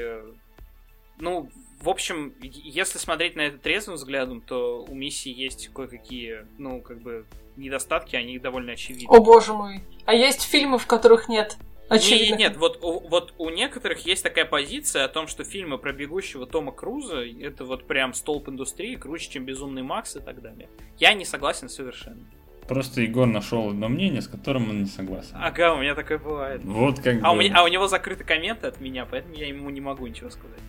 Ну, 1.19 1.51
в 1.81 1.89
общем, 1.89 2.35
если 2.41 2.99
смотреть 2.99 3.37
на 3.37 3.43
это 3.43 3.59
трезвым 3.59 3.97
взглядом, 3.97 4.41
то 4.41 4.85
у 4.85 4.95
миссии 4.95 5.33
есть 5.33 5.69
кое-какие, 5.73 6.47
ну, 6.59 6.81
как 6.81 7.01
бы, 7.01 7.27
недостатки, 7.57 8.17
они 8.17 8.39
довольно 8.39 8.73
очевидны. 8.73 9.09
О 9.09 9.21
боже 9.21 9.53
мой. 9.53 9.83
А 10.05 10.15
есть 10.15 10.43
фильмы, 10.43 10.79
в 10.79 10.87
которых 10.87 11.29
нет 11.29 11.57
Очевидно. 11.97 12.37
Нет, 12.37 12.51
нет, 12.53 12.57
вот, 12.57 12.79
вот 12.81 13.35
у 13.39 13.51
некоторых 13.51 14.07
есть 14.07 14.23
такая 14.23 14.45
позиция 14.45 15.05
о 15.05 15.09
том, 15.09 15.27
что 15.27 15.45
фильмы 15.45 15.79
про 15.79 15.93
бегущего 15.93 16.47
Тома 16.47 16.73
Круза 16.73 17.25
это 17.25 17.65
вот 17.65 17.87
прям 17.87 18.15
столб 18.15 18.49
индустрии, 18.49 18.97
круче, 18.97 19.31
чем 19.31 19.45
Безумный 19.45 19.83
Макс 19.83 20.17
и 20.17 20.21
так 20.21 20.41
далее. 20.41 20.69
Я 20.99 21.15
не 21.15 21.25
согласен 21.25 21.69
совершенно. 21.69 22.25
Просто 22.69 23.01
Егор 23.01 23.27
нашел 23.27 23.71
одно 23.71 23.89
мнение, 23.89 24.23
с 24.23 24.29
которым 24.29 24.71
он 24.71 24.81
не 24.81 24.89
согласен. 24.89 25.35
Ага, 25.35 25.75
у 25.75 25.81
меня 25.81 25.95
такое 25.95 26.19
бывает. 26.19 26.63
Вот 26.65 27.01
как 27.01 27.17
а, 27.23 27.31
бы... 27.31 27.37
у 27.37 27.41
меня, 27.41 27.55
а 27.57 27.65
у 27.65 27.69
него 27.69 27.89
закрыты 27.89 28.25
комменты 28.25 28.69
от 28.69 28.81
меня, 28.81 29.05
поэтому 29.05 29.35
я 29.35 29.49
ему 29.49 29.69
не 29.71 29.81
могу 29.81 30.07
ничего 30.07 30.31
сказать. 30.31 30.61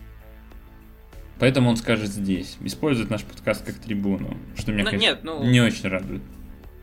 Поэтому 1.38 1.70
он 1.70 1.76
скажет 1.76 2.08
здесь. 2.08 2.56
Использует 2.60 3.10
наш 3.10 3.24
подкаст 3.24 3.64
как 3.64 3.76
трибуну. 3.76 4.36
Что 4.56 4.72
меня, 4.72 4.84
ну, 4.84 4.90
конечно, 4.90 5.14
нет, 5.14 5.24
ну... 5.24 5.44
не 5.44 5.60
очень 5.60 5.88
радует. 5.88 6.22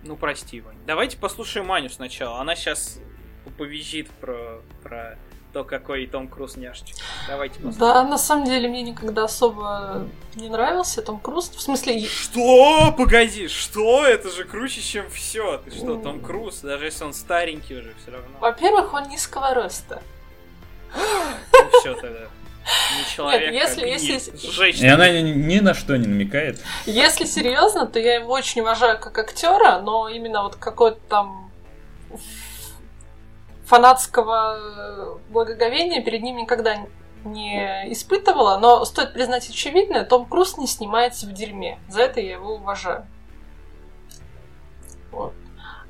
Ну, 0.04 0.16
прости, 0.16 0.62
Вань. 0.62 0.76
Давайте 0.88 1.18
послушаем 1.18 1.72
Аню 1.72 1.90
сначала. 1.90 2.40
Она 2.40 2.56
сейчас 2.56 3.00
повизит 3.58 4.10
про, 4.12 4.62
про 4.84 5.18
то, 5.54 5.64
какой 5.64 6.08
Том 6.08 6.28
Круз 6.28 6.56
няшечка. 6.56 7.00
Давайте 7.28 7.56
посмотрим. 7.56 7.80
Да, 7.80 8.04
на 8.04 8.18
самом 8.18 8.46
деле 8.46 8.70
мне 8.70 8.84
никогда 8.84 9.26
особо 9.26 10.08
не 10.36 10.50
нравился 10.50 11.02
Том 11.02 11.20
Круз. 11.20 11.50
В 11.50 11.62
смысле... 11.62 12.06
Что? 12.06 12.94
Погоди, 12.98 13.48
что? 13.48 14.06
Это 14.06 14.30
же 14.30 14.46
круче, 14.46 14.82
чем 14.82 15.10
все. 15.10 15.58
Ты 15.58 15.72
что, 15.72 15.96
Том 15.98 16.22
Круз? 16.22 16.62
Даже 16.62 16.86
если 16.86 17.04
он 17.04 17.14
старенький 17.14 17.76
уже, 17.76 17.94
все 18.02 18.12
равно. 18.12 18.38
Во-первых, 18.40 18.94
он 18.94 19.10
низкого 19.10 19.54
роста. 19.54 20.02
Ну 20.96 21.80
все 21.80 21.94
тогда. 21.96 22.28
Не 22.98 23.16
человек, 23.16 23.52
Нет, 23.52 23.78
если, 23.78 23.88
если... 23.88 24.38
Женщина. 24.52 24.86
И 24.86 24.90
она 24.90 25.10
ни, 25.10 25.32
ни 25.32 25.60
на 25.60 25.74
что 25.74 25.98
не 25.98 26.08
намекает. 26.08 26.62
Если 26.86 27.26
серьезно, 27.26 27.88
то 27.88 28.00
я 28.00 28.16
его 28.16 28.32
очень 28.32 28.62
уважаю 28.62 29.00
как 29.00 29.18
актера, 29.18 29.80
но 29.80 30.08
именно 30.08 30.44
вот 30.44 30.56
какой-то 30.56 31.00
там 31.10 31.52
фанатского 33.66 35.20
благоговения 35.30 36.02
перед 36.02 36.22
ним 36.22 36.38
никогда 36.38 36.86
не 37.24 37.92
испытывала, 37.92 38.58
но 38.58 38.84
стоит 38.86 39.14
признать 39.14 39.48
очевидное, 39.50 40.04
Том 40.04 40.26
Круз 40.26 40.58
не 40.58 40.68
снимается 40.68 41.28
в 41.28 41.34
дерьме. 41.34 41.80
За 41.88 42.02
это 42.02 42.20
я 42.20 42.34
его 42.34 42.56
уважаю. 42.56 43.06
Вот. 45.12 45.34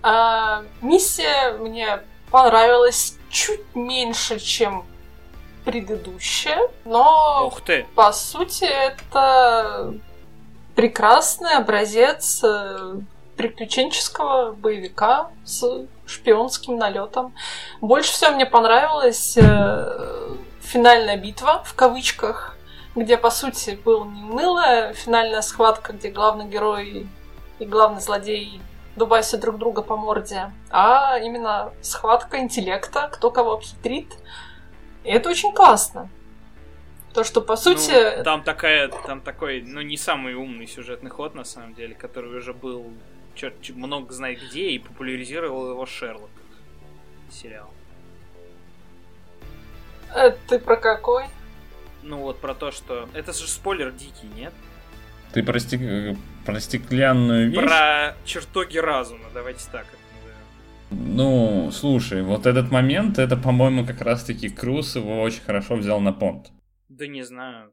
А, 0.04 0.64
миссия 0.82 1.54
мне 1.54 2.02
понравилась 2.32 3.18
чуть 3.30 3.76
меньше, 3.76 4.40
чем 4.40 4.86
предыдущее, 5.64 6.58
но 6.86 7.46
Ух 7.48 7.62
ты! 7.62 7.86
по 7.94 8.12
сути 8.12 8.64
это 8.64 9.94
прекрасный 10.76 11.54
образец 11.54 12.44
э, 12.44 12.96
приключенческого 13.38 14.54
боевика 14.54 15.30
с 15.44 15.86
шпионским 16.12 16.78
налетом. 16.78 17.34
Больше 17.80 18.12
всего 18.12 18.32
мне 18.32 18.46
понравилась 18.46 19.38
э, 19.38 20.36
финальная 20.62 21.18
битва 21.18 21.64
в 21.66 21.74
кавычках, 21.74 22.58
где 22.96 23.18
по 23.18 23.30
сути 23.30 23.80
был 23.84 24.06
не 24.06 24.24
унылая 24.24 24.94
финальная 24.94 25.42
схватка, 25.42 25.94
где 25.94 26.10
главный 26.10 26.46
герой 26.46 27.08
и 27.60 27.66
главный 27.66 28.02
злодей 28.02 28.62
дубайся 28.96 29.38
друг 29.38 29.58
друга 29.58 29.82
по 29.82 29.96
морде, 29.96 30.52
а 30.70 31.18
именно 31.18 31.74
схватка 31.82 32.40
интеллекта, 32.40 33.10
кто 33.12 33.32
кого 33.32 33.54
обхитрит. 33.54 34.14
И 35.04 35.10
это 35.10 35.30
очень 35.30 35.54
классно. 35.54 36.10
То, 37.14 37.24
что 37.24 37.42
по 37.42 37.56
сути... 37.58 38.18
Ну, 38.18 38.24
там 38.24 38.44
такая, 38.44 38.88
там 38.88 39.22
такой, 39.22 39.62
ну, 39.62 39.82
не 39.82 39.98
самый 39.98 40.34
умный 40.34 40.68
сюжетный 40.68 41.10
ход, 41.10 41.36
на 41.36 41.44
самом 41.44 41.74
деле, 41.74 41.94
который 41.94 42.38
уже 42.38 42.54
был 42.54 42.86
черт 43.36 43.56
много 43.70 44.14
знает 44.14 44.40
где, 44.50 44.72
и 44.72 44.80
популяризировал 44.80 45.72
его 45.72 45.86
Шерлок. 45.86 46.30
Сериал. 47.32 47.74
Это 50.14 50.38
ты 50.48 50.60
про 50.60 50.76
какой? 50.76 51.26
Ну 52.04 52.18
вот 52.18 52.40
про 52.40 52.54
то, 52.54 52.72
что... 52.72 53.08
Это 53.14 53.32
же 53.32 53.48
спойлер 53.48 53.92
дикий, 53.92 54.28
нет? 54.36 54.54
Ты 55.34 55.44
про, 55.44 55.60
стек... 55.60 55.80
про 56.46 56.60
стеклянную 56.60 57.50
вещь? 57.50 57.60
Про 57.60 58.16
чертоги 58.26 58.78
разума, 58.78 59.26
давайте 59.34 59.64
так 59.72 59.86
это 59.86 59.98
назовем. 60.18 61.16
Ну, 61.16 61.72
слушай, 61.72 62.22
вот 62.22 62.46
этот 62.46 62.72
момент, 62.72 63.18
это, 63.18 63.38
по-моему, 63.38 63.86
как 63.86 64.02
раз-таки 64.02 64.50
Круз 64.50 64.96
его 64.96 65.22
очень 65.22 65.42
хорошо 65.42 65.76
взял 65.76 66.02
на 66.02 66.12
понт. 66.12 66.52
Да 66.90 67.08
не 67.08 67.24
знаю, 67.24 67.72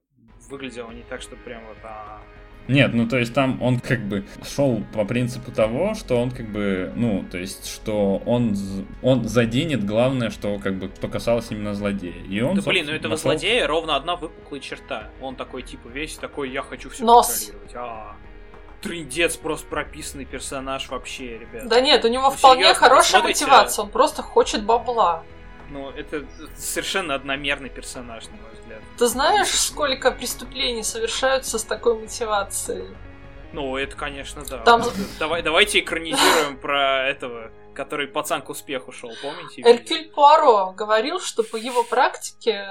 выглядело 0.48 0.92
не 0.92 1.02
так, 1.02 1.20
что 1.20 1.34
прям 1.36 1.66
вот... 1.66 1.78
А... 1.82 2.22
Нет, 2.68 2.92
ну 2.92 3.08
то 3.08 3.16
есть 3.18 3.32
там 3.34 3.60
он 3.62 3.80
как 3.80 4.06
бы 4.06 4.24
шел 4.46 4.82
по 4.92 5.04
принципу 5.04 5.50
того, 5.50 5.94
что 5.94 6.16
он 6.20 6.30
как 6.30 6.48
бы, 6.50 6.92
ну, 6.94 7.24
то 7.30 7.38
есть, 7.38 7.66
что 7.66 8.22
он, 8.26 8.54
он 9.02 9.24
заденет 9.24 9.84
главное, 9.86 10.28
что 10.30 10.58
как 10.58 10.74
бы, 10.78 10.90
что 10.94 11.08
касалось 11.08 11.46
именно 11.50 11.74
злодея. 11.74 12.22
И 12.28 12.40
он, 12.42 12.56
да 12.56 12.62
блин, 12.62 12.86
ну 12.86 12.92
этого 12.92 13.12
нашел... 13.12 13.30
злодея 13.30 13.66
ровно 13.66 13.96
одна 13.96 14.16
выпуклая 14.16 14.60
черта. 14.60 15.08
Он 15.22 15.34
такой, 15.34 15.62
типа, 15.62 15.88
весь 15.88 16.16
такой, 16.16 16.50
я 16.50 16.62
хочу 16.62 16.90
все 16.90 17.04
Нос. 17.04 17.26
контролировать. 17.46 17.74
А, 17.74 18.16
трындец, 18.82 19.36
просто 19.36 19.66
прописанный 19.66 20.26
персонаж 20.26 20.88
вообще, 20.90 21.38
ребят. 21.38 21.68
Да 21.68 21.80
нет, 21.80 22.04
у 22.04 22.08
него 22.08 22.24
Ну, 22.24 22.30
вполне 22.36 22.64
серьезно, 22.64 22.86
хорошая 22.88 23.20
смотрите- 23.20 23.46
мотивация, 23.46 23.82
он 23.84 23.90
просто 23.90 24.22
хочет 24.22 24.62
бабла. 24.64 25.24
Ну, 25.70 25.90
это 25.90 26.26
совершенно 26.56 27.14
одномерный 27.14 27.68
персонаж, 27.68 28.26
на 28.26 28.36
мой 28.36 28.52
взгляд. 28.54 28.82
Ты 28.98 29.06
знаешь, 29.06 29.48
сколько 29.48 30.10
преступлений 30.10 30.82
совершаются 30.82 31.58
с 31.58 31.64
такой 31.64 31.98
мотивацией? 31.98 32.88
Ну, 33.52 33.76
это, 33.76 33.96
конечно, 33.96 34.44
да. 34.44 34.58
Там- 34.58 34.82
Давай, 35.18 35.42
давайте 35.42 35.80
экранизируем 35.80 36.56
про 36.60 37.08
этого, 37.08 37.50
который 37.74 38.06
пацан 38.08 38.42
к 38.42 38.50
успеху 38.50 38.92
шел, 38.92 39.10
помните? 39.22 39.62
Эркюль 39.62 40.10
Пуаро 40.10 40.72
говорил, 40.72 41.20
что 41.20 41.42
по 41.42 41.56
его 41.56 41.82
практике 41.84 42.66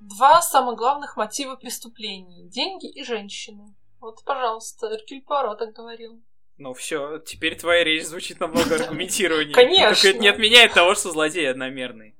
два 0.00 0.42
самых 0.42 0.76
главных 0.76 1.16
мотива 1.16 1.56
преступлений– 1.56 2.44
деньги 2.48 2.88
и 2.88 3.02
женщины. 3.04 3.74
Вот, 4.00 4.24
пожалуйста, 4.24 4.88
Эркюль 4.94 5.22
Пуаро 5.22 5.54
так 5.54 5.72
говорил. 5.72 6.20
Ну 6.58 6.72
все, 6.74 7.18
теперь 7.18 7.56
твоя 7.58 7.84
речь 7.84 8.04
звучит 8.06 8.40
намного 8.40 8.74
аргументированнее. 8.82 9.54
Конечно. 9.54 9.88
Только 9.94 10.08
это 10.08 10.18
не 10.18 10.28
отменяет 10.28 10.72
того, 10.72 10.94
что 10.94 11.10
злодей 11.10 11.48
одномерный. 11.50 12.15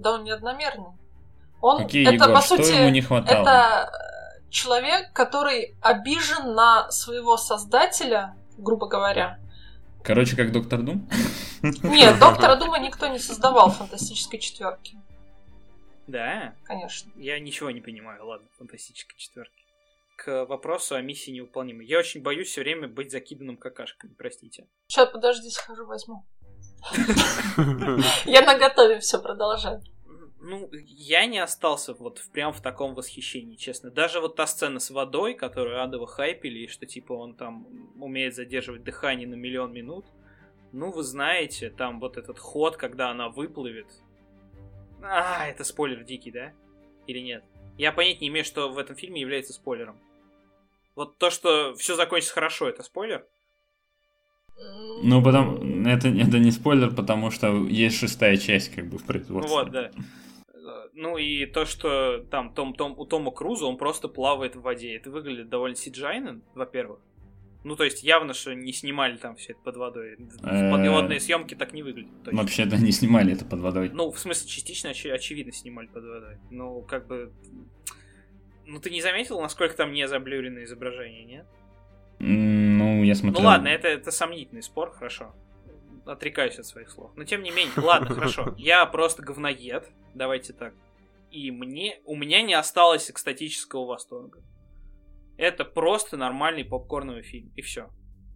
Да 0.00 0.12
он 0.14 0.24
не 0.24 0.30
одномерный. 0.30 0.92
Он, 1.60 1.82
Окей, 1.82 2.04
это, 2.04 2.14
Егор, 2.14 2.32
по 2.34 2.40
что 2.40 2.56
сути, 2.56 2.72
ему 2.72 2.88
не 2.88 3.02
хватало? 3.02 3.42
это 3.42 3.90
э, 3.92 4.50
человек, 4.50 5.12
который 5.12 5.76
обижен 5.82 6.54
на 6.54 6.90
своего 6.90 7.36
создателя, 7.36 8.34
грубо 8.56 8.86
говоря. 8.88 9.38
Короче, 10.02 10.36
как 10.36 10.52
Доктор 10.52 10.80
Дум? 10.80 11.06
Нет, 11.62 12.18
Доктора 12.18 12.56
Дума 12.56 12.78
никто 12.78 13.06
не 13.08 13.18
создавал 13.18 13.70
в 13.70 13.76
фантастической 13.76 14.38
четверке, 14.38 14.96
Да? 16.06 16.54
конечно. 16.64 17.10
Я 17.16 17.38
ничего 17.38 17.70
не 17.70 17.82
понимаю, 17.82 18.24
ладно, 18.26 18.48
фантастической 18.56 19.18
четверки. 19.18 19.52
К 20.16 20.46
вопросу 20.46 20.94
о 20.94 21.02
миссии 21.02 21.30
невыполнимой. 21.30 21.84
Я 21.86 21.98
очень 21.98 22.22
боюсь 22.22 22.48
все 22.48 22.62
время 22.62 22.88
быть 22.88 23.10
закиданным 23.12 23.58
какашками, 23.58 24.12
простите. 24.16 24.66
Сейчас, 24.86 25.10
подожди, 25.10 25.50
схожу, 25.50 25.84
возьму. 25.86 26.24
Я 28.24 28.42
наготове 28.42 28.98
все 29.00 29.18
продолжаю. 29.20 29.82
Ну, 30.42 30.70
я 30.72 31.26
не 31.26 31.38
остался 31.38 31.92
вот 31.92 32.18
в- 32.18 32.30
прям 32.30 32.52
в 32.52 32.62
таком 32.62 32.94
восхищении, 32.94 33.56
честно. 33.56 33.90
Даже 33.90 34.20
вот 34.20 34.36
та 34.36 34.46
сцена 34.46 34.80
с 34.80 34.90
водой, 34.90 35.34
которую 35.34 35.82
адово 35.82 36.06
хайпили, 36.06 36.60
и 36.60 36.68
что 36.68 36.86
типа 36.86 37.12
он 37.12 37.34
там 37.34 37.66
умеет 38.00 38.34
задерживать 38.34 38.82
дыхание 38.82 39.28
на 39.28 39.34
миллион 39.34 39.72
минут. 39.72 40.06
Ну, 40.72 40.90
вы 40.92 41.02
знаете, 41.02 41.68
там 41.68 42.00
вот 42.00 42.16
этот 42.16 42.38
ход, 42.38 42.76
когда 42.76 43.10
она 43.10 43.28
выплывет. 43.28 43.86
А, 45.02 45.46
это 45.46 45.64
спойлер 45.64 46.04
дикий, 46.04 46.30
да? 46.30 46.52
Или 47.06 47.18
нет? 47.18 47.44
Я 47.76 47.92
понять 47.92 48.20
не 48.20 48.28
имею, 48.28 48.44
что 48.44 48.68
в 48.70 48.78
этом 48.78 48.96
фильме 48.96 49.20
является 49.20 49.52
спойлером. 49.52 49.98
Вот 50.94 51.18
то, 51.18 51.30
что 51.30 51.74
все 51.74 51.96
закончится 51.96 52.34
хорошо, 52.34 52.68
это 52.68 52.82
спойлер? 52.82 53.26
Ну, 55.02 55.22
потом, 55.22 55.86
это, 55.86 56.08
это 56.08 56.38
не 56.38 56.50
спойлер, 56.50 56.94
потому 56.94 57.30
что 57.30 57.66
есть 57.66 57.96
шестая 57.98 58.36
часть, 58.36 58.74
как 58.74 58.86
бы, 58.88 58.98
в 58.98 59.04
производстве. 59.04 59.54
вот, 59.54 59.70
да. 59.70 59.90
Ну 60.94 61.16
и 61.16 61.46
то, 61.46 61.64
что 61.64 62.18
там 62.30 62.52
Том, 62.52 62.74
Том, 62.74 62.98
у 62.98 63.06
Тома 63.06 63.30
Круза 63.30 63.64
он 63.64 63.78
просто 63.78 64.08
плавает 64.08 64.56
в 64.56 64.60
воде. 64.60 64.94
Это 64.94 65.10
выглядит 65.10 65.48
довольно 65.48 65.76
сиджайно, 65.76 66.40
во-первых. 66.54 66.98
Ну, 67.64 67.76
то 67.76 67.84
есть 67.84 68.02
явно, 68.02 68.34
что 68.34 68.54
не 68.54 68.72
снимали 68.72 69.16
там 69.16 69.36
все 69.36 69.52
это 69.52 69.60
под 69.62 69.76
водой. 69.76 70.16
Э, 70.42 70.70
Подводные 70.70 71.20
съемки 71.20 71.54
так 71.54 71.72
не 71.72 71.82
выглядят. 71.82 72.10
Вообще-то 72.32 72.76
не 72.76 72.92
снимали 72.92 73.32
это 73.32 73.44
под 73.46 73.60
водой. 73.60 73.90
Ну, 73.92 74.10
в 74.10 74.18
смысле, 74.18 74.48
частично, 74.48 74.88
очи- 74.88 75.10
очевидно, 75.10 75.52
снимали 75.52 75.86
под 75.86 76.04
водой. 76.04 76.36
Ну, 76.50 76.82
как 76.82 77.06
бы... 77.06 77.32
Ну, 78.66 78.78
ты 78.80 78.90
не 78.90 79.00
заметил, 79.02 79.40
насколько 79.40 79.74
там 79.76 79.92
не 79.92 80.06
заблюрено 80.08 80.64
изображение, 80.64 81.24
нет? 81.24 81.46
Ну, 82.80 83.02
я 83.02 83.12
Ну 83.14 83.18
смотрел. 83.20 83.46
ладно, 83.46 83.68
это, 83.68 83.88
это 83.88 84.10
сомнительный 84.10 84.62
спор, 84.62 84.90
хорошо. 84.90 85.34
Отрекаюсь 86.06 86.58
от 86.58 86.66
своих 86.66 86.90
слов. 86.90 87.12
Но 87.16 87.24
тем 87.24 87.42
не 87.42 87.50
менее, 87.50 87.72
ладно, 87.76 88.08
хорошо. 88.14 88.54
Я 88.56 88.86
просто 88.86 89.22
говноед, 89.22 89.88
давайте 90.14 90.52
так. 90.52 90.74
И 91.30 91.50
мне, 91.50 92.00
у 92.04 92.16
меня 92.16 92.42
не 92.42 92.54
осталось 92.54 93.10
экстатического 93.10 93.84
восторга. 93.84 94.42
Это 95.36 95.64
просто 95.64 96.16
нормальный 96.16 96.64
попкорновый 96.64 97.22
фильм, 97.22 97.52
и 97.54 97.62
все. 97.62 97.88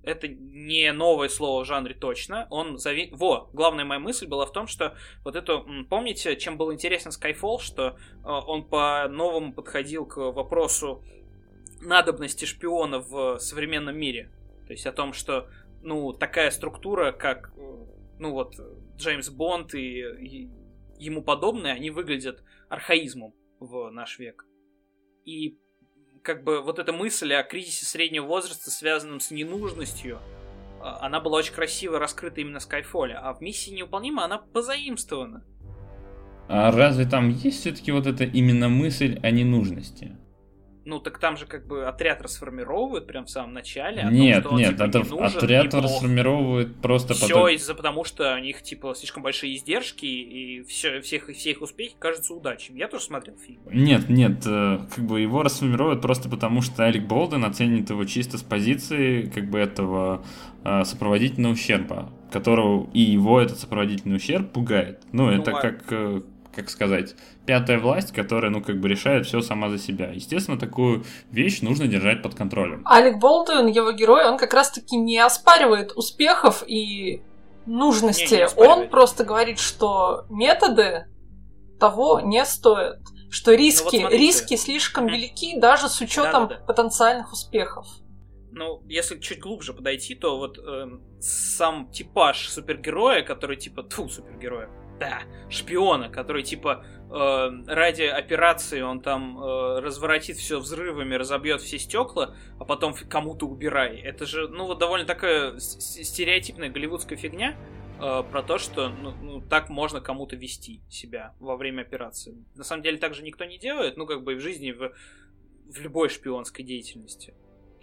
Это 0.05 0.29
не 0.29 0.93
новое 0.93 1.29
слово 1.29 1.65
в 1.65 1.66
жанре 1.66 1.95
точно. 1.95 2.47
Он 2.51 2.79
зави... 2.79 3.09
Во, 3.12 3.49
главная 3.53 3.85
моя 3.87 3.99
мысль 4.01 4.27
была 4.27 4.45
в 4.47 4.53
том, 4.53 4.66
что 4.66 4.97
вот 5.25 5.35
эту... 5.35 5.66
Помните, 5.89 6.37
чем 6.37 6.59
был 6.59 6.73
интересен 6.73 7.11
Skyfall, 7.11 7.61
что 7.61 7.89
э, 7.89 7.95
он 8.25 8.69
по-новому 8.69 9.55
подходил 9.55 10.05
к 10.07 10.19
вопросу 10.19 11.03
надобности 11.85 12.44
шпиона 12.44 12.98
в 12.98 13.39
современном 13.39 13.97
мире. 13.97 14.31
То 14.66 14.73
есть 14.73 14.86
о 14.86 14.93
том, 14.93 15.12
что, 15.12 15.48
ну, 15.82 16.12
такая 16.12 16.51
структура, 16.51 17.12
как, 17.12 17.52
э, 17.56 17.85
ну 18.19 18.32
вот, 18.32 18.55
Джеймс 18.97 19.28
Бонд 19.31 19.74
и, 19.74 20.01
и 20.01 20.51
ему 20.98 21.23
подобные, 21.23 21.74
они 21.74 21.90
выглядят 21.90 22.43
архаизмом 22.69 23.35
в 23.61 23.90
наш 23.90 24.19
век. 24.19 24.47
И 25.24 25.59
как 26.23 26.43
бы 26.44 26.62
вот 26.62 26.78
эта 26.78 26.93
мысль 26.93 27.32
о 27.35 27.43
кризисе 27.43 27.85
среднего 27.85 28.27
возраста, 28.27 28.70
связанном 28.70 29.20
с 29.20 29.31
ненужностью, 29.31 30.19
а, 30.81 31.06
она 31.06 31.20
была 31.20 31.39
очень 31.39 31.55
красиво 31.55 31.98
раскрыта 31.98 32.40
именно 32.40 32.59
в 32.59 32.62
Скайфоле, 32.62 33.15
а 33.15 33.35
в 33.35 33.40
миссии 33.40 33.70
неуполнима 33.70 34.24
она 34.24 34.39
позаимствована. 34.39 35.44
А 36.48 36.70
разве 36.70 37.06
там 37.06 37.31
есть 37.31 37.61
все-таки 37.61 37.90
вот 37.93 38.06
эта 38.06 38.24
именно 38.24 38.69
мысль 38.69 39.19
о 39.23 39.31
ненужности? 39.31 40.16
Ну, 40.86 41.01
так 41.01 41.19
там 41.19 41.36
же 41.36 41.47
как 41.47 41.66
бы 41.66 41.86
отряд 41.86 42.20
расформировывают 42.20 43.06
прям 43.06 43.24
в 43.24 43.31
самом 43.31 43.55
начале. 43.55 44.02
о 44.02 44.05
том, 44.05 44.12
нет, 44.15 44.40
что 44.40 44.48
он, 44.51 44.59
нет, 44.59 44.70
типа, 44.73 44.82
это 44.85 44.98
не 44.98 45.09
нужен, 45.09 45.39
отряд 45.39 45.65
и 45.65 45.69
плох. 45.70 45.85
расформировывает 45.85 46.77
просто 46.77 47.15
Все 47.15 47.28
потом. 47.28 47.48
из-за 47.48 47.74
потому, 47.74 48.05
что 48.05 48.35
у 48.35 48.39
них 48.39 48.62
типа 48.62 48.94
слишком 48.94 49.23
большие 49.23 49.56
издержки, 49.56 50.05
и 50.05 50.62
все, 50.65 51.01
всех, 51.01 51.28
все 51.28 51.51
их 51.52 51.62
успехи 51.62 51.94
кажутся 51.98 52.35
удачами. 52.35 52.78
Я 52.78 52.89
тоже 52.89 53.05
смотрел 53.05 53.36
фильм. 53.39 53.61
Нет, 53.73 54.09
нет, 54.09 54.43
э, 54.47 54.81
как 54.94 55.05
бы 55.05 55.20
его 55.20 55.43
расформируют 55.43 56.02
просто 56.02 56.28
потому, 56.28 56.61
что 56.61 56.82
Алик 56.85 57.06
Болден 57.06 57.44
оценит 57.44 57.89
его 57.90 58.05
чисто 58.05 58.36
с 58.39 58.43
позиции 58.43 59.23
как 59.35 59.48
бы 59.48 59.59
этого 59.59 60.23
э, 60.65 60.85
сопроводительного 60.85 61.52
ущерба, 61.55 62.12
которого 62.31 62.89
и 62.93 63.01
его 63.01 63.40
этот 63.40 63.59
сопроводительный 63.59 64.16
ущерб 64.16 64.51
пугает. 64.52 65.01
Ну, 65.12 65.27
Ну, 65.27 65.32
это 65.32 65.51
а- 65.56 65.61
как, 65.61 65.85
э, 65.90 66.20
как 66.55 66.71
сказать, 66.71 67.15
пятая 67.47 67.79
власть, 67.79 68.13
которая, 68.13 68.51
ну, 68.51 68.63
как 68.63 68.81
бы 68.81 68.89
решает 68.89 69.27
все 69.27 69.41
сама 69.41 69.69
за 69.69 69.79
себя. 69.79 70.11
Естественно, 70.11 70.59
такую 70.59 71.05
вещь 71.31 71.61
нужно 71.63 71.87
держать 71.87 72.23
под 72.23 72.35
контролем. 72.35 72.83
Алек 72.87 73.19
Болдуин, 73.19 73.67
его 73.67 73.93
герой, 73.93 74.25
он 74.27 74.39
как 74.39 74.55
раз-таки 74.55 74.97
не 74.97 75.19
оспаривает 75.19 75.93
успехов 75.97 76.63
и 76.67 77.23
нужности. 77.67 78.33
Не, 78.35 78.37
не 78.39 78.43
оспаривает. 78.45 78.79
он 78.85 78.89
просто 78.91 79.25
говорит, 79.25 79.59
что 79.59 80.25
методы 80.31 81.07
того 81.81 82.21
не 82.21 82.45
стоит. 82.45 82.99
Что 83.31 83.53
риски, 83.53 83.83
Ну 83.83 83.91
вот 83.91 84.01
смотрите. 84.01 84.25
риски 84.25 84.57
слишком 84.57 85.07
велики 85.07 85.59
даже 85.59 85.89
с 85.89 86.01
учетом 86.01 86.47
Да-да-да. 86.49 86.65
потенциальных 86.67 87.33
успехов. 87.33 87.87
Ну, 88.53 88.81
если 88.87 89.19
чуть 89.19 89.41
глубже 89.41 89.73
подойти, 89.75 90.15
то 90.15 90.39
вот 90.39 90.57
эм, 90.59 91.03
сам 91.21 91.91
типаж 91.91 92.49
супергероя, 92.49 93.23
который 93.23 93.57
типа, 93.57 93.83
тьфу, 93.83 94.09
супергероя, 94.09 94.71
да, 94.99 95.23
шпиона, 95.49 96.09
который 96.09 96.43
типа 96.43 96.85
э, 97.11 97.51
ради 97.66 98.03
операции 98.03 98.81
он 98.81 99.01
там 99.01 99.39
э, 99.39 99.81
разворотит 99.81 100.37
все 100.37 100.59
взрывами, 100.59 101.15
разобьет 101.15 101.61
все 101.61 101.79
стекла, 101.79 102.35
а 102.59 102.65
потом 102.65 102.95
кому-то 103.09 103.47
убирай. 103.47 103.99
Это 103.99 104.27
же, 104.27 104.49
ну, 104.49 104.66
вот 104.66 104.79
довольно 104.79 105.07
такая 105.07 105.59
стереотипная 105.59 106.71
голливудская 106.71 107.19
фигня 107.19 107.57
э, 108.01 108.23
про 108.31 108.43
то, 108.43 108.59
что 108.59 108.89
ну, 108.89 109.12
ну, 109.23 109.41
так 109.41 109.69
можно 109.69 110.01
кому-то 110.01 110.37
вести 110.37 110.81
себя 110.89 111.35
во 111.41 111.57
время 111.57 111.83
операции. 111.83 112.45
На 112.55 112.65
самом 112.65 112.83
деле 112.83 112.99
так 112.99 113.15
же 113.15 113.23
никто 113.23 113.45
не 113.45 113.59
делает, 113.59 113.97
ну, 113.97 114.07
как 114.07 114.23
бы 114.23 114.35
и 114.35 114.37
в 114.37 114.41
жизни, 114.41 114.71
в, 114.73 114.93
в 115.66 115.81
любой 115.81 116.09
шпионской 116.09 116.65
деятельности. 116.65 117.35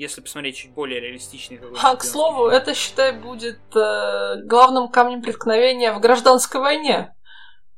Если 0.01 0.19
посмотреть 0.19 0.55
чуть 0.55 0.73
более 0.73 0.99
реалистичный 0.99 1.57
какой-то 1.57 1.79
А, 1.87 1.95
к 1.95 2.03
слову, 2.03 2.47
это, 2.47 2.73
считай, 2.73 3.11
будет 3.11 3.59
э, 3.75 4.37
главным 4.45 4.87
камнем 4.87 5.21
преткновения 5.21 5.93
в 5.93 5.99
гражданской 5.99 6.59
войне. 6.59 7.15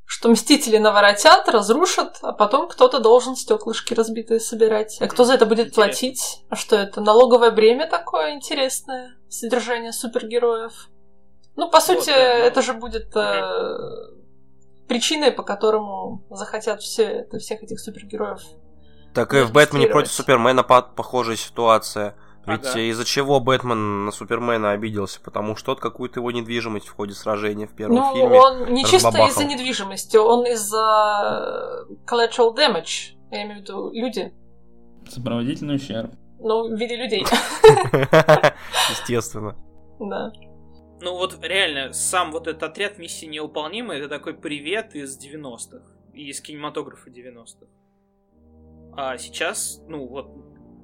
Что 0.05 0.29
мстители 0.29 0.77
наворотят, 0.77 1.49
разрушат, 1.49 2.19
а 2.21 2.31
потом 2.31 2.69
кто-то 2.69 2.99
должен 2.99 3.35
стеклышки 3.35 3.93
разбитые 3.93 4.39
собирать. 4.39 4.99
А 5.01 5.07
кто 5.09 5.25
за 5.25 5.33
это 5.33 5.45
будет 5.45 5.67
Интересно. 5.67 5.83
платить? 5.83 6.45
А 6.47 6.55
что 6.55 6.77
это? 6.77 7.01
Налоговое 7.01 7.51
бремя 7.51 7.87
такое 7.87 8.35
интересное? 8.35 9.17
Содержание 9.27 9.91
супергероев? 9.91 10.71
Ну, 11.57 11.69
по 11.69 11.81
сути, 11.81 12.07
да, 12.07 12.15
ну. 12.15 12.43
это 12.45 12.61
же 12.61 12.71
будет 12.71 13.13
э, 13.17 13.41
причиной, 14.87 15.33
по 15.33 15.43
которому 15.43 16.25
захотят 16.29 16.81
все 16.81 17.03
это, 17.03 17.37
всех 17.39 17.63
этих 17.63 17.81
супергероев. 17.81 18.39
Так 19.13 19.33
и 19.33 19.37
в 19.37 19.39
Можно 19.39 19.53
Бэтмене 19.53 19.87
против 19.87 20.11
Супермена 20.11 20.63
по- 20.63 20.81
похожая 20.81 21.35
ситуация. 21.35 22.15
Ведь 22.45 22.65
Ага. 22.65 22.79
из-за 22.79 23.05
чего 23.05 23.39
Бэтмен 23.39 24.05
на 24.05 24.11
Супермена 24.11 24.71
обиделся? 24.71 25.21
Потому 25.21 25.55
что 25.55 25.67
тот 25.67 25.79
какую-то 25.79 26.19
его 26.19 26.31
недвижимость 26.31 26.87
в 26.87 26.93
ходе 26.93 27.13
сражения 27.13 27.67
в 27.67 27.73
первом 27.73 27.95
ну, 27.95 28.13
фильме. 28.13 28.37
он 28.37 28.73
не 28.73 28.83
чисто 28.83 29.17
из-за 29.27 29.45
недвижимости, 29.45 30.17
он 30.17 30.45
из-за 30.47 31.85
collateral 32.05 32.53
damage. 32.53 33.15
Я 33.31 33.43
имею 33.43 33.59
в 33.59 33.61
виду 33.61 33.91
люди. 33.93 34.33
Сопроводительный 35.09 35.75
ущерб. 35.75 36.11
Ну, 36.39 36.67
в 36.67 36.77
виде 36.77 36.97
людей. 36.97 37.25
Естественно. 38.89 39.55
Да. 39.99 40.33
Ну 40.99 41.15
вот 41.15 41.37
реально, 41.41 41.93
сам 41.93 42.31
вот 42.31 42.47
этот 42.47 42.63
отряд 42.63 42.97
миссии 42.97 43.25
неуполнимый, 43.25 43.99
это 43.99 44.09
такой 44.09 44.33
привет 44.33 44.95
из 44.95 45.17
90-х. 45.17 45.81
И 46.13 46.29
из 46.29 46.41
кинематографа 46.41 47.09
90-х. 47.09 47.67
А 48.95 49.17
сейчас, 49.17 49.83
ну 49.87 50.07
вот, 50.07 50.31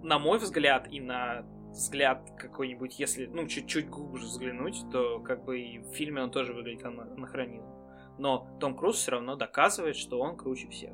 на 0.04 0.20
мой 0.20 0.40
взгляд 0.40 0.88
и 0.92 1.00
на 1.00 1.46
взгляд 1.72 2.32
какой-нибудь, 2.38 3.00
если, 3.00 3.28
ну, 3.28 3.48
чуть-чуть 3.48 3.90
глубже 3.90 4.26
взглянуть, 4.26 4.84
то 4.92 5.20
как 5.20 5.46
бы 5.46 5.60
и 5.60 5.80
в 5.80 5.92
фильме 5.94 6.24
он 6.24 6.32
тоже 6.32 6.54
выглядит 6.54 6.84
ана- 6.84 7.14
анахронизмом. 7.14 7.76
Но 8.18 8.48
Том 8.60 8.76
Круз 8.76 8.98
все 8.98 9.12
равно 9.12 9.36
доказывает, 9.36 9.96
что 9.96 10.20
он 10.20 10.36
круче 10.36 10.68
всех. 10.70 10.92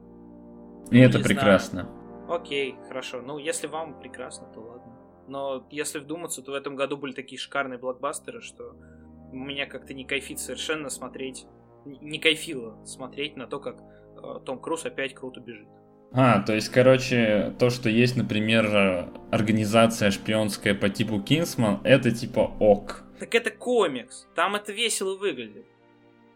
И 0.91 0.99
это 0.99 1.17
Не 1.17 1.23
прекрасно. 1.23 1.89
Окей, 2.29 2.75
хорошо. 2.87 3.21
Ну, 3.21 3.37
если 3.37 3.67
вам 3.67 3.99
прекрасно, 3.99 4.47
то 4.47 4.59
ладно. 4.61 4.95
Но 5.27 5.65
если 5.71 5.99
вдуматься, 5.99 6.43
то 6.43 6.51
в 6.51 6.55
этом 6.55 6.75
году 6.75 6.97
были 6.97 7.13
такие 7.13 7.39
шикарные 7.39 7.79
блокбастеры, 7.79 8.41
что 8.41 8.75
меня 9.31 9.65
как-то 9.65 9.93
не 9.93 10.05
кайфит 10.05 10.39
совершенно 10.39 10.89
смотреть, 10.89 11.47
не 11.85 12.19
кайфило 12.19 12.83
смотреть 12.85 13.35
на 13.35 13.47
то, 13.47 13.59
как 13.59 13.79
э, 13.81 14.39
Том 14.45 14.59
Круз 14.59 14.85
опять 14.85 15.15
круто 15.15 15.39
бежит. 15.39 15.67
А, 16.17 16.39
то 16.41 16.53
есть, 16.53 16.69
короче, 16.69 17.53
то, 17.59 17.69
что 17.69 17.89
есть, 17.89 18.15
например, 18.15 19.09
организация 19.31 20.11
шпионская 20.11 20.73
по 20.73 20.87
типу 20.87 21.19
Кинсман, 21.19 21.81
это 21.83 22.11
типа 22.11 22.55
ок. 22.59 23.03
Так 23.19 23.35
это 23.35 23.51
комикс, 23.51 24.27
там 24.33 24.55
это 24.55 24.71
весело 24.71 25.17
выглядит. 25.17 25.65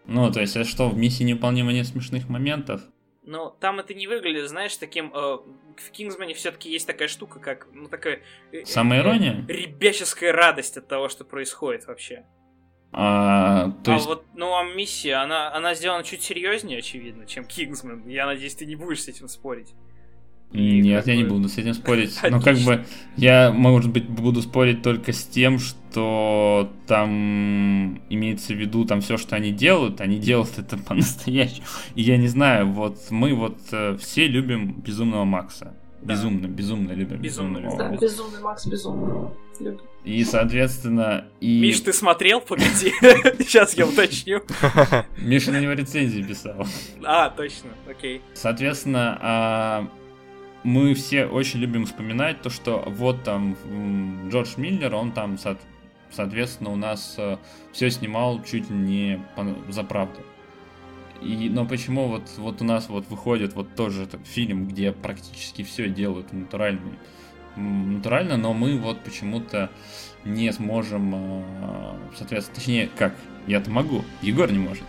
Ну, 0.06 0.32
то 0.32 0.42
есть, 0.42 0.56
это 0.56 0.68
что, 0.68 0.90
в 0.90 0.98
миссии 0.98 1.24
невыполнима 1.24 1.72
нет 1.72 1.88
смешных 1.88 2.28
моментов? 2.30 2.82
Но 3.24 3.56
там 3.60 3.80
это 3.80 3.94
не 3.94 4.08
выглядит, 4.08 4.50
знаешь, 4.50 4.76
таким... 4.76 5.14
э, 5.14 5.18
в 5.18 5.92
Кингсмане 5.92 6.34
все-таки 6.34 6.72
есть 6.72 6.88
такая 6.88 7.08
штука, 7.08 7.40
как... 7.40 7.68
Ну, 7.72 7.88
такая... 7.88 8.22
э, 8.52 8.66
Самоирония? 8.66 9.46
э, 9.48 9.54
Ребяческая 9.54 10.32
радость 10.32 10.78
от 10.78 10.88
того, 10.88 11.10
что 11.10 11.26
происходит 11.26 11.86
вообще. 11.86 12.26
А, 12.92 13.72
то 13.84 13.92
а 13.92 13.96
есть, 13.96 14.08
вот, 14.08 14.26
ну, 14.36 14.56
а 14.56 14.64
миссия, 14.64 15.16
она, 15.16 15.54
она 15.54 15.76
сделана 15.76 16.04
чуть 16.04 16.24
серьезнее, 16.24 16.80
очевидно, 16.80 17.26
чем 17.26 17.46
Кингсман. 17.46 18.08
Я 18.08 18.26
надеюсь, 18.26 18.56
ты 18.56 18.66
не 18.66 18.76
будешь 18.76 19.04
с 19.04 19.08
этим 19.08 19.28
спорить. 19.28 19.76
И 20.52 20.80
Нет, 20.80 21.06
я 21.06 21.16
не 21.16 21.24
буду 21.24 21.48
с 21.48 21.60
этим 21.60 21.76
спорить. 21.76 22.18
Но 22.28 22.42
как 22.42 22.58
бы 22.60 22.84
я, 23.18 23.52
может 23.52 23.92
быть, 23.92 24.10
буду 24.10 24.42
спорить 24.42 24.82
только 24.82 25.14
с 25.14 25.24
тем, 25.24 25.60
что 25.60 26.72
там 26.88 28.02
имеется 28.10 28.54
в 28.54 28.58
виду 28.58 28.84
там 28.86 29.02
все, 29.02 29.18
что 29.18 29.36
они 29.36 29.52
делают, 29.52 30.02
они 30.02 30.18
делают 30.18 30.58
это 30.58 30.76
по-настоящему. 30.88 31.68
И 31.94 32.02
я 32.02 32.18
не 32.18 32.28
знаю, 32.28 32.72
вот 32.72 32.98
мы 33.12 33.36
вот 33.36 33.60
э, 33.72 33.98
все 33.98 34.28
любим 34.28 34.74
Безумного 34.74 35.24
Макса. 35.24 35.76
Да. 36.02 36.14
Безумно, 36.14 36.48
безумно 36.48 36.92
любим 36.94 37.18
Безумно 37.22 37.58
Безумного 37.58 37.78
Да, 37.78 37.90
Макса. 37.90 38.06
безумный 38.06 38.40
Макс, 38.42 38.66
безумный. 38.66 39.30
Любит. 39.60 39.82
И, 40.06 40.24
соответственно, 40.24 41.26
и... 41.42 41.60
Миш, 41.60 41.82
ты 41.82 41.92
смотрел? 41.92 42.40
Погоди. 42.40 42.94
Сейчас 43.40 43.74
я 43.74 43.86
уточню. 43.86 44.42
Миша 45.18 45.52
на 45.52 45.60
него 45.60 45.74
рецензии 45.74 46.22
писал. 46.24 46.66
А, 47.04 47.30
точно, 47.30 47.72
окей. 47.90 48.22
Соответственно, 48.34 49.18
а, 49.22 49.88
мы 50.64 50.94
все 50.94 51.26
очень 51.26 51.60
любим 51.60 51.86
вспоминать 51.86 52.42
то, 52.42 52.50
что 52.50 52.84
вот 52.88 53.24
там 53.24 53.58
Джордж 54.30 54.52
Миллер, 54.56 54.96
он 54.96 55.12
там, 55.12 55.36
соот- 55.36 55.60
соответственно, 56.12 56.72
у 56.72 56.76
нас 56.78 57.18
все 57.74 57.90
снимал 57.92 58.42
чуть 58.44 58.70
ли 58.70 58.76
не 58.76 59.22
за 59.68 59.84
правду. 59.84 60.20
И, 61.22 61.50
но 61.50 61.66
почему 61.66 62.08
вот, 62.08 62.24
вот 62.38 62.62
у 62.62 62.66
нас 62.66 62.90
вот 62.90 63.06
выходит 63.10 63.54
вот 63.54 63.76
тоже 63.76 64.04
этот 64.04 64.26
фильм, 64.26 64.68
где 64.68 64.92
практически 64.92 65.64
все 65.64 65.90
делают 65.90 66.32
натурально, 66.34 66.82
натурально, 67.56 68.38
но 68.38 68.54
мы 68.54 68.78
вот 68.78 69.02
почему-то 69.02 69.70
не 70.26 70.52
сможем, 70.52 71.14
а, 71.16 71.98
соответственно, 72.18 72.56
точнее, 72.56 72.90
как, 72.98 73.16
я-то 73.48 73.70
могу, 73.70 74.04
Егор 74.22 74.52
не 74.52 74.60
может. 74.60 74.84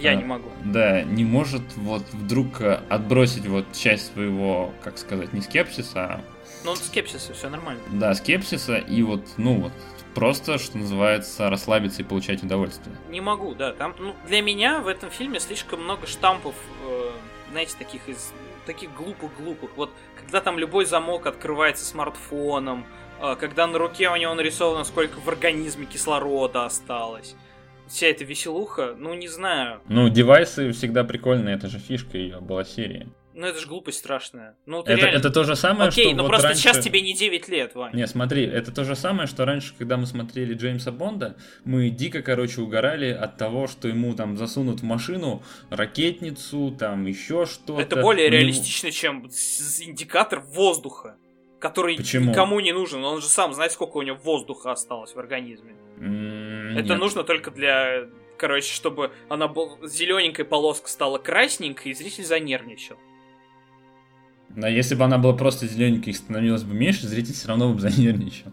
Я 0.00 0.10
А, 0.10 0.14
не 0.14 0.24
могу. 0.24 0.48
Да, 0.64 1.02
не 1.02 1.24
может 1.24 1.62
вот 1.76 2.02
вдруг 2.12 2.60
э, 2.60 2.80
отбросить 2.90 3.46
вот 3.46 3.72
часть 3.72 4.12
своего, 4.12 4.72
как 4.82 4.98
сказать, 4.98 5.32
не 5.32 5.40
скепсиса, 5.40 6.04
а, 6.04 6.20
Ну, 6.64 6.74
скепсис, 6.76 7.30
все 7.34 7.48
нормально. 7.48 7.80
да, 7.92 8.12
скепсиса 8.14 8.76
и 8.76 9.02
вот, 9.02 9.26
ну 9.38 9.54
вот, 9.60 9.72
просто, 10.16 10.56
что 10.56 10.78
называется, 10.78 11.50
расслабиться 11.50 12.00
и 12.00 12.04
получать 12.04 12.42
удовольствие. 12.42 12.96
Не 13.10 13.20
могу, 13.20 13.54
да. 13.54 13.72
Там, 13.72 13.94
ну, 13.98 14.14
для 14.26 14.40
меня 14.40 14.80
в 14.80 14.88
этом 14.88 15.10
фильме 15.10 15.40
слишком 15.40 15.84
много 15.84 16.06
штампов, 16.06 16.54
э, 16.88 17.10
знаете, 17.50 17.74
таких 17.78 18.08
из 18.08 18.32
таких 18.64 18.94
глупых-глупых. 18.96 19.76
Вот 19.76 19.90
когда 20.18 20.40
там 20.40 20.58
любой 20.58 20.86
замок 20.86 21.26
открывается 21.26 21.84
смартфоном, 21.84 22.86
э, 23.20 23.36
когда 23.38 23.66
на 23.66 23.78
руке 23.78 24.08
у 24.08 24.16
него 24.16 24.32
нарисовано, 24.32 24.84
сколько 24.84 25.20
в 25.20 25.28
организме 25.28 25.84
кислорода 25.84 26.64
осталось. 26.64 27.36
Вся 27.86 28.06
эта 28.06 28.24
веселуха, 28.24 28.94
ну 28.96 29.12
не 29.12 29.28
знаю. 29.28 29.82
Ну, 29.86 30.08
девайсы 30.08 30.72
всегда 30.72 31.04
прикольные, 31.04 31.56
это 31.56 31.68
же 31.68 31.78
фишка 31.78 32.16
ее 32.16 32.40
была 32.40 32.64
серии. 32.64 33.06
Ну 33.38 33.46
это 33.46 33.58
же 33.60 33.66
глупость 33.66 33.98
страшная. 33.98 34.56
Ну 34.64 34.80
Это, 34.80 34.94
реально- 34.94 35.18
это 35.18 35.30
то 35.30 35.44
же 35.44 35.56
самое, 35.56 35.88
Окей, 35.90 36.06
что 36.06 36.16
ну 36.16 36.22
вот 36.22 36.28
просто 36.30 36.48
раньше... 36.48 36.62
сейчас 36.62 36.82
тебе 36.82 37.02
не 37.02 37.12
9 37.12 37.48
лет, 37.48 37.74
Вань. 37.74 37.94
Не, 37.94 38.06
смотри, 38.06 38.44
это 38.46 38.72
то 38.72 38.82
же 38.84 38.96
самое, 38.96 39.26
что 39.28 39.44
раньше, 39.44 39.74
когда 39.76 39.98
мы 39.98 40.06
смотрели 40.06 40.54
Джеймса 40.54 40.90
Бонда, 40.90 41.36
мы 41.64 41.90
дико, 41.90 42.22
короче, 42.22 42.62
угорали 42.62 43.10
от 43.10 43.36
того, 43.36 43.66
что 43.66 43.88
ему 43.88 44.14
там 44.14 44.38
засунут 44.38 44.80
в 44.80 44.84
машину 44.84 45.42
ракетницу, 45.68 46.74
там 46.78 47.06
еще 47.06 47.46
что-то. 47.46 47.80
Это 47.80 48.00
более 48.00 48.28
У 48.28 48.30
него- 48.30 48.38
реалистично, 48.40 48.90
чем 48.90 49.26
индикатор 49.26 50.40
воздуха, 50.40 51.16
который 51.60 51.96
Почему? 51.96 52.30
никому 52.30 52.60
не 52.60 52.72
нужен. 52.72 53.04
Он 53.04 53.20
же 53.20 53.26
сам 53.28 53.52
знает, 53.54 53.72
сколько 53.72 53.98
у 53.98 54.02
него 54.02 54.16
воздуха 54.22 54.72
осталось 54.72 55.14
в 55.14 55.18
организме. 55.18 55.74
М, 55.98 56.76
Это 56.76 56.88
нет. 56.90 56.98
нужно 56.98 57.22
только 57.22 57.50
для, 57.50 58.06
короче, 58.38 58.72
чтобы 58.72 59.12
она 59.28 59.48
была 59.48 59.76
зелененькая 59.86 60.46
полоска 60.46 60.88
стала 60.88 61.18
красненькой, 61.18 61.92
и 61.92 61.94
зритель 61.94 62.24
занервничал. 62.24 62.96
Но 64.54 64.66
если 64.68 64.94
бы 64.94 65.04
она 65.04 65.18
была 65.18 65.34
просто 65.34 65.66
зелененькой 65.66 66.12
и 66.12 66.16
становилась 66.16 66.62
бы 66.62 66.74
меньше, 66.74 67.06
зритель 67.06 67.34
все 67.34 67.48
равно 67.48 67.72
бы 67.72 67.80
занервничал. 67.80 68.50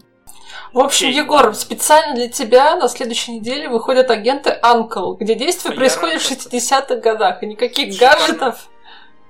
В 0.72 0.78
общем, 0.80 1.08
Егор, 1.10 1.54
специально 1.54 2.14
для 2.14 2.28
тебя 2.28 2.76
на 2.76 2.88
следующей 2.88 3.32
неделе 3.38 3.68
выходят 3.68 4.10
агенты 4.10 4.50
Анкл, 4.62 5.14
где 5.14 5.34
действие 5.34 5.72
Я 5.72 5.78
происходит 5.78 6.14
рад 6.14 6.22
в 6.22 6.46
это. 6.46 6.56
60-х 6.56 6.96
годах, 6.96 7.42
и 7.42 7.46
никаких 7.46 7.98
гаджетов 7.98 8.68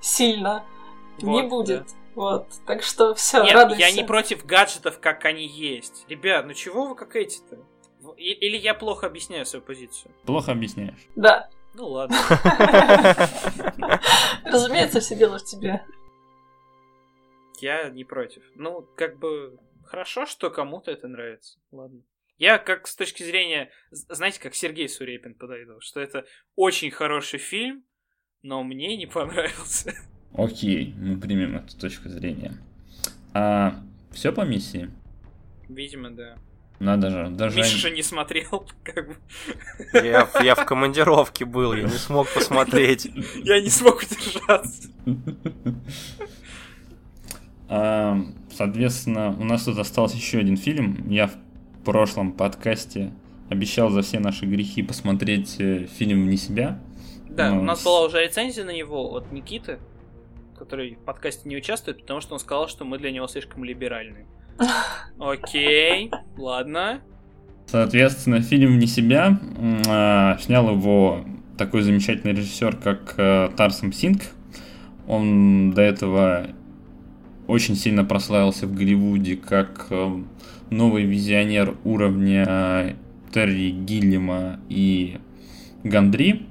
сильно 0.01 0.63
не 1.19 1.41
Вот, 1.41 1.49
будет. 1.49 1.79
да. 1.79 1.93
Вот, 2.15 2.47
так 2.65 2.81
что 2.81 3.13
все, 3.15 3.43
Нет, 3.43 3.53
радуйся. 3.53 3.81
я 3.81 3.91
не 3.91 4.03
против 4.03 4.45
гаджетов, 4.45 4.99
как 4.99 5.25
они 5.25 5.45
есть. 5.45 6.05
Ребят, 6.07 6.45
ну 6.47 6.53
чего 6.53 6.87
вы 6.87 6.95
как 6.95 7.15
эти-то? 7.15 7.57
Или 8.17 8.57
я 8.57 8.73
плохо 8.73 9.07
объясняю 9.07 9.45
свою 9.45 9.63
позицию? 9.63 10.11
Плохо 10.25 10.51
объясняешь. 10.51 11.07
Да. 11.15 11.49
Ну 11.73 11.87
ладно. 11.89 12.15
Разумеется, 14.45 14.99
все 15.01 15.15
дело 15.15 15.39
в 15.39 15.43
тебе. 15.43 15.83
Я 17.61 17.89
не 17.89 18.03
против. 18.03 18.43
Ну, 18.55 18.81
как 18.81 19.19
бы, 19.19 19.59
хорошо, 19.83 20.25
что 20.25 20.49
кому-то 20.49 20.91
это 20.91 21.07
нравится. 21.07 21.59
Ладно. 21.71 22.01
Я 22.37 22.57
как 22.57 22.87
с 22.87 22.95
точки 22.95 23.23
зрения, 23.23 23.69
знаете, 23.91 24.41
как 24.41 24.55
Сергей 24.55 24.89
Сурепин 24.89 25.35
подойду, 25.35 25.79
что 25.79 26.01
это 26.01 26.25
очень 26.55 26.91
хороший 26.91 27.39
фильм, 27.39 27.85
но 28.41 28.63
мне 28.63 28.97
не 28.97 29.05
понравился. 29.05 29.93
Окей, 30.33 30.93
мы 30.97 31.17
примем 31.19 31.55
эту 31.55 31.77
точку 31.77 32.09
зрения. 32.09 32.53
А 33.33 33.81
все 34.11 34.33
по 34.33 34.41
миссии? 34.41 34.91
Видимо, 35.69 36.09
да. 36.09 36.37
Надо 36.79 37.09
же, 37.09 37.29
даже... 37.29 37.57
Миша 37.57 37.77
же 37.77 37.91
не 37.91 38.03
смотрел, 38.03 38.67
как 38.83 39.07
бы. 39.07 39.17
Я, 39.93 40.29
я 40.43 40.55
в 40.55 40.65
командировке 40.65 41.45
был, 41.45 41.73
я 41.73 41.83
не 41.83 41.89
смог 41.89 42.27
посмотреть. 42.33 43.05
Я 43.43 43.61
не 43.61 43.69
смог 43.69 44.03
удержаться. 44.03 44.89
А, 47.67 48.17
соответственно, 48.51 49.35
у 49.39 49.43
нас 49.43 49.63
тут 49.63 49.77
остался 49.77 50.17
еще 50.17 50.39
один 50.39 50.57
фильм. 50.57 51.07
Я 51.09 51.27
в 51.27 51.35
прошлом 51.83 52.33
подкасте 52.33 53.11
обещал 53.49 53.89
за 53.89 54.01
все 54.01 54.19
наши 54.19 54.45
грехи 54.45 54.83
посмотреть 54.83 55.55
э, 55.59 55.85
фильм 55.85 56.23
«Вне 56.23 56.37
себя». 56.37 56.79
Да, 57.29 57.51
Но... 57.51 57.59
у 57.59 57.63
нас 57.63 57.83
была 57.83 58.05
уже 58.05 58.23
рецензия 58.23 58.65
на 58.65 58.73
него 58.73 59.13
от 59.13 59.31
Никиты, 59.31 59.79
который 60.57 60.95
в 60.95 60.99
подкасте 60.99 61.47
не 61.49 61.57
участвует, 61.57 62.01
потому 62.01 62.21
что 62.21 62.33
он 62.33 62.39
сказал, 62.39 62.67
что 62.67 62.85
мы 62.85 62.97
для 62.97 63.11
него 63.11 63.27
слишком 63.27 63.63
либеральны. 63.63 64.25
Окей, 65.19 66.11
ладно. 66.37 67.01
Соответственно, 67.67 68.41
фильм 68.41 68.75
«Вне 68.75 68.87
себя» 68.87 69.39
э, 69.57 70.41
снял 70.41 70.69
его 70.69 71.25
такой 71.57 71.81
замечательный 71.81 72.33
режиссер, 72.33 72.77
как 72.77 73.15
э, 73.17 73.49
Тарсом 73.55 73.91
Синг. 73.91 74.21
Он 75.07 75.71
до 75.71 75.81
этого 75.81 76.47
очень 77.47 77.75
сильно 77.75 78.03
прославился 78.03 78.67
в 78.67 78.73
Голливуде 78.73 79.35
как 79.35 79.87
э, 79.89 80.23
новый 80.69 81.03
визионер 81.03 81.75
уровня 81.83 82.95
Терри 83.33 83.71
Гиллима 83.71 84.59
и 84.69 85.17
Гандри. 85.83 86.47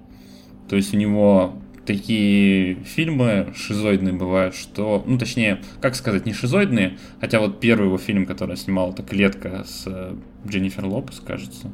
То 0.68 0.76
есть 0.76 0.94
у 0.94 0.96
него 0.96 1.54
такие 1.86 2.76
фильмы 2.84 3.52
шизоидные 3.54 4.14
бывают, 4.14 4.54
что, 4.54 5.02
ну 5.06 5.18
точнее, 5.18 5.60
как 5.80 5.94
сказать, 5.94 6.26
не 6.26 6.32
шизоидные, 6.32 6.98
хотя 7.20 7.40
вот 7.40 7.60
первый 7.60 7.86
его 7.86 7.98
фильм, 7.98 8.26
который 8.26 8.56
снимал, 8.56 8.92
это 8.92 9.02
«Клетка» 9.02 9.64
с 9.64 9.84
э, 9.86 10.14
Дженнифер 10.46 10.86
Лопес, 10.86 11.20
кажется, 11.20 11.70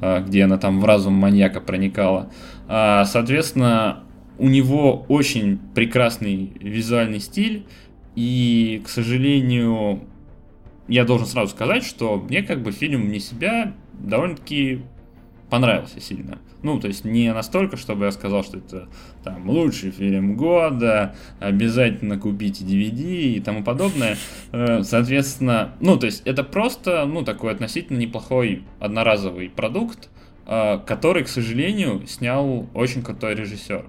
э, 0.00 0.24
где 0.26 0.44
она 0.44 0.58
там 0.58 0.80
в 0.80 0.84
разум 0.84 1.14
маньяка 1.14 1.60
проникала. 1.60 2.30
А, 2.68 3.04
соответственно, 3.04 4.04
у 4.38 4.48
него 4.48 5.04
очень 5.08 5.58
прекрасный 5.74 6.52
визуальный 6.60 7.20
стиль, 7.20 7.66
и, 8.14 8.82
к 8.84 8.88
сожалению, 8.88 10.00
я 10.88 11.04
должен 11.04 11.26
сразу 11.26 11.52
сказать, 11.52 11.84
что 11.84 12.16
мне 12.16 12.42
как 12.42 12.62
бы 12.62 12.72
фильм 12.72 13.10
не 13.10 13.20
себя 13.20 13.74
довольно-таки 13.94 14.82
понравился 15.48 16.00
сильно. 16.00 16.38
Ну, 16.62 16.80
то 16.80 16.88
есть 16.88 17.04
не 17.04 17.32
настолько, 17.32 17.76
чтобы 17.76 18.06
я 18.06 18.12
сказал, 18.12 18.42
что 18.44 18.58
это 18.58 18.88
там 19.22 19.50
лучший 19.50 19.90
фильм 19.90 20.36
года, 20.36 21.14
обязательно 21.40 22.18
купите 22.18 22.64
DVD 22.64 23.34
и 23.34 23.40
тому 23.40 23.62
подобное. 23.62 24.16
Э, 24.52 24.82
соответственно, 24.82 25.74
ну, 25.80 25.98
то 25.98 26.06
есть 26.06 26.22
это 26.24 26.44
просто, 26.44 27.04
ну, 27.04 27.22
такой 27.22 27.52
относительно 27.52 27.98
неплохой 27.98 28.64
одноразовый 28.80 29.50
продукт, 29.50 30.08
э, 30.46 30.78
который, 30.86 31.24
к 31.24 31.28
сожалению, 31.28 32.06
снял 32.06 32.66
очень 32.72 33.02
крутой 33.02 33.34
режиссер. 33.34 33.84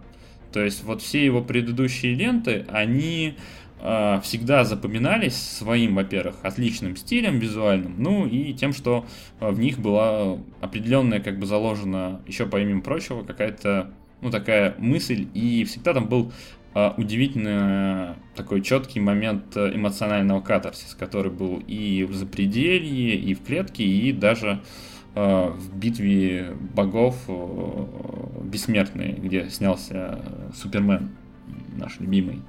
То 0.51 0.61
есть 0.63 0.83
вот 0.83 1.01
все 1.01 1.23
его 1.23 1.41
предыдущие 1.41 2.13
ленты, 2.13 2.65
они 2.69 3.35
всегда 3.83 4.63
запоминались 4.63 5.35
своим, 5.35 5.95
во-первых, 5.95 6.37
отличным 6.41 6.95
стилем 6.95 7.39
визуальным, 7.39 7.95
ну 7.97 8.25
и 8.25 8.53
тем, 8.53 8.71
что 8.71 9.05
а, 9.41 9.51
в 9.51 9.59
них 9.59 9.77
была 9.77 10.37
определенная, 10.61 11.19
как 11.19 11.37
бы 11.37 11.45
заложена, 11.45 12.21
еще 12.25 12.45
помимо 12.45 12.81
прочего, 12.81 13.23
какая-то, 13.23 13.91
ну, 14.21 14.31
такая 14.31 14.73
мысль, 14.77 15.27
и 15.33 15.65
всегда 15.65 15.93
там 15.93 16.07
был 16.07 16.31
а, 16.73 16.93
удивительно 16.97 18.15
такой 18.37 18.61
четкий 18.61 19.01
момент 19.01 19.57
эмоционального 19.57 20.39
катарсиса, 20.39 20.97
который 20.97 21.31
был 21.31 21.61
и 21.67 22.05
в 22.05 22.13
запределье, 22.13 23.17
и 23.17 23.33
в 23.33 23.43
клетке, 23.43 23.83
и 23.83 24.13
даже 24.13 24.61
в 25.15 25.75
битве 25.75 26.55
богов 26.73 27.29
бессмертные, 28.41 29.13
где 29.13 29.47
снялся 29.51 30.49
Супермен, 30.55 31.11
наш 31.77 31.99
любимый. 31.99 32.41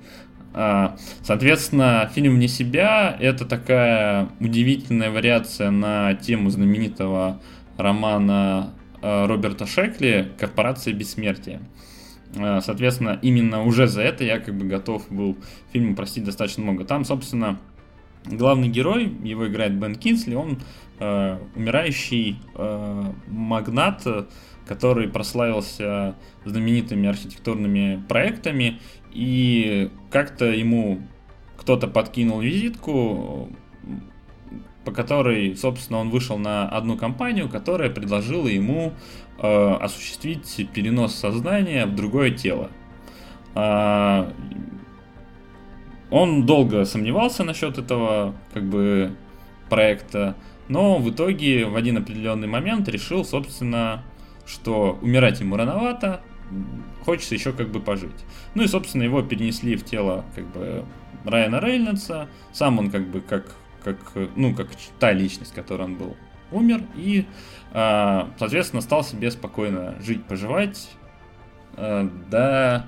А, 0.54 0.96
соответственно, 1.22 2.08
фильм 2.14 2.36
«Вне 2.36 2.46
себя»— 2.46 3.16
это 3.20 3.44
такая 3.44 4.28
удивительная 4.38 5.10
вариация 5.10 5.70
на 5.70 6.14
тему 6.14 6.48
знаменитого 6.50 7.40
романа 7.76 8.72
а, 9.02 9.26
Роберта 9.26 9.66
Шекли 9.66 10.28
«Корпорация 10.38 10.94
бессмертия». 10.94 11.60
А, 12.36 12.60
соответственно, 12.60 13.18
именно 13.20 13.64
уже 13.64 13.88
за 13.88 14.02
это 14.02 14.22
я 14.22 14.38
как 14.38 14.56
бы 14.56 14.66
готов 14.66 15.10
был 15.10 15.36
фильм 15.72 15.96
простить 15.96 16.24
достаточно 16.24 16.62
много. 16.62 16.84
Там, 16.84 17.04
собственно, 17.04 17.58
главный 18.24 18.68
герой, 18.68 19.12
его 19.24 19.48
играет 19.48 19.74
Бен 19.74 19.96
Кинсли, 19.96 20.36
он 20.36 20.60
э, 21.00 21.38
умирающий 21.56 22.38
э, 22.54 23.02
магнат, 23.26 24.06
который 24.66 25.08
прославился 25.08 26.14
знаменитыми 26.44 27.08
архитектурными 27.08 28.02
проектами 28.08 28.80
и 29.14 29.90
как-то 30.10 30.46
ему 30.46 31.00
кто-то 31.56 31.86
подкинул 31.88 32.40
визитку, 32.40 33.48
по 34.84 34.92
которой, 34.92 35.56
собственно, 35.56 36.00
он 36.00 36.10
вышел 36.10 36.36
на 36.36 36.68
одну 36.68 36.96
компанию, 36.96 37.48
которая 37.48 37.88
предложила 37.88 38.48
ему 38.48 38.92
э, 39.38 39.74
осуществить 39.80 40.68
перенос 40.74 41.14
сознания 41.14 41.86
в 41.86 41.94
другое 41.94 42.32
тело. 42.32 42.70
Э, 43.54 44.30
он 46.10 46.44
долго 46.44 46.84
сомневался 46.84 47.44
насчет 47.44 47.78
этого 47.78 48.34
как 48.52 48.64
бы 48.64 49.16
проекта, 49.70 50.36
но 50.68 50.98
в 50.98 51.10
итоге 51.10 51.66
в 51.66 51.76
один 51.76 51.96
определенный 51.98 52.46
момент 52.46 52.88
решил, 52.88 53.24
собственно, 53.24 54.04
что 54.46 54.98
умирать 55.00 55.40
ему 55.40 55.56
рановато, 55.56 56.20
хочется 57.04 57.34
еще 57.34 57.52
как 57.52 57.68
бы 57.68 57.80
пожить. 57.80 58.24
Ну 58.54 58.62
и, 58.62 58.66
собственно, 58.66 59.02
его 59.02 59.22
перенесли 59.22 59.76
в 59.76 59.84
тело 59.84 60.24
как 60.34 60.46
бы 60.52 60.84
Райана 61.24 61.60
Рейнольдса. 61.60 62.28
Сам 62.52 62.78
он 62.78 62.90
как 62.90 63.06
бы 63.06 63.20
как, 63.20 63.54
как, 63.82 63.98
ну, 64.36 64.54
как 64.54 64.68
та 64.98 65.12
личность, 65.12 65.54
которой 65.54 65.82
он 65.82 65.96
был, 65.96 66.16
умер. 66.50 66.82
И, 66.96 67.26
э, 67.72 68.20
соответственно, 68.38 68.82
стал 68.82 69.04
себе 69.04 69.30
спокойно 69.30 69.94
жить, 70.00 70.24
поживать, 70.24 70.90
э, 71.76 72.08
да 72.30 72.86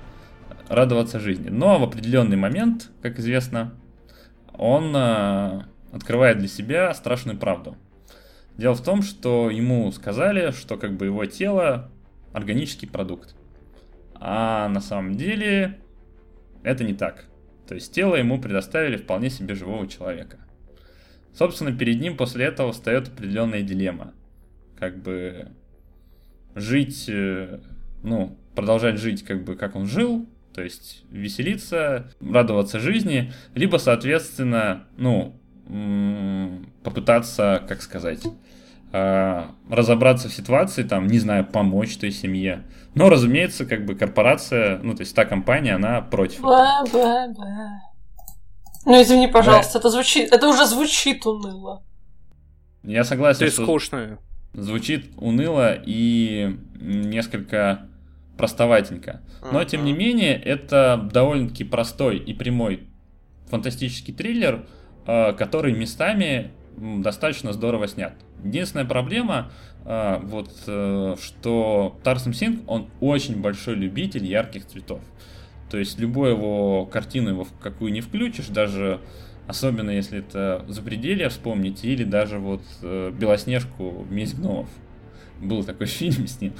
радоваться 0.69 1.19
жизни. 1.19 1.49
Но 1.49 1.79
в 1.79 1.83
определенный 1.83 2.37
момент, 2.37 2.91
как 3.01 3.19
известно, 3.19 3.73
он 4.53 4.93
э, 4.95 5.61
открывает 5.91 6.39
для 6.39 6.47
себя 6.47 6.93
страшную 6.93 7.37
правду. 7.37 7.77
Дело 8.57 8.73
в 8.73 8.83
том, 8.83 9.03
что 9.03 9.49
ему 9.49 9.91
сказали, 9.91 10.51
что 10.51 10.77
как 10.77 10.97
бы 10.97 11.05
его 11.05 11.25
тело 11.25 11.91
органический 12.33 12.87
продукт. 12.87 13.36
А 14.19 14.67
на 14.69 14.81
самом 14.81 15.15
деле 15.15 15.79
это 16.63 16.83
не 16.83 16.93
так. 16.93 17.25
То 17.67 17.75
есть 17.75 17.93
тело 17.93 18.15
ему 18.15 18.39
предоставили 18.39 18.97
вполне 18.97 19.29
себе 19.29 19.55
живого 19.55 19.87
человека. 19.87 20.37
Собственно, 21.33 21.71
перед 21.71 22.01
ним 22.01 22.17
после 22.17 22.45
этого 22.45 22.71
встает 22.71 23.09
определенная 23.09 23.61
дилемма. 23.61 24.13
Как 24.79 25.01
бы 25.01 25.49
жить, 26.55 27.05
э, 27.09 27.59
ну, 28.03 28.37
продолжать 28.55 28.97
жить, 28.97 29.23
как 29.23 29.43
бы, 29.43 29.55
как 29.55 29.75
он 29.75 29.85
жил, 29.85 30.27
то 30.53 30.63
есть 30.63 31.03
веселиться, 31.11 32.11
радоваться 32.19 32.79
жизни, 32.79 33.31
либо, 33.53 33.77
соответственно, 33.77 34.87
ну, 34.97 35.35
попытаться, 36.83 37.63
как 37.67 37.81
сказать, 37.81 38.23
а, 38.91 39.51
разобраться 39.69 40.29
в 40.29 40.33
ситуации, 40.33 40.83
там, 40.83 41.07
не 41.07 41.19
знаю, 41.19 41.45
помочь 41.45 41.97
той 41.97 42.11
семье. 42.11 42.63
Но, 42.97 43.09
разумеется, 43.09 43.65
как 43.65 43.85
бы 43.85 43.95
корпорация, 43.95 44.79
ну, 44.79 44.95
то 44.95 45.01
есть 45.01 45.15
та 45.15 45.25
компания, 45.25 45.75
она 45.75 46.01
против. 46.01 46.41
Бла-бла-бла. 46.41 47.81
Ну, 48.85 49.01
извини, 49.01 49.27
пожалуйста, 49.27 49.73
да. 49.73 49.79
это 49.79 49.89
звучит, 49.89 50.31
это 50.31 50.47
уже 50.47 50.65
звучит 50.65 51.25
уныло. 51.25 51.83
Я 52.83 53.03
согласен, 53.03 53.39
Ты 53.39 53.51
что 53.51 53.63
скучно. 53.63 54.19
звучит 54.53 55.11
уныло 55.17 55.73
и 55.73 56.57
несколько 56.79 57.87
простоватенько. 58.37 59.21
Но, 59.51 59.63
тем 59.65 59.83
не 59.83 59.93
менее, 59.93 60.35
это 60.35 61.09
довольно-таки 61.11 61.63
простой 61.63 62.17
и 62.17 62.33
прямой 62.33 62.87
фантастический 63.49 64.13
триллер, 64.13 64.65
а, 65.05 65.33
который 65.33 65.73
местами 65.73 66.51
достаточно 66.77 67.53
здорово 67.53 67.87
снят. 67.87 68.13
Единственная 68.43 68.85
проблема, 68.85 69.51
э, 69.85 70.19
вот, 70.21 70.51
э, 70.67 71.15
что 71.21 71.97
Тарсом 72.03 72.33
Синг, 72.33 72.61
он 72.67 72.87
очень 72.99 73.41
большой 73.41 73.75
любитель 73.75 74.25
ярких 74.25 74.65
цветов. 74.65 75.01
То 75.69 75.77
есть 75.77 75.99
любую 75.99 76.31
его 76.31 76.85
картину, 76.85 77.29
его 77.29 77.43
в 77.43 77.57
какую 77.59 77.91
не 77.91 78.01
включишь, 78.01 78.47
даже 78.47 79.01
особенно 79.47 79.91
если 79.91 80.19
это 80.19 80.63
«Запределье» 80.67 81.29
вспомнить, 81.29 81.83
или 81.83 82.03
даже 82.03 82.37
вот 82.37 82.61
э, 82.83 83.11
«Белоснежку. 83.17 84.05
Месть 84.09 84.35
гномов». 84.37 84.67
Был 85.39 85.63
такой 85.63 85.87
фильм 85.87 86.27
с 86.27 86.41
ним. 86.41 86.53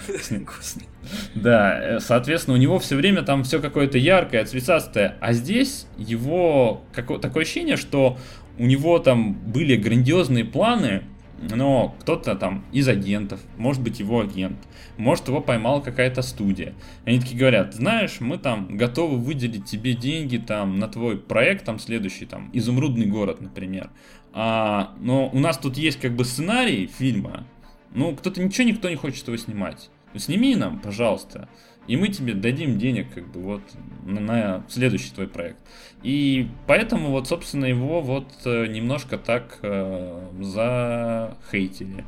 Да, 1.35 1.80
э, 1.80 1.99
соответственно, 1.99 2.56
у 2.56 2.60
него 2.60 2.80
все 2.80 2.95
время 2.95 3.23
там 3.23 3.44
все 3.44 3.60
какое-то 3.61 3.98
яркое, 3.98 4.45
цветастое. 4.45 5.15
А 5.19 5.34
здесь 5.34 5.88
его 5.98 6.81
такое 6.95 7.44
ощущение, 7.44 7.76
что 7.76 8.18
у 8.57 8.65
него 8.65 8.99
там 8.99 9.34
были 9.34 9.75
грандиозные 9.75 10.45
планы, 10.45 11.03
но 11.39 11.95
кто-то 11.99 12.35
там 12.35 12.65
из 12.71 12.88
агентов, 12.88 13.39
может 13.57 13.81
быть 13.84 13.99
его 13.99 14.21
агент, 14.21 14.57
может 14.97 15.27
его 15.27 15.39
поймала 15.39 15.81
какая-то 15.81 16.21
студия. 16.21 16.73
Они 17.05 17.19
такие 17.19 17.38
говорят, 17.38 17.73
знаешь, 17.73 18.19
мы 18.19 18.38
там 18.38 18.75
готовы 18.75 19.17
выделить 19.17 19.65
тебе 19.65 19.93
деньги 19.93 20.38
там 20.38 20.79
на 20.79 20.88
твой 20.88 21.17
проект, 21.17 21.65
там 21.65 21.77
следующий, 21.79 22.25
там, 22.25 22.49
Изумрудный 22.53 23.05
город, 23.05 23.41
например. 23.41 23.91
А, 24.34 24.95
но 24.99 25.29
у 25.29 25.39
нас 25.39 25.57
тут 25.57 25.77
есть 25.77 25.99
как 25.99 26.15
бы 26.15 26.25
сценарий 26.25 26.88
фильма, 26.88 27.45
ну, 27.93 28.15
кто-то 28.15 28.41
ничего, 28.41 28.67
никто 28.67 28.89
не 28.89 28.95
хочет 28.95 29.25
его 29.27 29.38
снимать. 29.38 29.89
Ну, 30.13 30.19
сними 30.19 30.55
нам, 30.55 30.79
пожалуйста, 30.79 31.49
и 31.88 31.95
мы 31.95 32.09
тебе 32.09 32.34
дадим 32.34 32.77
денег, 32.77 33.14
как 33.14 33.27
бы, 33.27 33.41
вот, 33.41 33.61
на, 34.05 34.19
на 34.19 34.65
следующий 34.69 35.11
твой 35.11 35.27
проект. 35.27 35.57
И 36.03 36.47
поэтому, 36.68 37.09
вот, 37.11 37.27
собственно, 37.27 37.65
его 37.65 38.01
вот 38.01 38.27
э, 38.45 38.68
немножко 38.68 39.18
так 39.18 39.59
э, 39.61 40.30
захейтили. 40.41 42.05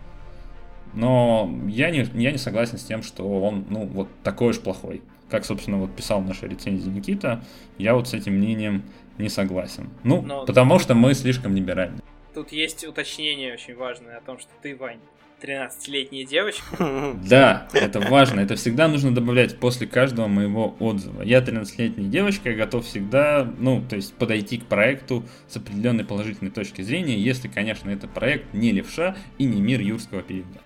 Но 0.94 1.52
я 1.68 1.92
не, 1.92 2.06
я 2.14 2.32
не 2.32 2.38
согласен 2.38 2.78
с 2.78 2.84
тем, 2.84 3.04
что 3.04 3.42
он, 3.42 3.66
ну, 3.70 3.86
вот 3.86 4.10
такой 4.24 4.50
уж 4.50 4.60
плохой. 4.60 5.02
Как, 5.30 5.46
собственно, 5.46 5.78
вот 5.78 5.96
писал 5.96 6.22
в 6.22 6.26
нашей 6.26 6.50
рецензии 6.50 6.90
Никита, 6.90 7.44
я 7.78 7.94
вот 7.94 8.08
с 8.08 8.14
этим 8.14 8.34
мнением 8.34 8.84
не 9.18 9.30
согласен. 9.30 9.90
Ну, 10.04 10.22
Но... 10.22 10.46
потому 10.46 10.80
что 10.80 10.96
мы 10.96 11.14
слишком 11.14 11.56
либеральны. 11.56 12.00
Тут 12.34 12.52
есть 12.52 12.86
уточнение 12.86 13.54
очень 13.54 13.76
важное 13.76 14.18
о 14.18 14.22
том, 14.22 14.40
что 14.40 14.50
ты, 14.62 14.76
Вань, 14.76 15.00
13-летняя 15.42 16.26
девочка. 16.26 16.64
Да, 17.30 17.68
это 17.74 18.00
важно. 18.00 18.40
Это 18.40 18.56
всегда 18.56 18.88
нужно 18.88 19.14
добавлять 19.14 19.60
после 19.60 19.88
каждого 19.88 20.28
моего 20.28 20.76
отзыва. 20.80 21.22
Я 21.22 21.40
13-летняя 21.40 22.08
девочка, 22.08 22.50
я 22.50 22.56
готов 22.56 22.86
всегда, 22.86 23.52
ну, 23.58 23.84
то 23.88 23.96
есть 23.96 24.14
подойти 24.16 24.58
к 24.58 24.66
проекту 24.66 25.24
с 25.48 25.58
определенной 25.58 26.06
положительной 26.06 26.52
точки 26.52 26.82
зрения, 26.82 27.18
если, 27.18 27.48
конечно, 27.48 27.90
это 27.90 28.08
проект 28.08 28.54
не 28.54 28.72
левша 28.72 29.16
и 29.38 29.46
не 29.46 29.62
мир 29.62 29.82
юрского 29.82 30.22
периода. 30.22 30.60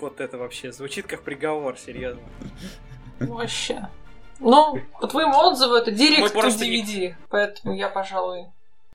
Вот 0.00 0.20
это 0.20 0.38
вообще 0.38 0.72
звучит 0.72 1.06
как 1.06 1.22
приговор, 1.22 1.78
серьезно. 1.78 2.22
Вообще. 3.20 3.88
Ну, 4.40 4.80
по 5.00 5.06
твоему 5.06 5.36
отзыву 5.36 5.74
это 5.74 5.92
директ 5.92 6.34
DVD, 6.34 7.14
поэтому 7.30 7.76
я, 7.76 7.88
пожалуй, 7.88 8.46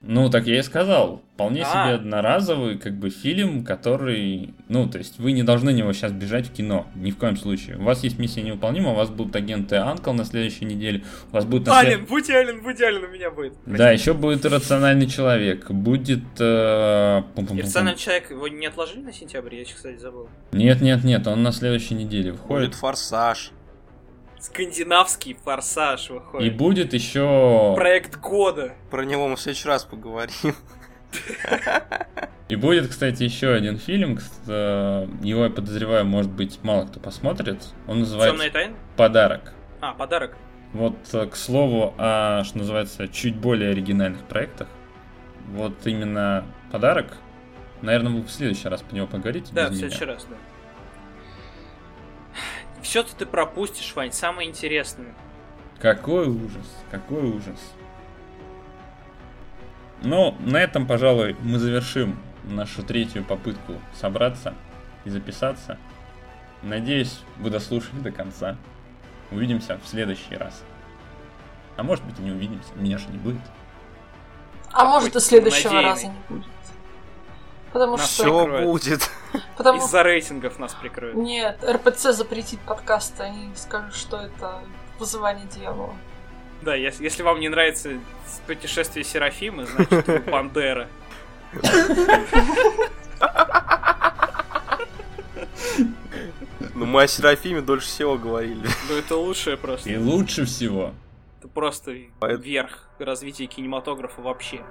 ну, 0.01 0.29
так 0.29 0.45
я 0.45 0.59
и 0.59 0.61
сказал. 0.61 1.23
Вполне 1.33 1.63
а. 1.63 1.65
себе 1.65 1.95
одноразовый, 1.95 2.77
как 2.77 2.93
бы, 2.93 3.09
фильм, 3.09 3.65
который... 3.65 4.53
Ну, 4.69 4.87
то 4.87 4.99
есть, 4.99 5.17
вы 5.17 5.31
не 5.31 5.41
должны 5.41 5.71
него 5.71 5.91
сейчас 5.91 6.11
бежать 6.11 6.47
в 6.47 6.53
кино. 6.53 6.85
Ни 6.95 7.09
в 7.09 7.17
коем 7.17 7.35
случае. 7.35 7.77
У 7.77 7.83
вас 7.83 8.03
есть 8.03 8.19
миссия 8.19 8.43
невыполнима, 8.43 8.91
у 8.91 8.95
вас 8.95 9.09
будут 9.09 9.35
агенты 9.35 9.77
Анкл 9.77 10.13
на 10.13 10.23
следующей 10.23 10.65
неделе, 10.65 11.03
у 11.31 11.35
вас 11.35 11.45
будет... 11.45 11.65
На 11.65 11.79
Ален, 11.79 12.05
будь 12.05 12.29
Ален, 12.29 12.61
будь 12.61 12.81
Ален 12.81 13.03
у 13.03 13.07
меня 13.07 13.31
будет. 13.31 13.53
Спасибо. 13.53 13.77
Да, 13.77 13.91
еще 13.91 14.13
будет 14.13 14.45
иррациональный 14.45 15.07
человек. 15.07 15.69
Будет... 15.71 16.23
Э... 16.39 17.23
Иррациональный 17.35 17.99
человек, 17.99 18.29
его 18.29 18.47
не 18.47 18.67
отложили 18.67 19.01
на 19.01 19.13
сентябрь? 19.13 19.55
Я, 19.55 19.65
кстати, 19.65 19.97
забыл. 19.97 20.29
Нет, 20.51 20.81
нет, 20.81 21.03
нет, 21.03 21.25
он 21.25 21.41
на 21.41 21.51
следующей 21.51 21.95
неделе 21.95 22.33
входит. 22.33 22.69
Будет 22.69 22.79
Форсаж. 22.79 23.51
Скандинавский 24.47 25.37
форсаж 25.43 26.09
выходит. 26.09 26.53
И 26.53 26.55
будет 26.55 26.93
еще... 26.93 27.73
Проект 27.75 28.17
года. 28.19 28.73
Про 28.89 29.03
него 29.03 29.27
мы 29.27 29.35
в 29.35 29.41
следующий 29.41 29.67
раз 29.67 29.83
поговорим. 29.83 30.55
И 32.47 32.55
будет, 32.55 32.87
кстати, 32.87 33.23
еще 33.23 33.49
один 33.53 33.77
фильм. 33.77 34.19
Его, 34.45 35.43
я 35.43 35.49
подозреваю, 35.49 36.05
может 36.05 36.31
быть, 36.31 36.59
мало 36.63 36.85
кто 36.85 36.99
посмотрит. 36.99 37.61
Он 37.87 37.99
называется 37.99 38.35
Темная 38.35 38.51
тайна? 38.51 38.75
Подарок. 38.95 39.53
А, 39.81 39.93
подарок. 39.93 40.37
Вот, 40.73 40.95
э, 41.13 41.25
к 41.27 41.35
слову, 41.35 41.93
о, 41.97 42.43
что 42.45 42.57
называется, 42.57 43.07
чуть 43.07 43.35
более 43.35 43.71
оригинальных 43.71 44.23
проектах. 44.23 44.67
Вот 45.47 45.73
именно 45.85 46.45
подарок. 46.71 47.17
Наверное, 47.81 48.13
вы 48.13 48.21
в 48.21 48.29
следующий 48.29 48.69
раз 48.69 48.81
по 48.81 48.95
него 48.95 49.07
поговорите. 49.07 49.51
Да, 49.53 49.69
в 49.69 49.75
следующий 49.75 50.05
раз, 50.05 50.25
да. 50.29 50.35
Все-то 52.81 53.15
ты 53.15 53.25
пропустишь, 53.25 53.93
Вань, 53.95 54.11
самое 54.11 54.49
интересное. 54.49 55.13
Какой 55.79 56.27
ужас, 56.27 56.67
какой 56.89 57.23
ужас. 57.23 57.59
Ну, 60.03 60.35
на 60.39 60.57
этом, 60.57 60.85
пожалуй, 60.87 61.35
мы 61.41 61.59
завершим 61.59 62.19
нашу 62.43 62.83
третью 62.83 63.23
попытку 63.23 63.73
собраться 63.93 64.53
и 65.05 65.09
записаться. 65.09 65.77
Надеюсь, 66.63 67.21
вы 67.37 67.49
дослушали 67.49 67.99
до 67.99 68.11
конца. 68.11 68.57
Увидимся 69.31 69.79
в 69.83 69.87
следующий 69.87 70.35
раз. 70.35 70.63
А 71.75 71.83
может 71.83 72.03
быть 72.05 72.17
и 72.19 72.21
не 72.21 72.31
увидимся, 72.31 72.69
меня 72.75 72.97
же 72.97 73.07
не 73.09 73.17
будет. 73.17 73.41
А 74.71 74.85
может 74.85 75.15
и 75.15 75.19
следующего 75.19 75.73
Надеянный. 75.73 75.89
раза 75.89 76.07
не 76.07 76.19
будет. 76.29 76.47
Потому 77.73 77.97
нас 77.97 78.13
что... 78.13 78.23
Все 78.23 78.63
будет. 78.63 79.09
Потому... 79.57 79.79
Из-за 79.79 80.03
рейтингов 80.03 80.59
нас 80.59 80.73
прикроют. 80.73 81.15
Нет, 81.15 81.63
РПЦ 81.67 82.13
запретит 82.13 82.59
подкасты, 82.61 83.23
они 83.23 83.51
скажут, 83.55 83.95
что 83.95 84.17
это 84.17 84.61
вызывание 84.99 85.45
дьявола. 85.47 85.93
Да, 86.61 86.75
если, 86.75 87.03
если 87.03 87.23
вам 87.23 87.39
не 87.39 87.49
нравится 87.49 87.91
путешествие 88.47 89.03
Серафимы, 89.03 89.65
значит 89.65 90.07
вы 90.07 90.19
Бандера. 90.31 90.87
Ну 96.73 96.85
мы 96.85 97.03
о 97.03 97.07
Серафиме 97.07 97.61
дольше 97.61 97.87
всего 97.87 98.17
говорили. 98.17 98.67
Ну 98.89 98.95
это 98.95 99.15
лучшее 99.15 99.57
просто. 99.57 99.89
И 99.89 99.97
лучше 99.97 100.45
всего. 100.45 100.93
Это 101.39 101.47
просто 101.47 101.95
верх 102.21 102.87
развития 102.99 103.45
кинематографа 103.47 104.21
вообще. 104.21 104.63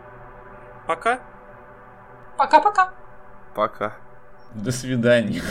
Пока. 0.86 1.20
Пока-пока. 2.36 2.92
Пока. 3.54 3.94
До 4.54 4.70
свидания. 4.72 5.42